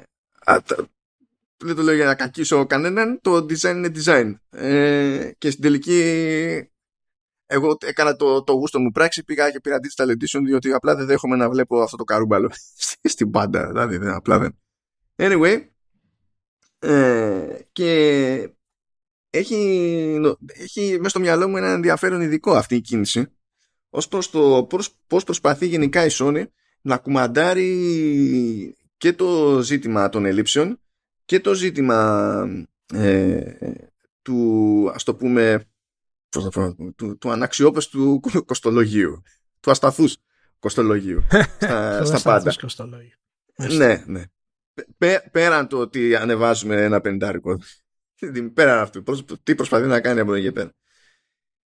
δεν 1.57 1.75
το 1.75 1.81
λέω 1.81 1.95
για 1.95 2.05
να 2.05 2.15
κακίσω 2.15 2.65
κανέναν, 2.65 3.19
το 3.21 3.35
design 3.35 3.75
είναι 3.75 3.91
design. 3.95 4.33
Ε, 4.49 5.31
και 5.37 5.49
στην 5.49 5.61
τελική 5.61 6.01
εγώ 7.45 7.77
έκανα 7.81 8.15
το, 8.15 8.43
το 8.43 8.53
γούστο 8.53 8.79
μου 8.79 8.91
πράξη, 8.91 9.23
πήγα 9.23 9.51
και 9.51 9.59
πήρα 9.59 9.77
digital 9.77 10.09
edition 10.09 10.41
διότι 10.45 10.73
απλά 10.73 10.95
δεν 10.95 11.05
δέχομαι 11.05 11.35
να 11.35 11.49
βλέπω 11.49 11.81
αυτό 11.81 11.97
το 11.97 12.03
καρούμπαλο 12.03 12.51
στην 13.03 13.31
πάντα. 13.31 13.67
Δηλαδή 13.67 13.97
δεν, 13.97 14.09
απλά 14.09 14.39
δεν. 14.39 14.57
Anyway, 15.15 15.67
ε, 16.79 17.59
και 17.71 18.49
έχει, 19.29 20.19
έχει 20.47 20.95
μέσα 20.97 21.09
στο 21.09 21.19
μυαλό 21.19 21.47
μου 21.47 21.57
ένα 21.57 21.71
ενδιαφέρον 21.71 22.21
ειδικό 22.21 22.51
αυτή 22.51 22.75
η 22.75 22.81
κίνηση 22.81 23.27
ως 23.89 24.07
προς 24.07 24.29
το 24.29 24.67
πώς, 25.07 25.23
προσπαθεί 25.23 25.67
γενικά 25.67 26.05
η 26.05 26.09
Sony 26.11 26.43
να 26.81 26.97
κουμαντάρει 26.97 28.75
και 28.97 29.13
το 29.13 29.59
ζήτημα 29.61 30.09
των 30.09 30.25
ελλείψεων 30.25 30.79
και 31.25 31.39
το 31.39 31.53
ζήτημα 31.53 32.49
ε, 32.93 33.53
του 34.21 34.91
ας 34.93 35.03
το 35.03 35.15
πούμε 35.15 35.65
του, 36.95 37.17
του 37.17 37.31
αναξιόπιστου 37.31 38.19
κοστολογίου. 38.45 39.21
Του 39.59 39.71
ασταθούς 39.71 40.17
κοστολογίου. 40.59 41.23
στα, 41.57 42.05
στα 42.05 42.21
πάντα. 42.21 42.53
Ναι, 43.55 44.03
ναι. 44.07 44.23
πέραν 45.31 45.67
το 45.67 45.77
ότι 45.79 46.15
ανεβάζουμε 46.15 46.83
ένα 46.83 47.01
πεντάρικο. 47.01 47.59
πέραν 48.53 48.79
αυτού. 48.79 49.03
Τι 49.43 49.55
προσπαθεί 49.55 49.87
να 49.87 50.01
κάνει 50.01 50.19
από 50.19 50.33
εδώ 50.33 50.41
και 50.41 50.51
πέρα. 50.51 50.73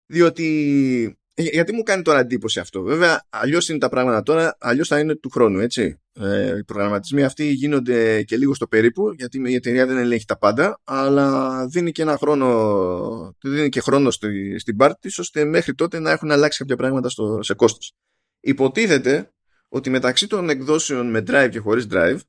Διότι 0.05 1.18
γιατί 1.43 1.73
μου 1.73 1.83
κάνει 1.83 2.01
τώρα 2.01 2.19
εντύπωση 2.19 2.59
αυτό. 2.59 2.81
Βέβαια, 2.81 3.25
αλλιώς 3.29 3.69
είναι 3.69 3.77
τα 3.77 3.89
πράγματα 3.89 4.23
τώρα, 4.23 4.57
αλλιώς 4.59 4.87
θα 4.87 4.99
είναι 4.99 5.15
του 5.15 5.29
χρόνου, 5.29 5.59
έτσι. 5.59 6.01
Ε, 6.13 6.57
οι 6.57 6.63
προγραμματισμοί 6.63 7.23
αυτοί 7.23 7.51
γίνονται 7.51 8.23
και 8.23 8.37
λίγο 8.37 8.53
στο 8.53 8.67
περίπου, 8.67 9.11
γιατί 9.17 9.41
η 9.45 9.53
εταιρεία 9.53 9.85
δεν 9.85 9.97
ελέγχει 9.97 10.25
τα 10.25 10.37
πάντα, 10.37 10.79
αλλά 10.83 11.65
δίνει 11.67 11.91
και 11.91 12.01
ένα 12.01 12.17
χρόνο, 12.17 13.35
δίνει 13.41 13.69
και 13.69 13.81
χρόνο 13.81 14.11
στη, 14.11 14.59
στην 14.59 14.75
πάρτη 14.75 15.09
ώστε 15.17 15.45
μέχρι 15.45 15.75
τότε 15.75 15.99
να 15.99 16.11
έχουν 16.11 16.31
αλλάξει 16.31 16.57
κάποια 16.57 16.75
πράγματα 16.75 17.09
στο, 17.09 17.39
σε 17.41 17.53
κόστος. 17.53 17.93
Υποτίθεται 18.39 19.31
ότι 19.67 19.89
μεταξύ 19.89 20.27
των 20.27 20.49
εκδόσεων 20.49 21.09
με 21.09 21.23
drive 21.27 21.49
και 21.51 21.59
χωρίς 21.59 21.87
drive, 21.91 22.19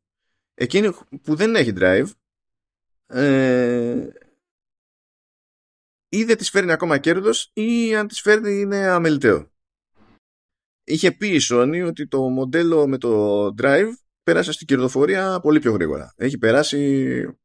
εκείνη 0.55 0.91
που 1.23 1.35
δεν 1.35 1.55
έχει 1.55 1.73
drive, 1.79 2.07
ε, 3.07 4.07
ή 6.13 6.25
δεν 6.25 6.37
της 6.37 6.51
φέρνει 6.51 6.73
ακόμα 6.73 6.99
κέρδος 6.99 7.51
ή 7.53 7.95
αν 7.95 8.07
της 8.09 8.21
φέρνει 8.21 8.61
είναι 8.61 8.77
αμεληταίο. 8.77 9.51
Είχε 10.85 11.13
πει 11.13 11.29
η 11.29 11.41
Sony 11.51 11.85
ότι 11.87 12.07
το 12.09 12.21
μοντέλο 12.21 12.89
με 12.89 12.99
το 12.99 13.45
Drive 13.47 13.89
πέρασε 14.23 14.53
στην 14.53 14.67
κερδοφορία 14.67 15.41
πολύ 15.41 15.59
πιο 15.59 15.73
γρήγορα. 15.73 16.13
Έχει 16.17 16.39
περάσει 16.39 17.39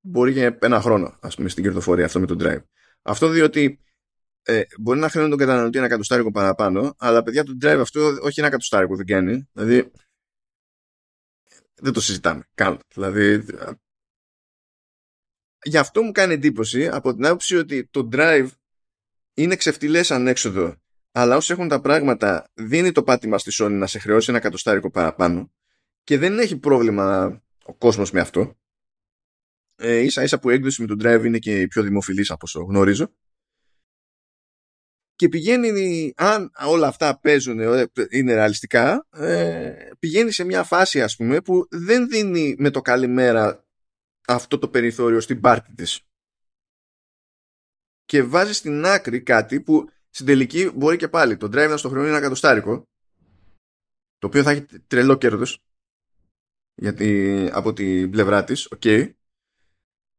μπορεί 0.00 0.32
και 0.32 0.56
ένα 0.60 0.80
χρόνο 0.80 1.18
ας 1.20 1.34
πούμε 1.34 1.48
στην 1.48 1.62
κερδοφορία 1.62 2.04
αυτό 2.04 2.20
με 2.20 2.26
το 2.26 2.36
Drive. 2.40 2.62
Αυτό 3.02 3.28
διότι 3.28 3.84
ε, 4.46 4.62
μπορεί 4.80 4.98
να 4.98 5.08
χρειάζεται 5.08 5.36
τον 5.36 5.46
καταναλωτή 5.46 5.78
ένα 5.78 5.88
κατοστάρικο 5.88 6.30
παραπάνω, 6.30 6.94
αλλά 6.98 7.22
παιδιά 7.22 7.44
το 7.44 7.52
drive 7.60 7.78
αυτό 7.80 8.18
όχι 8.22 8.40
ένα 8.40 8.48
κατοστάρικο 8.48 8.96
δεν 8.96 9.06
κάνει. 9.06 9.48
Δηλαδή 9.52 9.90
δεν 11.74 11.92
το 11.92 12.00
συζητάμε 12.00 12.48
καν. 12.54 12.78
Δηλαδή 12.94 13.44
γι' 15.64 15.78
αυτό 15.78 16.02
μου 16.02 16.12
κάνει 16.12 16.34
εντύπωση 16.34 16.88
από 16.88 17.14
την 17.14 17.26
άποψη 17.26 17.56
ότι 17.56 17.86
το 17.86 18.08
drive 18.12 18.48
είναι 19.34 19.56
ξεφτιλές 19.56 20.10
ανέξοδο 20.10 20.76
αλλά 21.12 21.36
όσοι 21.36 21.52
έχουν 21.52 21.68
τα 21.68 21.80
πράγματα 21.80 22.50
δίνει 22.54 22.92
το 22.92 23.02
πάτημα 23.02 23.38
στη 23.38 23.50
Sony 23.54 23.70
να 23.70 23.86
σε 23.86 23.98
χρεώσει 23.98 24.30
ένα 24.30 24.40
κατοστάρικο 24.40 24.90
παραπάνω 24.90 25.52
και 26.04 26.18
δεν 26.18 26.38
έχει 26.38 26.58
πρόβλημα 26.58 27.40
ο 27.64 27.74
κόσμος 27.74 28.10
με 28.10 28.20
αυτό. 28.20 28.58
Ε, 29.76 29.98
ίσα 29.98 30.22
ίσα 30.22 30.38
που 30.38 30.50
η 30.50 30.54
έκδοση 30.54 30.80
με 30.80 30.86
το 30.86 30.94
drive 30.98 31.24
είναι 31.24 31.38
και 31.38 31.60
η 31.60 31.66
πιο 31.66 31.82
δημοφιλής 31.82 32.30
από 32.30 32.40
όσο 32.42 32.62
γνωρίζω. 32.62 33.14
Και 35.16 35.28
πηγαίνει, 35.28 36.12
αν 36.16 36.50
όλα 36.66 36.86
αυτά 36.86 37.18
παίζουν, 37.20 37.60
ε, 37.60 37.90
είναι 38.10 38.34
ρεαλιστικά, 38.34 39.06
ε, 39.10 39.74
πηγαίνει 39.98 40.30
σε 40.30 40.44
μια 40.44 40.62
φάση 40.62 41.02
ας 41.02 41.16
πούμε 41.16 41.40
που 41.40 41.66
δεν 41.70 42.08
δίνει 42.08 42.54
με 42.58 42.70
το 42.70 42.80
καλημέρα 42.80 43.64
αυτό 44.26 44.58
το 44.58 44.68
περιθώριο 44.68 45.20
στην 45.20 45.40
πάρτη 45.40 45.74
της. 45.74 46.00
Και 48.04 48.22
βάζει 48.22 48.52
στην 48.52 48.84
άκρη 48.84 49.22
κάτι 49.22 49.60
που 49.60 49.88
στην 50.10 50.26
τελική 50.26 50.70
μπορεί 50.74 50.96
και 50.96 51.08
πάλι 51.08 51.36
το 51.36 51.46
drive 51.46 51.68
να 51.68 51.76
στο 51.76 51.88
χρόνο 51.88 52.04
είναι 52.04 52.12
ένα 52.12 52.22
κατοστάρικο 52.22 52.82
το 54.18 54.26
οποίο 54.26 54.42
θα 54.42 54.50
έχει 54.50 54.66
τρελό 54.86 55.16
κέρδος 55.16 55.62
γιατί 56.74 57.48
από 57.52 57.72
την 57.72 58.10
πλευρά 58.10 58.44
της, 58.44 58.68
οκ. 58.70 58.84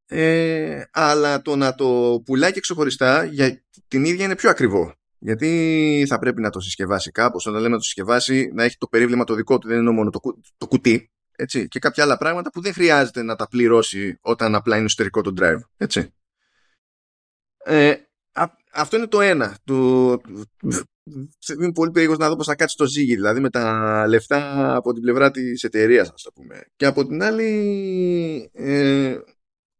Ε, 0.07 0.83
αλλά 0.91 1.41
το 1.41 1.55
να 1.55 1.75
το 1.75 2.21
πουλάει 2.25 2.51
και 2.51 2.59
ξεχωριστά 2.59 3.23
για 3.23 3.63
την 3.87 4.05
ίδια 4.05 4.25
είναι 4.25 4.35
πιο 4.35 4.49
ακριβό. 4.49 4.93
Γιατί 5.19 6.05
θα 6.07 6.19
πρέπει 6.19 6.41
να 6.41 6.49
το 6.49 6.59
συσκευάσει 6.59 7.11
κάπως, 7.11 7.45
όταν 7.45 7.61
λέμε 7.61 7.73
να 7.73 7.77
το 7.77 7.83
συσκευάσει, 7.83 8.51
να 8.53 8.63
έχει 8.63 8.77
το 8.77 8.87
περίβλημα 8.87 9.23
το 9.23 9.33
δικό 9.33 9.57
του, 9.57 9.67
δεν 9.67 9.79
είναι 9.79 9.91
μόνο 9.91 10.09
το, 10.09 10.19
το 10.57 10.67
κουτί, 10.67 11.11
έτσι, 11.35 11.67
και 11.67 11.79
κάποια 11.79 12.03
άλλα 12.03 12.17
πράγματα 12.17 12.51
που 12.51 12.61
δεν 12.61 12.73
χρειάζεται 12.73 13.23
να 13.23 13.35
τα 13.35 13.47
πληρώσει 13.47 14.17
όταν 14.21 14.55
απλά 14.55 14.75
είναι 14.75 14.85
εσωτερικό 14.85 15.21
το 15.21 15.33
drive. 15.37 15.59
Έτσι. 15.77 16.13
Ε, 17.57 17.95
αυτό 18.71 18.97
είναι 18.97 19.07
το 19.07 19.21
ένα. 19.21 19.57
Το, 19.63 19.73
είμαι 21.59 21.71
πολύ 21.73 21.91
περίεργος 21.91 22.17
να 22.17 22.29
δω 22.29 22.35
πώς 22.35 22.45
θα 22.45 22.55
κάτσει 22.55 22.77
το 22.77 22.85
ζύγι, 22.85 23.15
δηλαδή 23.15 23.39
με 23.39 23.49
τα 23.49 24.05
λεφτά 24.07 24.75
από 24.75 24.93
την 24.93 25.01
πλευρά 25.01 25.31
της 25.31 25.63
εταιρείας, 25.63 26.09
ας 26.09 26.21
το 26.21 26.31
πούμε. 26.31 26.65
Και 26.75 26.85
από 26.85 27.07
την 27.07 27.23
άλλη, 27.23 28.49
ε, 28.53 29.17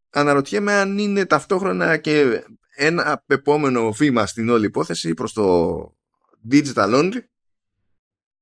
αναρωτιέμαι 0.09 0.73
αν 0.73 0.97
είναι 0.97 1.25
ταυτόχρονα 1.25 1.97
και 1.97 2.43
ένα 2.75 3.23
επόμενο 3.27 3.91
βήμα 3.91 4.25
στην 4.25 4.49
όλη 4.49 4.65
υπόθεση 4.65 5.13
προς 5.13 5.33
το 5.33 5.77
digital 6.51 6.93
only 6.93 7.19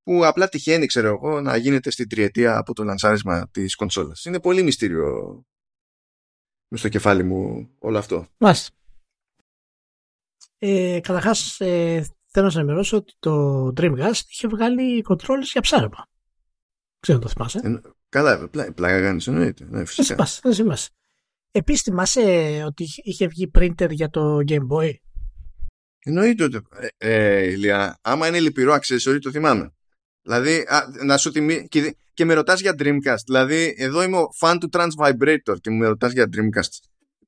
που 0.03 0.25
απλά 0.25 0.49
τυχαίνει, 0.49 0.85
ξέρω 0.85 1.07
εγώ, 1.07 1.41
να 1.41 1.57
γίνεται 1.57 1.91
στην 1.91 2.09
τριετία 2.09 2.57
από 2.57 2.73
το 2.73 2.83
λανσάρισμα 2.83 3.49
της 3.51 3.75
κονσόλας. 3.75 4.25
Είναι 4.25 4.39
πολύ 4.39 4.63
μυστήριο 4.63 5.43
μες 6.67 6.79
στο 6.79 6.89
κεφάλι 6.89 7.23
μου 7.23 7.69
όλο 7.79 7.97
αυτό. 7.97 8.27
Μάλιστα. 8.37 8.75
Ε, 10.57 10.99
καταρχάς, 11.03 11.59
ε, 11.59 12.05
θέλω 12.27 12.45
να 12.45 12.51
σας 12.51 12.61
ενημερώσω 12.61 12.97
ότι 12.97 13.13
το 13.19 13.67
Dreamcast 13.77 14.21
είχε 14.27 14.47
βγάλει 14.47 15.01
κοντρόλες 15.01 15.51
για 15.51 15.61
ψάρεμα. 15.61 16.07
Ξέρω 16.99 17.19
το 17.19 17.27
θυμάσαι. 17.27 17.59
Ε, 17.63 17.81
καλά, 18.09 18.49
πλάκα 18.49 18.73
πλά, 18.73 19.01
κάνεις, 19.01 19.27
εννοείται. 19.27 19.65
Ναι, 19.69 19.85
φυσικά. 19.85 20.27
Δεν 20.41 20.53
θυμάσαι. 20.53 20.89
Επίσης 21.51 21.81
θυμάσαι 21.81 22.21
ότι 22.65 22.87
είχε 23.03 23.27
βγει 23.27 23.51
printer 23.55 23.89
για 23.89 24.09
το 24.09 24.37
Game 24.47 24.67
Boy; 24.69 24.93
Εννοείται 25.99 26.43
ότι. 26.43 26.61
Ε, 26.71 26.87
ε, 26.97 27.51
Ηλία, 27.51 27.99
άμα 28.01 28.27
είναι 28.27 28.39
λυπηρό 28.39 28.73
accessory, 28.73 29.17
το 29.21 29.31
θυμάμαι. 29.31 29.73
Δηλαδή, 30.23 30.65
α, 30.67 30.87
να 31.05 31.17
σου 31.17 31.31
τιμή... 31.31 31.67
Και, 31.67 31.97
και 32.13 32.25
με 32.25 32.33
ρωτάς 32.33 32.61
για 32.61 32.75
Dreamcast. 32.79 33.23
Δηλαδή, 33.25 33.75
εδώ 33.77 34.03
είμαι 34.03 34.17
ο 34.17 34.27
fan 34.39 34.57
του 34.59 34.69
Trans 34.71 34.89
Vibrator 34.97 35.55
και 35.61 35.69
με 35.69 35.87
ρωτάς 35.87 36.11
για 36.11 36.29
Dreamcast. 36.33 36.69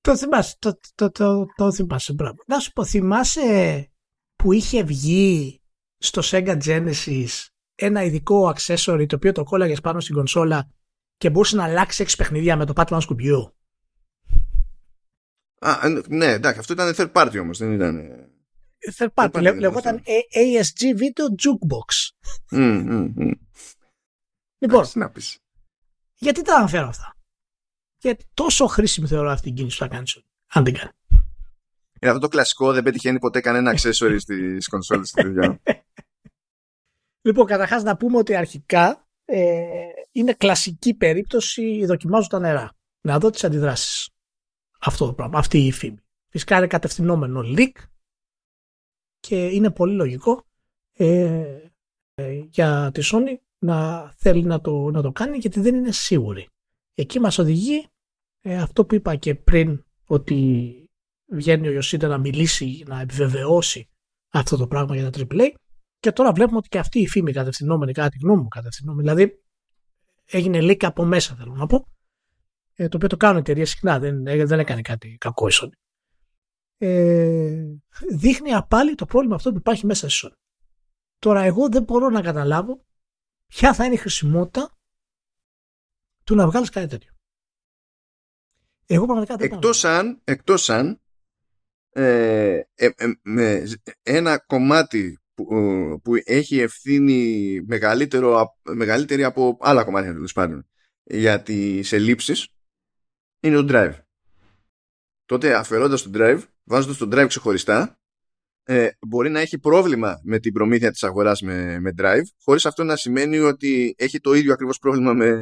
Το 0.01 0.17
θυμάσαι, 0.17 0.55
το, 0.59 0.80
το, 0.95 1.11
το, 1.11 1.45
το 1.55 1.73
θυμάσαι, 1.73 2.13
μπράβο. 2.13 2.35
Να 2.47 2.59
σου 2.59 2.72
πω, 2.72 2.85
θυμάσαι 2.85 3.89
που 4.35 4.51
είχε 4.51 4.84
βγει 4.84 5.61
στο 5.97 6.22
Sega 6.26 6.57
Genesis 6.63 7.45
ένα 7.76 8.03
ειδικό 8.03 8.53
accessory 8.55 9.05
το 9.07 9.15
οποίο 9.15 9.31
το 9.31 9.43
κόλλαγες 9.43 9.81
πάνω 9.81 9.99
στην 9.99 10.15
κονσόλα 10.15 10.69
και 11.17 11.30
μπορούσε 11.30 11.55
να 11.55 11.63
αλλάξει 11.63 12.01
έξι 12.01 12.15
παιχνιδιά 12.15 12.57
με 12.57 12.65
το 12.65 12.73
πάτημα 12.73 13.01
σκουμπιού. 13.01 13.55
Α, 15.59 15.77
ναι, 16.07 16.26
εντάξει, 16.26 16.59
αυτό 16.59 16.73
ήταν 16.73 16.93
third 16.97 17.11
party 17.11 17.39
όμως, 17.41 17.57
δεν 17.57 17.72
ήταν 17.72 18.09
third 18.98 19.14
party. 19.14 19.41
Λε, 19.41 19.53
λεγόταν 19.53 20.02
ASG 20.34 20.82
Video 20.82 21.26
Jukebox. 21.44 22.10
Mm, 22.52 22.88
mm, 22.90 23.14
mm. 23.18 23.32
Λοιπόν, 24.57 24.86
γιατί 26.16 26.41
τα 26.41 26.56
αναφέρω 26.56 26.88
αυτά; 26.88 27.16
Γιατί 27.98 28.26
τόσο 28.34 28.66
χρήσιμη 28.68 29.07
θεωρώ 29.07 29.30
αυτή 29.30 29.45
την 29.48 29.56
κίνηση 29.56 29.78
που 29.78 29.84
θα 29.84 29.90
κάνεις 29.90 30.24
αν 30.48 30.64
δεν 30.64 30.74
κάνει. 30.74 30.91
Είναι 32.02 32.12
αυτό 32.12 32.20
το 32.20 32.28
κλασικό, 32.28 32.74
δεν 32.74 32.84
πετυχαίνει 32.84 33.20
ποτέ 33.20 33.41
κανένα 33.41 33.76
accessory 33.76 34.16
στις 34.20 34.68
κονσόλες 34.68 35.10
στη 35.10 35.24
δουλειά. 35.24 35.60
Λοιπόν, 37.22 37.45
καταρχάς 37.45 37.84
να 37.84 37.98
πούμε 37.98 38.18
ότι 38.18 38.36
αρχικά 38.36 39.07
ε, 39.26 39.66
είναι 40.12 40.34
κλασική 40.34 40.94
περίπτωση 40.94 41.86
δοκιμάζω 41.86 42.28
τα 42.28 42.40
νερά. 42.40 42.72
Να 43.02 43.20
δω 43.20 43.30
τις 43.30 43.44
αντιδράσεις. 43.44 44.10
Αυτό 44.80 45.06
το 45.06 45.14
πράγμα, 45.14 45.40
αυτή 45.40 45.57
η 45.66 45.72
φήμη. 45.72 45.98
Φυσικά 46.30 46.57
είναι 46.57 46.68
κατευθυνόμενο 46.68 47.41
leak 47.57 47.72
και 49.27 49.45
είναι 49.45 49.72
πολύ 49.72 49.93
λογικό 49.93 50.45
ε, 50.93 51.57
ε, 52.14 52.34
για 52.49 52.91
τη 52.93 53.02
Sony 53.03 53.35
να 53.60 54.10
θέλει 54.18 54.43
να 54.43 54.61
το, 54.61 54.91
να 54.91 55.02
το 55.02 55.11
κάνει 55.11 55.38
γιατί 55.38 55.60
δεν 55.60 55.76
είναι 55.76 55.91
σίγουρη. 55.91 56.47
Εκεί 56.93 57.19
μας 57.19 57.38
οδηγεί 57.38 57.88
ε, 58.41 58.57
αυτό 58.57 58.85
που 58.85 58.95
είπα 58.95 59.15
και 59.15 59.35
πριν 59.35 59.84
ότι 60.06 60.89
βγαίνει 61.31 61.68
ο 61.68 61.72
Ιωσίντα 61.72 62.07
να 62.07 62.18
μιλήσει, 62.18 62.84
να 62.88 63.02
επιβεβαιώσει 63.02 63.89
αυτό 64.30 64.57
το 64.57 64.68
πράγμα 64.68 64.95
για 64.95 65.10
τα 65.10 65.19
AAA 65.30 65.49
και 65.99 66.11
τώρα 66.11 66.31
βλέπουμε 66.31 66.57
ότι 66.57 66.68
και 66.68 66.80
αυτή 66.80 66.99
η 66.99 67.07
φήμη 67.07 67.31
κατευθυνόμενη, 67.31 67.91
κατά 67.91 68.10
τη 68.10 68.18
γνώμη 68.22 68.41
μου 68.41 68.47
κατευθυνόμενη, 68.47 69.02
δηλαδή 69.02 69.43
έγινε 70.26 70.60
leak 70.61 70.84
από 70.85 71.06
μέσα 71.06 71.35
θέλω 71.35 71.53
να 71.53 71.65
πω, 71.65 71.88
ε, 72.76 72.88
το 72.88 72.97
οποίο 72.97 73.10
το 73.10 73.18
κάνουν 73.18 73.39
εταιρεία 73.39 73.65
συχνά, 73.65 73.99
δεν, 73.99 74.23
δεν 74.23 74.60
έκανε 74.60 74.81
κάτι 74.81 75.18
κακό 75.19 75.47
η 75.47 75.52
Sony 75.53 75.85
ε, 76.77 77.65
δείχνει 78.10 78.53
απάλι 78.53 78.95
το 78.95 79.06
πρόβλημα 79.06 79.35
αυτό 79.35 79.52
που 79.52 79.57
υπάρχει 79.57 79.85
μέσα 79.85 80.10
στη 80.10 80.27
Sony. 80.27 80.35
Τώρα 81.19 81.41
εγώ 81.41 81.69
δεν 81.69 81.84
μπορώ 81.84 82.10
να 82.10 82.22
καταλάβω 82.22 82.85
ποια 83.47 83.73
θα 83.73 83.85
είναι 83.85 83.93
η 83.93 83.97
χρησιμότητα 83.97 84.77
του 86.23 86.35
να 86.35 86.47
βγάλεις 86.47 86.69
κάτι 86.69 86.88
τέτοιο. 86.88 87.14
Εγώ 88.85 89.06
πραγματικά 89.06 89.35
δεν 89.35 89.52
εκτός 89.52 89.85
αν, 89.85 90.22
εκτός 90.23 90.69
αν 90.69 91.02
ε, 91.89 92.61
ε, 92.76 92.89
ε 92.95 93.14
με 93.22 93.64
ένα 94.02 94.38
κομμάτι 94.38 95.19
που, 95.34 95.45
που 96.03 96.14
έχει 96.23 96.60
ευθύνη 96.60 97.61
μεγαλύτερο, 97.68 98.57
μεγαλύτερη 98.64 99.23
από 99.23 99.57
άλλα 99.61 99.84
κομμάτια 99.84 100.14
τέλος 100.14 100.34
πάντων 100.34 100.68
για 101.03 101.41
τις 101.41 101.91
ελλείψεις 101.91 102.47
είναι 103.39 103.56
το 103.56 103.68
drive. 103.69 103.99
Τότε 105.26 105.56
αφαιρώντας 105.56 106.02
το 106.02 106.11
drive 106.14 106.43
βάζοντας 106.65 106.97
τον 106.97 107.09
drive 107.13 107.25
ξεχωριστά, 107.27 107.99
ε, 108.63 108.89
μπορεί 109.07 109.29
να 109.29 109.39
έχει 109.39 109.59
πρόβλημα 109.59 110.19
με 110.23 110.39
την 110.39 110.53
προμήθεια 110.53 110.91
της 110.91 111.03
αγοράς 111.03 111.41
με, 111.41 111.79
με 111.79 111.93
drive, 111.97 112.23
χωρίς 112.43 112.65
αυτό 112.65 112.83
να 112.83 112.95
σημαίνει 112.95 113.37
ότι 113.37 113.95
έχει 113.97 114.19
το 114.19 114.33
ίδιο 114.33 114.53
ακριβώς 114.53 114.79
πρόβλημα 114.79 115.13
με, 115.13 115.35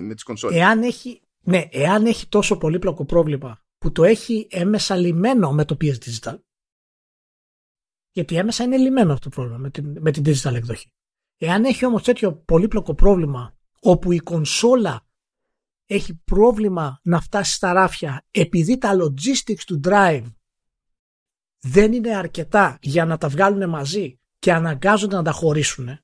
με 0.00 0.14
τις 0.14 0.22
κονσόλες. 0.22 0.58
Εάν 0.58 0.82
έχει, 0.82 1.20
ναι, 1.40 1.68
εάν 1.70 2.06
έχει 2.06 2.28
τόσο 2.28 2.58
πολύπλοκο 2.58 3.04
πρόβλημα 3.04 3.64
που 3.78 3.92
το 3.92 4.04
έχει 4.04 4.46
έμεσα 4.50 4.96
λιμένο 4.96 5.52
με 5.52 5.64
το 5.64 5.76
PS 5.80 5.94
Digital, 5.94 6.38
γιατί 8.10 8.36
έμεσα 8.36 8.64
είναι 8.64 8.76
λιμένο 8.76 9.12
αυτό 9.12 9.28
το 9.28 9.34
πρόβλημα 9.34 9.58
με 9.58 9.70
την, 9.70 9.96
με 10.00 10.10
την 10.10 10.22
digital 10.26 10.54
εκδοχή. 10.54 10.90
Εάν 11.38 11.64
έχει 11.64 11.84
όμως 11.84 12.02
τέτοιο 12.02 12.32
πολύπλοκο 12.32 12.94
πρόβλημα 12.94 13.56
όπου 13.80 14.12
η 14.12 14.18
κονσόλα 14.18 15.05
έχει 15.86 16.14
πρόβλημα 16.14 17.00
να 17.02 17.20
φτάσει 17.20 17.52
στα 17.52 17.72
ράφια 17.72 18.24
επειδή 18.30 18.78
τα 18.78 18.96
logistics 19.00 19.62
του 19.66 19.80
drive 19.84 20.32
δεν 21.60 21.92
είναι 21.92 22.16
αρκετά 22.16 22.78
για 22.82 23.04
να 23.04 23.18
τα 23.18 23.28
βγάλουν 23.28 23.68
μαζί 23.68 24.20
και 24.38 24.52
αναγκάζονται 24.52 25.16
να 25.16 25.22
τα 25.22 25.32
χωρίσουν 25.32 25.98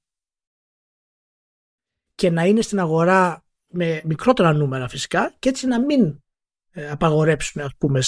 και 2.15 2.31
να 2.31 2.45
είναι 2.45 2.61
στην 2.61 2.79
αγορά 2.79 3.45
με 3.67 4.03
μικρότερα 4.05 4.53
νούμερα 4.53 4.89
φυσικά 4.89 5.35
και 5.39 5.49
έτσι 5.49 5.67
να 5.67 5.81
μην 5.81 6.23
ε, 6.71 6.91
απαγορέψουν 6.91 7.63
ας 7.63 7.77
πούμε 7.79 8.01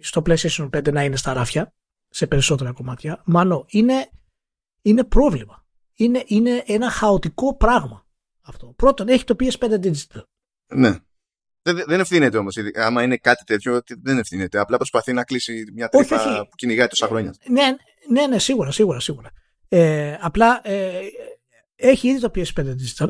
στο 0.00 0.22
PlayStation 0.26 0.70
5 0.70 0.92
να 0.92 1.04
είναι 1.04 1.16
στα 1.16 1.32
ράφια 1.32 1.74
σε 2.08 2.26
περισσότερα 2.26 2.72
κομμάτια. 2.72 3.22
Μάνο, 3.24 3.64
είναι, 3.68 4.10
είναι 4.82 5.04
πρόβλημα. 5.04 5.66
Είναι, 5.94 6.24
είναι 6.26 6.62
ένα 6.66 6.90
χαοτικό 6.90 7.56
πράγμα 7.56 8.06
αυτό. 8.40 8.66
Πρώτον, 8.66 9.08
έχει 9.08 9.24
το 9.24 9.36
PS5 9.38 9.80
Digital. 9.82 10.22
Ναι. 10.74 10.98
Δεν, 11.62 11.84
δεν 11.86 12.00
ευθύνεται 12.00 12.38
όμως. 12.38 12.56
Άμα 12.74 13.02
είναι 13.02 13.16
κάτι 13.16 13.44
τέτοιο, 13.44 13.80
δεν 14.02 14.18
ευθύνεται. 14.18 14.58
Απλά 14.58 14.76
προσπαθεί 14.76 15.12
να 15.12 15.24
κλείσει 15.24 15.64
μια 15.74 15.88
τρύπα 15.88 16.46
που 16.50 16.56
κυνηγάει 16.56 16.86
τόσα 16.86 17.06
χρόνια. 17.06 17.34
Ναι, 17.48 17.76
ναι, 18.08 18.26
ναι, 18.26 18.38
σίγουρα, 18.38 18.70
σίγουρα, 18.70 19.00
σίγουρα. 19.00 19.30
Ε, 19.68 20.16
απλά 20.20 20.60
ε, 20.64 21.00
έχει 21.74 22.08
ήδη 22.08 22.20
το 22.20 22.30
PS5 22.34 22.74
Digital 22.74 23.08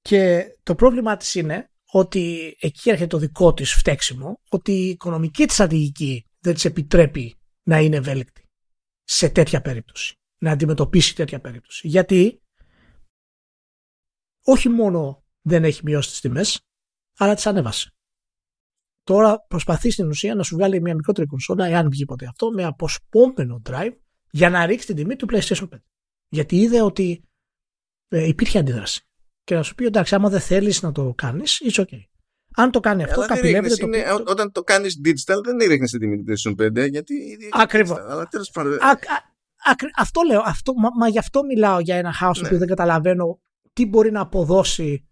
και 0.00 0.44
το 0.62 0.74
πρόβλημά 0.74 1.16
της 1.16 1.34
είναι 1.34 1.70
ότι 1.90 2.56
εκεί 2.60 2.90
έρχεται 2.90 3.06
το 3.06 3.18
δικό 3.18 3.54
της 3.54 3.72
φταίξιμο 3.72 4.40
ότι 4.48 4.72
η 4.72 4.88
οικονομική 4.88 5.44
της 5.44 5.54
στρατηγική 5.54 6.26
δεν 6.38 6.54
της 6.54 6.64
επιτρέπει 6.64 7.38
να 7.62 7.80
είναι 7.80 7.96
ευέλικτη 7.96 8.44
σε 9.02 9.28
τέτοια 9.28 9.60
περίπτωση. 9.60 10.14
Να 10.38 10.50
αντιμετωπίσει 10.50 11.14
τέτοια 11.14 11.40
περίπτωση. 11.40 11.88
Γιατί 11.88 12.42
όχι 14.44 14.68
μόνο 14.68 15.24
δεν 15.40 15.64
έχει 15.64 15.80
μειώσει 15.84 16.10
τις 16.10 16.20
τιμές, 16.20 16.67
αλλά 17.18 17.34
τις 17.34 17.46
ανέβασε. 17.46 17.92
Τώρα 19.02 19.40
προσπαθεί 19.48 19.90
στην 19.90 20.08
ουσία 20.08 20.34
να 20.34 20.42
σου 20.42 20.56
βγάλει 20.56 20.80
μια 20.80 20.94
μικρότερη 20.94 21.26
κονσόλα, 21.26 21.66
εάν 21.66 21.90
βγει 21.90 22.04
ποτέ 22.04 22.26
αυτό, 22.26 22.50
με 22.50 22.64
αποσπόμενο 22.64 23.62
drive 23.70 23.96
για 24.30 24.50
να 24.50 24.66
ρίξει 24.66 24.86
την 24.86 24.96
τιμή 24.96 25.16
του 25.16 25.26
PlayStation 25.30 25.68
5. 25.68 25.78
Γιατί 26.28 26.56
είδε 26.56 26.82
ότι 26.82 27.24
ε, 28.08 28.26
υπήρχε 28.26 28.58
αντίδραση. 28.58 29.02
Και 29.44 29.54
να 29.54 29.62
σου 29.62 29.74
πει 29.74 29.84
εντάξει, 29.84 30.14
άμα 30.14 30.28
δεν 30.28 30.40
θέλεις 30.40 30.82
να 30.82 30.92
το 30.92 31.14
κάνεις, 31.16 31.62
it's 31.64 31.80
okay. 31.80 32.02
Αν 32.54 32.70
το 32.70 32.80
κάνει 32.80 33.02
αυτό, 33.02 33.26
καπηλεύεται 33.26 33.74
το 33.74 33.86
είναι, 33.86 34.04
Όταν 34.26 34.52
το 34.52 34.62
κάνεις 34.62 35.00
digital, 35.04 35.40
δεν 35.44 35.68
ρίχνεις 35.68 35.90
την 35.90 36.00
τιμή 36.00 36.22
του 36.22 36.24
PlayStation 36.28 36.84
5, 36.84 36.90
γιατί. 36.90 37.14
Ακριβώς. 37.50 37.98
Αυτό 39.96 40.22
λέω. 40.22 40.42
Αυτό, 40.44 40.74
μα, 40.74 40.88
μα 40.98 41.08
γι' 41.08 41.18
αυτό 41.18 41.44
μιλάω 41.44 41.80
για 41.80 41.96
ένα 41.96 42.14
house 42.22 42.40
ναι. 42.42 42.48
που 42.48 42.58
δεν 42.58 42.68
καταλαβαίνω 42.68 43.40
τι 43.72 43.86
μπορεί 43.86 44.10
να 44.10 44.20
αποδώσει 44.20 45.08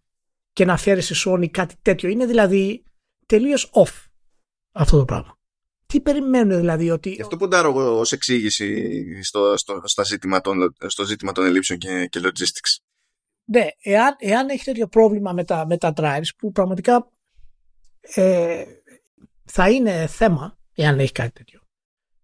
και 0.57 0.65
να 0.65 0.77
φέρει 0.77 1.01
στη 1.01 1.15
Sony 1.27 1.51
κάτι 1.51 1.75
τέτοιο. 1.83 2.09
Είναι 2.09 2.27
δηλαδή 2.27 2.85
τελείως 3.27 3.71
off 3.75 4.05
αυτό 4.73 4.99
το 4.99 5.05
πράγμα. 5.05 5.39
Τι 5.87 6.01
περιμένουν 6.01 6.59
δηλαδή 6.59 6.91
ότι. 6.91 7.11
Γι' 7.11 7.23
αυτό 7.23 7.37
που 7.37 7.49
εγώ 7.53 7.99
ως 7.99 8.13
εξήγηση 8.13 9.23
στο, 9.23 9.57
στο, 9.57 9.81
στο, 9.85 10.05
ζήτημα 10.05 10.41
των, 10.41 10.77
στο 10.87 11.05
ζήτημα 11.05 11.33
των 11.33 11.45
ελλείψεων 11.45 11.79
και, 11.79 12.07
και 12.07 12.21
logistics. 12.23 12.83
Ναι, 13.45 13.67
εάν, 13.83 14.15
εάν 14.19 14.49
έχει 14.49 14.65
τέτοιο 14.65 14.87
πρόβλημα 14.87 15.33
με 15.33 15.45
τα, 15.45 15.67
με 15.67 15.77
τα 15.77 15.93
drives 15.97 16.29
που 16.39 16.53
πραγματικά 16.53 17.11
ε, 18.01 18.65
θα 19.45 19.71
είναι 19.71 20.07
θέμα 20.07 20.59
εάν 20.75 20.99
έχει 20.99 21.13
κάτι 21.13 21.33
τέτοιο. 21.33 21.61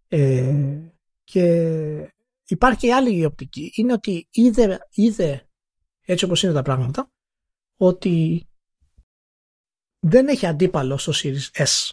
Ε, 0.09 0.54
και 1.24 1.44
υπάρχει 2.44 2.78
και 2.78 2.94
άλλη 2.94 3.24
οπτική. 3.24 3.72
Είναι 3.74 3.92
ότι 3.92 4.28
είδε, 4.30 4.78
είδε 4.90 5.48
έτσι 6.04 6.24
όπως 6.24 6.42
είναι 6.42 6.52
τα 6.52 6.62
πράγματα 6.62 7.12
ότι 7.82 8.46
δεν 9.98 10.28
έχει 10.28 10.46
αντίπαλο 10.46 10.96
στο 10.98 11.12
Series 11.14 11.64
S. 11.64 11.90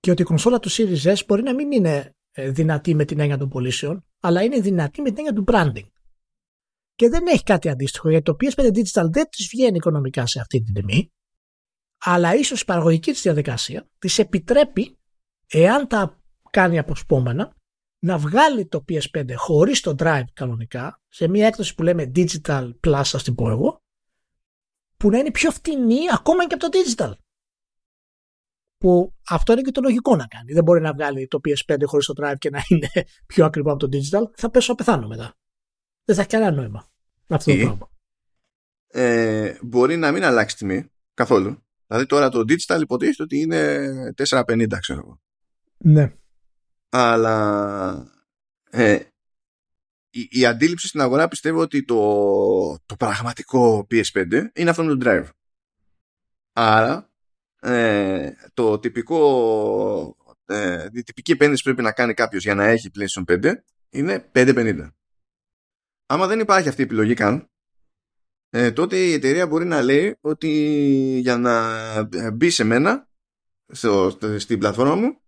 Και 0.00 0.10
ότι 0.10 0.22
η 0.22 0.24
κονσόλα 0.24 0.58
του 0.58 0.70
Series 0.70 1.14
S 1.14 1.24
μπορεί 1.26 1.42
να 1.42 1.54
μην 1.54 1.72
είναι 1.72 2.14
ε, 2.30 2.50
δυνατή 2.50 2.94
με 2.94 3.04
την 3.04 3.20
έννοια 3.20 3.38
των 3.38 3.48
πωλήσεων, 3.48 4.06
αλλά 4.20 4.42
είναι 4.42 4.60
δυνατή 4.60 5.02
με 5.02 5.08
την 5.10 5.18
έννοια 5.18 5.32
του 5.32 5.44
branding. 5.46 5.88
Και 6.94 7.08
δεν 7.08 7.26
έχει 7.26 7.42
κάτι 7.42 7.68
αντίστοιχο, 7.68 8.10
γιατί 8.10 8.24
το 8.24 8.36
PS5 8.40 8.66
Digital 8.66 9.10
δεν 9.10 9.28
της 9.28 9.48
βγαίνει 9.50 9.76
οικονομικά 9.76 10.26
σε 10.26 10.40
αυτή 10.40 10.62
την 10.62 10.74
τιμή 10.74 11.12
αλλά 11.98 12.34
ίσως 12.34 12.60
η 12.60 12.64
παραγωγική 12.64 13.12
της 13.12 13.22
διαδικασία 13.22 13.88
της 13.98 14.18
επιτρέπει, 14.18 14.98
εάν 15.46 15.88
τα 15.88 16.22
κάνει 16.50 16.78
αποσπόμενα, 16.78 17.56
να 17.98 18.18
βγάλει 18.18 18.66
το 18.66 18.84
PS5 18.88 19.32
χωρίς 19.34 19.80
το 19.80 19.94
drive 19.98 20.24
κανονικά, 20.32 21.00
σε 21.08 21.28
μια 21.28 21.46
έκδοση 21.46 21.74
που 21.74 21.82
λέμε 21.82 22.10
digital 22.14 22.70
plus, 22.86 23.02
ας 23.12 23.22
την 23.22 23.34
πω 23.34 23.50
εγώ, 23.50 23.82
που 24.96 25.10
να 25.10 25.18
είναι 25.18 25.30
πιο 25.30 25.50
φτηνή 25.50 25.98
ακόμα 26.12 26.46
και 26.46 26.54
από 26.54 26.68
το 26.68 26.78
digital. 26.78 27.12
Που 28.78 29.14
αυτό 29.28 29.52
είναι 29.52 29.62
και 29.62 29.70
το 29.70 29.80
λογικό 29.80 30.16
να 30.16 30.26
κάνει. 30.26 30.52
Δεν 30.52 30.62
μπορεί 30.64 30.80
να 30.80 30.92
βγάλει 30.92 31.28
το 31.28 31.40
PS5 31.44 31.76
χωρίς 31.84 32.06
το 32.06 32.14
drive 32.22 32.38
και 32.38 32.50
να 32.50 32.62
είναι 32.68 32.88
πιο 33.26 33.44
ακριβό 33.44 33.72
από 33.72 33.88
το 33.88 33.98
digital. 33.98 34.22
Θα 34.36 34.50
πέσω 34.50 34.74
πεθάνω 34.74 35.06
μετά. 35.06 35.34
Δεν 36.04 36.14
θα 36.14 36.20
έχει 36.20 36.30
κανένα 36.30 36.50
νόημα 36.50 36.88
αυτό 37.28 37.52
το 37.52 37.58
πράγμα. 37.58 37.90
Ε, 38.86 39.58
μπορεί 39.62 39.96
να 39.96 40.12
μην 40.12 40.24
αλλάξει 40.24 40.56
τιμή 40.56 40.90
καθόλου. 41.14 41.62
Δηλαδή 41.86 42.06
τώρα 42.06 42.28
το 42.28 42.40
digital 42.40 42.80
υποτίθεται 42.80 43.22
ότι 43.22 43.38
είναι 43.38 44.14
4,50 44.28 44.66
ξέρω 44.80 44.98
εγώ. 44.98 45.20
Ναι. 45.78 46.12
Αλλά 46.88 48.12
ε, 48.70 49.00
η, 50.10 50.28
η, 50.30 50.46
αντίληψη 50.46 50.88
στην 50.88 51.00
αγορά 51.00 51.28
πιστεύω 51.28 51.60
ότι 51.60 51.84
το, 51.84 52.78
το 52.86 52.96
πραγματικό 52.96 53.86
PS5 53.90 54.46
είναι 54.52 54.70
αυτό 54.70 54.84
με 54.84 54.96
το 54.96 55.10
drive. 55.10 55.28
Άρα 56.52 57.10
ε, 57.60 58.30
το 58.54 58.78
τυπικό 58.78 60.16
ε, 60.46 60.88
η 60.92 61.02
τυπική 61.02 61.32
επένδυση 61.32 61.62
που 61.62 61.68
πρέπει 61.68 61.86
να 61.86 61.92
κάνει 61.92 62.14
κάποιος 62.14 62.42
για 62.42 62.54
να 62.54 62.64
έχει 62.64 62.90
PlayStation 62.94 63.42
5 63.42 63.52
είναι 63.90 64.30
5,50. 64.32 64.88
Άμα 66.06 66.26
δεν 66.26 66.40
υπάρχει 66.40 66.68
αυτή 66.68 66.80
η 66.80 66.84
επιλογή 66.84 67.14
καν 67.14 67.48
ε, 68.50 68.72
τότε 68.72 68.96
η 68.96 69.12
εταιρεία 69.12 69.46
μπορεί 69.46 69.64
να 69.64 69.82
λέει 69.82 70.16
ότι 70.20 70.48
για 71.20 71.36
να 71.38 72.32
μπει 72.32 72.50
σε 72.50 72.64
μένα 72.64 73.08
στο, 73.72 74.18
στην 74.36 74.58
πλατφόρμα 74.58 74.94
μου 74.94 75.20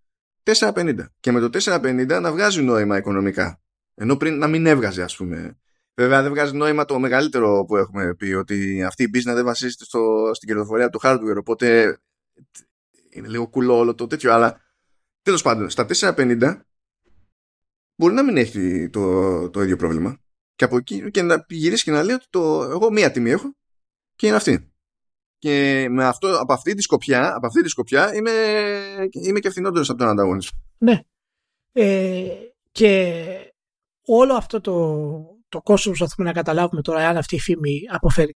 4,50 0.54 0.96
και 1.20 1.32
με 1.32 1.40
το 1.40 1.58
4,50 1.64 2.20
να 2.20 2.32
βγάζει 2.32 2.62
νόημα 2.62 2.96
οικονομικά. 2.96 3.60
Ενώ 3.94 4.16
πριν 4.16 4.38
να 4.38 4.46
μην 4.46 4.66
έβγαζε 4.66 5.02
ας 5.02 5.16
πούμε. 5.16 5.58
Βέβαια 5.94 6.22
δεν 6.22 6.30
βγάζει 6.30 6.56
νόημα 6.56 6.84
το 6.84 6.98
μεγαλύτερο 6.98 7.64
που 7.64 7.76
έχουμε 7.76 8.14
πει 8.14 8.32
ότι 8.32 8.82
αυτή 8.82 9.02
η 9.02 9.10
business 9.14 9.34
δεν 9.34 9.44
βασίζεται 9.44 9.84
στο, 9.84 10.30
στην 10.34 10.48
κερδοφορία 10.48 10.90
του 10.90 11.00
hardware. 11.02 11.36
Οπότε 11.38 11.98
είναι 13.10 13.28
λίγο 13.28 13.48
κουλό 13.48 13.78
όλο 13.78 13.94
το 13.94 14.06
τέτοιο 14.06 14.32
αλλά 14.32 14.60
τέλος 15.22 15.42
πάντων 15.42 15.70
στα 15.70 15.86
4,50 15.94 16.60
μπορεί 17.94 18.14
να 18.14 18.24
μην 18.24 18.36
έχει 18.36 18.88
το, 18.90 19.50
το 19.50 19.62
ίδιο 19.62 19.76
πρόβλημα. 19.76 20.18
Και 20.54 20.64
από 20.64 20.76
εκεί 20.76 21.10
και 21.10 21.22
να 21.22 21.44
γυρίσει 21.48 21.84
και 21.84 21.90
να 21.90 22.02
λέει 22.02 22.14
ότι 22.14 22.26
το, 22.30 22.62
εγώ 22.62 22.90
μία 22.90 23.10
τιμή 23.10 23.30
έχω 23.30 23.56
και 24.16 24.26
είναι 24.26 24.36
αυτή. 24.36 24.69
Και 25.40 25.86
με 25.90 26.04
αυτό, 26.04 26.38
από 26.40 26.52
αυτή 26.52 26.74
τη 26.74 26.82
σκοπιά, 26.82 27.34
από 27.34 27.46
αυτή 27.46 27.62
τη 27.62 27.68
σκοπιά 27.68 28.14
είμαι, 28.14 28.30
είμαι 29.10 29.38
και 29.38 29.50
φθηνότερος 29.50 29.90
από 29.90 29.98
τον 29.98 30.08
ανταγωνισμό. 30.08 30.58
Ναι. 30.78 31.00
Ε, 31.72 32.28
και 32.70 33.14
όλο 34.06 34.34
αυτό 34.34 34.60
το, 34.60 34.74
το 35.48 35.60
κόστος 35.62 35.92
που 35.92 35.98
προσπαθούμε 35.98 36.28
να 36.28 36.34
καταλάβουμε 36.34 36.82
τώρα, 36.82 37.08
αν 37.08 37.16
αυτή 37.16 37.34
η 37.34 37.40
φήμη 37.40 37.80
αποφέρει 37.90 38.34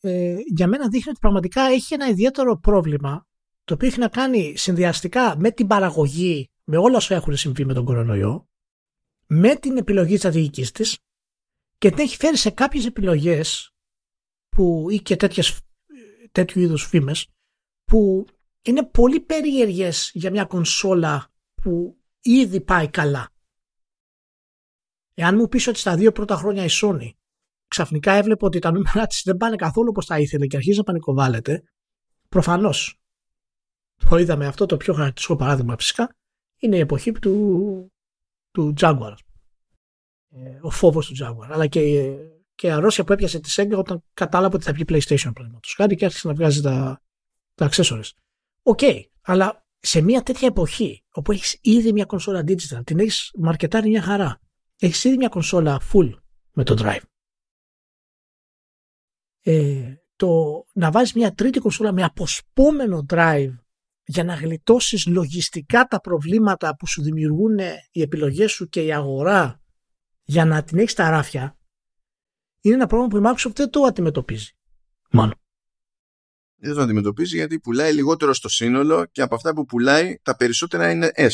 ε, 0.00 0.36
για 0.54 0.66
μένα 0.66 0.88
δείχνει 0.88 1.10
ότι 1.10 1.18
πραγματικά 1.20 1.62
έχει 1.62 1.94
ένα 1.94 2.08
ιδιαίτερο 2.08 2.58
πρόβλημα 2.58 3.26
το 3.64 3.74
οποίο 3.74 3.88
έχει 3.88 3.98
να 3.98 4.08
κάνει 4.08 4.56
συνδυαστικά 4.56 5.36
με 5.38 5.50
την 5.50 5.66
παραγωγή, 5.66 6.50
με 6.64 6.76
όλα 6.76 6.96
όσα 6.96 7.14
έχουν 7.14 7.36
συμβεί 7.36 7.64
με 7.64 7.74
τον 7.74 7.84
κορονοϊό, 7.84 8.48
με 9.26 9.54
την 9.54 9.76
επιλογή 9.76 10.10
της 10.10 10.18
στρατηγικής 10.18 10.72
της 10.72 10.98
και 11.78 11.88
την 11.88 11.98
έχει 11.98 12.16
φέρει 12.16 12.36
σε 12.36 12.50
κάποιες 12.50 12.86
επιλογές 12.86 13.74
που, 14.48 14.86
ή 14.90 15.00
και 15.00 15.16
τέτοιες, 15.16 15.60
τέτοιου 16.32 16.60
είδους 16.60 16.86
φήμες 16.86 17.28
που 17.84 18.26
είναι 18.62 18.84
πολύ 18.84 19.20
περίεργες 19.20 20.10
για 20.14 20.30
μια 20.30 20.44
κονσόλα 20.44 21.32
που 21.62 21.98
ήδη 22.20 22.60
πάει 22.60 22.88
καλά. 22.88 23.30
Εάν 25.14 25.36
μου 25.36 25.48
πεις 25.48 25.66
ότι 25.66 25.78
στα 25.78 25.96
δύο 25.96 26.12
πρώτα 26.12 26.36
χρόνια 26.36 26.64
η 26.64 26.68
Sony 26.70 27.10
ξαφνικά 27.66 28.12
έβλεπε 28.12 28.44
ότι 28.44 28.58
τα 28.58 28.70
νούμερα 28.70 29.06
της 29.06 29.22
δεν 29.24 29.36
πάνε 29.36 29.56
καθόλου 29.56 29.88
όπως 29.90 30.06
τα 30.06 30.18
ήθελε 30.18 30.46
και 30.46 30.56
αρχίζει 30.56 30.78
να 30.78 30.84
πανικοβάλλεται, 30.84 31.62
προφανώς 32.28 33.00
το 34.08 34.16
είδαμε 34.16 34.46
αυτό 34.46 34.66
το 34.66 34.76
πιο 34.76 34.92
χαρακτηριστικό 34.92 35.36
παράδειγμα 35.36 35.76
φυσικά 35.76 36.16
είναι 36.58 36.76
η 36.76 36.80
εποχή 36.80 37.12
του, 37.12 37.92
του 38.50 38.74
Jaguar. 38.80 39.14
Ε, 40.30 40.58
ο 40.62 40.70
φόβος 40.70 41.06
του 41.06 41.14
Jaguar. 41.24 41.48
Αλλά 41.50 41.66
και, 41.66 42.14
και 42.60 42.66
η 42.66 42.70
αρρώστια 42.70 43.04
που 43.04 43.12
έπιασε 43.12 43.40
τη 43.40 43.52
Sega 43.56 43.76
όταν 43.76 44.04
κατάλαβε 44.14 44.56
ότι 44.56 44.64
θα 44.64 44.72
βγει 44.72 44.84
PlayStation 44.88 45.30
παραδείγματος 45.34 45.74
χάρη 45.76 45.96
και 45.96 46.04
άρχισε 46.04 46.28
να 46.28 46.34
βγάζει 46.34 46.60
τα, 46.60 47.02
τα 47.54 47.68
accessories. 47.70 48.10
OK, 48.62 48.78
okay, 48.82 49.02
αλλά 49.20 49.66
σε 49.78 50.00
μια 50.00 50.22
τέτοια 50.22 50.48
εποχή 50.48 51.04
όπου 51.10 51.32
έχεις 51.32 51.58
ήδη 51.60 51.92
μια 51.92 52.04
κονσόλα 52.04 52.44
digital, 52.46 52.80
την 52.84 52.98
έχεις 52.98 53.30
μαρκετάρει 53.38 53.88
μια 53.88 54.02
χαρά. 54.02 54.40
Έχεις 54.78 55.04
ήδη 55.04 55.16
μια 55.16 55.28
κονσόλα 55.28 55.80
full 55.92 56.10
με 56.52 56.64
το 56.64 56.74
drive. 56.78 57.02
Ε, 59.40 59.94
το 60.16 60.64
να 60.72 60.90
βάζεις 60.90 61.14
μια 61.14 61.32
τρίτη 61.32 61.58
κονσόλα 61.58 61.92
με 61.92 62.02
αποσπόμενο 62.02 63.06
drive 63.08 63.54
για 64.04 64.24
να 64.24 64.34
γλιτώσεις 64.34 65.06
λογιστικά 65.06 65.84
τα 65.84 66.00
προβλήματα 66.00 66.76
που 66.76 66.86
σου 66.86 67.02
δημιουργούν 67.02 67.58
οι 67.90 68.00
επιλογές 68.00 68.52
σου 68.52 68.68
και 68.68 68.82
η 68.82 68.92
αγορά 68.92 69.62
για 70.22 70.44
να 70.44 70.62
την 70.62 70.78
έχεις 70.78 70.92
στα 70.92 71.10
ράφια 71.10 71.54
είναι 72.60 72.74
ένα 72.74 72.86
πρόβλημα 72.86 73.08
που 73.08 73.16
η 73.16 73.30
Microsoft 73.32 73.54
δεν 73.54 73.70
το 73.70 73.82
αντιμετωπίζει. 73.82 74.50
Μόνο. 75.10 75.32
Δεν 76.56 76.74
το 76.74 76.80
αντιμετωπίζει 76.80 77.36
γιατί 77.36 77.60
πουλάει 77.60 77.92
λιγότερο 77.92 78.32
στο 78.32 78.48
σύνολο 78.48 79.06
και 79.06 79.22
από 79.22 79.34
αυτά 79.34 79.54
που 79.54 79.64
πουλάει 79.64 80.18
τα 80.22 80.36
περισσότερα 80.36 80.90
είναι 80.90 81.10
S. 81.14 81.28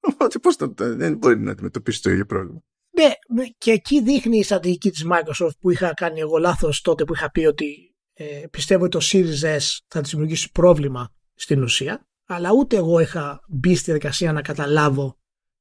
Οπότε 0.00 0.38
πώς 0.38 0.56
το, 0.56 0.74
δεν 0.76 1.16
μπορεί 1.16 1.38
να 1.38 1.50
αντιμετωπίσει 1.50 2.02
το 2.02 2.10
ίδιο 2.10 2.26
πρόβλημα. 2.26 2.60
Ναι, 2.90 3.44
και 3.58 3.70
εκεί 3.70 4.02
δείχνει 4.02 4.38
η 4.38 4.42
στρατηγική 4.42 4.90
της 4.90 5.06
Microsoft 5.10 5.58
που 5.60 5.70
είχα 5.70 5.94
κάνει 5.94 6.20
εγώ 6.20 6.36
λάθος 6.36 6.80
τότε 6.80 7.04
που 7.04 7.14
είχα 7.14 7.30
πει 7.30 7.46
ότι 7.46 7.94
ε, 8.12 8.44
πιστεύω 8.50 8.84
ότι 8.84 8.98
το 8.98 9.04
Series 9.12 9.56
S 9.56 9.78
θα 9.88 10.00
της 10.00 10.10
δημιουργήσει 10.10 10.50
πρόβλημα 10.50 11.12
στην 11.34 11.62
ουσία 11.62 12.06
αλλά 12.26 12.50
ούτε 12.52 12.76
εγώ 12.76 13.00
είχα 13.00 13.40
μπει 13.48 13.74
στη 13.74 13.84
διαδικασία 13.84 14.32
να 14.32 14.42
καταλάβω 14.42 15.18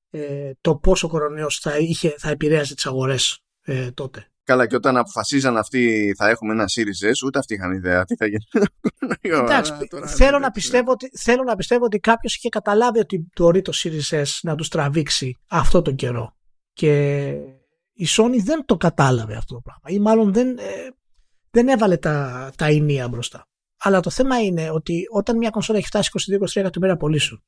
ε, 0.10 0.52
το 0.62 0.76
πόσο 0.76 1.08
κορονοϊός 1.08 1.60
θα, 1.60 1.78
είχε, 1.78 2.16
θα 2.18 2.30
επηρέαζε 2.30 2.76
τις 2.76 2.86
αγορές 2.86 3.40
ε, 3.62 3.92
τότε. 3.92 4.32
Καλά, 4.48 4.68
και 4.68 4.76
όταν 4.76 4.98
αποφασίζαν 4.98 5.58
αυτοί 5.58 6.14
θα 6.18 6.30
έχουμε 6.30 6.54
ένα 6.54 6.66
Series 6.76 7.10
S, 7.10 7.26
ούτε 7.26 7.40
αυτοί 7.40 7.54
είχαν 7.54 7.72
ιδέα 7.72 8.06
τι 8.06 8.16
θα 8.16 8.26
γίνει. 8.26 8.44
Εντάξει, 9.22 9.74
θέλω, 10.06 10.40
να 10.40 10.52
πιστεύω 10.52 10.92
ότι, 10.92 11.10
θέλω 11.18 11.44
να 11.44 11.56
πιστεύω 11.56 11.86
ότι 11.86 12.00
κάποιος 12.00 12.36
είχε 12.36 12.50
καταλάβει 12.50 13.00
ότι 13.00 13.28
μπορεί 13.36 13.62
το 13.62 13.72
Series 13.76 14.22
S 14.22 14.26
να 14.42 14.56
τους 14.56 14.68
τραβήξει 14.68 15.38
αυτό 15.48 15.82
τον 15.82 15.96
καιρό. 15.96 16.36
Και 16.74 17.28
η 17.94 18.08
Sony 18.18 18.38
δεν 18.44 18.66
το 18.66 18.78
κατάλαβε 18.78 19.36
αυτό 19.36 19.54
το 19.54 19.62
πράγμα. 19.62 19.90
Ή 19.90 20.00
μάλλον 20.00 20.34
δεν, 20.34 20.58
ε, 20.58 20.64
δεν 21.50 21.68
έβαλε 21.68 21.98
τα, 21.98 22.50
τα 22.58 22.66
ενία 22.66 23.08
μπροστά. 23.08 23.48
Αλλά 23.78 24.00
το 24.00 24.10
θέμα 24.10 24.40
είναι 24.40 24.70
ότι 24.70 25.04
όταν 25.12 25.38
μια 25.38 25.50
κονσόλα 25.50 25.78
έχει 25.78 25.88
φτάσει 25.88 26.10
22-23 26.40 26.56
εκατομμύρια 26.56 26.98
πωλήσεων 26.98 27.44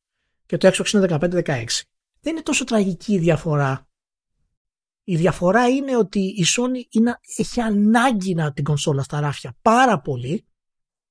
και 0.46 0.58
το 0.58 0.72
Xbox 0.74 0.94
είναι 0.94 1.06
15-16, 1.10 1.46
δεν 2.20 2.34
είναι 2.34 2.42
τόσο 2.42 2.64
τραγική 2.64 3.14
η 3.14 3.20
διαφορά. 3.20 3.89
Η 5.10 5.16
διαφορά 5.16 5.68
είναι 5.68 5.98
ότι 5.98 6.20
η 6.20 6.46
Sony 6.58 6.84
είναι, 6.90 7.20
έχει 7.38 7.62
ανάγκη 7.62 8.34
να 8.34 8.54
την 8.54 8.64
κονσόλα 8.64 9.04
στα 9.04 9.20
ράφια 9.20 9.58
πάρα 9.62 10.02
πολύ, 10.02 10.48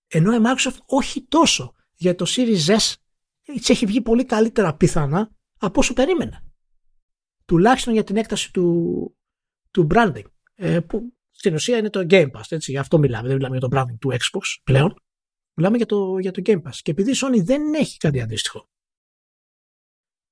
ενώ 0.08 0.34
η 0.34 0.38
Microsoft 0.42 0.78
όχι 0.86 1.22
τόσο. 1.22 1.74
Για 1.94 2.14
το 2.14 2.24
Series 2.28 2.66
S 2.66 2.94
της 3.44 3.68
έχει 3.68 3.86
βγει 3.86 4.00
πολύ 4.00 4.24
καλύτερα 4.24 4.74
πιθανά 4.74 5.30
από 5.58 5.80
όσο 5.80 5.92
περίμενε. 5.92 6.44
Τουλάχιστον 7.44 7.92
για 7.92 8.04
την 8.04 8.16
έκταση 8.16 8.52
του, 8.52 9.16
του 9.70 9.86
branding. 9.94 10.24
Ε, 10.54 10.80
που 10.80 11.16
στην 11.30 11.54
ουσία 11.54 11.78
είναι 11.78 11.90
το 11.90 12.06
Game 12.10 12.30
Pass. 12.30 12.42
Έτσι, 12.48 12.70
γι' 12.70 12.78
αυτό 12.78 12.98
μιλάμε. 12.98 13.28
Δεν 13.28 13.36
μιλάμε 13.36 13.56
για 13.56 13.68
το 13.68 13.76
branding 13.76 13.98
του 13.98 14.10
Xbox 14.10 14.60
πλέον. 14.64 14.94
Μιλάμε 15.54 15.76
για 15.76 15.86
το, 15.86 16.18
για 16.18 16.30
το 16.30 16.42
Game 16.44 16.62
Pass. 16.62 16.76
Και 16.82 16.90
επειδή 16.90 17.10
η 17.10 17.16
Sony 17.22 17.44
δεν 17.44 17.74
έχει 17.74 17.96
κάτι 17.96 18.20
αντίστοιχο, 18.20 18.68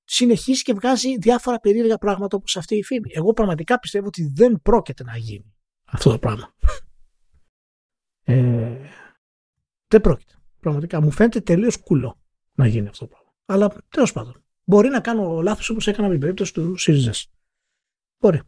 συνεχίζει 0.07 0.61
και 0.61 0.73
βγάζει 0.73 1.17
διάφορα 1.17 1.59
περίεργα 1.59 1.97
πράγματα 1.97 2.37
όπως 2.37 2.57
αυτή 2.57 2.75
η 2.75 2.83
φήμη. 2.83 3.09
Εγώ 3.13 3.33
πραγματικά 3.33 3.79
πιστεύω 3.79 4.07
ότι 4.07 4.31
δεν 4.35 4.61
πρόκειται 4.61 5.03
να 5.03 5.17
γίνει 5.17 5.55
αυτό 5.85 6.11
το 6.11 6.19
πράγμα. 6.19 6.55
Ε, 8.23 8.89
δεν 9.87 10.01
πρόκειται. 10.01 10.33
Πραγματικά 10.59 11.01
μου 11.01 11.11
φαίνεται 11.11 11.41
τελείως 11.41 11.77
κουλό 11.77 12.21
να 12.53 12.67
γίνει 12.67 12.87
αυτό 12.87 13.07
το 13.07 13.11
πράγμα. 13.11 13.33
Αλλά 13.45 13.85
τέλος 13.89 14.11
πάντων. 14.11 14.43
Μπορεί 14.63 14.89
να 14.89 15.01
κάνω 15.01 15.41
λάθος 15.41 15.69
όπως 15.69 15.87
έκανα 15.87 16.07
με 16.07 16.11
την 16.11 16.21
περίπτωση 16.21 16.53
του 16.53 16.75
Series 16.79 17.23
Μπορεί. 18.19 18.41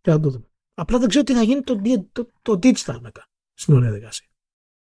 Και 0.00 0.10
να 0.10 0.20
το 0.20 0.30
δούμε. 0.30 0.50
Απλά 0.74 0.98
δεν 0.98 1.08
ξέρω 1.08 1.24
τι 1.24 1.34
θα 1.34 1.42
γίνει 1.42 1.62
το, 1.62 1.80
το, 2.12 2.30
το 2.42 2.52
digital 2.52 2.98
μετά 3.00 3.28
στην 3.54 3.74
όλη 3.74 3.82
διαδικασία. 3.82 4.26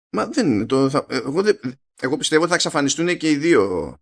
Μα 0.09 0.27
δεν 0.27 0.51
είναι. 0.51 0.65
Το, 0.65 0.89
θα, 0.89 1.05
εγώ, 1.09 1.41
εγώ 2.01 2.17
πιστεύω 2.17 2.41
ότι 2.41 2.49
θα 2.49 2.55
εξαφανιστούν 2.55 3.17
και 3.17 3.29
οι 3.29 3.37
δύο 3.37 3.95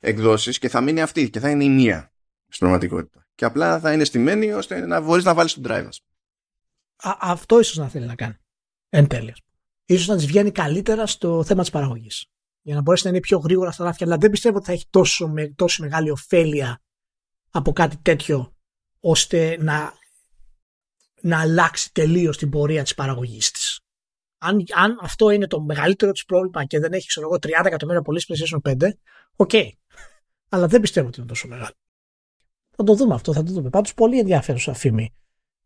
εκδόσεις 0.00 0.58
και 0.58 0.68
θα 0.68 0.80
μείνει 0.80 1.02
αυτή 1.02 1.30
και 1.30 1.40
θα 1.40 1.50
είναι 1.50 1.64
η 1.64 1.68
μία 1.68 2.12
στην 2.48 2.58
πραγματικότητα. 2.58 3.26
Και 3.34 3.44
απλά 3.44 3.80
θα 3.80 3.92
είναι 3.92 4.04
στημένη 4.04 4.52
ώστε 4.52 4.86
να 4.86 5.00
μπορείς 5.00 5.24
να 5.24 5.34
βάλεις 5.34 5.54
τον 5.54 5.62
drive. 5.66 5.88
Α, 6.96 7.16
αυτό 7.20 7.60
ίσως 7.60 7.76
να 7.76 7.88
θέλει 7.88 8.06
να 8.06 8.14
κάνει. 8.14 8.36
Εν 8.88 9.06
τέλει. 9.06 9.34
Ίσως 9.84 10.06
να 10.06 10.16
της 10.16 10.26
βγαίνει 10.26 10.50
καλύτερα 10.50 11.06
στο 11.06 11.44
θέμα 11.44 11.60
της 11.60 11.70
παραγωγής. 11.70 12.26
Για 12.62 12.74
να 12.74 12.80
μπορέσει 12.80 13.04
να 13.04 13.10
είναι 13.10 13.20
πιο 13.20 13.38
γρήγορα 13.38 13.70
στα 13.70 13.84
ράφια. 13.84 14.06
Αλλά 14.06 14.16
δεν 14.16 14.30
πιστεύω 14.30 14.56
ότι 14.56 14.66
θα 14.66 14.72
έχει 14.72 14.86
τόσο, 14.90 15.28
με, 15.28 15.48
τόσο 15.48 15.82
μεγάλη 15.82 16.10
ωφέλεια 16.10 16.80
από 17.50 17.72
κάτι 17.72 17.96
τέτοιο 17.96 18.56
ώστε 19.00 19.56
να, 19.60 19.92
να 21.20 21.40
αλλάξει 21.40 21.92
τελείως 21.92 22.36
την 22.38 22.50
πορεία 22.50 22.82
της 22.82 22.94
παραγωγής 22.94 23.50
της 23.50 23.69
αν, 24.40 24.64
αν 24.74 24.98
αυτό 25.02 25.30
είναι 25.30 25.46
το 25.46 25.60
μεγαλύτερο 25.60 26.12
τη 26.12 26.22
πρόβλημα 26.26 26.64
και 26.64 26.78
δεν 26.78 26.92
έχει 26.92 27.06
ξέρω 27.06 27.26
εγώ 27.26 27.36
30 27.62 27.66
εκατομμύρια 27.66 28.02
πωλήσει 28.02 28.34
PlayStation 28.34 28.72
5, 28.72 28.88
OK. 29.36 29.50
Okay. 29.52 29.68
Αλλά 30.48 30.66
δεν 30.66 30.80
πιστεύω 30.80 31.06
ότι 31.06 31.18
είναι 31.18 31.28
τόσο 31.28 31.48
μεγάλο. 31.48 31.74
Θα 32.76 32.84
το 32.84 32.94
δούμε 32.94 33.14
αυτό, 33.14 33.32
θα 33.32 33.42
το 33.42 33.52
δούμε. 33.52 33.70
Πάντως 33.70 33.94
πολύ 33.94 34.18
ενδιαφέρουσα 34.18 34.74
φήμη 34.74 35.14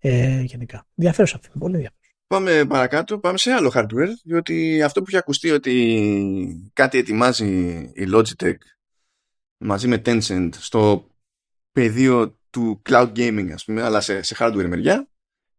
ε, 0.00 0.40
γενικά. 0.40 0.86
Ενδιαφέρουσα 0.94 1.38
φήμη, 1.42 1.58
πολύ 1.58 1.74
ενδιαφέρουσα. 1.74 2.02
Πάμε 2.26 2.64
παρακάτω, 2.64 3.18
πάμε 3.18 3.38
σε 3.38 3.52
άλλο 3.52 3.72
hardware, 3.74 4.08
διότι 4.24 4.82
αυτό 4.82 5.00
που 5.00 5.06
έχει 5.08 5.16
ακουστεί 5.16 5.50
ότι 5.50 6.70
κάτι 6.72 6.98
ετοιμάζει 6.98 7.46
η 7.94 8.08
Logitech 8.14 8.56
μαζί 9.56 9.88
με 9.88 10.02
Tencent 10.04 10.48
στο 10.58 11.06
πεδίο 11.72 12.38
του 12.50 12.82
cloud 12.88 13.12
gaming, 13.16 13.50
ας 13.52 13.64
πούμε, 13.64 13.82
αλλά 13.82 14.00
σε, 14.00 14.22
σε 14.22 14.36
hardware 14.38 14.66
μεριά, 14.68 15.08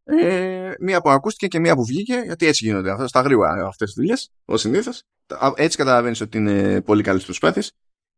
ε, 0.06 0.72
μία 0.80 1.02
που 1.02 1.10
ακούστηκε 1.10 1.48
και 1.48 1.60
μία 1.60 1.76
που 1.76 1.86
βγήκε, 1.86 2.22
γιατί 2.26 2.46
έτσι 2.46 2.66
γίνονται 2.66 2.92
αυτά, 2.92 3.08
στα 3.08 3.22
γρήγορα 3.22 3.68
αυτές 3.68 3.88
τις 3.88 3.96
δουλειές, 3.96 4.32
ως 4.46 4.62
συνήθως. 4.62 5.04
Έτσι 5.56 5.78
καταλαβαίνεις 5.78 6.22
ότι 6.22 6.38
είναι 6.38 6.82
πολύ 6.82 7.04
καλές 7.04 7.24
προσπάθειες. 7.24 7.72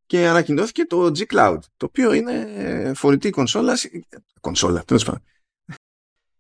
Και 0.06 0.28
ανακοινώθηκε 0.28 0.86
το 0.86 1.06
G 1.06 1.24
Cloud, 1.34 1.60
το 1.78 1.86
οποίο 1.86 2.14
είναι 2.14 2.92
φορητή 2.96 3.30
κονσόλα. 3.30 3.78
Κονσόλα, 4.42 4.84
τέλος 4.84 5.04
πάντων. 5.04 5.24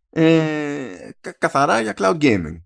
Ε, 0.09 1.09
καθαρά 1.37 1.81
για 1.81 1.93
cloud 1.97 2.17
gaming. 2.21 2.61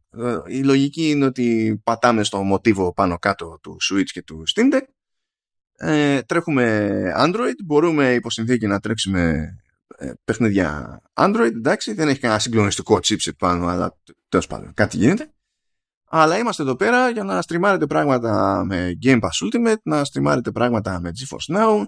Η 0.47 0.63
λογική 0.63 1.09
είναι 1.09 1.25
ότι 1.25 1.79
πατάμε 1.83 2.23
στο 2.23 2.43
μοτίβο 2.43 2.93
πάνω 2.93 3.17
κάτω 3.17 3.59
του 3.61 3.77
Switch 3.91 4.09
και 4.11 4.23
του 4.23 4.43
Steam 4.55 4.73
Deck. 4.73 4.81
Ε, 5.77 6.21
τρέχουμε 6.21 7.13
Android, 7.17 7.55
μπορούμε 7.65 8.13
υπό 8.13 8.29
συνθήκη 8.29 8.67
να 8.67 8.79
τρέξουμε 8.79 9.21
ε, 9.21 9.60
παιχνίδια 10.23 11.01
Android, 11.13 11.51
εντάξει, 11.55 11.93
δεν 11.93 12.07
έχει 12.07 12.19
κανένα 12.19 12.39
συγκλονιστικό 12.39 12.95
chipset 12.95 13.37
πάνω, 13.37 13.67
αλλά 13.67 13.97
τέλος 14.29 14.47
πάντων 14.47 14.73
κάτι 14.73 14.97
γίνεται. 14.97 15.33
Αλλά 16.13 16.37
είμαστε 16.37 16.63
εδώ 16.63 16.75
πέρα 16.75 17.09
για 17.09 17.23
να 17.23 17.41
στριμάρετε 17.41 17.85
πράγματα 17.85 18.63
με 18.65 18.97
Game 19.03 19.19
Pass 19.19 19.45
Ultimate, 19.45 19.81
να 19.83 20.03
στριμάρετε 20.03 20.51
πράγματα 20.51 20.99
με 20.99 21.11
GeForce 21.19 21.57
Now, 21.57 21.85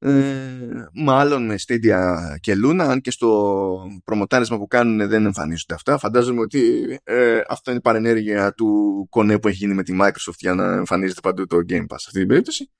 ε, 0.00 0.88
μάλλον 0.94 1.46
με 1.46 1.54
Stadia 1.66 2.16
και 2.40 2.54
Luna, 2.64 2.78
αν 2.78 3.00
και 3.00 3.10
στο 3.10 3.82
προμοτάρισμα 4.04 4.58
που 4.58 4.66
κάνουν 4.66 5.08
δεν 5.08 5.24
εμφανίζονται 5.24 5.74
αυτά. 5.74 5.98
Φαντάζομαι 5.98 6.40
ότι 6.40 6.84
ε, 7.04 7.40
αυτό 7.48 7.70
είναι 7.70 7.80
παρενέργεια 7.80 8.52
του 8.52 9.06
κονέ 9.10 9.38
που 9.38 9.48
έχει 9.48 9.56
γίνει 9.56 9.74
με 9.74 9.82
τη 9.82 9.96
Microsoft 10.00 10.38
για 10.38 10.54
να 10.54 10.72
εμφανίζεται 10.72 11.20
παντού 11.20 11.46
το 11.46 11.56
Game 11.68 11.82
Pass 11.82 11.96
σε 11.96 12.04
αυτή 12.06 12.18
την 12.18 12.28
περίπτωση. 12.28 12.70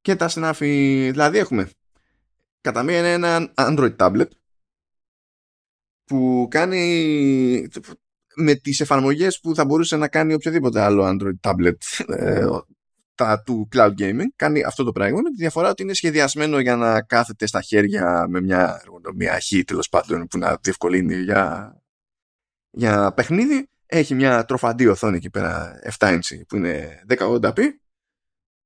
Και 0.00 0.16
τα 0.16 0.28
συνάφη, 0.28 1.08
δηλαδή 1.10 1.38
έχουμε 1.38 1.70
κατά 2.60 2.82
μία 2.82 2.98
είναι 2.98 3.12
ένα 3.12 3.52
Android 3.54 3.96
tablet 3.96 4.28
που 6.04 6.46
κάνει 6.50 7.68
με 8.36 8.54
τις 8.54 8.80
εφαρμογές 8.80 9.40
που 9.40 9.54
θα 9.54 9.64
μπορούσε 9.64 9.96
να 9.96 10.08
κάνει 10.08 10.34
οποιοδήποτε 10.34 10.80
άλλο 10.80 11.04
Android 11.04 11.50
tablet 11.50 12.04
ε, 12.06 12.46
τα, 13.14 13.42
του 13.42 13.68
cloud 13.72 13.92
gaming. 13.98 14.26
Κάνει 14.36 14.62
αυτό 14.62 14.84
το 14.84 14.92
πράγμα 14.92 15.20
με 15.20 15.30
τη 15.30 15.36
διαφορά 15.36 15.68
ότι 15.68 15.82
είναι 15.82 15.94
σχεδιασμένο 15.94 16.58
για 16.58 16.76
να 16.76 17.02
κάθεται 17.02 17.46
στα 17.46 17.60
χέρια 17.60 18.26
με 18.28 18.40
μια 18.40 18.80
εργονομία 18.82 19.40
χ 19.40 19.64
τέλος 19.64 19.88
πάντων 19.88 20.26
που 20.26 20.38
να 20.38 20.58
διευκολύνει 20.60 21.14
για, 21.14 21.74
για 22.70 23.12
παιχνίδι. 23.12 23.68
Έχει 23.86 24.14
μια 24.14 24.44
τροφαντή 24.44 24.86
οθόνη 24.86 25.16
εκεί 25.16 25.30
πέρα 25.30 25.80
7 25.98 26.08
inch 26.08 26.40
που 26.48 26.56
είναι 26.56 27.04
1080p 27.08 27.60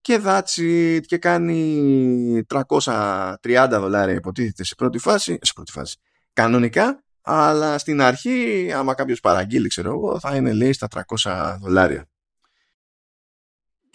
και 0.04 0.20
that's 0.24 0.60
it 0.60 1.00
και 1.06 1.18
κάνει 1.18 2.46
330 2.48 3.68
δολάρια 3.70 4.14
υποτίθεται 4.14 4.64
σε 4.64 4.74
πρώτη 4.74 4.98
φάση, 4.98 5.38
σε 5.42 5.52
πρώτη 5.52 5.72
φάση. 5.72 5.96
Κανονικά 6.32 7.04
αλλά 7.20 7.78
στην 7.78 8.00
αρχή 8.00 8.70
άμα 8.74 8.94
κάποιος 8.94 9.20
παραγγείλει 9.20 9.68
ξέρω 9.68 9.90
εγώ 9.90 10.20
θα 10.20 10.36
είναι 10.36 10.52
λέει 10.52 10.72
στα 10.72 10.88
300 11.24 11.56
δολάρια. 11.60 12.08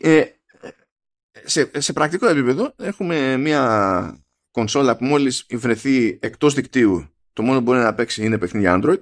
Ε, 0.02 0.26
σε, 1.44 1.72
σε 1.78 1.94
πρακτικό 1.94 2.28
επίπεδο 2.28 2.74
έχουμε 2.78 3.38
μια 3.38 4.24
κονσόλα 4.52 4.98
που 4.98 5.06
μόλις 5.06 5.46
βρεθεί 5.52 6.20
εκτός 6.22 6.54
δικτύου 6.54 7.14
το 7.34 7.42
μόνο 7.42 7.58
που 7.58 7.64
μπορεί 7.64 7.80
να 7.80 7.94
παίξει 7.94 8.26
είναι 8.26 8.38
παιχνίδια 8.38 8.80
Android. 8.82 9.00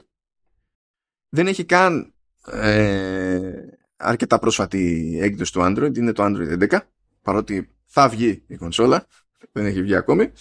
Δεν 1.30 1.48
έχει 1.48 1.66
καν 1.66 2.14
ε, 2.52 3.52
αρκετά 3.98 4.40
πρόσφατη 4.40 5.18
έκδοση 5.22 5.52
του 5.52 5.62
Android 5.64 5.98
είναι 5.98 6.12
το 6.12 6.24
Android 6.26 6.70
11 6.70 6.80
παρότι 7.28 7.76
θα 7.86 8.10
βγει 8.10 8.44
η 8.48 8.56
κονσόλα 8.56 9.08
δεν 9.52 9.66
έχει 9.66 9.82
βγει 9.82 9.96
ακόμη. 9.96 10.32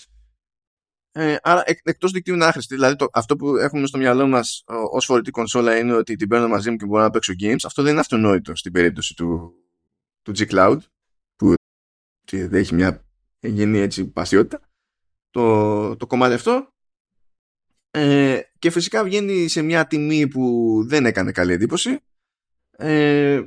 Ε, 1.13 1.37
άρα 1.43 1.63
εκ, 1.65 1.79
εκτός 1.83 2.13
δικτύου 2.13 2.35
είναι 2.35 2.45
άχρηστη. 2.45 2.75
Δηλαδή 2.75 2.97
το, 2.97 3.07
αυτό 3.13 3.37
που 3.37 3.57
έχουμε 3.57 3.87
στο 3.87 3.99
μυαλό 3.99 4.27
μας 4.27 4.65
ως 4.91 5.05
φορητή 5.05 5.31
κονσόλα 5.31 5.79
είναι 5.79 5.95
ότι 5.95 6.17
την 6.17 6.29
παίρνω 6.29 6.49
μαζί 6.49 6.71
μου 6.71 6.77
και 6.77 6.87
μπορώ 6.87 7.03
να 7.03 7.11
παίξω 7.11 7.33
games. 7.41 7.57
Αυτό 7.65 7.83
δεν 7.83 7.91
είναι 7.91 8.01
αυτονόητο 8.01 8.57
στην 8.57 8.73
περίπτωση 8.73 9.15
του, 9.15 9.55
του 10.23 10.33
G-Cloud 10.37 10.79
που 11.37 11.55
δεν 12.31 12.55
έχει 12.55 12.75
μια 12.75 13.05
γενή 13.41 13.79
έτσι 13.79 14.07
πασιότητα. 14.07 14.61
Το, 15.31 15.97
το 15.97 16.07
κομμάτι 16.07 16.35
αυτό 16.35 16.69
ε, 17.91 18.41
και 18.59 18.71
φυσικά 18.71 19.05
βγαίνει 19.05 19.49
σε 19.49 19.63
μια 19.63 19.87
τιμή 19.87 20.29
που 20.29 20.83
δεν 20.87 21.07
έκανε 21.07 21.33
καλή 21.33 21.53
εντύπωση. 21.53 21.99
Ε, 22.71 23.43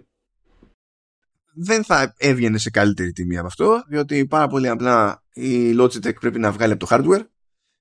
δεν 1.61 1.83
θα 1.83 2.13
έβγαινε 2.17 2.57
σε 2.57 2.69
καλύτερη 2.69 3.11
τιμή 3.11 3.37
από 3.37 3.47
αυτό 3.47 3.83
διότι 3.87 4.25
πάρα 4.25 4.47
πολύ 4.47 4.67
απλά 4.67 5.23
η 5.33 5.75
Logitech 5.79 6.19
πρέπει 6.19 6.39
να 6.39 6.51
βγάλει 6.51 6.73
από 6.73 6.87
το 6.87 6.95
hardware. 6.95 7.25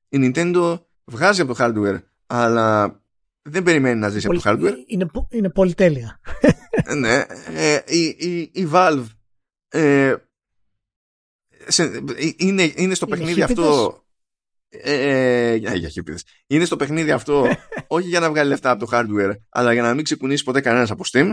Η 0.08 0.18
Nintendo 0.34 0.80
βγάζει 1.04 1.40
από 1.40 1.54
το 1.54 1.64
hardware 1.64 2.02
αλλά 2.26 3.00
δεν 3.42 3.62
περιμένει 3.62 4.00
να 4.00 4.08
ζήσει 4.08 4.26
από 4.26 4.40
το 4.40 4.42
hardware. 4.44 4.74
είναι, 4.86 5.06
είναι 5.28 5.50
πολυτέλεια. 5.50 6.20
Ναι 6.96 7.24
ε, 7.54 7.80
η, 7.86 8.04
η, 8.18 8.50
η 8.52 8.68
Valve 8.72 9.06
ε, 9.68 10.14
σε, 11.66 12.02
είναι, 12.36 12.72
είναι 12.76 12.94
στο 12.94 13.06
παιχνίδι 13.06 13.42
αυτό 13.42 14.02
ε, 14.68 15.54
για, 15.54 15.74
για 15.74 15.90
Είναι 16.46 16.64
στο 16.64 16.76
παιχνίδι 16.76 17.10
αυτό 17.10 17.46
όχι 17.86 18.08
για 18.08 18.20
να 18.20 18.30
βγάλει 18.30 18.48
λεφτά 18.48 18.70
από 18.70 18.86
το 18.86 18.90
hardware, 18.92 19.36
αλλά 19.48 19.72
για 19.72 19.82
να 19.82 19.94
μην 19.94 20.04
ξεκουνήσει 20.04 20.44
ποτέ 20.44 20.60
κανένας 20.60 20.90
από 20.90 21.04
Steam. 21.12 21.30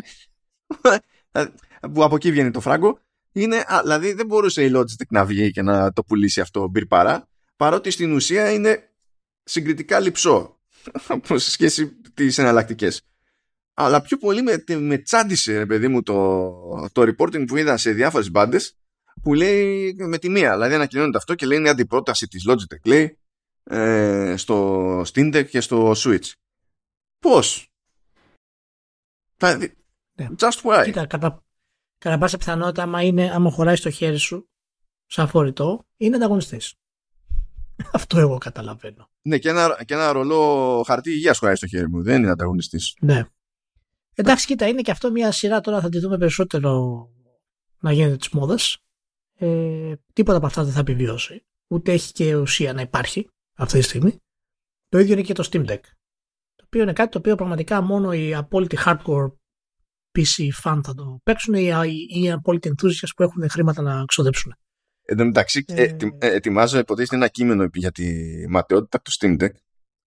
Που 1.94 2.03
από 2.03 2.16
εκεί 2.16 2.32
βγαίνει 2.32 2.52
το 2.52 2.60
φράγκο. 2.60 2.99
Είναι, 3.32 3.57
α, 3.57 3.80
δηλαδή 3.82 4.14
δεν 4.14 4.26
μπορούσε 4.26 4.64
η 4.64 4.72
Logitech 4.76 5.07
να 5.10 5.26
βγει 5.26 5.52
και 5.52 5.62
να 5.62 5.94
το 5.94 6.03
πουλήσει 6.03 6.41
αυτό 6.41 6.68
μπυρπαρά, 6.68 7.28
παρότι 7.56 7.91
στην 7.91 8.14
ουσία 8.14 8.52
είναι 8.52 8.90
συγκριτικά 9.44 9.99
λυψό 9.99 10.60
σε 11.36 11.52
σχέση 11.52 11.88
τις 12.14 12.38
εναλλακτικές. 12.38 13.02
Αλλά 13.74 14.02
πιο 14.02 14.18
πολύ 14.18 14.41
με, 14.41 14.64
με 14.80 14.98
τσάντισε, 14.98 15.66
παιδί 15.66 15.88
μου, 15.88 16.03
το, 16.03 16.90
το 16.91 17.02
reporting 17.02 17.48
που 17.48 17.57
είδα 17.57 17.78
σε 17.78 17.91
διάφορες 17.91 18.32
μπάντες 18.32 18.78
που 19.22 19.34
λέει 19.34 19.95
με 19.98 20.18
τη 20.18 20.30
μία. 20.30 20.53
Δηλαδή 20.53 20.74
ανακοινώνεται 20.74 21.18
αυτό 21.18 21.36
και 21.36 21.45
λέει 21.45 21.57
είναι 21.57 21.70
αντιπρόταση 21.70 22.28
της 22.28 22.44
Logitech, 22.49 22.86
λέει, 22.86 23.18
ε, 23.64 24.34
στο 24.38 24.99
Steam 25.02 25.36
Deck 25.36 25.45
και 25.45 25.62
στο 25.62 25.94
Switch. 25.95 26.32
Πώς; 27.20 27.70
Ναι. 30.15 30.27
Just 30.37 30.61
why? 30.63 30.81
Κοίτα, 30.83 31.05
κατά, 31.05 31.43
κατά 31.97 32.17
πάσα 32.17 32.37
πιθανότητα, 32.37 32.83
άμα, 32.83 33.01
είναι, 33.01 33.31
άμα 33.31 33.51
χωράει 33.51 33.75
στο 33.75 33.89
χέρι 33.89 34.17
σου, 34.17 34.49
σαν 35.05 35.27
φορητό, 35.27 35.85
είναι 35.97 36.15
ανταγωνιστής. 36.15 36.73
Αυτό 37.93 38.19
εγώ 38.19 38.37
καταλαβαίνω. 38.37 39.09
Ναι, 39.21 39.37
και 39.37 39.49
ένα, 39.49 39.83
και 39.85 39.93
ένα 39.93 40.11
ρολό 40.11 40.83
χαρτί 40.87 41.11
υγείας 41.11 41.37
χωράει 41.37 41.55
στο 41.55 41.67
χέρι 41.67 41.89
μου. 41.89 42.03
Δεν 42.03 42.21
είναι 42.21 42.31
ανταγωνιστής. 42.31 42.95
Ναι. 42.99 43.23
Εντάξει, 44.15 44.45
κοίτα, 44.45 44.67
είναι 44.67 44.81
και 44.81 44.91
αυτό 44.91 45.11
μια 45.11 45.31
σειρά 45.31 45.61
τώρα 45.61 45.81
θα 45.81 45.89
τη 45.89 45.99
δούμε 45.99 46.17
περισσότερο 46.17 47.07
να 47.79 47.91
γίνεται 47.91 48.15
της 48.15 48.29
μόδας. 48.29 48.77
Ε, 49.37 49.93
τίποτα 50.13 50.37
από 50.37 50.45
αυτά 50.45 50.63
δεν 50.63 50.73
θα 50.73 50.79
επιβιώσει. 50.79 51.45
Ούτε 51.67 51.91
έχει 51.91 52.11
και 52.11 52.35
ουσία 52.35 52.73
να 52.73 52.81
υπάρχει 52.81 53.29
αυτή 53.53 53.77
τη 53.77 53.83
στιγμή. 53.83 54.19
Το 54.89 54.99
ίδιο 54.99 55.13
είναι 55.13 55.21
και 55.21 55.33
το 55.33 55.49
Steam 55.51 55.65
Deck. 55.69 55.79
Το 56.55 56.63
οποίο 56.65 56.81
είναι 56.81 56.93
κάτι 56.93 57.11
το 57.11 57.17
οποίο 57.17 57.35
πραγματικά 57.35 57.81
μόνο 57.81 58.11
οι 58.13 58.33
απόλυτοι 58.33 58.77
hardcore 58.85 59.31
PC 60.15 60.63
fan 60.63 60.79
θα 60.83 60.93
το 60.93 61.19
παίξουν 61.23 61.53
ή 61.53 61.69
οι 62.21 62.31
απόλυτοι 62.31 62.73
enthusiasts 62.75 63.13
που 63.15 63.23
έχουν 63.23 63.49
χρήματα 63.49 63.81
να 63.81 64.05
ξοδέψουν. 64.05 64.55
Εν 65.07 65.17
τω 65.17 65.25
μεταξύ, 65.25 65.65
ε... 65.67 65.83
ε, 65.83 65.97
ετοιμάζω 66.19 66.77
υποτίθεται 66.77 67.15
ένα 67.15 67.27
κείμενο 67.27 67.67
για 67.73 67.91
τη 67.91 68.05
ματαιότητα 68.49 69.01
του 69.01 69.11
Steam 69.11 69.43
Deck. 69.43 69.49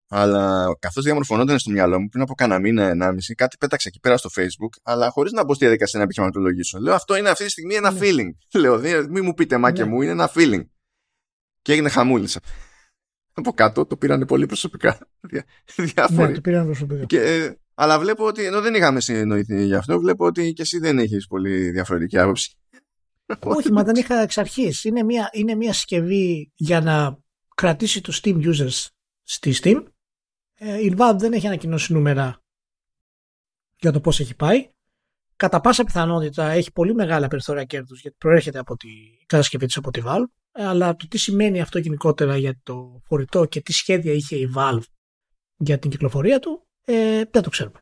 Αλλά 0.09 0.67
καθώς 0.79 1.03
διαμορφωνόταν 1.03 1.59
στο 1.59 1.71
μυαλό 1.71 1.99
μου 1.99 2.07
πριν 2.07 2.23
από 2.23 2.34
κανένα 2.34 2.59
μήνα, 2.59 2.84
ενάμιση, 2.84 3.34
κάτι 3.34 3.57
πέταξε 3.57 3.88
εκεί 3.88 3.99
πέρα 3.99 4.17
στο 4.17 4.29
Facebook, 4.35 4.79
αλλά 4.84 5.09
χωρίς 5.09 5.31
να 5.31 5.43
μπω 5.43 5.53
στη 5.53 5.63
διαδικασία 5.63 5.99
να 5.99 6.05
επιχειρηματολογήσω. 6.05 6.79
Λέω 6.79 6.93
αυτό 6.93 7.15
είναι 7.15 7.29
αυτή 7.29 7.43
τη 7.43 7.49
στιγμή 7.49 7.75
ένα 7.75 7.91
ναι. 7.91 7.99
feeling. 8.01 8.59
Λέω, 8.59 8.79
μην 9.09 9.23
μου 9.23 9.34
πείτε 9.34 9.57
μάκια 9.57 9.85
ναι. 9.85 9.91
μου, 9.91 10.01
είναι 10.01 10.11
ένα 10.11 10.31
feeling. 10.34 10.65
Και 11.61 11.71
έγινε 11.71 11.89
χαμούλησα 11.89 12.39
από 13.39 13.53
κάτω 13.53 13.85
το 13.85 13.97
πήραν 13.97 14.25
πολύ 14.25 14.45
προσωπικά. 14.45 14.97
Διάφοροι. 15.75 16.27
Ναι, 16.27 16.34
το 16.34 16.41
πήραν 16.41 16.65
προσωπικά. 16.65 17.05
Και, 17.05 17.21
ε, 17.21 17.57
αλλά 17.80 17.99
βλέπω 17.99 18.26
ότι 18.26 18.45
ενώ 18.45 18.62
δεν 18.62 18.74
είχαμε 18.74 18.99
συνοηθεί 18.99 19.66
γι' 19.66 19.76
αυτό, 19.76 19.99
βλέπω 19.99 20.26
ότι 20.26 20.54
και 20.54 20.62
εσύ 20.62 20.80
δεν 20.80 20.99
έχεις 20.99 21.28
πολύ 21.28 21.70
διαφορετική 21.70 22.18
άποψη. 22.18 22.58
Όχι, 23.44 23.72
μα 23.72 23.84
δεν 23.84 23.95
είχα 23.95 24.22
εξ 24.22 24.38
αρχής. 24.38 24.84
Είναι 24.84 25.04
μια, 25.04 25.30
είναι 25.34 25.56
μια 25.56 25.74
συσκευή 25.74 26.52
για 26.56 26.82
να 26.82 27.18
κρατήσει 27.56 28.02
του 28.02 28.14
Steam 28.14 28.54
users 28.54 28.86
στη 29.24 29.54
Steam. 29.62 29.84
Ε, 30.54 30.82
η 30.82 30.95
Valve 30.98 31.16
δεν 31.18 31.34
έχει 31.34 31.48
ανακοινώσει 31.48 31.94
νούμερα 31.94 32.44
για 33.80 33.91
το 33.91 33.99
πώς 33.99 34.20
έχει 34.20 34.36
πάει. 34.36 34.70
Κατά 35.36 35.62
πάσα 35.62 35.84
πιθανότητα 35.84 36.49
έχει 36.49 36.72
πολύ 36.72 36.94
μεγάλα 36.94 37.28
περιθώρια 37.28 37.64
κέρδους 37.64 38.02
γιατί 38.02 38.18
προέρχεται 38.20 38.60
από 38.60 38.76
τη 38.76 38.90
κατασκευή 39.26 39.66
της 39.66 39.78
από 39.78 39.91
τη 39.91 40.02
Valve 40.06 40.32
αλλά 40.52 40.95
το 40.95 41.08
τι 41.08 41.18
σημαίνει 41.18 41.62
αυτό 41.62 41.80
γενικότερα 41.80 42.38
για 42.38 42.60
το 42.64 43.02
φορητό 43.06 43.45
και 43.45 43.62
τι 43.62 43.74
σχέδια 43.74 44.14
είχε 44.14 44.36
η 44.36 44.49
Valve 44.56 44.84
για 45.58 45.80
την 45.80 45.90
κυκλοφορία 45.90 46.40
του, 46.40 46.66
ε, 46.88 47.23
δεν 47.31 47.41
το 47.41 47.49
ξέρουμε. 47.49 47.80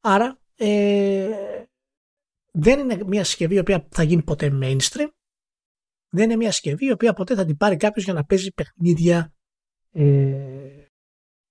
Άρα 0.00 0.40
ε, 0.54 1.64
δεν 2.52 2.78
είναι 2.78 3.04
μια 3.06 3.24
συσκευή 3.24 3.54
η 3.54 3.58
οποία 3.58 3.88
θα 3.90 4.02
γίνει 4.02 4.22
ποτέ 4.22 4.58
mainstream, 4.62 5.08
δεν 6.08 6.24
είναι 6.24 6.36
μια 6.36 6.50
συσκευή 6.50 6.86
η 6.86 6.90
οποία 6.90 7.12
ποτέ 7.12 7.34
θα 7.34 7.44
την 7.44 7.56
πάρει 7.56 7.76
κάποιος 7.76 8.04
για 8.04 8.14
να 8.14 8.24
παίζει 8.24 8.52
παιχνίδια 8.52 9.34
ε, 9.90 10.86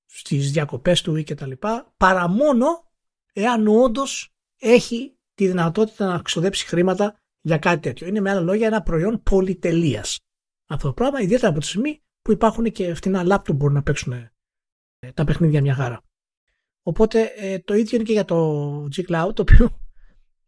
στις 0.05 0.51
διακοπές 0.51 1.01
του 1.01 1.15
ή 1.15 1.23
και 1.23 1.35
τα 1.35 1.47
λοιπά, 1.47 1.93
παρά 1.97 2.27
μόνο 2.27 2.91
εάν 3.33 3.67
όντως 3.67 4.33
έχει 4.59 5.17
τη 5.33 5.47
δυνατότητα 5.47 6.05
να 6.05 6.21
ξοδέψει 6.21 6.65
χρήματα 6.65 7.15
για 7.41 7.57
κάτι 7.57 7.81
τέτοιο. 7.81 8.07
Είναι 8.07 8.19
με 8.19 8.29
άλλα 8.29 8.41
λόγια 8.41 8.67
ένα 8.67 8.81
προϊόν 8.81 9.23
πολυτελείας 9.23 10.19
αυτό 10.67 10.87
το 10.87 10.93
πράγμα, 10.93 11.21
ιδιαίτερα 11.21 11.49
από 11.49 11.59
τη 11.59 11.65
στιγμή 11.65 12.03
που 12.21 12.31
υπάρχουν 12.31 12.71
και 12.71 12.93
φτηνά 12.93 13.23
λάπτοπ 13.23 13.45
που 13.45 13.53
μπορούν 13.53 13.75
να 13.75 13.83
παίξουν 13.83 14.13
ε, 14.13 14.31
τα 15.13 15.23
παιχνίδια 15.23 15.61
μια 15.61 15.73
χαρά. 15.73 16.01
Οπότε 16.83 17.31
ε, 17.35 17.59
το 17.59 17.73
ίδιο 17.73 17.95
είναι 17.95 18.05
και 18.05 18.11
για 18.11 18.25
το 18.25 18.87
G 18.95 18.99
Cloud, 19.09 19.35
το 19.35 19.41
οποίο 19.41 19.79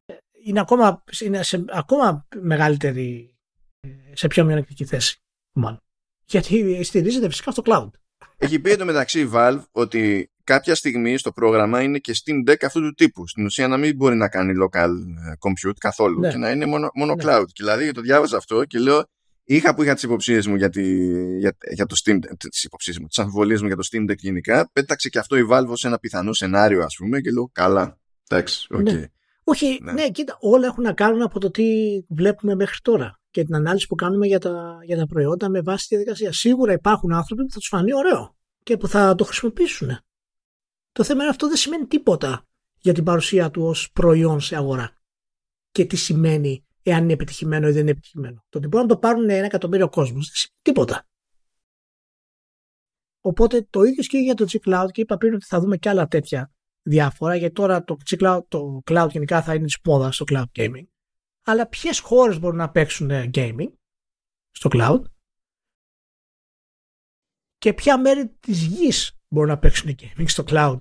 ε, 0.06 0.14
είναι 0.46 0.60
ακόμα, 0.60 1.04
είναι 1.24 1.44
σε 1.44 1.66
ακόμα 1.68 2.28
μεγαλύτερη, 2.42 3.38
σε 4.14 4.28
πιο 4.28 4.46
μειονεκτική 4.46 4.86
θέση, 4.86 5.18
μάλλον. 5.52 5.80
Γιατί 6.26 6.84
στηρίζεται 6.84 7.28
φυσικά 7.28 7.52
στο 7.52 7.64
cloud. 7.66 7.90
Έχει 8.38 8.60
πει 8.60 8.84
μεταξύ 8.84 9.20
η 9.20 9.30
Valve 9.34 9.64
ότι 9.72 10.32
κάποια 10.44 10.76
στιγμή 10.76 11.18
στο 11.18 11.32
πρόγραμμα 11.32 11.82
είναι 11.82 11.98
και 11.98 12.16
Steam 12.24 12.50
Deck 12.50 12.64
αυτού 12.66 12.82
του 12.82 12.94
τύπου. 12.94 13.28
Στην 13.28 13.46
ουσία 13.46 13.68
να 13.68 13.78
μην 13.78 13.96
μπορεί 13.96 14.16
να 14.16 14.30
κάνει 14.30 14.54
local 14.64 14.90
compute 15.40 15.78
καθόλου 15.80 16.20
ναι. 16.20 16.30
και 16.30 16.38
να 16.38 16.52
είναι 16.52 16.66
μόνο, 16.66 16.90
μόνο 16.94 17.16
ναι. 17.16 17.24
cloud. 17.26 17.46
Και 17.46 17.64
δηλαδή 17.64 17.92
το 17.92 18.02
διάβαζα 18.02 18.38
αυτό 18.38 18.66
και 18.66 18.80
λέω 18.80 19.04
Είχα 19.48 19.76
που 19.76 19.84
είχα 19.84 19.94
τις 19.94 20.04
υποψίες 20.04 20.48
μου 20.48 20.56
για, 20.56 20.70
για, 21.38 21.58
για 21.74 21.86
το 21.86 21.96
Steam 22.04 22.20
τις 22.50 22.64
υποψίες 22.64 23.00
μου, 23.00 23.08
τις 23.08 23.20
αμφιβολίες 23.20 23.62
μου 23.62 23.68
για 23.68 23.76
το 23.76 23.88
Steam 23.92 24.12
Deck 24.12 24.18
γενικά. 24.18 24.70
Πέταξε 24.74 25.10
και 25.10 25.20
αυτό 25.20 25.38
η 25.38 25.48
Valve 25.52 25.72
σε 25.74 25.88
ένα 25.88 26.00
πιθανό 26.00 26.34
σενάριο 26.34 26.84
ας 26.84 26.96
πούμε 26.96 27.20
και 27.20 27.32
λέω 27.32 27.50
καλά, 27.52 28.00
εντάξει, 28.30 28.68
OK. 28.72 28.80
Okay. 28.80 28.84
Ναι. 28.84 29.06
Όχι, 29.44 29.80
ναι. 29.82 29.92
ναι. 29.92 30.10
κοίτα, 30.10 30.38
όλα 30.40 30.68
έχουν 30.68 30.84
να 30.84 30.94
κάνουν 30.94 31.22
από 31.22 31.40
το 31.40 31.52
τι 31.52 31.66
βλέπουμε 32.10 32.56
μέχρι 32.56 32.78
τώρα 32.82 33.20
και 33.32 33.44
την 33.44 33.56
ανάλυση 33.56 33.88
που 33.88 33.96
κάνουμε 33.96 34.28
για 34.28 34.40
τα, 34.40 34.78
για 34.84 34.98
τα 34.98 35.06
προϊόντα 35.06 35.50
με 35.50 35.62
βάση 35.62 35.88
τη 35.88 35.96
διαδικασία. 35.96 36.34
Σίγουρα 36.34 36.74
υπάρχουν 36.74 37.14
άνθρωποι 37.14 37.44
που 37.46 37.52
θα 37.52 37.60
τους 37.60 37.68
φανεί 37.68 37.94
ωραίο 37.94 38.36
και 38.64 38.78
που 38.78 38.88
θα 38.88 39.16
το 39.16 39.24
χρησιμοποιήσουν. 39.24 40.00
Το 40.92 41.04
θέμα 41.04 41.22
είναι 41.22 41.30
αυτό 41.30 41.48
δεν 41.48 41.56
σημαίνει 41.56 41.86
τίποτα 41.86 42.48
για 42.80 42.94
την 42.94 43.04
παρουσία 43.04 43.52
του 43.52 43.64
ως 43.64 43.92
προϊόν 43.92 44.40
σε 44.40 44.56
αγορά. 44.56 44.98
Και 45.72 45.86
τι 45.86 45.96
σημαίνει 45.96 46.66
εάν 46.88 47.04
είναι 47.04 47.14
επιτυχημένο 47.14 47.68
ή 47.68 47.72
δεν 47.72 47.82
είναι 47.82 47.92
επιτυχημένο. 47.92 48.46
Το 48.50 48.58
ότι 48.58 48.68
μπορούν 48.68 48.88
να 48.88 48.94
το 48.94 49.00
πάρουν 49.00 49.30
ένα 49.30 49.46
εκατομμύριο 49.46 49.90
κόσμος 49.90 50.26
δεν 50.26 50.36
σημαίνει 50.36 50.60
τίποτα. 50.62 51.08
Οπότε 53.20 53.68
το 53.70 53.84
ίδιο 53.84 54.00
ισχύει 54.00 54.24
για 54.24 54.34
το 54.34 54.46
G 54.50 54.58
Cloud 54.66 54.88
και 54.92 55.02
είπα 55.02 55.18
πριν 55.18 55.34
ότι 55.34 55.46
θα 55.46 55.60
δούμε 55.60 55.78
και 55.78 55.90
άλλα 55.90 56.08
τέτοια 56.08 56.52
διάφορα 56.82 57.36
γιατί 57.36 57.54
τώρα 57.54 57.84
το 57.84 57.98
G 58.10 58.22
Cloud, 58.22 58.42
το 58.48 58.82
cloud 58.86 59.08
γενικά 59.12 59.42
θα 59.42 59.54
είναι 59.54 59.66
της 59.66 59.82
πόδα 59.82 60.12
στο 60.12 60.26
cloud 60.32 60.46
gaming. 60.54 60.86
Αλλά 61.44 61.68
ποιες 61.68 62.00
χώρες 62.00 62.40
μπορούν 62.40 62.58
να 62.58 62.70
παίξουν 62.70 63.10
gaming 63.12 63.72
στο 64.52 64.70
cloud; 64.74 65.02
Και 67.58 67.74
ποια 67.74 68.00
μέρη 68.00 68.28
της 68.28 68.64
γης 68.64 69.18
μπορούν 69.28 69.50
να 69.50 69.58
παίξουν 69.58 69.96
gaming 70.02 70.26
στο 70.28 70.44
cloud 70.48 70.78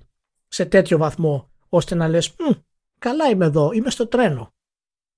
σε 0.47 0.65
τέτοιο 0.65 0.97
βαθμό 0.97 1.51
ώστε 1.69 1.95
να 1.95 2.07
λες 2.07 2.35
καλά 2.99 3.29
είμαι 3.29 3.45
εδώ, 3.45 3.71
είμαι 3.71 3.89
στο 3.89 4.07
τρένο 4.07 4.55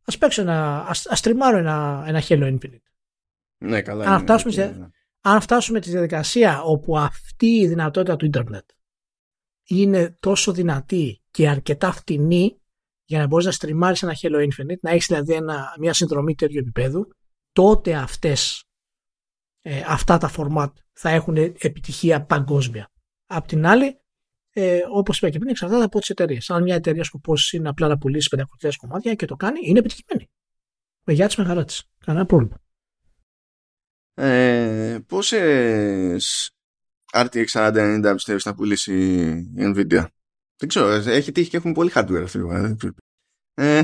ας 0.08 0.18
παίξω 0.18 0.42
ένα, 0.42 0.86
ας, 0.88 1.06
ας 1.08 1.22
τριμάρω 1.22 1.58
ένα, 1.58 2.04
ένα 2.08 2.22
Halo 2.28 2.58
Infinite. 2.58 2.82
Ναι, 3.58 3.82
καλά. 3.82 4.06
Αν 4.06 4.12
είναι, 4.14 4.22
φτάσουμε 4.22 4.54
είναι, 4.54 4.64
σε- 4.64 4.80
ναι. 4.80 4.88
Αν 5.22 5.42
φτάσουμε 5.42 5.80
τη 5.80 5.90
διαδικασία 5.90 6.62
όπου 6.62 6.98
αυτή 6.98 7.48
η 7.48 7.68
δυνατότητα 7.68 8.16
του 8.16 8.26
ίντερνετ 8.26 8.70
είναι 9.68 10.18
τόσο 10.20 10.52
δυνατή 10.52 11.22
και 11.32 11.50
αρκετά 11.50 11.92
φτηνή 11.92 12.62
για 13.06 13.20
να 13.20 13.28
μπορείς 13.28 13.46
να 13.46 13.52
στριμάρεις 13.52 14.04
ένα 14.04 14.16
Halo 14.22 14.48
Infinite, 14.48 14.80
να 14.82 14.92
έχεις 14.92 15.06
δηλαδή 15.08 15.34
ένα, 15.34 15.76
μια 15.80 15.94
συνδρομή 15.94 16.36
τέτοιου 16.36 16.60
επίπεδου, 16.60 17.08
τότε 17.52 17.96
αυτές, 17.96 18.64
ε, 19.62 19.84
αυτά 19.88 20.18
τα 20.18 20.32
format 20.38 20.72
θα 20.94 21.10
έχουν 21.10 21.36
επιτυχία 21.38 22.26
παγκόσμια. 22.26 22.92
Απ' 23.26 23.48
την 23.48 23.66
άλλη, 23.66 24.02
ε, 24.60 24.80
όπως 24.90 25.18
είπα 25.18 25.30
και 25.30 25.38
πριν, 25.38 25.50
εξαρτάται 25.50 25.84
από 25.84 26.00
τις 26.00 26.10
εταιρείες. 26.10 26.50
Αν 26.50 26.64
μια 26.64 26.76
εταιρεία 26.76 27.04
σκοπό 27.04 27.34
είναι 27.52 27.70
απλά 27.70 27.88
να 27.88 27.98
πουλήσει 27.98 28.30
500 28.62 28.72
κομμάτια 28.78 29.16
και 29.16 29.26
το 29.26 29.36
κάνει, 29.36 29.60
είναι 29.64 29.80
επιτυχημένη. 29.80 30.30
Με 31.04 31.14
γεια 31.14 31.28
της 31.28 31.36
με 31.36 31.44
χαρά 31.44 31.66
τη. 31.66 31.80
Κανένα 32.06 32.26
πρόβλημα. 32.26 32.58
Ε, 34.14 35.00
πόσες 35.08 36.52
RTX 37.14 37.46
4090 37.46 38.12
πιστεύεις 38.14 38.44
θα 38.44 38.56
πουλήσει 38.56 38.94
η 39.56 39.74
Nvidia; 39.76 40.06
Δεν 40.58 40.68
ξέρω, 40.68 40.90
ε, 40.90 41.04
έχει 41.06 41.32
τύχει 41.32 41.50
και 41.50 41.58
έχουμε 41.58 41.74
πολύ 41.74 41.92
hardware 41.96 42.22
αυτή. 42.24 42.40
Ε, 43.54 43.82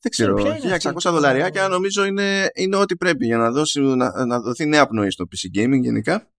δεν 0.00 0.10
ξέρω, 0.10 0.34
ποια 0.34 0.56
είναι 0.56 0.76
1600 0.76 0.86
αυτή; 0.94 1.08
δολαριάκια 1.08 1.68
νομίζω 1.68 2.04
είναι, 2.04 2.50
είναι 2.54 2.76
ό,τι 2.76 2.96
πρέπει 2.96 3.26
για 3.26 3.36
να, 3.36 3.50
δώσει, 3.50 3.80
να, 3.80 4.26
να 4.26 4.40
δοθεί 4.40 4.66
νέα 4.66 4.86
πνοή 4.86 5.10
στο 5.10 5.24
PC 5.30 5.58
Gaming 5.58 5.80
γενικά. 5.80 6.30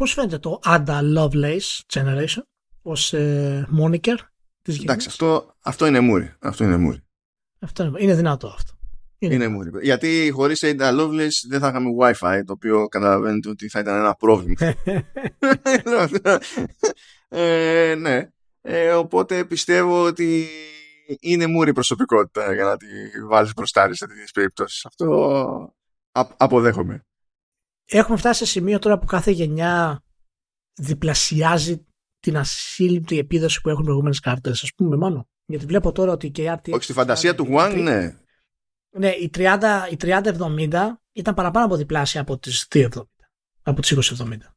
Πώς 0.00 0.12
φαίνεται 0.12 0.38
το 0.38 0.60
Ada 0.64 1.00
Lovelace 1.16 1.80
Generation 1.92 2.42
ως 2.82 3.12
ε, 3.12 3.68
moniker 3.80 4.16
της 4.62 4.78
Εντάξει, 4.78 5.08
αυτό, 5.08 5.54
αυτό 5.60 5.86
είναι 5.86 6.00
μούρι. 6.00 6.34
Αυτό 6.40 6.64
είναι 6.64 6.76
μούρι. 6.76 7.04
Αυτό 7.60 7.84
είναι, 7.84 8.02
είναι 8.02 8.14
δυνατό 8.14 8.46
αυτό. 8.46 8.72
Είναι. 9.18 9.34
Είναι 9.34 9.48
μούρι. 9.48 9.70
Γιατί 9.82 10.30
χωρίς 10.34 10.60
Ada 10.62 11.00
Lovelace 11.00 11.48
δεν 11.48 11.60
θα 11.60 11.68
είχαμε 11.68 11.90
Wi-Fi, 12.00 12.40
το 12.46 12.52
οποίο 12.52 12.88
καταλαβαίνετε 12.88 13.48
ότι 13.48 13.68
θα 13.68 13.80
ήταν 13.80 13.96
ένα 13.96 14.14
πρόβλημα. 14.14 14.54
ε, 17.28 17.94
ναι. 17.94 18.28
Ε, 18.60 18.92
οπότε 18.92 19.44
πιστεύω 19.44 20.04
ότι 20.04 20.46
είναι 21.20 21.46
μούρη 21.46 21.72
προσωπικότητα 21.72 22.54
για 22.54 22.64
να 22.64 22.76
τη 22.76 22.86
βάλεις 23.28 23.52
μπροστά 23.54 23.94
σε 23.94 24.06
τέτοιες 24.06 24.30
περιπτώσεις. 24.30 24.84
Αυτό 24.84 25.74
α- 26.12 26.34
αποδέχομαι. 26.36 27.04
Έχουμε 27.92 28.16
φτάσει 28.16 28.44
σε 28.44 28.50
σημείο 28.50 28.78
τώρα 28.78 28.98
που 28.98 29.06
κάθε 29.06 29.30
γενιά 29.30 30.02
διπλασιάζει 30.80 31.86
την 32.18 32.36
ασύλληπτη 32.36 33.18
επίδοση 33.18 33.60
που 33.60 33.68
έχουν 33.68 33.84
προηγούμενες 33.84 34.20
κάρτες. 34.20 34.62
Α 34.62 34.66
πούμε, 34.76 34.96
μάλλον. 34.96 35.28
Γιατί 35.46 35.66
βλέπω 35.66 35.92
τώρα 35.92 36.12
ότι 36.12 36.30
και 36.30 36.42
η 36.42 36.46
RTX. 36.48 36.72
Όχι 36.72 36.82
στη 36.82 36.92
φαντασία 36.92 37.34
του 37.34 37.46
One, 37.50 37.80
ναι. 37.82 38.18
Ναι, 38.96 39.08
η 39.08 39.30
30, 39.34 39.86
η 39.90 39.96
3070 39.96 41.02
ήταν 41.12 41.34
παραπάνω 41.34 41.66
από 41.66 41.76
διπλάσια 41.76 42.20
από 42.20 42.38
τις 42.38 42.66
270. 42.70 42.88
Από 43.62 43.80
τις 43.80 43.90
2070. 43.90 44.54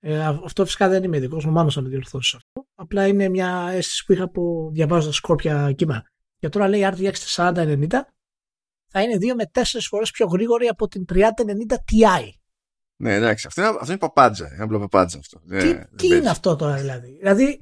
Ε, 0.00 0.24
α- 0.24 0.40
αυτό 0.44 0.64
φυσικά 0.64 0.88
δεν 0.88 1.04
είμαι 1.04 1.16
ειδικός, 1.16 1.44
ο 1.44 1.50
Μάνος 1.50 1.76
να 1.76 1.82
με 1.82 1.88
διορθώσει 1.88 2.30
σε 2.30 2.36
αυτό. 2.36 2.68
Απλά 2.74 3.06
είναι 3.06 3.28
μια 3.28 3.68
αίσθηση 3.72 4.04
που 4.04 4.12
είχα 4.12 4.24
από 4.24 4.70
διαβάζοντας 4.72 5.16
σκόρπια 5.16 5.72
κείμενα. 5.72 6.10
Και 6.36 6.48
τώρα 6.48 6.68
λέει 6.68 6.80
η 6.80 6.88
RTX 6.92 7.12
4090 7.12 7.86
θα 8.96 9.02
είναι 9.02 9.16
2 9.20 9.34
με 9.36 9.50
4 9.54 9.62
φορές 9.88 10.10
πιο 10.10 10.26
γρήγορη 10.26 10.66
από 10.68 10.88
την 10.88 11.04
3090 11.12 11.74
Ti. 11.74 12.28
Ναι, 12.96 13.14
εντάξει. 13.14 13.46
Αυτό 13.46 13.60
είναι, 13.60 13.70
αυτό 13.70 13.86
είναι 13.90 13.98
παπάντζα. 13.98 14.50
Είναι 14.54 14.62
απλό 14.62 14.78
παπάντζα 14.78 15.18
αυτό. 15.18 15.38
τι 15.38 15.44
Δεν- 15.46 15.60
δεν 15.60 15.88
τι 15.96 16.06
παίζει. 16.08 16.16
είναι 16.16 16.30
αυτό 16.30 16.56
τώρα 16.56 16.74
δηλαδή; 16.74 17.16
Δηλαδή 17.18 17.60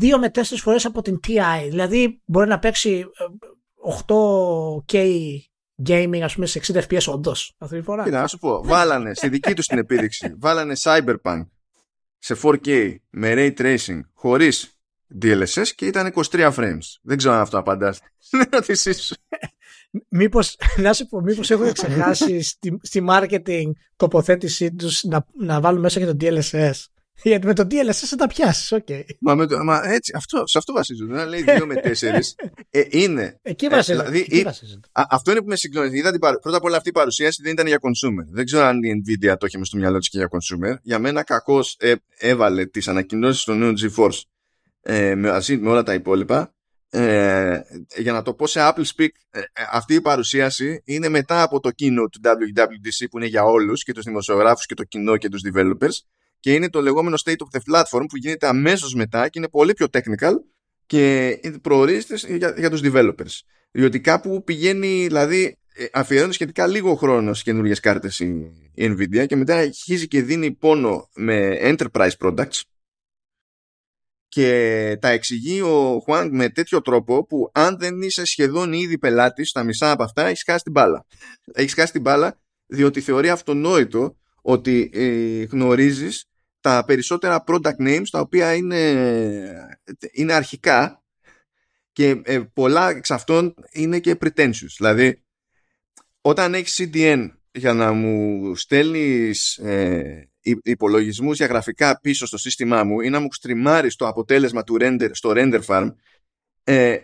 2 0.00 0.18
με 0.18 0.30
4 0.34 0.42
φορές 0.60 0.84
από 0.84 1.02
την 1.02 1.20
TI. 1.26 1.66
Δηλαδή 1.68 2.22
μπορεί 2.24 2.48
να 2.48 2.58
παίξει 2.58 2.90
ε, 2.98 3.24
8K 4.06 4.96
gaming 5.88 6.20
ας 6.22 6.34
πούμε 6.34 6.46
σε 6.46 6.60
60 6.66 6.82
FPS 6.88 7.04
όντως 7.12 7.54
αυτή 7.58 7.76
τη 7.76 7.82
φορά; 7.82 8.04
Κοίτα, 8.04 8.20
να 8.20 8.26
σου 8.26 8.38
πω. 8.38 8.62
Βάλανε 8.64 9.14
στη 9.14 9.28
δική 9.28 9.54
τους 9.54 9.66
την 9.66 9.78
επίδειξη. 9.78 10.34
Βάλανε 10.40 10.74
Cyberpunk 10.82 11.46
σε 12.18 12.36
4K 12.42 12.94
με 13.10 13.32
Ray 13.36 13.52
Tracing 13.60 14.00
χωρίς 14.14 14.78
DLSS 15.22 15.66
και 15.74 15.86
ήταν 15.86 16.12
23 16.30 16.52
frames. 16.54 16.78
Δεν 17.02 17.16
ξέρω 17.16 17.34
αν 17.34 17.40
αυτό 17.40 17.58
απαντάει 17.58 18.00
στην 18.26 18.40
ερώτησή 18.50 18.92
σου. 18.92 19.14
Μήπως, 20.08 20.56
να 20.84 20.92
σου 20.92 21.06
πω, 21.06 21.20
μήπως 21.20 21.50
έχουν 21.50 21.72
ξεχάσει 21.72 22.42
στη, 22.42 22.78
στη 22.82 23.04
marketing 23.08 23.70
τοποθέτησή 23.96 24.74
τους 24.74 25.02
να, 25.04 25.26
να 25.40 25.60
βάλουν 25.60 25.80
μέσα 25.80 26.00
και 26.00 26.06
το 26.06 26.16
DLSS. 26.20 26.72
Γιατί 27.22 27.46
με 27.46 27.54
το 27.54 27.62
DLSS 27.70 27.92
θα 27.92 28.16
τα 28.16 28.26
πιάσεις, 28.26 28.72
οκ. 28.72 28.86
Μα, 29.20 29.34
με 29.34 29.46
το, 29.46 29.64
μα 29.64 29.80
έτσι, 29.84 30.12
αυτό, 30.16 30.42
σε 30.46 30.58
αυτό 30.58 30.72
βασίζονται. 30.72 31.12
Να 31.12 31.24
λέει 31.24 31.44
2 31.46 31.64
με 31.66 31.74
4. 31.74 31.90
Ε, 32.70 32.82
είναι. 32.90 33.38
Εκεί 33.42 33.64
Ε, 33.64 33.68
βασίζεται. 33.68 34.02
δηλαδή, 34.02 34.20
εκεί 34.20 34.36
ή- 34.38 34.42
βασίζεται. 34.42 34.88
Α, 34.92 35.02
αυτό 35.10 35.30
είναι 35.30 35.40
που 35.40 35.46
με 35.46 35.56
συγκλώνει. 35.56 35.98
Είδα 35.98 36.10
την 36.10 36.20
παρου- 36.20 36.40
Πρώτα 36.40 36.56
απ' 36.56 36.64
όλα 36.64 36.76
αυτή 36.76 36.88
η 36.88 36.92
παρουσίαση 36.92 37.42
δεν 37.42 37.52
ήταν 37.52 37.66
για 37.66 37.78
consumer. 37.80 38.24
Δεν 38.30 38.44
ξέρω 38.44 38.64
αν 38.64 38.82
η 38.82 38.90
Nvidia 39.02 39.34
το 39.38 39.46
είχε 39.46 39.58
μες 39.58 39.66
στο 39.66 39.76
μυαλό 39.76 39.98
της 39.98 40.08
και 40.08 40.18
για 40.18 40.28
consumer. 40.30 40.76
Για 40.82 40.98
μένα 40.98 41.22
κακώς 41.22 41.76
έβαλε 42.18 42.66
τις 42.66 42.88
ανακοινώσεις 42.88 43.44
του 43.44 43.52
νέου 43.52 43.72
GeForce 43.80 44.20
ε, 44.82 45.14
μαζί 45.14 45.56
με 45.56 45.70
όλα 45.70 45.82
τα 45.82 45.94
υπόλοιπα. 45.94 46.54
Ε, 46.90 47.60
για 47.96 48.12
να 48.12 48.22
το 48.22 48.34
πω 48.34 48.46
σε 48.46 48.60
Apple 48.62 48.84
Speak, 48.96 49.08
ε, 49.30 49.38
ε, 49.38 49.42
αυτή 49.72 49.94
η 49.94 50.00
παρουσίαση 50.00 50.82
είναι 50.84 51.08
μετά 51.08 51.42
από 51.42 51.60
το 51.60 51.68
keynote 51.68 52.10
του 52.10 52.20
WWDC 52.22 53.06
που 53.10 53.18
είναι 53.18 53.26
για 53.26 53.44
όλους 53.44 53.82
και 53.82 53.92
τους 53.92 54.04
δημοσιογράφους 54.04 54.66
και 54.66 54.74
το 54.74 54.84
κοινό 54.84 55.16
και 55.16 55.28
τους 55.28 55.40
developers 55.44 55.92
και 56.40 56.54
είναι 56.54 56.70
το 56.70 56.82
λεγόμενο 56.82 57.16
State 57.24 57.30
of 57.30 57.58
the 57.58 57.74
Platform 57.74 58.04
που 58.08 58.16
γίνεται 58.16 58.46
αμέσως 58.46 58.94
μετά 58.94 59.28
και 59.28 59.38
είναι 59.38 59.48
πολύ 59.48 59.72
πιο 59.72 59.86
technical 59.92 60.32
και 60.86 61.38
προορίζεται 61.62 62.36
για, 62.36 62.54
για 62.58 62.70
τους 62.70 62.80
developers. 62.84 63.38
Διότι 63.70 64.00
κάπου 64.00 64.42
πηγαίνει, 64.44 65.06
δηλαδή 65.06 65.58
ε, 65.74 65.86
αφιερώνει 65.92 66.32
σχετικά 66.32 66.66
λίγο 66.66 66.94
χρόνο 66.94 67.32
στις 67.32 67.42
καινούργιες 67.42 67.80
κάρτες 67.80 68.20
η, 68.20 68.26
η 68.74 68.96
Nvidia 68.96 69.26
και 69.26 69.36
μετά 69.36 69.56
αρχίζει 69.56 70.08
και 70.08 70.22
δίνει 70.22 70.52
πόνο 70.52 71.08
με 71.14 71.58
enterprise 71.62 72.10
products 72.20 72.60
και 74.28 74.98
τα 75.00 75.08
εξηγεί 75.08 75.60
ο 75.60 76.00
Χουάνγκ 76.04 76.32
με 76.32 76.48
τέτοιο 76.48 76.80
τρόπο 76.80 77.26
που 77.26 77.50
αν 77.54 77.78
δεν 77.78 78.02
είσαι 78.02 78.24
σχεδόν 78.24 78.72
ήδη 78.72 78.98
πελάτης 78.98 79.48
στα 79.48 79.62
μισά 79.62 79.90
από 79.90 80.02
αυτά 80.02 80.26
έχεις 80.26 80.42
χάσει 80.46 80.62
την 80.62 80.72
μπάλα. 80.72 81.06
Έχεις 81.52 81.74
χάσει 81.74 81.92
την 81.92 82.00
μπάλα 82.00 82.40
διότι 82.66 83.00
θεωρεί 83.00 83.30
αυτονόητο 83.30 84.16
ότι 84.42 84.90
ε, 84.92 85.42
γνωρίζεις 85.42 86.24
τα 86.60 86.84
περισσότερα 86.86 87.44
product 87.46 87.80
names 87.80 88.06
τα 88.10 88.20
οποία 88.20 88.54
είναι, 88.54 88.92
είναι 90.12 90.32
αρχικά 90.32 91.02
και 91.92 92.20
ε, 92.24 92.38
πολλά 92.52 92.90
εξ 92.90 93.10
αυτών 93.10 93.54
είναι 93.72 93.98
και 93.98 94.18
pretentious. 94.20 94.74
Δηλαδή 94.76 95.22
όταν 96.20 96.54
έχεις 96.54 96.80
CDN 96.80 97.30
για 97.52 97.72
να 97.72 97.92
μου 97.92 98.54
στέλνεις 98.54 99.56
ε, 99.56 100.30
υ- 100.50 100.66
υπολογισμούς 100.66 101.36
για 101.36 101.46
γραφικά 101.46 102.00
πίσω 102.00 102.26
στο 102.26 102.38
σύστημά 102.38 102.84
μου 102.84 103.00
ή 103.00 103.08
να 103.08 103.20
μου 103.20 103.28
στριμάρεις 103.32 103.96
το 103.96 104.06
αποτέλεσμα 104.06 104.62
του 104.62 104.76
render 104.80 105.10
στο 105.12 105.32
render 105.34 105.60
farm 105.66 105.94
ε, 106.64 106.96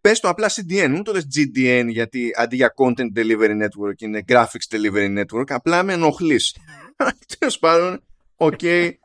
πες 0.00 0.20
το 0.20 0.28
απλά 0.28 0.50
CDN, 0.50 0.88
μην 0.88 1.02
το 1.02 1.12
λες 1.12 1.26
GDN 1.36 1.86
γιατί 1.88 2.30
αντί 2.36 2.56
για 2.56 2.74
Content 2.76 3.16
Delivery 3.16 3.62
Network 3.62 3.98
είναι 4.00 4.24
Graphics 4.28 4.68
Delivery 4.70 5.22
Network 5.24 5.44
απλά 5.48 5.82
με 5.82 5.92
ενοχλείς. 5.92 6.56
Τέλος 7.38 7.58
πάντων 7.58 8.04
οκ, 8.36 8.60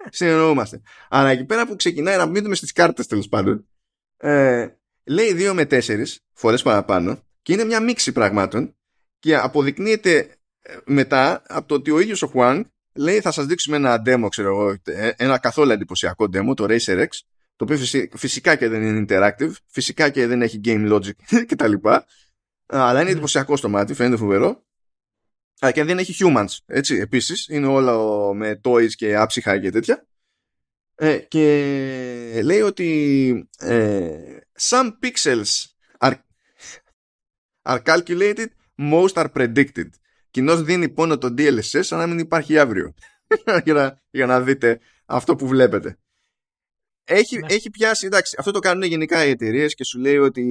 συνεννοούμαστε. 0.10 0.82
Αλλά 1.10 1.30
εκεί 1.30 1.45
πέρα 1.45 1.68
που 1.68 1.76
ξεκινάει 1.76 2.18
να 2.18 2.26
μείνουμε 2.26 2.56
στις 2.56 2.72
κάρτες 2.72 3.07
τέλος 3.07 3.28
πάντων 3.28 3.68
ε, 4.18 4.68
λέει 5.03 5.36
2 5.38 5.52
με 5.53 5.68
4 5.69 6.03
φορές 6.34 6.61
παραπάνω 6.61 7.19
και 7.41 7.53
είναι 7.53 7.64
μια 7.64 7.80
μίξη 7.80 8.11
πραγμάτων 8.11 8.76
και 9.19 9.36
αποδεικνύεται 9.38 10.38
ε, 10.61 10.78
μετά 10.86 11.44
από 11.48 11.68
το 11.68 11.76
ότι 11.76 11.91
ο 11.91 11.99
ίδιος 11.99 12.22
ο 12.24 12.32
Huang 12.34 12.61
λέει 12.98 13.22
θα 13.22 13.32
σας 13.32 13.45
δείξουμε 13.45 13.76
ένα 13.76 14.02
demo 14.06 14.28
ξέρω 14.30 14.48
εγώ, 14.48 14.78
ε, 14.84 15.11
ένα 15.18 15.38
καθόλου 15.38 15.72
εντυπωσιακό 15.72 16.26
demo 16.34 16.53
το 16.56 16.65
Racer 16.69 16.99
RTX 16.99 17.07
το 17.56 17.64
οποίο 17.64 17.78
φυσι- 17.78 18.18
φυσικά 18.18 18.56
και 18.56 18.68
δεν 18.68 18.82
είναι 18.84 19.06
interactive 19.10 19.52
φυσικά 19.68 20.10
και 20.10 20.28
δεν 20.28 20.41
έχει 20.41 20.61
game 20.64 20.91
logic 20.94 21.11
κτλ 21.48 21.74
αλλά 22.65 23.02
είναι 23.02 23.10
εντυπωσιακό 23.10 23.57
στο 23.57 23.69
μάτι 23.69 23.94
φαίνεται 23.94 24.18
φοβερό. 24.18 24.65
Α, 25.65 25.72
και 25.72 25.84
δεν 25.84 25.98
έχει 25.98 26.15
humans 26.19 26.57
έτσι 26.65 26.95
επίσης 26.95 27.48
είναι 27.48 27.68
όλα 27.68 27.98
με 28.34 28.61
toys 28.64 28.90
και 28.90 29.15
άψυχα 29.15 29.60
και 29.60 29.69
τέτοια. 29.69 30.07
Ε, 30.95 31.18
και 31.18 32.41
λέει 32.44 32.61
ότι 32.61 33.49
ε, 33.60 34.38
some 34.60 34.91
pixels 35.03 35.65
are, 35.99 36.14
are 37.61 37.80
calculated 37.84 38.48
most 38.78 39.14
are 39.14 39.28
predicted 39.34 39.90
κοινώς 40.38 40.61
δίνει 40.64 40.89
πόνο 40.89 41.18
το 41.18 41.34
DLSS 41.38 41.59
σαν 41.61 41.99
να 41.99 42.07
μην 42.07 42.19
υπάρχει 42.19 42.57
αύριο 42.57 42.93
για, 43.65 43.73
να, 43.73 44.01
για 44.09 44.26
να 44.26 44.41
δείτε 44.41 44.80
αυτό 45.05 45.35
που 45.35 45.47
βλέπετε 45.47 45.97
έχει, 47.07 47.38
Ναι. 47.38 47.53
έχει 47.53 47.69
πιάσει, 47.69 48.05
εντάξει, 48.05 48.35
αυτό 48.39 48.51
το 48.51 48.59
κάνουν 48.59 48.84
γενικά 48.84 49.26
οι 49.26 49.30
εταιρείες 49.30 49.76
και 49.76 49.84
σου 49.84 49.99
λέει 49.99 50.18
ότι 50.18 50.45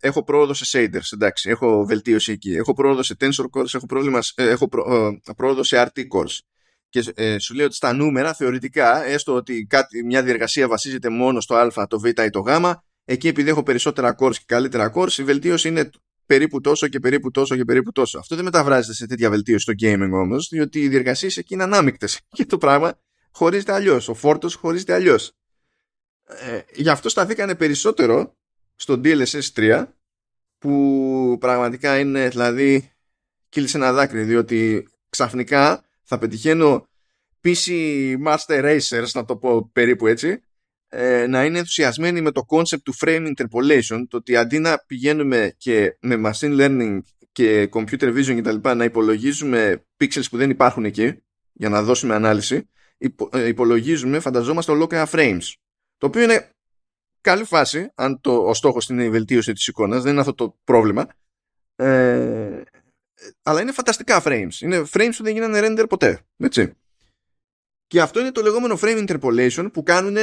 έχω 0.00 0.24
πρόοδο 0.24 0.54
σε 0.54 0.64
shaders, 0.72 1.12
εντάξει, 1.12 1.50
έχω 1.50 1.84
βελτίωση 1.86 2.32
εκεί, 2.32 2.52
έχω 2.52 2.72
πρόοδο 2.72 3.02
σε 3.02 3.14
tensor 3.20 3.44
cores, 3.52 3.74
έχω, 3.74 3.86
πρόβλημα, 3.86 4.20
ε, 4.34 4.48
έχω 4.48 4.68
προ, 4.68 5.06
ε, 5.26 5.32
πρόοδο 5.36 5.62
σε 5.62 5.82
RT 5.82 5.98
cores. 5.98 6.38
Και 6.88 7.12
ε, 7.14 7.38
σου 7.38 7.54
λέει 7.54 7.66
ότι 7.66 7.74
στα 7.74 7.92
νούμερα, 7.92 8.34
θεωρητικά, 8.34 9.04
έστω 9.04 9.34
ότι 9.34 9.66
κάτι, 9.68 10.04
μια 10.04 10.22
διεργασία 10.22 10.68
βασίζεται 10.68 11.08
μόνο 11.08 11.40
στο 11.40 11.54
α, 11.54 11.86
το 11.86 12.00
β 12.00 12.04
ή 12.04 12.12
το 12.12 12.40
γ, 12.40 12.48
εκεί 13.04 13.28
επειδή 13.28 13.48
έχω 13.48 13.62
περισσότερα 13.62 14.14
cores 14.18 14.34
και 14.36 14.44
καλύτερα 14.46 14.92
cores 14.94 15.12
η 15.18 15.22
βελτίωση 15.24 15.68
είναι 15.68 15.90
περίπου 16.26 16.60
τόσο 16.60 16.88
και 16.88 17.00
περίπου 17.00 17.30
τόσο 17.30 17.56
και 17.56 17.64
περίπου 17.64 17.92
τόσο. 17.92 18.18
Αυτό 18.18 18.34
δεν 18.34 18.44
μεταβράζεται 18.44 18.94
σε 18.94 19.06
τέτοια 19.06 19.30
βελτίωση 19.30 19.62
στο 19.62 19.72
gaming 19.80 20.10
όμως, 20.12 20.48
διότι 20.48 20.80
οι 20.80 20.88
διεργασίες 20.88 21.36
εκεί 21.36 21.54
είναι 21.54 21.62
ανάμεικτες 21.62 22.20
και 22.36 22.46
το 22.46 22.58
πράγμα 22.58 22.98
χωρίζεται 23.30 23.72
αλλιώς. 23.72 24.08
Ο 24.08 24.14
φόρτος 24.14 24.54
χωρίζεται 24.54 24.94
αλλιώς. 24.94 25.32
Ε, 26.26 26.60
γι' 26.74 26.88
αυτό 26.88 27.08
σταθήκανε 27.08 27.54
περισσότερο 27.54 28.36
στο 28.74 29.00
DLSS 29.04 29.52
3 29.54 29.86
που 30.58 31.36
πραγματικά 31.40 31.98
είναι 31.98 32.28
δηλαδή 32.28 32.92
κύλησε 33.48 33.76
ένα 33.76 33.92
δάκρυ 33.92 34.22
διότι 34.22 34.88
ξαφνικά 35.08 35.84
θα 36.02 36.18
πετυχαίνω 36.18 36.86
PC 37.44 37.68
Master 38.26 38.64
Racers 38.64 39.10
να 39.12 39.24
το 39.24 39.36
πω 39.36 39.70
περίπου 39.72 40.06
έτσι 40.06 40.42
ε, 40.98 41.26
να 41.26 41.44
είναι 41.44 41.58
ενθουσιασμένοι 41.58 42.20
με 42.20 42.30
το 42.30 42.46
concept 42.48 42.80
του 42.82 42.94
frame 42.98 43.32
interpolation 43.36 44.04
το 44.08 44.16
ότι 44.16 44.36
αντί 44.36 44.58
να 44.58 44.78
πηγαίνουμε 44.86 45.54
και 45.56 45.96
με 46.00 46.20
machine 46.24 46.60
learning 46.60 46.98
και 47.32 47.68
computer 47.72 48.16
vision 48.16 48.34
και 48.34 48.42
τα 48.42 48.52
λοιπά 48.52 48.74
να 48.74 48.84
υπολογίζουμε 48.84 49.84
pixels 50.00 50.24
που 50.30 50.36
δεν 50.36 50.50
υπάρχουν 50.50 50.84
εκεί 50.84 51.22
για 51.52 51.68
να 51.68 51.82
δώσουμε 51.82 52.14
ανάλυση 52.14 52.68
ε, 53.30 53.48
υπολογίζουμε, 53.48 54.20
φανταζόμαστε 54.20 54.72
ολόκληρα 54.72 55.08
frames. 55.12 55.52
Το 55.98 56.06
οποίο 56.06 56.22
είναι 56.22 56.50
καλή 57.20 57.44
φάση 57.44 57.90
αν 57.94 58.20
το, 58.20 58.36
ο 58.36 58.54
στόχος 58.54 58.88
είναι 58.88 59.04
η 59.04 59.10
βελτίωση 59.10 59.52
της 59.52 59.66
εικόνας 59.66 60.02
δεν 60.02 60.12
είναι 60.12 60.20
αυτό 60.20 60.34
το 60.34 60.58
πρόβλημα. 60.64 61.06
Ε, 61.76 62.62
αλλά 63.42 63.60
είναι 63.60 63.72
φανταστικά 63.72 64.22
frames. 64.24 64.60
Είναι 64.60 64.84
frames 64.92 65.12
που 65.16 65.22
δεν 65.22 65.32
γίνανε 65.32 65.60
render 65.62 65.84
ποτέ 65.88 66.20
έτσι. 66.36 66.72
και 67.86 68.00
αυτό 68.00 68.20
είναι 68.20 68.32
το 68.32 68.42
λεγόμενο 68.42 68.78
frame 68.80 69.06
interpolation 69.08 69.68
που 69.72 69.82
κάνουν 69.82 70.16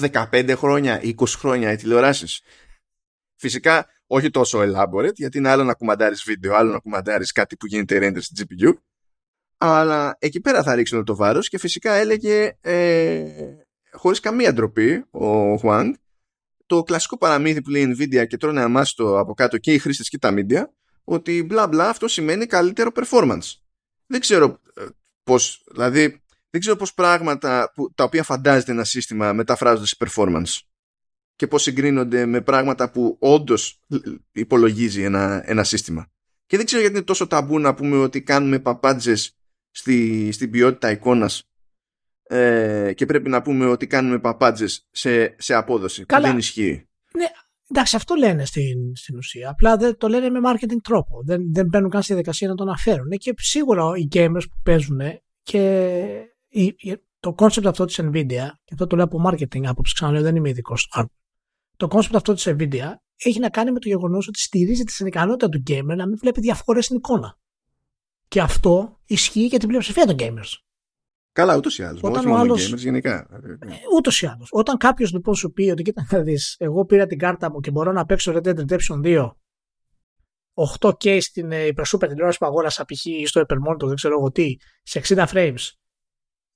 15 0.00 0.54
χρόνια, 0.56 1.00
20 1.02 1.14
χρόνια 1.26 1.72
οι 1.72 1.76
τηλεοράσεις. 1.76 2.40
Φυσικά 3.36 3.86
όχι 4.06 4.30
τόσο 4.30 4.60
elaborate, 4.60 5.14
γιατί 5.14 5.38
είναι 5.38 5.48
άλλο 5.48 5.64
να 5.64 5.74
κουμαντάρεις 5.74 6.22
βίντεο, 6.24 6.54
άλλο 6.54 6.72
να 6.72 6.78
κουμαντάρεις 6.78 7.32
κάτι 7.32 7.56
που 7.56 7.66
γίνεται 7.66 7.98
render 8.02 8.20
στην 8.20 8.46
GPU. 8.46 8.72
Αλλά 9.58 10.16
εκεί 10.18 10.40
πέρα 10.40 10.62
θα 10.62 10.74
ρίξουν 10.74 11.04
το 11.04 11.16
βάρος 11.16 11.48
και 11.48 11.58
φυσικά 11.58 11.92
έλεγε 11.92 12.56
ε, 12.60 13.26
χωρίς 13.92 14.20
καμία 14.20 14.52
ντροπή 14.52 15.04
ο 15.10 15.54
Huang 15.54 15.92
το 16.66 16.82
κλασικό 16.82 17.18
παραμύθι 17.18 17.62
που 17.62 17.70
λέει 17.70 17.96
Nvidia 17.96 18.26
και 18.26 18.36
τρώνε 18.36 18.62
αμάστο 18.62 19.18
από 19.18 19.34
κάτω 19.34 19.58
και 19.58 19.72
οι 19.72 19.78
χρήστες 19.78 20.08
και 20.08 20.18
τα 20.18 20.34
media 20.36 20.62
ότι 21.04 21.42
μπλα 21.42 21.68
μπλα 21.68 21.88
αυτό 21.88 22.08
σημαίνει 22.08 22.46
καλύτερο 22.46 22.90
performance. 22.94 23.54
Δεν 24.06 24.20
ξέρω 24.20 24.60
ε, 24.74 24.84
πώς, 25.24 25.64
δηλαδή 25.70 26.22
δεν 26.50 26.60
ξέρω 26.60 26.76
πώς 26.76 26.94
πράγματα 26.94 27.72
που, 27.74 27.92
τα 27.94 28.04
οποία 28.04 28.22
φαντάζεται 28.22 28.72
ένα 28.72 28.84
σύστημα 28.84 29.32
μεταφράζονται 29.32 29.86
σε 29.86 29.96
performance 29.98 30.60
και 31.36 31.46
πώς 31.46 31.62
συγκρίνονται 31.62 32.26
με 32.26 32.40
πράγματα 32.40 32.90
που 32.90 33.16
όντως 33.20 33.80
υπολογίζει 34.32 35.02
ένα, 35.02 35.42
ένα 35.44 35.64
σύστημα. 35.64 36.10
Και 36.46 36.56
δεν 36.56 36.66
ξέρω 36.66 36.80
γιατί 36.80 36.96
είναι 36.96 37.04
τόσο 37.04 37.26
ταμπού 37.26 37.58
να 37.58 37.74
πούμε 37.74 37.96
ότι 37.96 38.22
κάνουμε 38.22 38.58
παπάντζες 38.58 39.36
στη, 39.70 40.28
στην 40.32 40.50
ποιότητα 40.50 40.90
εικόνας 40.90 41.42
ε, 42.22 42.92
και 42.94 43.06
πρέπει 43.06 43.28
να 43.28 43.42
πούμε 43.42 43.66
ότι 43.66 43.86
κάνουμε 43.86 44.18
παπάντζες 44.18 44.86
σε, 44.90 45.34
σε 45.38 45.54
απόδοση 45.54 46.04
Καλά. 46.04 46.22
που 46.22 46.28
δεν 46.28 46.38
ισχύει. 46.38 46.88
Ναι, 47.16 47.26
εντάξει, 47.70 47.96
αυτό 47.96 48.14
λένε 48.14 48.44
στην, 48.44 48.96
στην 48.96 49.16
ουσία. 49.16 49.50
Απλά 49.50 49.76
δεν 49.76 49.96
το 49.96 50.08
λένε 50.08 50.30
με 50.30 50.38
marketing 50.44 50.80
τρόπο. 50.82 51.22
Δεν, 51.24 51.52
δεν 51.52 51.66
μπαίνουν 51.66 51.90
καν 51.90 52.02
στη 52.02 52.12
διαδικασία 52.12 52.48
να 52.48 52.54
το 52.54 52.62
αναφέρουν. 52.62 53.08
Και 53.08 53.34
σίγουρα 53.36 53.82
οι 53.96 54.08
gamers 54.12 54.42
που 54.50 54.60
παίζουν 54.62 55.00
και 55.42 56.27
το 57.20 57.34
concept 57.38 57.64
αυτό 57.64 57.84
της 57.84 58.00
Nvidia, 58.02 58.48
και 58.64 58.72
αυτό 58.72 58.86
το 58.86 58.96
λέω 58.96 59.04
από 59.04 59.22
marketing 59.26 59.64
άποψη, 59.64 59.94
ξαναλέω 59.94 60.22
δεν 60.22 60.36
είμαι 60.36 60.48
ειδικός 60.48 60.80
στο 60.80 61.08
το 61.78 61.88
concept 61.90 62.14
αυτό 62.14 62.32
της 62.34 62.48
Nvidia 62.48 62.92
έχει 63.16 63.38
να 63.38 63.50
κάνει 63.50 63.72
με 63.72 63.78
το 63.78 63.88
γεγονός 63.88 64.28
ότι 64.28 64.38
στηρίζεται 64.38 64.90
στην 64.90 65.06
ικανότητα 65.06 65.48
του 65.48 65.62
gamer 65.66 65.96
να 65.96 66.06
μην 66.06 66.16
βλέπει 66.18 66.40
διαφορές 66.40 66.84
στην 66.84 66.96
εικόνα. 66.96 67.38
Και 68.28 68.40
αυτό 68.40 69.00
ισχύει 69.04 69.46
για 69.46 69.58
την 69.58 69.68
πλειοψηφία 69.68 70.06
των 70.06 70.16
gamers. 70.18 70.52
Καλά, 71.32 71.56
ούτως 71.56 71.78
ή 71.78 71.82
άλλως. 71.82 72.02
Όχι 72.02 72.26
μόνο 72.26 72.40
άλλος... 72.40 72.72
gamers, 72.72 72.76
γενικά. 72.76 73.28
Ε, 73.60 73.68
ούτως 73.96 74.22
ή 74.22 74.26
άλλως. 74.26 74.48
Όταν 74.50 74.76
κάποιος 74.76 75.12
λοιπόν 75.12 75.34
σου 75.34 75.52
πει 75.52 75.70
ότι 75.70 75.82
κοίτα 75.82 76.06
να 76.10 76.20
δεις, 76.20 76.56
εγώ 76.58 76.84
πήρα 76.84 77.06
την 77.06 77.18
κάρτα 77.18 77.50
μου 77.50 77.60
και 77.60 77.70
μπορώ 77.70 77.92
να 77.92 78.04
παίξω 78.04 78.32
Red 78.34 78.46
Dead 78.46 78.58
Redemption 78.58 79.02
2 79.04 79.30
8K 80.80 81.18
στην 81.20 81.52
ε, 81.52 81.66
υπερσούπερ 81.66 82.08
τηλεόραση 82.08 82.38
που 82.38 82.46
αγόρασα 82.46 82.84
π.χ. 82.84 83.28
στο 83.28 83.40
Hypermonitor, 83.40 83.86
δεν 83.86 83.94
ξέρω 83.94 84.18
εγώ 84.18 84.30
τι, 84.30 84.56
σε 84.82 85.00
60 85.04 85.26
frames 85.26 85.70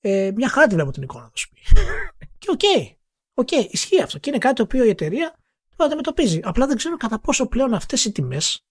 ε, 0.04 0.30
μια 0.34 0.48
χαρά 0.48 0.66
τη 0.66 0.74
βλέπω 0.74 0.90
την 0.90 1.02
εικόνα 1.02 1.30
του 1.34 1.48
πει. 1.48 1.60
και 2.38 2.50
οκέι. 2.50 2.60
Okay, 2.62 2.94
okay, 3.34 3.66
ισχύει 3.70 4.02
αυτό. 4.02 4.18
Και 4.18 4.30
είναι 4.30 4.38
κάτι 4.38 4.54
το 4.54 4.62
οποίο 4.62 4.84
η 4.84 4.88
εταιρεία 4.88 5.36
το 5.76 5.84
αντιμετωπίζει. 5.84 6.40
Απλά 6.42 6.66
δεν 6.66 6.76
ξέρω 6.76 6.96
κατά 6.96 7.20
πόσο 7.20 7.46
πλέον 7.46 7.74
αυτές 7.74 8.04
οι 8.04 8.12
τιμές 8.12 8.64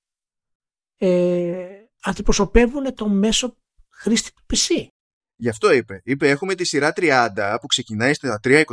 ε, 0.97 1.67
αντιπροσωπεύουν 2.01 2.93
το 2.95 3.07
μέσο 3.07 3.57
χρήστη 3.89 4.31
του 4.33 4.43
PC. 4.53 4.87
Γι' 5.35 5.49
αυτό 5.49 5.71
είπε. 5.71 6.01
Είπε 6.03 6.29
έχουμε 6.29 6.55
τη 6.55 6.63
σειρά 6.63 6.93
30 6.95 7.57
που 7.61 7.67
ξεκινάει 7.67 8.13
στα 8.13 8.39
329. 8.43 8.63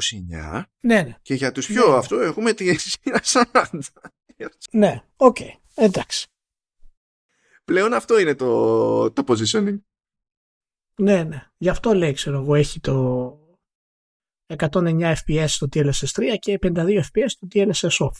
Ναι, 0.80 1.02
ναι. 1.02 1.16
Και 1.22 1.34
για 1.34 1.52
τους 1.52 1.66
πιο 1.66 1.90
ναι. 1.90 1.96
αυτό 1.96 2.20
έχουμε 2.20 2.52
τη 2.52 2.78
σειρά 2.78 3.20
40. 3.22 3.80
ναι, 4.72 5.02
okay. 5.16 5.36
Okay. 5.40 5.50
Εντάξει. 5.74 6.26
Πλέον 7.64 7.92
αυτό 7.92 8.18
είναι 8.18 8.34
το, 8.34 9.10
το 9.10 9.24
positioning. 9.26 9.78
Ναι, 10.98 11.22
ναι. 11.22 11.46
Γι' 11.56 11.68
αυτό 11.68 11.94
λέει, 11.94 12.12
ξέρω 12.12 12.40
εγώ, 12.40 12.54
έχει 12.54 12.80
το 12.80 13.38
109 14.56 15.14
FPS 15.14 15.44
στο 15.46 15.68
DLSS 15.72 15.90
3 15.90 16.22
και 16.38 16.58
52 16.62 17.00
FPS 17.00 17.26
στο 17.26 17.48
DLSS 17.54 18.06
off. 18.06 18.16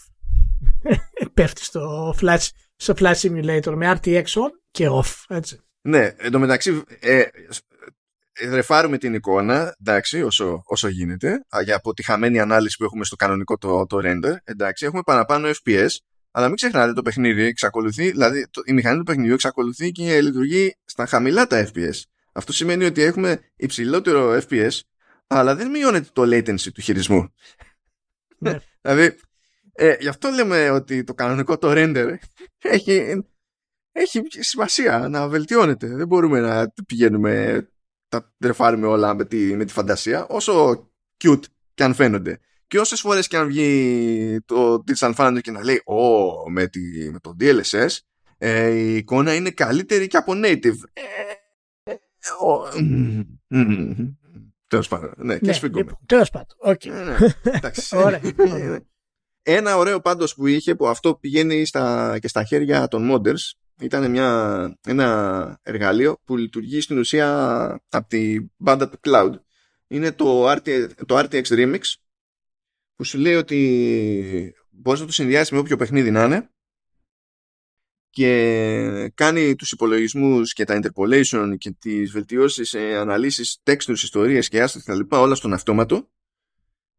Πέφτει 1.34 1.64
στο 1.64 2.14
flash, 2.20 2.48
στο 2.76 2.94
flash 2.98 3.14
simulator 3.14 3.72
με 3.76 3.98
RTX 4.00 4.24
on 4.24 4.50
και 4.70 4.86
off, 4.90 5.24
έτσι. 5.28 5.60
Ναι, 5.80 6.14
εντωμεταξύ 6.16 6.82
ε, 7.00 7.24
ρεφάρουμε 8.50 8.98
την 8.98 9.14
εικόνα, 9.14 9.76
εντάξει, 9.80 10.22
όσο, 10.22 10.62
όσο 10.64 10.88
γίνεται, 10.88 11.44
για 11.64 11.76
από 11.76 11.92
τη 11.92 12.02
χαμένη 12.02 12.40
ανάλυση 12.40 12.76
που 12.76 12.84
έχουμε 12.84 13.04
στο 13.04 13.16
κανονικό 13.16 13.58
το, 13.58 13.86
το 13.86 13.98
render, 14.02 14.34
εντάξει, 14.44 14.84
έχουμε 14.86 15.02
παραπάνω 15.02 15.48
FPS, 15.48 15.88
αλλά 16.30 16.46
μην 16.46 16.56
ξεχνάτε 16.56 16.92
το 16.92 17.02
παιχνίδι 17.02 17.42
εξακολουθεί, 17.42 18.10
δηλαδή 18.10 18.48
το, 18.50 18.62
η 18.64 18.72
μηχανή 18.72 18.98
του 18.98 19.04
παιχνιδιού 19.04 19.34
εξακολουθεί 19.34 19.90
και 19.90 20.20
λειτουργεί 20.20 20.76
στα 20.84 21.06
χαμηλά 21.06 21.46
τα 21.46 21.70
FPS. 21.72 22.02
Αυτό 22.32 22.52
σημαίνει 22.52 22.84
ότι 22.84 23.02
έχουμε 23.02 23.40
υψηλότερο 23.56 24.40
FPS, 24.48 24.80
αλλά 25.26 25.54
δεν 25.54 25.70
μειώνεται 25.70 26.08
το 26.12 26.22
latency 26.22 26.72
του 26.74 26.80
χειρισμού. 26.80 27.32
Ναι. 28.38 28.58
δηλαδή, 28.82 29.16
ε, 29.72 29.96
γι' 30.00 30.08
αυτό 30.08 30.28
λέμε 30.28 30.70
ότι 30.70 31.04
το 31.04 31.14
κανονικό 31.14 31.58
το 31.58 31.72
render 31.74 32.14
έχει, 32.58 33.24
έχει 33.92 34.22
σημασία 34.28 35.08
να 35.08 35.28
βελτιώνεται. 35.28 35.86
Δεν 35.86 36.06
μπορούμε 36.06 36.40
να 36.40 36.72
πηγαίνουμε, 36.86 37.62
τα 38.08 38.34
τρεφάρουμε 38.38 38.86
όλα 38.86 39.14
με 39.14 39.24
τη, 39.24 39.56
με 39.56 39.64
τη 39.64 39.72
φαντασία, 39.72 40.26
όσο 40.26 40.86
cute 41.24 41.42
και 41.74 41.84
αν 41.84 41.94
φαίνονται. 41.94 42.40
Και 42.66 42.78
όσες 42.78 43.00
φορές 43.00 43.28
και 43.28 43.36
αν 43.36 43.46
βγει 43.46 44.38
το 44.44 44.84
Digital 44.86 45.14
Foundry 45.14 45.38
και 45.40 45.50
να 45.50 45.64
λέει 45.64 45.82
«Ω, 45.84 46.50
με, 46.50 46.70
με 47.10 47.18
το 47.20 47.36
DLSS 47.40 47.96
ε, 48.38 48.70
η 48.70 48.96
εικόνα 48.96 49.34
είναι 49.34 49.50
καλύτερη 49.50 50.06
και 50.06 50.16
από 50.16 50.32
native». 50.36 50.78
Ε, 50.92 51.02
Τέλος 54.66 54.88
πάντων. 54.88 55.12
Ναι, 55.16 55.38
και 55.38 55.46
ναι, 55.46 55.52
σφίγγουμε. 55.52 55.82
Λοιπόν, 55.82 55.98
Τέλος 56.06 56.30
πάντων. 56.30 56.56
Ένα 59.42 59.76
ωραίο 59.76 60.00
πάντως 60.00 60.34
που 60.34 60.46
είχε 60.46 60.74
που 60.74 60.88
αυτό 60.88 61.14
πηγαίνει 61.14 61.64
στα, 61.64 62.16
και 62.18 62.28
στα 62.28 62.44
χέρια 62.44 62.88
των 62.88 63.10
modders 63.12 63.52
ήταν 63.80 64.10
μια, 64.10 64.78
ένα 64.86 65.58
εργαλείο 65.62 66.20
που 66.24 66.36
λειτουργεί 66.36 66.80
στην 66.80 66.98
ουσία 66.98 67.80
από 67.88 68.08
τη 68.08 68.36
μπάντα 68.56 68.88
του 68.88 68.98
cloud. 69.02 69.32
Είναι 69.86 70.12
το, 70.12 70.50
RT, 70.50 70.88
το 71.06 71.18
RTX 71.18 71.42
Remix 71.42 71.80
που 72.94 73.04
σου 73.04 73.18
λέει 73.18 73.34
ότι 73.34 74.54
μπορείς 74.70 75.00
να 75.00 75.06
το 75.06 75.12
συνδυάσεις 75.12 75.50
με 75.50 75.58
όποιο 75.58 75.76
παιχνίδι 75.76 76.10
να 76.10 76.24
είναι 76.24 76.50
και 78.18 79.12
κάνει 79.14 79.56
τους 79.56 79.72
υπολογισμούς 79.72 80.52
και 80.52 80.64
τα 80.64 80.80
interpolation 80.82 81.54
και 81.58 81.70
τις 81.70 82.10
βελτιώσεις 82.10 82.68
σε 82.68 82.78
αναλύσεις 82.78 83.62
textures, 83.64 83.92
ιστορίες 84.02 84.48
και 84.48 84.62
άστα 84.62 84.80
και 84.80 85.16
όλα 85.16 85.34
στον 85.34 85.52
αυτόματο 85.52 86.10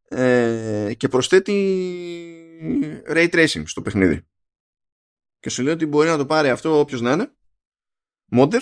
ε, 0.07 0.93
και 0.97 1.07
προσθέτει 1.07 1.53
ray 3.07 3.29
tracing 3.29 3.63
στο 3.65 3.81
παιχνίδι. 3.81 4.27
Και 5.39 5.49
σου 5.49 5.63
λέει 5.63 5.73
ότι 5.73 5.85
μπορεί 5.85 6.07
να 6.07 6.17
το 6.17 6.25
πάρει 6.25 6.49
αυτό 6.49 6.79
όποιος 6.79 7.01
να 7.01 7.11
είναι, 7.11 7.33
modder, 8.31 8.61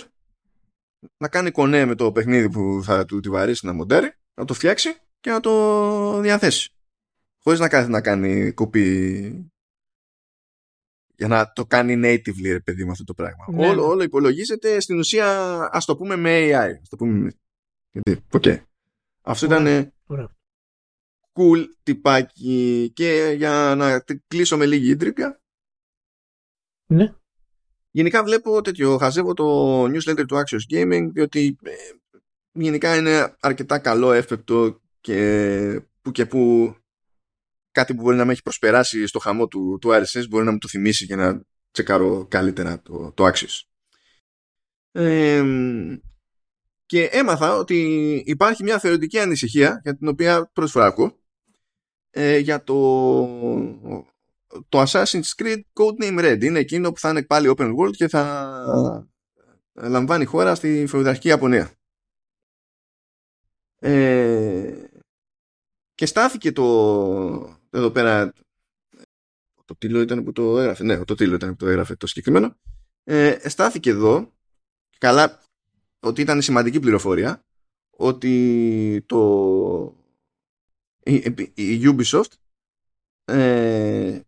να 1.17 1.27
κάνει 1.27 1.51
κονέ 1.51 1.85
με 1.85 1.95
το 1.95 2.11
παιχνίδι 2.11 2.49
που 2.49 2.81
θα 2.83 3.05
του 3.05 3.19
τη 3.19 3.29
βαρύσει 3.29 3.65
να 3.65 3.73
μοντέρει, 3.73 4.13
να 4.33 4.45
το 4.45 4.53
φτιάξει 4.53 4.89
και 5.19 5.29
να 5.29 5.39
το 5.39 6.19
διαθέσει. 6.19 6.71
Χωρίς 7.37 7.59
να 7.59 7.69
κάθεται 7.69 7.91
να 7.91 8.01
κάνει 8.01 8.51
κοπή 8.51 9.51
για 11.17 11.27
να 11.27 11.51
το 11.51 11.65
κάνει 11.65 11.93
natively 12.03 12.51
ρε 12.51 12.59
παιδί 12.59 12.85
με 12.85 12.91
αυτό 12.91 13.03
το 13.03 13.13
πράγμα. 13.13 13.45
Ναι, 13.51 13.67
όλο, 13.67 13.81
ναι. 13.81 13.87
όλο 13.87 14.03
υπολογίζεται 14.03 14.79
στην 14.79 14.99
ουσία 14.99 15.59
ας 15.71 15.85
το 15.85 15.95
πούμε 15.95 16.15
με 16.15 16.47
AI. 16.47 16.71
Ας 16.81 16.89
το 16.89 16.95
πούμε 16.95 17.17
με... 17.19 17.31
Γιατί, 17.91 18.25
okay. 18.31 18.61
Αυτό 19.21 19.45
ήταν 19.45 19.93
cool 21.33 21.63
τυπάκι 21.83 22.91
και 22.95 23.33
για 23.37 23.73
να 23.77 24.03
κλείσω 24.27 24.57
με 24.57 24.65
λίγη 24.65 24.89
ίντρικα 24.89 25.39
ναι. 26.87 27.13
Γενικά 27.91 28.23
βλέπω 28.23 28.61
τέτοιο, 28.61 28.97
χαζεύω 28.97 29.33
το 29.33 29.83
newsletter 29.83 30.25
του 30.27 30.35
Axios 30.35 30.73
Gaming 30.73 31.09
διότι 31.13 31.57
ε, 31.63 31.71
γενικά 32.51 32.95
είναι 32.95 33.35
αρκετά 33.39 33.79
καλό, 33.79 34.11
εύπεπτο 34.11 34.81
και 35.01 35.81
που 36.01 36.11
και 36.11 36.25
που 36.25 36.75
κάτι 37.77 37.95
που 37.95 38.01
μπορεί 38.01 38.17
να 38.17 38.25
με 38.25 38.31
έχει 38.31 38.41
προσπεράσει 38.41 39.07
στο 39.07 39.19
χαμό 39.19 39.47
του, 39.47 39.77
του 39.81 39.89
RSS 39.89 40.27
μπορεί 40.29 40.45
να 40.45 40.51
μου 40.51 40.57
το 40.57 40.67
θυμίσει 40.67 41.05
για 41.05 41.15
να 41.15 41.41
τσεκάρω 41.71 42.27
καλύτερα 42.27 42.81
το, 42.81 43.11
το 43.11 43.25
Axios. 43.27 43.61
και 46.85 47.03
έμαθα 47.03 47.55
ότι 47.57 47.79
υπάρχει 48.25 48.63
μια 48.63 48.79
θεωρητική 48.79 49.19
ανησυχία 49.19 49.81
για 49.83 49.97
την 49.97 50.07
οποία 50.07 50.49
πρώτη 50.53 50.71
φορά 50.71 50.85
ακούω 50.85 51.19
ε, 52.09 52.37
για 52.37 52.63
το 52.63 52.75
το 54.69 54.83
Assassin's 54.87 55.31
Creed 55.37 55.61
Codename 55.73 56.19
Red 56.19 56.43
είναι 56.43 56.59
εκείνο 56.59 56.91
που 56.91 56.99
θα 56.99 57.09
είναι 57.09 57.23
πάλι 57.23 57.53
open 57.57 57.75
world 57.75 57.95
και 57.95 58.07
θα 58.07 58.23
λαμβάνει 59.73 60.25
χώρα 60.25 60.55
στη 60.55 60.85
φεουδαρχική 60.87 61.27
Ιαπωνία. 61.27 61.71
Ε, 63.79 64.87
και 65.95 66.05
στάθηκε 66.05 66.51
το 66.51 67.56
εδώ 67.69 67.91
πέρα 67.91 68.33
το 69.65 69.75
τίλο 69.75 70.01
ήταν 70.01 70.23
που 70.23 70.31
το 70.31 70.59
έγραφε 70.59 70.83
ναι 70.83 71.05
το 71.05 71.15
τίλο 71.15 71.35
ήταν 71.35 71.49
που 71.49 71.55
το 71.55 71.67
έγραφε 71.67 71.95
το 71.95 72.07
συγκεκριμένο 72.07 72.55
ε, 73.03 73.49
στάθηκε 73.49 73.89
εδώ 73.89 74.33
καλά 74.97 75.43
ότι 75.99 76.21
ήταν 76.21 76.41
σημαντική 76.41 76.79
πληροφορία 76.79 77.45
ότι 77.89 79.03
το 79.05 79.21
η, 81.03 81.33
η 81.53 81.81
Ubisoft 81.83 82.31
ε, 83.25 84.19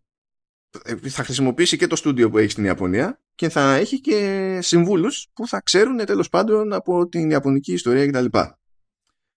ε, 0.84 0.96
θα 1.08 1.24
χρησιμοποιήσει 1.24 1.76
και 1.76 1.86
το 1.86 1.96
στούντιο 1.96 2.30
που 2.30 2.38
έχει 2.38 2.50
στην 2.50 2.64
Ιαπωνία 2.64 3.20
και 3.34 3.48
θα 3.48 3.74
έχει 3.74 4.00
και 4.00 4.58
συμβούλους 4.62 5.28
που 5.32 5.46
θα 5.46 5.60
ξέρουν 5.60 6.04
τέλος 6.04 6.28
πάντων 6.28 6.72
από 6.72 7.08
την 7.08 7.30
Ιαπωνική 7.30 7.72
ιστορία 7.72 8.06
κτλ. 8.06 8.38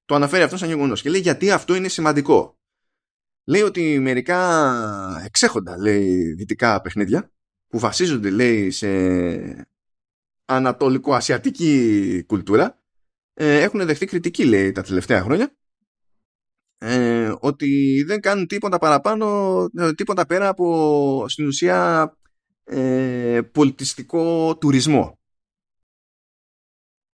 Το 0.05 0.15
αναφέρει 0.15 0.43
αυτό 0.43 0.57
σαν 0.57 0.67
γεγονός 0.67 1.01
και 1.01 1.09
λέει 1.09 1.21
γιατί 1.21 1.51
αυτό 1.51 1.75
είναι 1.75 1.87
σημαντικό. 1.87 2.57
Λέει 3.45 3.61
ότι 3.61 3.99
μερικά 3.99 5.21
εξέχοντα 5.25 5.77
λέει 5.77 6.33
δυτικά 6.33 6.81
παιχνίδια 6.81 7.31
που 7.67 7.79
βασίζονται 7.79 8.29
λέει 8.29 8.71
σε 8.71 8.87
ανατολικό-ασιατική 10.45 12.23
κουλτούρα 12.27 12.83
ε, 13.33 13.61
έχουν 13.61 13.85
δεχτεί 13.85 14.05
κριτική 14.05 14.45
λέει 14.45 14.71
τα 14.71 14.81
τελευταία 14.81 15.21
χρόνια 15.21 15.55
ε, 16.77 17.33
ότι 17.39 18.03
δεν 18.07 18.21
κάνουν 18.21 18.47
τίποτα 18.47 18.77
παραπάνω, 18.77 19.67
ε, 19.77 19.93
τίποτα 19.93 20.25
πέρα 20.25 20.47
από 20.47 21.25
στην 21.27 21.45
ουσία 21.47 22.11
ε, 22.63 23.41
πολιτιστικό 23.51 24.57
τουρισμό. 24.57 25.19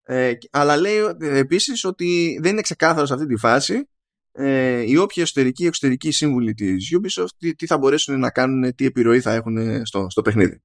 Ε, 0.03 0.33
αλλά 0.51 0.77
λέει 0.77 0.97
ε, 1.19 1.37
επίσης 1.37 1.83
ότι 1.83 2.39
δεν 2.41 2.51
είναι 2.51 2.61
ξεκάθαρο 2.61 3.05
σε 3.05 3.13
αυτή 3.13 3.25
τη 3.25 3.37
φάση 3.37 3.89
ε, 4.37 4.81
οι 4.81 4.97
όποιοι 4.97 5.23
εσωτερικοί 5.25 5.63
ή 5.63 5.67
εξωτερικοί 5.67 6.11
σύμβουλοι 6.11 6.53
της 6.53 6.97
Ubisoft 6.97 7.29
τι, 7.37 7.55
τι, 7.55 7.65
θα 7.65 7.77
μπορέσουν 7.77 8.19
να 8.19 8.31
κάνουν, 8.31 8.75
τι 8.75 8.85
επιρροή 8.85 9.19
θα 9.21 9.33
έχουν 9.33 9.85
στο, 9.85 10.07
στο 10.09 10.21
παιχνίδι. 10.21 10.61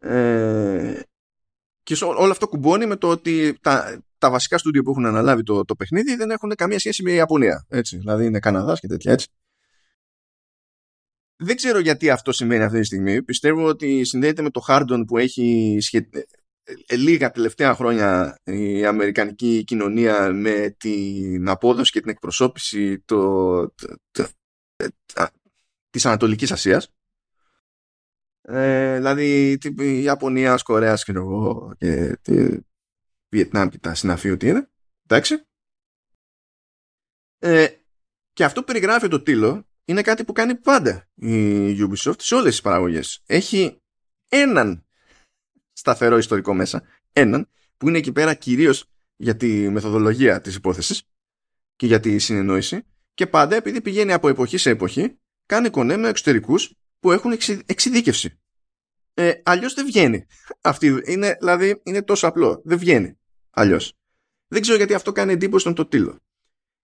Ε, 0.00 1.00
και 1.82 1.96
όλο 2.04 2.30
αυτό 2.30 2.48
κουμπώνει 2.48 2.86
με 2.86 2.96
το 2.96 3.08
ότι 3.08 3.58
τα, 3.60 4.02
τα 4.18 4.30
βασικά 4.30 4.58
στούντιο 4.58 4.82
που 4.82 4.90
έχουν 4.90 5.06
αναλάβει 5.06 5.42
το, 5.42 5.64
το 5.64 5.74
παιχνίδι 5.74 6.16
δεν 6.16 6.30
έχουν 6.30 6.54
καμία 6.54 6.78
σχέση 6.78 7.02
με 7.02 7.10
η 7.10 7.14
Ιαπωνία. 7.14 7.66
Έτσι. 7.68 7.96
Δηλαδή 7.96 8.24
είναι 8.24 8.38
Καναδάς 8.38 8.80
και 8.80 8.86
τέτοια 8.86 9.12
έτσι. 9.12 9.28
Δεν 11.36 11.56
ξέρω 11.56 11.78
γιατί 11.78 12.10
αυτό 12.10 12.32
σημαίνει 12.32 12.64
αυτή 12.64 12.78
τη 12.78 12.86
στιγμή. 12.86 13.22
Πιστεύω 13.22 13.66
ότι 13.66 14.04
συνδέεται 14.04 14.42
με 14.42 14.50
το 14.50 14.64
Hardon 14.68 15.02
που 15.06 15.18
έχει 15.18 15.78
σχε... 15.80 16.08
Ε, 16.86 16.96
λίγα 16.96 17.30
τελευταία 17.30 17.74
χρόνια 17.74 18.38
η 18.44 18.84
Αμερικανική 18.84 19.64
κοινωνία 19.64 20.32
με 20.32 20.76
την 20.78 21.48
απόδοση 21.48 21.92
και 21.92 22.00
την 22.00 22.10
εκπροσώπηση 22.10 23.00
το... 23.00 23.74
το... 24.10 24.28
της 25.90 26.06
Ανατολικής 26.06 26.52
Ασίας. 26.52 26.92
Ε, 28.40 28.96
δηλαδή 28.96 29.58
η 29.78 30.02
Ιαπωνία, 30.02 30.58
Κορέας 30.62 31.04
και 31.04 31.12
εγώ 31.12 31.72
και 31.78 32.62
Βιετνάμ 33.28 33.68
και 33.68 33.78
τα 33.78 33.94
συναφή 33.94 34.30
ότι 34.30 34.48
είναι. 34.48 34.70
Εντάξει. 35.06 35.42
Ε, 37.38 37.66
και 38.32 38.44
αυτό 38.44 38.60
που 38.60 38.66
περιγράφει 38.66 39.08
το 39.08 39.22
τίλο 39.22 39.68
είναι 39.84 40.02
κάτι 40.02 40.24
που 40.24 40.32
κάνει 40.32 40.54
πάντα 40.54 41.08
η 41.14 41.76
Ubisoft 41.80 42.20
σε 42.20 42.34
όλες 42.34 42.50
τις 42.50 42.60
παραγωγές. 42.60 43.22
Έχει 43.26 43.80
έναν 44.28 44.87
σταθερό 45.78 46.18
ιστορικό 46.18 46.54
μέσα, 46.54 46.82
έναν 47.12 47.48
που 47.76 47.88
είναι 47.88 47.98
εκεί 47.98 48.12
πέρα 48.12 48.34
κυρίως 48.34 48.84
για 49.16 49.36
τη 49.36 49.70
μεθοδολογία 49.70 50.40
της 50.40 50.54
υπόθεσης 50.54 51.02
και 51.76 51.86
για 51.86 52.00
τη 52.00 52.18
συνεννόηση 52.18 52.82
και 53.14 53.26
πάντα 53.26 53.56
επειδή 53.56 53.80
πηγαίνει 53.80 54.12
από 54.12 54.28
εποχή 54.28 54.56
σε 54.56 54.70
εποχή 54.70 55.18
κάνει 55.46 55.70
κονέ 55.70 55.96
με 55.96 56.08
εξωτερικούς 56.08 56.72
που 57.00 57.12
έχουν 57.12 57.32
εξειδίκευση. 57.66 58.38
Ε, 59.14 59.32
αλλιώς 59.42 59.74
δεν 59.74 59.86
βγαίνει. 59.86 60.26
Αυτή 60.60 61.02
είναι, 61.04 61.36
δηλαδή 61.38 61.80
είναι 61.82 62.02
τόσο 62.02 62.26
απλό. 62.26 62.60
Δεν 62.64 62.78
βγαίνει 62.78 63.18
αλλιώς. 63.50 63.92
Δεν 64.48 64.60
ξέρω 64.60 64.76
γιατί 64.76 64.94
αυτό 64.94 65.12
κάνει 65.12 65.32
εντύπωση 65.32 65.60
στον 65.60 65.74
Τοτήλο. 65.74 66.18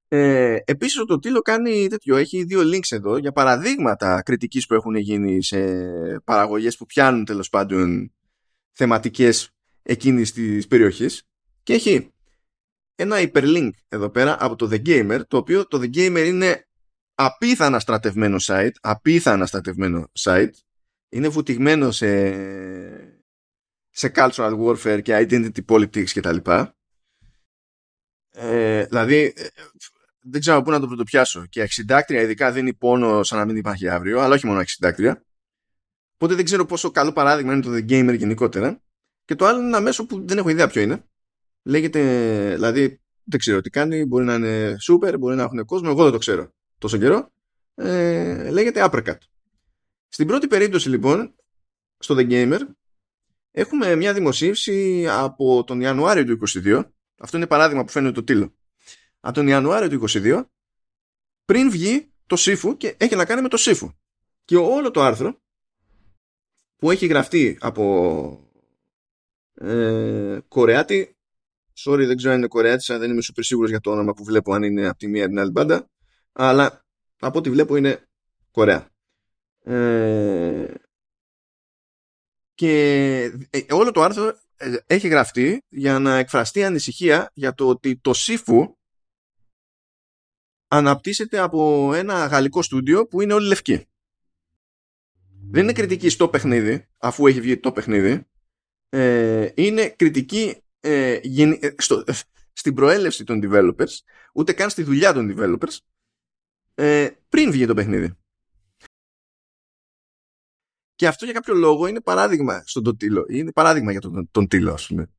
Ε, 0.08 0.56
επίσης 0.64 0.98
ο 0.98 1.04
Τοτήλο 1.04 1.40
κάνει 1.40 1.86
τέτοιο, 1.88 2.16
έχει 2.16 2.44
δύο 2.44 2.60
links 2.60 2.90
εδώ 2.90 3.16
για 3.16 3.32
παραδείγματα 3.32 4.22
κριτικής 4.22 4.66
που 4.66 4.74
έχουν 4.74 4.94
γίνει 4.94 5.42
σε 5.42 5.58
παραγωγές 6.24 6.76
που 6.76 6.86
πιάνουν 6.86 7.24
τέλος 7.24 7.48
πάντων 7.48 8.13
θεματικές 8.76 9.50
εκείνης 9.82 10.32
της 10.32 10.66
περιοχής 10.66 11.22
και 11.62 11.72
έχει 11.72 12.12
ένα 12.94 13.16
hyperlink 13.18 13.70
εδώ 13.88 14.10
πέρα 14.10 14.36
από 14.40 14.56
το 14.56 14.68
The 14.72 14.86
Gamer 14.86 15.20
το 15.28 15.36
οποίο 15.36 15.66
το 15.66 15.80
The 15.82 15.94
Gamer 15.96 16.24
είναι 16.26 16.66
απίθανα 17.14 17.78
στρατευμένο 17.78 18.36
site 18.40 18.72
απίθανα 18.80 19.46
στρατευμένο 19.46 20.10
site 20.18 20.50
είναι 21.14 21.28
βουτυγμένο 21.28 21.90
σε, 21.90 22.30
σε 23.90 24.12
cultural 24.14 24.58
warfare 24.58 25.02
και 25.02 25.26
identity 25.30 25.64
politics 25.66 26.10
και 26.10 26.20
τα 26.20 26.32
λοιπά. 26.32 26.76
Ε, 28.30 28.84
δηλαδή, 28.84 29.32
ε, 29.36 29.46
δεν 30.20 30.40
ξέρω 30.40 30.62
πού 30.62 30.70
να 30.70 30.80
το 30.80 30.86
πρωτοπιάσω. 30.86 31.46
Και 31.46 31.62
αξιντάκτρια 31.62 32.20
ειδικά 32.20 32.52
δίνει 32.52 32.74
πόνο 32.74 33.22
σαν 33.22 33.38
να 33.38 33.44
μην 33.44 33.56
υπάρχει 33.56 33.88
αύριο, 33.88 34.20
αλλά 34.20 34.34
όχι 34.34 34.46
μόνο 34.46 34.60
αξιντάκτρια. 34.60 35.24
Οπότε 36.14 36.34
δεν 36.34 36.44
ξέρω 36.44 36.66
πόσο 36.66 36.90
καλό 36.90 37.12
παράδειγμα 37.12 37.52
είναι 37.52 37.62
το 37.62 37.70
The 37.72 37.90
Gamer 37.90 38.16
γενικότερα. 38.18 38.82
Και 39.24 39.34
το 39.34 39.46
άλλο 39.46 39.58
είναι 39.58 39.68
ένα 39.68 39.80
μέσο 39.80 40.06
που 40.06 40.26
δεν 40.26 40.38
έχω 40.38 40.48
ιδέα 40.48 40.68
ποιο 40.68 40.82
είναι. 40.82 41.04
Λέγεται, 41.62 42.00
δηλαδή, 42.54 43.00
δεν 43.24 43.38
ξέρω 43.38 43.60
τι 43.60 43.70
κάνει. 43.70 44.04
Μπορεί 44.04 44.24
να 44.24 44.34
είναι 44.34 44.76
super, 44.90 45.14
μπορεί 45.18 45.36
να 45.36 45.42
έχουν 45.42 45.64
κόσμο. 45.64 45.88
Εγώ 45.90 46.02
δεν 46.02 46.12
το 46.12 46.18
ξέρω 46.18 46.52
τόσο 46.78 46.98
καιρό. 46.98 47.32
Ε, 47.74 48.50
λέγεται 48.50 48.88
Uppercut. 48.90 49.18
Στην 50.08 50.26
πρώτη 50.26 50.46
περίπτωση 50.46 50.88
λοιπόν, 50.88 51.34
στο 51.98 52.14
The 52.18 52.30
Gamer, 52.30 52.60
έχουμε 53.50 53.94
μια 53.94 54.12
δημοσίευση 54.12 55.06
από 55.08 55.64
τον 55.64 55.80
Ιανουάριο 55.80 56.24
του 56.24 56.38
2022. 56.64 56.84
Αυτό 57.18 57.36
είναι 57.36 57.46
παράδειγμα 57.46 57.84
που 57.84 57.90
φαίνεται 57.90 58.12
το 58.12 58.24
τίλο. 58.24 58.54
Από 59.20 59.34
τον 59.34 59.46
Ιανουάριο 59.46 59.88
του 59.88 60.04
2022, 60.08 60.44
πριν 61.44 61.70
βγει 61.70 62.12
το 62.26 62.36
Σύφου 62.36 62.76
και 62.76 62.94
έχει 62.98 63.16
να 63.16 63.24
κάνει 63.24 63.42
με 63.42 63.48
το 63.48 63.56
Σύφου. 63.56 63.90
Και 64.44 64.56
όλο 64.56 64.90
το 64.90 65.02
άρθρο 65.02 65.42
που 66.76 66.90
έχει 66.90 67.06
γραφτεί 67.06 67.58
από 67.60 68.50
ε, 69.54 70.38
Κορεάτη, 70.48 71.16
sorry 71.84 72.04
δεν 72.06 72.16
ξέρω 72.16 72.32
αν 72.32 72.38
είναι 72.38 72.48
Κορεάτης, 72.48 72.86
δεν 72.86 73.10
είμαι 73.10 73.22
super 73.22 73.40
σίγουρος 73.42 73.70
για 73.70 73.80
το 73.80 73.90
όνομα 73.90 74.12
που 74.12 74.24
βλέπω 74.24 74.54
αν 74.54 74.62
είναι 74.62 74.86
από 74.86 74.98
τη 74.98 75.08
μία 75.08 75.28
την 75.28 75.38
άλλη 75.38 75.50
μπάντα, 75.50 75.90
αλλά 76.32 76.84
από 77.18 77.38
ό,τι 77.38 77.50
βλέπω 77.50 77.76
είναι 77.76 78.08
Κορέα. 78.50 78.88
Ε, 79.64 80.74
και 82.54 83.22
ε, 83.50 83.64
όλο 83.70 83.90
το 83.90 84.02
άρθρο 84.02 84.38
ε, 84.56 84.76
έχει 84.86 85.08
γραφτεί 85.08 85.62
για 85.68 85.98
να 85.98 86.16
εκφραστεί 86.16 86.64
ανησυχία 86.64 87.30
για 87.34 87.54
το 87.54 87.68
ότι 87.68 87.96
το 87.96 88.14
ΣΥΦΟΥ 88.14 88.76
αναπτύσσεται 90.68 91.38
από 91.38 91.92
ένα 91.94 92.26
γαλλικό 92.26 92.62
στούντιο 92.62 93.06
που 93.06 93.20
είναι 93.20 93.32
όλοι 93.32 93.46
λευκοί. 93.46 93.86
Δεν 95.50 95.62
είναι 95.62 95.72
κριτική 95.72 96.08
στο 96.08 96.28
παιχνίδι, 96.28 96.88
αφού 96.98 97.26
έχει 97.26 97.40
βγει 97.40 97.56
το 97.56 97.72
παιχνίδι. 97.72 98.26
είναι 99.54 99.88
κριτική 99.88 100.62
στο, 101.76 102.04
στην 102.52 102.74
προέλευση 102.74 103.24
των 103.24 103.40
developers, 103.44 103.98
ούτε 104.34 104.52
καν 104.52 104.70
στη 104.70 104.82
δουλειά 104.82 105.12
των 105.12 105.34
developers, 105.36 105.76
πριν 107.28 107.50
βγει 107.50 107.66
το 107.66 107.74
παιχνίδι. 107.74 108.12
Και 110.94 111.06
αυτό 111.06 111.24
για 111.24 111.34
κάποιο 111.34 111.54
λόγο 111.54 111.86
είναι 111.86 112.00
παράδειγμα 112.00 112.62
στον 112.66 112.82
τον 112.82 112.96
Τίλο. 112.96 113.26
Είναι 113.28 113.52
παράδειγμα 113.52 113.90
για 113.90 114.00
τον, 114.00 114.28
τον 114.30 114.48
Τίλο, 114.48 114.72
ας 114.72 114.86
πούμε. 114.86 115.10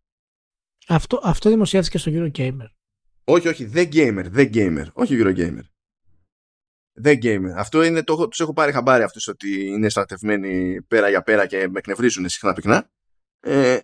Αυτό, 0.88 1.20
αυτό 1.24 1.50
δημοσιεύτηκε 1.50 1.98
στο 1.98 2.12
Eurogamer. 2.14 2.68
Όχι, 3.24 3.48
όχι, 3.48 3.72
The 3.74 3.94
Gamer, 3.94 4.34
The 4.36 4.54
Gamer. 4.54 4.86
Όχι 4.94 5.18
Eurogamer. 5.20 5.64
Δεν 6.98 7.20
gamer. 7.22 7.54
Αυτό 7.56 7.84
είναι 7.84 8.04
το, 8.04 8.28
τους 8.28 8.40
έχω 8.40 8.54
πάρει 8.54 8.72
χαμπάρι 8.72 9.04
αυτούς 9.04 9.28
ότι 9.28 9.66
είναι 9.66 9.90
στρατευμένοι 9.90 10.82
πέρα 10.82 11.10
για 11.10 11.22
πέρα 11.22 11.46
και 11.46 11.68
με 11.70 11.80
εκνευρίζουν 11.80 12.30
συχνά 12.30 12.54
πυκνά. 12.54 12.90
Ε, 13.40 13.80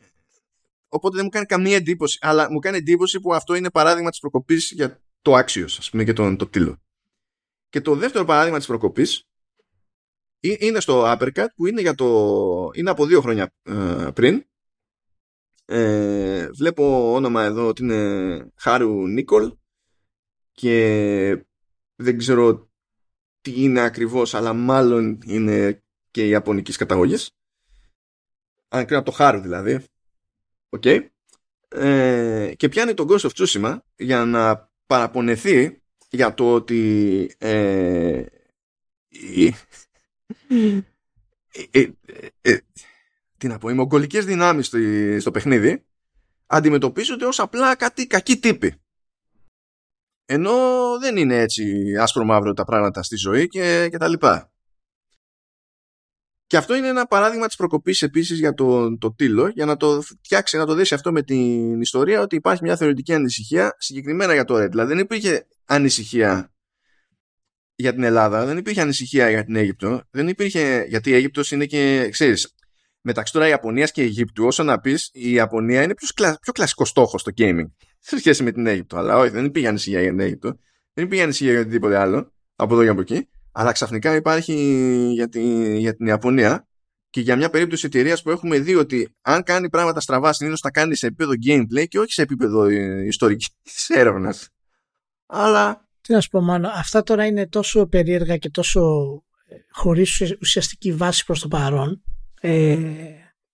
οπότε 0.88 1.16
δεν 1.16 1.26
μου 1.26 1.32
κάνει 1.32 1.46
καμία 1.46 1.76
εντύπωση. 1.76 2.18
Αλλά 2.22 2.52
μου 2.52 2.60
κάνει 2.60 2.78
εντύπωση 2.78 3.20
που 3.20 3.34
αυτό 3.34 3.56
είναι 3.56 3.70
παράδειγμα 3.70 4.10
της 4.10 4.20
προκοπής 4.20 4.72
για 4.72 5.02
το 5.22 5.36
άξιο, 5.36 5.66
ας 5.66 5.90
πούμε, 5.90 6.04
και 6.04 6.14
τον, 6.14 6.38
το 6.38 6.48
τίλο. 6.48 6.82
Και 7.70 7.82
το 7.82 7.96
δεύτερο 7.96 8.26
παράδειγμα 8.26 8.58
της 8.58 8.68
προκοπής 8.68 9.26
είναι 10.40 10.80
στο 10.80 11.04
Uppercut 11.06 11.48
που 11.56 11.66
είναι, 11.66 11.82
για 11.82 11.96
το, 11.96 12.70
είναι 12.74 12.90
από 12.90 13.06
δύο 13.06 13.22
χρόνια 13.22 13.54
ε, 13.64 14.08
πριν. 14.14 14.46
Ε, 15.66 16.50
βλέπω 16.52 17.14
όνομα 17.14 17.44
εδώ 17.44 17.68
ότι 17.68 17.84
είναι 17.84 18.52
Χάρου 18.56 19.08
Νίκολ 19.08 19.54
και 20.52 21.46
δεν 21.96 22.18
ξέρω 22.18 22.71
τι 23.42 23.64
είναι 23.64 23.82
ακριβώς 23.82 24.34
αλλά 24.34 24.54
μάλλον 24.54 25.20
είναι 25.26 25.84
και 26.12 26.28
ιαπωνικής 26.28 26.78
καταγωγής 26.78 27.30
αν 28.68 28.86
κρίνω 28.86 29.00
από 29.00 29.10
το 29.10 29.16
Χάρου 29.16 29.40
δηλαδή 29.40 29.84
okay. 30.70 31.00
ε, 31.68 32.54
και 32.58 32.70
πιάνει 32.70 32.94
τον 32.94 33.08
Ghost 33.10 33.30
of 33.30 33.30
Tsushima 33.36 33.78
για 33.96 34.26
να 34.26 34.70
παραπονεθεί 34.88 35.82
για 36.10 36.34
το 36.34 36.54
ότι 36.54 37.32
ε, 37.38 38.26
ε, 41.72 41.90
ε, 42.42 42.58
τι 43.38 43.48
να 43.48 43.58
πω, 43.58 43.70
οι 43.70 43.74
μογγολικές 43.74 44.26
δυνάμεις 44.26 44.66
στο, 44.68 44.78
στο 45.20 45.32
παιχνίδι 45.32 45.86
αντιμετωπίζονται 46.46 47.26
ως 47.26 47.40
απλά 47.40 47.76
κάτι 47.76 48.08
κακοί 48.08 48.38
τύποι. 48.38 48.76
Ενώ 50.34 50.54
δεν 51.00 51.18
είναι 51.18 51.36
έτσι 51.36 51.96
άσπρο 52.00 52.24
μαύρο 52.24 52.54
τα 52.54 52.64
πράγματα 52.64 53.04
στη 53.04 53.16
ζωή 53.16 53.48
και, 53.48 53.88
και 53.92 53.98
τα 53.98 54.08
λοιπά. 54.08 54.52
Και 56.48 56.58
αυτό 56.58 56.76
είναι 56.76 56.88
ένα 56.88 57.06
παράδειγμα 57.06 57.48
της 57.48 57.56
προκοπής 57.56 58.02
επίσης 58.02 58.40
για 58.40 58.54
το, 58.54 58.98
το 58.98 59.14
τίλο, 59.14 59.48
για 59.48 59.66
να 59.66 59.78
το 59.78 60.02
φτιάξει, 60.02 60.58
να 60.58 60.66
το 60.66 60.74
δέσει 60.74 60.94
αυτό 60.94 61.12
με 61.12 61.22
την 61.22 61.82
ιστορία 61.82 62.22
ότι 62.22 62.36
υπάρχει 62.36 62.64
μια 62.64 62.78
θεωρητική 62.78 63.14
ανησυχία 63.14 63.76
συγκεκριμένα 63.78 64.34
για 64.34 64.44
το 64.44 64.56
Red. 64.56 64.70
Δηλαδή 64.70 64.94
δεν 64.94 65.04
υπήρχε 65.04 65.48
ανησυχία 65.66 66.54
για 67.76 67.94
την 67.94 68.04
Ελλάδα, 68.04 68.46
δεν 68.46 68.58
υπήρχε 68.58 68.82
ανησυχία 68.82 69.30
για 69.30 69.44
την 69.44 69.56
Αίγυπτο, 69.56 70.02
δεν 70.12 70.28
υπήρχε, 70.28 70.86
γιατί 70.88 71.10
η 71.10 71.14
Αίγυπτος 71.14 71.52
είναι 71.52 71.66
και, 71.66 72.10
ξέρεις, 72.12 72.56
μεταξύ 73.02 73.34
τώρα 73.34 73.48
Ιαπωνίας 73.48 73.92
και 73.92 74.02
Αιγύπτου, 74.02 74.46
όσο 74.46 74.64
να 74.64 74.80
πεις, 74.80 75.10
η 75.14 75.32
Ιαπωνία 75.32 75.84
είναι 75.84 75.94
πιο, 75.94 76.08
πιο 76.42 76.52
κλασικός 76.54 76.90
στόχος 76.90 77.22
στο 77.22 77.32
gaming 77.38 77.68
σε 78.02 78.18
σχέση 78.18 78.44
με 78.44 78.52
την 78.52 78.68
Αίγυπτο. 78.68 78.98
Αλλά 78.98 79.18
όχι, 79.18 79.30
δεν 79.30 79.46
υπήρχε 79.46 79.68
ανησυχία 79.68 80.02
για 80.02 80.10
την 80.10 80.20
Αίγυπτο, 80.20 80.58
δεν 80.94 81.06
υπήρχε 81.06 81.24
ανησυχία 81.24 81.52
για 81.52 81.62
οτιδήποτε 81.62 81.98
άλλο, 81.98 82.34
από 82.56 82.74
εδώ 82.74 82.84
και 82.84 82.90
από 82.90 83.02
εκεί, 83.02 83.30
αλλά 83.52 83.72
ξαφνικά 83.72 84.16
υπάρχει 84.16 84.54
για, 85.14 85.30
τη, 85.30 85.78
για 85.78 85.96
την 85.96 86.06
Ιαπωνία 86.06 86.68
και 87.10 87.22
για 87.22 87.36
μια 87.36 87.50
περίπτωση 87.50 87.86
εταιρείας 87.86 88.22
που 88.22 88.30
έχουμε 88.30 88.60
δει 88.60 88.76
ότι 88.76 89.16
αν 89.22 89.44
κάνει 89.44 89.70
πράγματα 89.70 90.00
στραβά, 90.00 90.34
συνήθως 90.34 90.62
τα 90.62 90.72
κάνει 90.72 90.96
σε 90.96 91.08
επίπεδο 91.08 91.32
gameplay 91.48 91.88
και 91.88 92.00
όχι 92.00 92.12
σε 92.12 92.22
επίπεδο 92.22 92.64
ε, 92.64 93.06
ιστορικής 93.06 93.50
έρευνας. 93.88 94.50
Αλλά 95.26 95.88
τι 96.02 96.14
να 96.14 96.22
σου 96.22 96.30
πω, 96.30 96.42
μάλλον, 96.42 96.72
αυτά 96.76 97.04
τώρα 97.04 97.26
είναι 97.26 97.48
τόσο 97.48 97.88
περίεργα 97.88 98.38
και 98.38 98.50
τόσο 98.50 98.82
ε, 99.48 99.56
χωρίς 99.72 100.22
ουσιαστική 100.42 100.94
βάση 100.94 101.26
προς 101.26 101.40
το 101.40 101.48
παρόν 101.48 102.04
ε, 102.42 102.78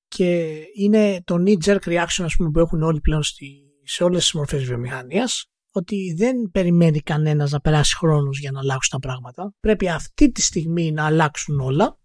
και 0.08 0.60
είναι 0.76 1.22
το 1.24 1.44
knee-jerk 1.46 1.80
reaction 1.84 2.24
ας 2.24 2.36
πούμε, 2.38 2.50
που 2.52 2.60
έχουν 2.60 2.84
όλοι 2.84 3.00
πλέον 3.00 3.24
στη, 3.24 3.67
σε 3.88 4.04
όλες 4.04 4.22
τις 4.22 4.34
μορφές 4.34 4.64
βιομηχανίας 4.64 5.46
ότι 5.72 6.14
δεν 6.18 6.50
περιμένει 6.52 7.00
κανένας 7.00 7.52
να 7.52 7.60
περάσει 7.60 7.96
χρόνος 7.96 8.40
για 8.40 8.52
να 8.52 8.60
αλλάξουν 8.60 9.00
τα 9.00 9.08
πράγματα. 9.08 9.54
Πρέπει 9.60 9.90
αυτή 9.90 10.32
τη 10.32 10.42
στιγμή 10.42 10.92
να 10.92 11.06
αλλάξουν 11.06 11.60
όλα 11.60 12.00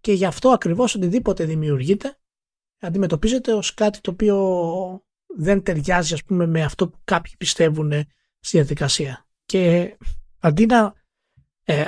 και 0.00 0.12
γι' 0.12 0.24
αυτό 0.24 0.48
ακριβώς 0.48 0.94
οτιδήποτε 0.94 1.44
δημιουργείται 1.44 2.18
αντιμετωπίζεται 2.80 3.52
ως 3.52 3.74
κάτι 3.74 4.00
το 4.00 4.10
οποίο 4.10 4.36
δεν 5.36 5.62
ταιριάζει 5.62 6.14
ας 6.14 6.24
πούμε 6.24 6.46
με 6.46 6.62
αυτό 6.62 6.88
που 6.88 6.98
κάποιοι 7.04 7.32
πιστεύουν 7.38 7.92
στη 8.40 8.56
διαδικασία. 8.56 9.26
Και 9.44 9.96
αντί 10.40 10.66
να, 10.66 10.92
ε, 11.64 11.84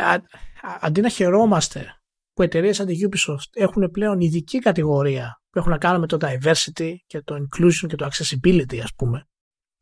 αντί 0.81 1.01
να 1.01 1.09
χαιρόμαστε 1.09 2.01
που 2.32 2.43
εταιρείες 2.43 2.77
σαν 2.77 2.86
τη 2.86 2.98
Ubisoft 3.09 3.51
έχουν 3.52 3.90
πλέον 3.90 4.20
ειδική 4.20 4.59
κατηγορία 4.59 5.43
που 5.51 5.59
έχουν 5.59 5.70
να 5.70 5.78
κάνουν 5.78 6.01
με 6.01 6.06
το 6.06 6.16
diversity 6.20 6.94
και 7.06 7.20
το 7.20 7.35
inclusion 7.35 7.86
και 7.89 7.97
το 7.97 8.09
accessibility 8.12 8.78
ας 8.82 8.94
πούμε 8.94 9.27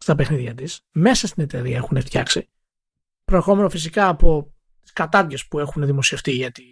στα 0.05 0.15
παιχνίδια 0.15 0.55
της, 0.55 0.81
μέσα 0.93 1.27
στην 1.27 1.43
εταιρεία 1.43 1.77
έχουν 1.77 2.01
φτιάξει 2.01 2.51
προερχόμενο 3.25 3.69
φυσικά 3.69 4.09
από 4.09 4.55
τις 4.83 4.93
κατάδειες 4.93 5.47
που 5.47 5.59
έχουν 5.59 5.87
δημοσιευτεί 5.87 6.31
για 6.31 6.53
το 6.53 6.63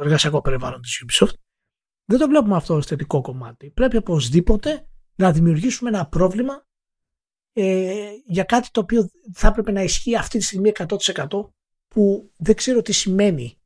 εργασιακό 0.00 0.40
περιβάλλον 0.40 0.80
της 0.80 1.04
Ubisoft 1.06 1.34
δεν 2.04 2.18
το 2.18 2.28
βλέπουμε 2.28 2.56
αυτό 2.56 2.74
ως 2.74 2.86
θετικό 2.86 3.20
κομμάτι. 3.20 3.70
Πρέπει 3.70 3.96
οπωσδήποτε 3.96 4.88
να 5.14 5.32
δημιουργήσουμε 5.32 5.90
ένα 5.90 6.06
πρόβλημα 6.06 6.66
ε, 7.52 8.10
για 8.26 8.44
κάτι 8.44 8.68
το 8.70 8.80
οποίο 8.80 9.08
θα 9.32 9.48
έπρεπε 9.48 9.72
να 9.72 9.82
ισχύει 9.82 10.16
αυτή 10.16 10.38
τη 10.38 10.44
στιγμή 10.44 10.72
100% 10.74 11.26
που 11.88 12.32
δεν 12.36 12.54
ξέρω 12.54 12.82
τι 12.82 12.92
σημαίνει 12.92 13.58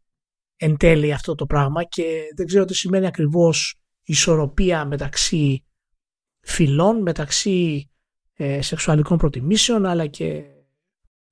εν 0.56 0.76
τέλει 0.76 1.12
αυτό 1.12 1.34
το 1.34 1.46
πράγμα 1.46 1.84
και 1.84 2.22
δεν 2.36 2.46
ξέρω 2.46 2.64
τι 2.64 2.74
σημαίνει 2.74 3.06
ακριβώς 3.06 3.80
ισορροπία 4.02 4.84
μεταξύ 4.84 5.64
φυλών, 6.40 7.02
μεταξύ 7.02 7.88
ε, 7.90 7.97
σεξουαλικών 8.60 9.18
προτιμήσεων 9.18 9.86
αλλά 9.86 10.06
και 10.06 10.26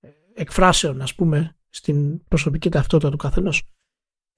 ε, 0.01 0.09
εκφράσεων 0.35 1.01
ας 1.01 1.15
πούμε 1.15 1.57
στην 1.69 2.24
προσωπική 2.24 2.70
ταυτότητα 2.70 3.11
του 3.11 3.16
καθενός. 3.16 3.62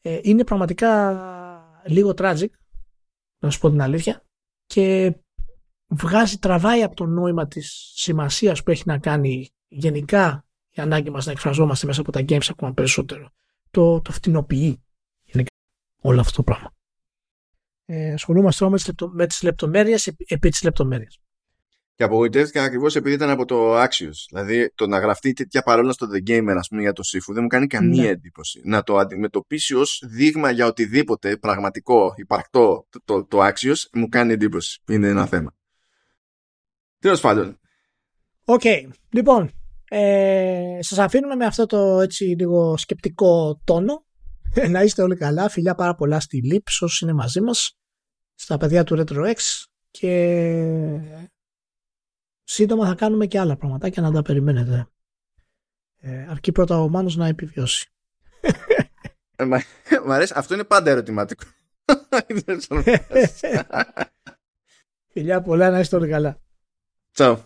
Ε, 0.01 0.19
είναι 0.23 0.45
πραγματικά 0.45 1.21
λίγο 1.87 2.13
tragic 2.17 2.49
να 3.39 3.51
σου 3.51 3.59
πω 3.59 3.71
την 3.71 3.83
αλήθεια 3.83 4.25
και 4.67 5.17
βγάζει, 5.89 6.39
τραβάει 6.39 6.83
από 6.83 6.97
το 6.97 7.07
νόημα 7.07 7.47
της 7.47 7.93
σημασίας 7.95 8.63
που 8.63 8.71
έχει 8.71 8.83
να 8.87 8.99
κάνει 8.99 9.49
γενικά 9.69 10.45
η 10.71 10.81
ανάγκη 10.81 11.11
μας 11.11 11.27
να 11.27 11.33
εκφραζόμαστε 11.33 11.87
μέσα 11.87 12.01
από 12.01 12.13
τα 12.13 12.21
games 12.29 12.49
ακόμα 12.51 12.73
περισσότερο. 12.73 13.31
Το, 13.71 14.01
το 14.01 14.13
φτηνοποιεί 14.13 14.83
γενικά 15.25 15.51
όλο 16.01 16.21
αυτό 16.21 16.37
το 16.37 16.43
πράγμα. 16.43 16.73
Ε, 17.85 18.13
ασχολούμαστε 18.13 18.65
όμως 18.65 18.91
με 19.13 19.27
τις 19.27 19.43
λεπτομέρειες 19.43 20.07
επί 20.07 20.49
της 20.49 20.63
λεπτομέρειας. 20.63 21.21
Και 21.99 22.05
απογοητεύτηκα 22.05 22.63
ακριβώς 22.63 22.97
επειδή 22.97 23.15
ήταν 23.15 23.31
από 23.31 23.45
το 23.45 23.83
Axios. 23.83 24.27
Δηλαδή 24.29 24.73
το 24.75 24.87
να 24.87 24.99
γραφτεί 24.99 25.33
τέτοια 25.33 25.63
παρόλα 25.63 25.93
στο 25.93 26.07
The 26.15 26.31
Gamer, 26.31 26.55
ας 26.59 26.69
πούμε, 26.69 26.83
για 26.83 26.93
το 26.93 27.03
Sifu 27.07 27.33
δεν 27.33 27.43
μου 27.43 27.49
κάνει 27.49 27.67
καμία 27.67 28.03
ναι. 28.03 28.09
εντύπωση. 28.09 28.61
Να 28.65 28.83
το 28.83 28.97
αντιμετωπίσει 28.97 29.75
ως 29.75 30.03
δείγμα 30.07 30.51
για 30.51 30.67
οτιδήποτε 30.67 31.37
πραγματικό, 31.37 32.15
υπαρκτό 32.17 32.87
το, 32.91 33.01
το, 33.05 33.25
το 33.25 33.47
Axios 33.47 33.77
μου 33.93 34.09
κάνει 34.09 34.33
εντύπωση. 34.33 34.83
Είναι 34.89 35.09
ένα 35.09 35.27
θέμα. 35.27 35.55
Τέλος 36.99 37.21
πάντων. 37.21 37.59
Okay. 38.45 38.61
Okay. 38.65 38.89
Λοιπόν, 39.11 39.51
ε, 39.89 40.79
σας 40.81 40.99
αφήνουμε 40.99 41.35
με 41.35 41.45
αυτό 41.45 41.67
το 41.67 42.01
έτσι 42.01 42.25
λίγο 42.25 42.77
σκεπτικό 42.77 43.61
τόνο. 43.65 44.07
να 44.71 44.83
είστε 44.83 45.03
όλοι 45.03 45.17
καλά. 45.17 45.49
Φιλιά 45.49 45.75
πάρα 45.75 45.95
πολλά 45.95 46.21
στη 46.21 46.41
Lips 46.53 46.77
όσοι 46.81 47.05
είναι 47.05 47.15
μαζί 47.15 47.41
μας. 47.41 47.79
Στα 48.35 48.57
παιδιά 48.57 48.85
του 48.85 49.05
RetroX 49.05 49.37
και 49.91 50.11
σύντομα 52.49 52.87
θα 52.87 52.95
κάνουμε 52.95 53.27
και 53.27 53.39
άλλα 53.39 53.57
πραγματάκια 53.57 54.03
να 54.03 54.13
τα 54.13 54.23
περιμένετε. 54.23 54.89
Ε, 56.01 56.27
αρκεί 56.29 56.53
πρώτα 56.53 56.81
ο 56.81 56.89
Μάνος 56.89 57.17
να 57.17 57.27
επιβιώσει. 57.27 57.91
Ε, 59.37 59.45
μ' 60.05 60.11
αρέσει. 60.11 60.33
Αυτό 60.37 60.55
είναι 60.55 60.65
πάντα 60.65 60.91
ερωτηματικό. 60.91 61.45
Φιλιά 65.13 65.43
πολλά 65.43 65.71
να 65.71 65.79
είστε 65.79 65.97
όλοι 65.97 66.09
καλά. 66.09 66.41
Ciao. 67.17 67.37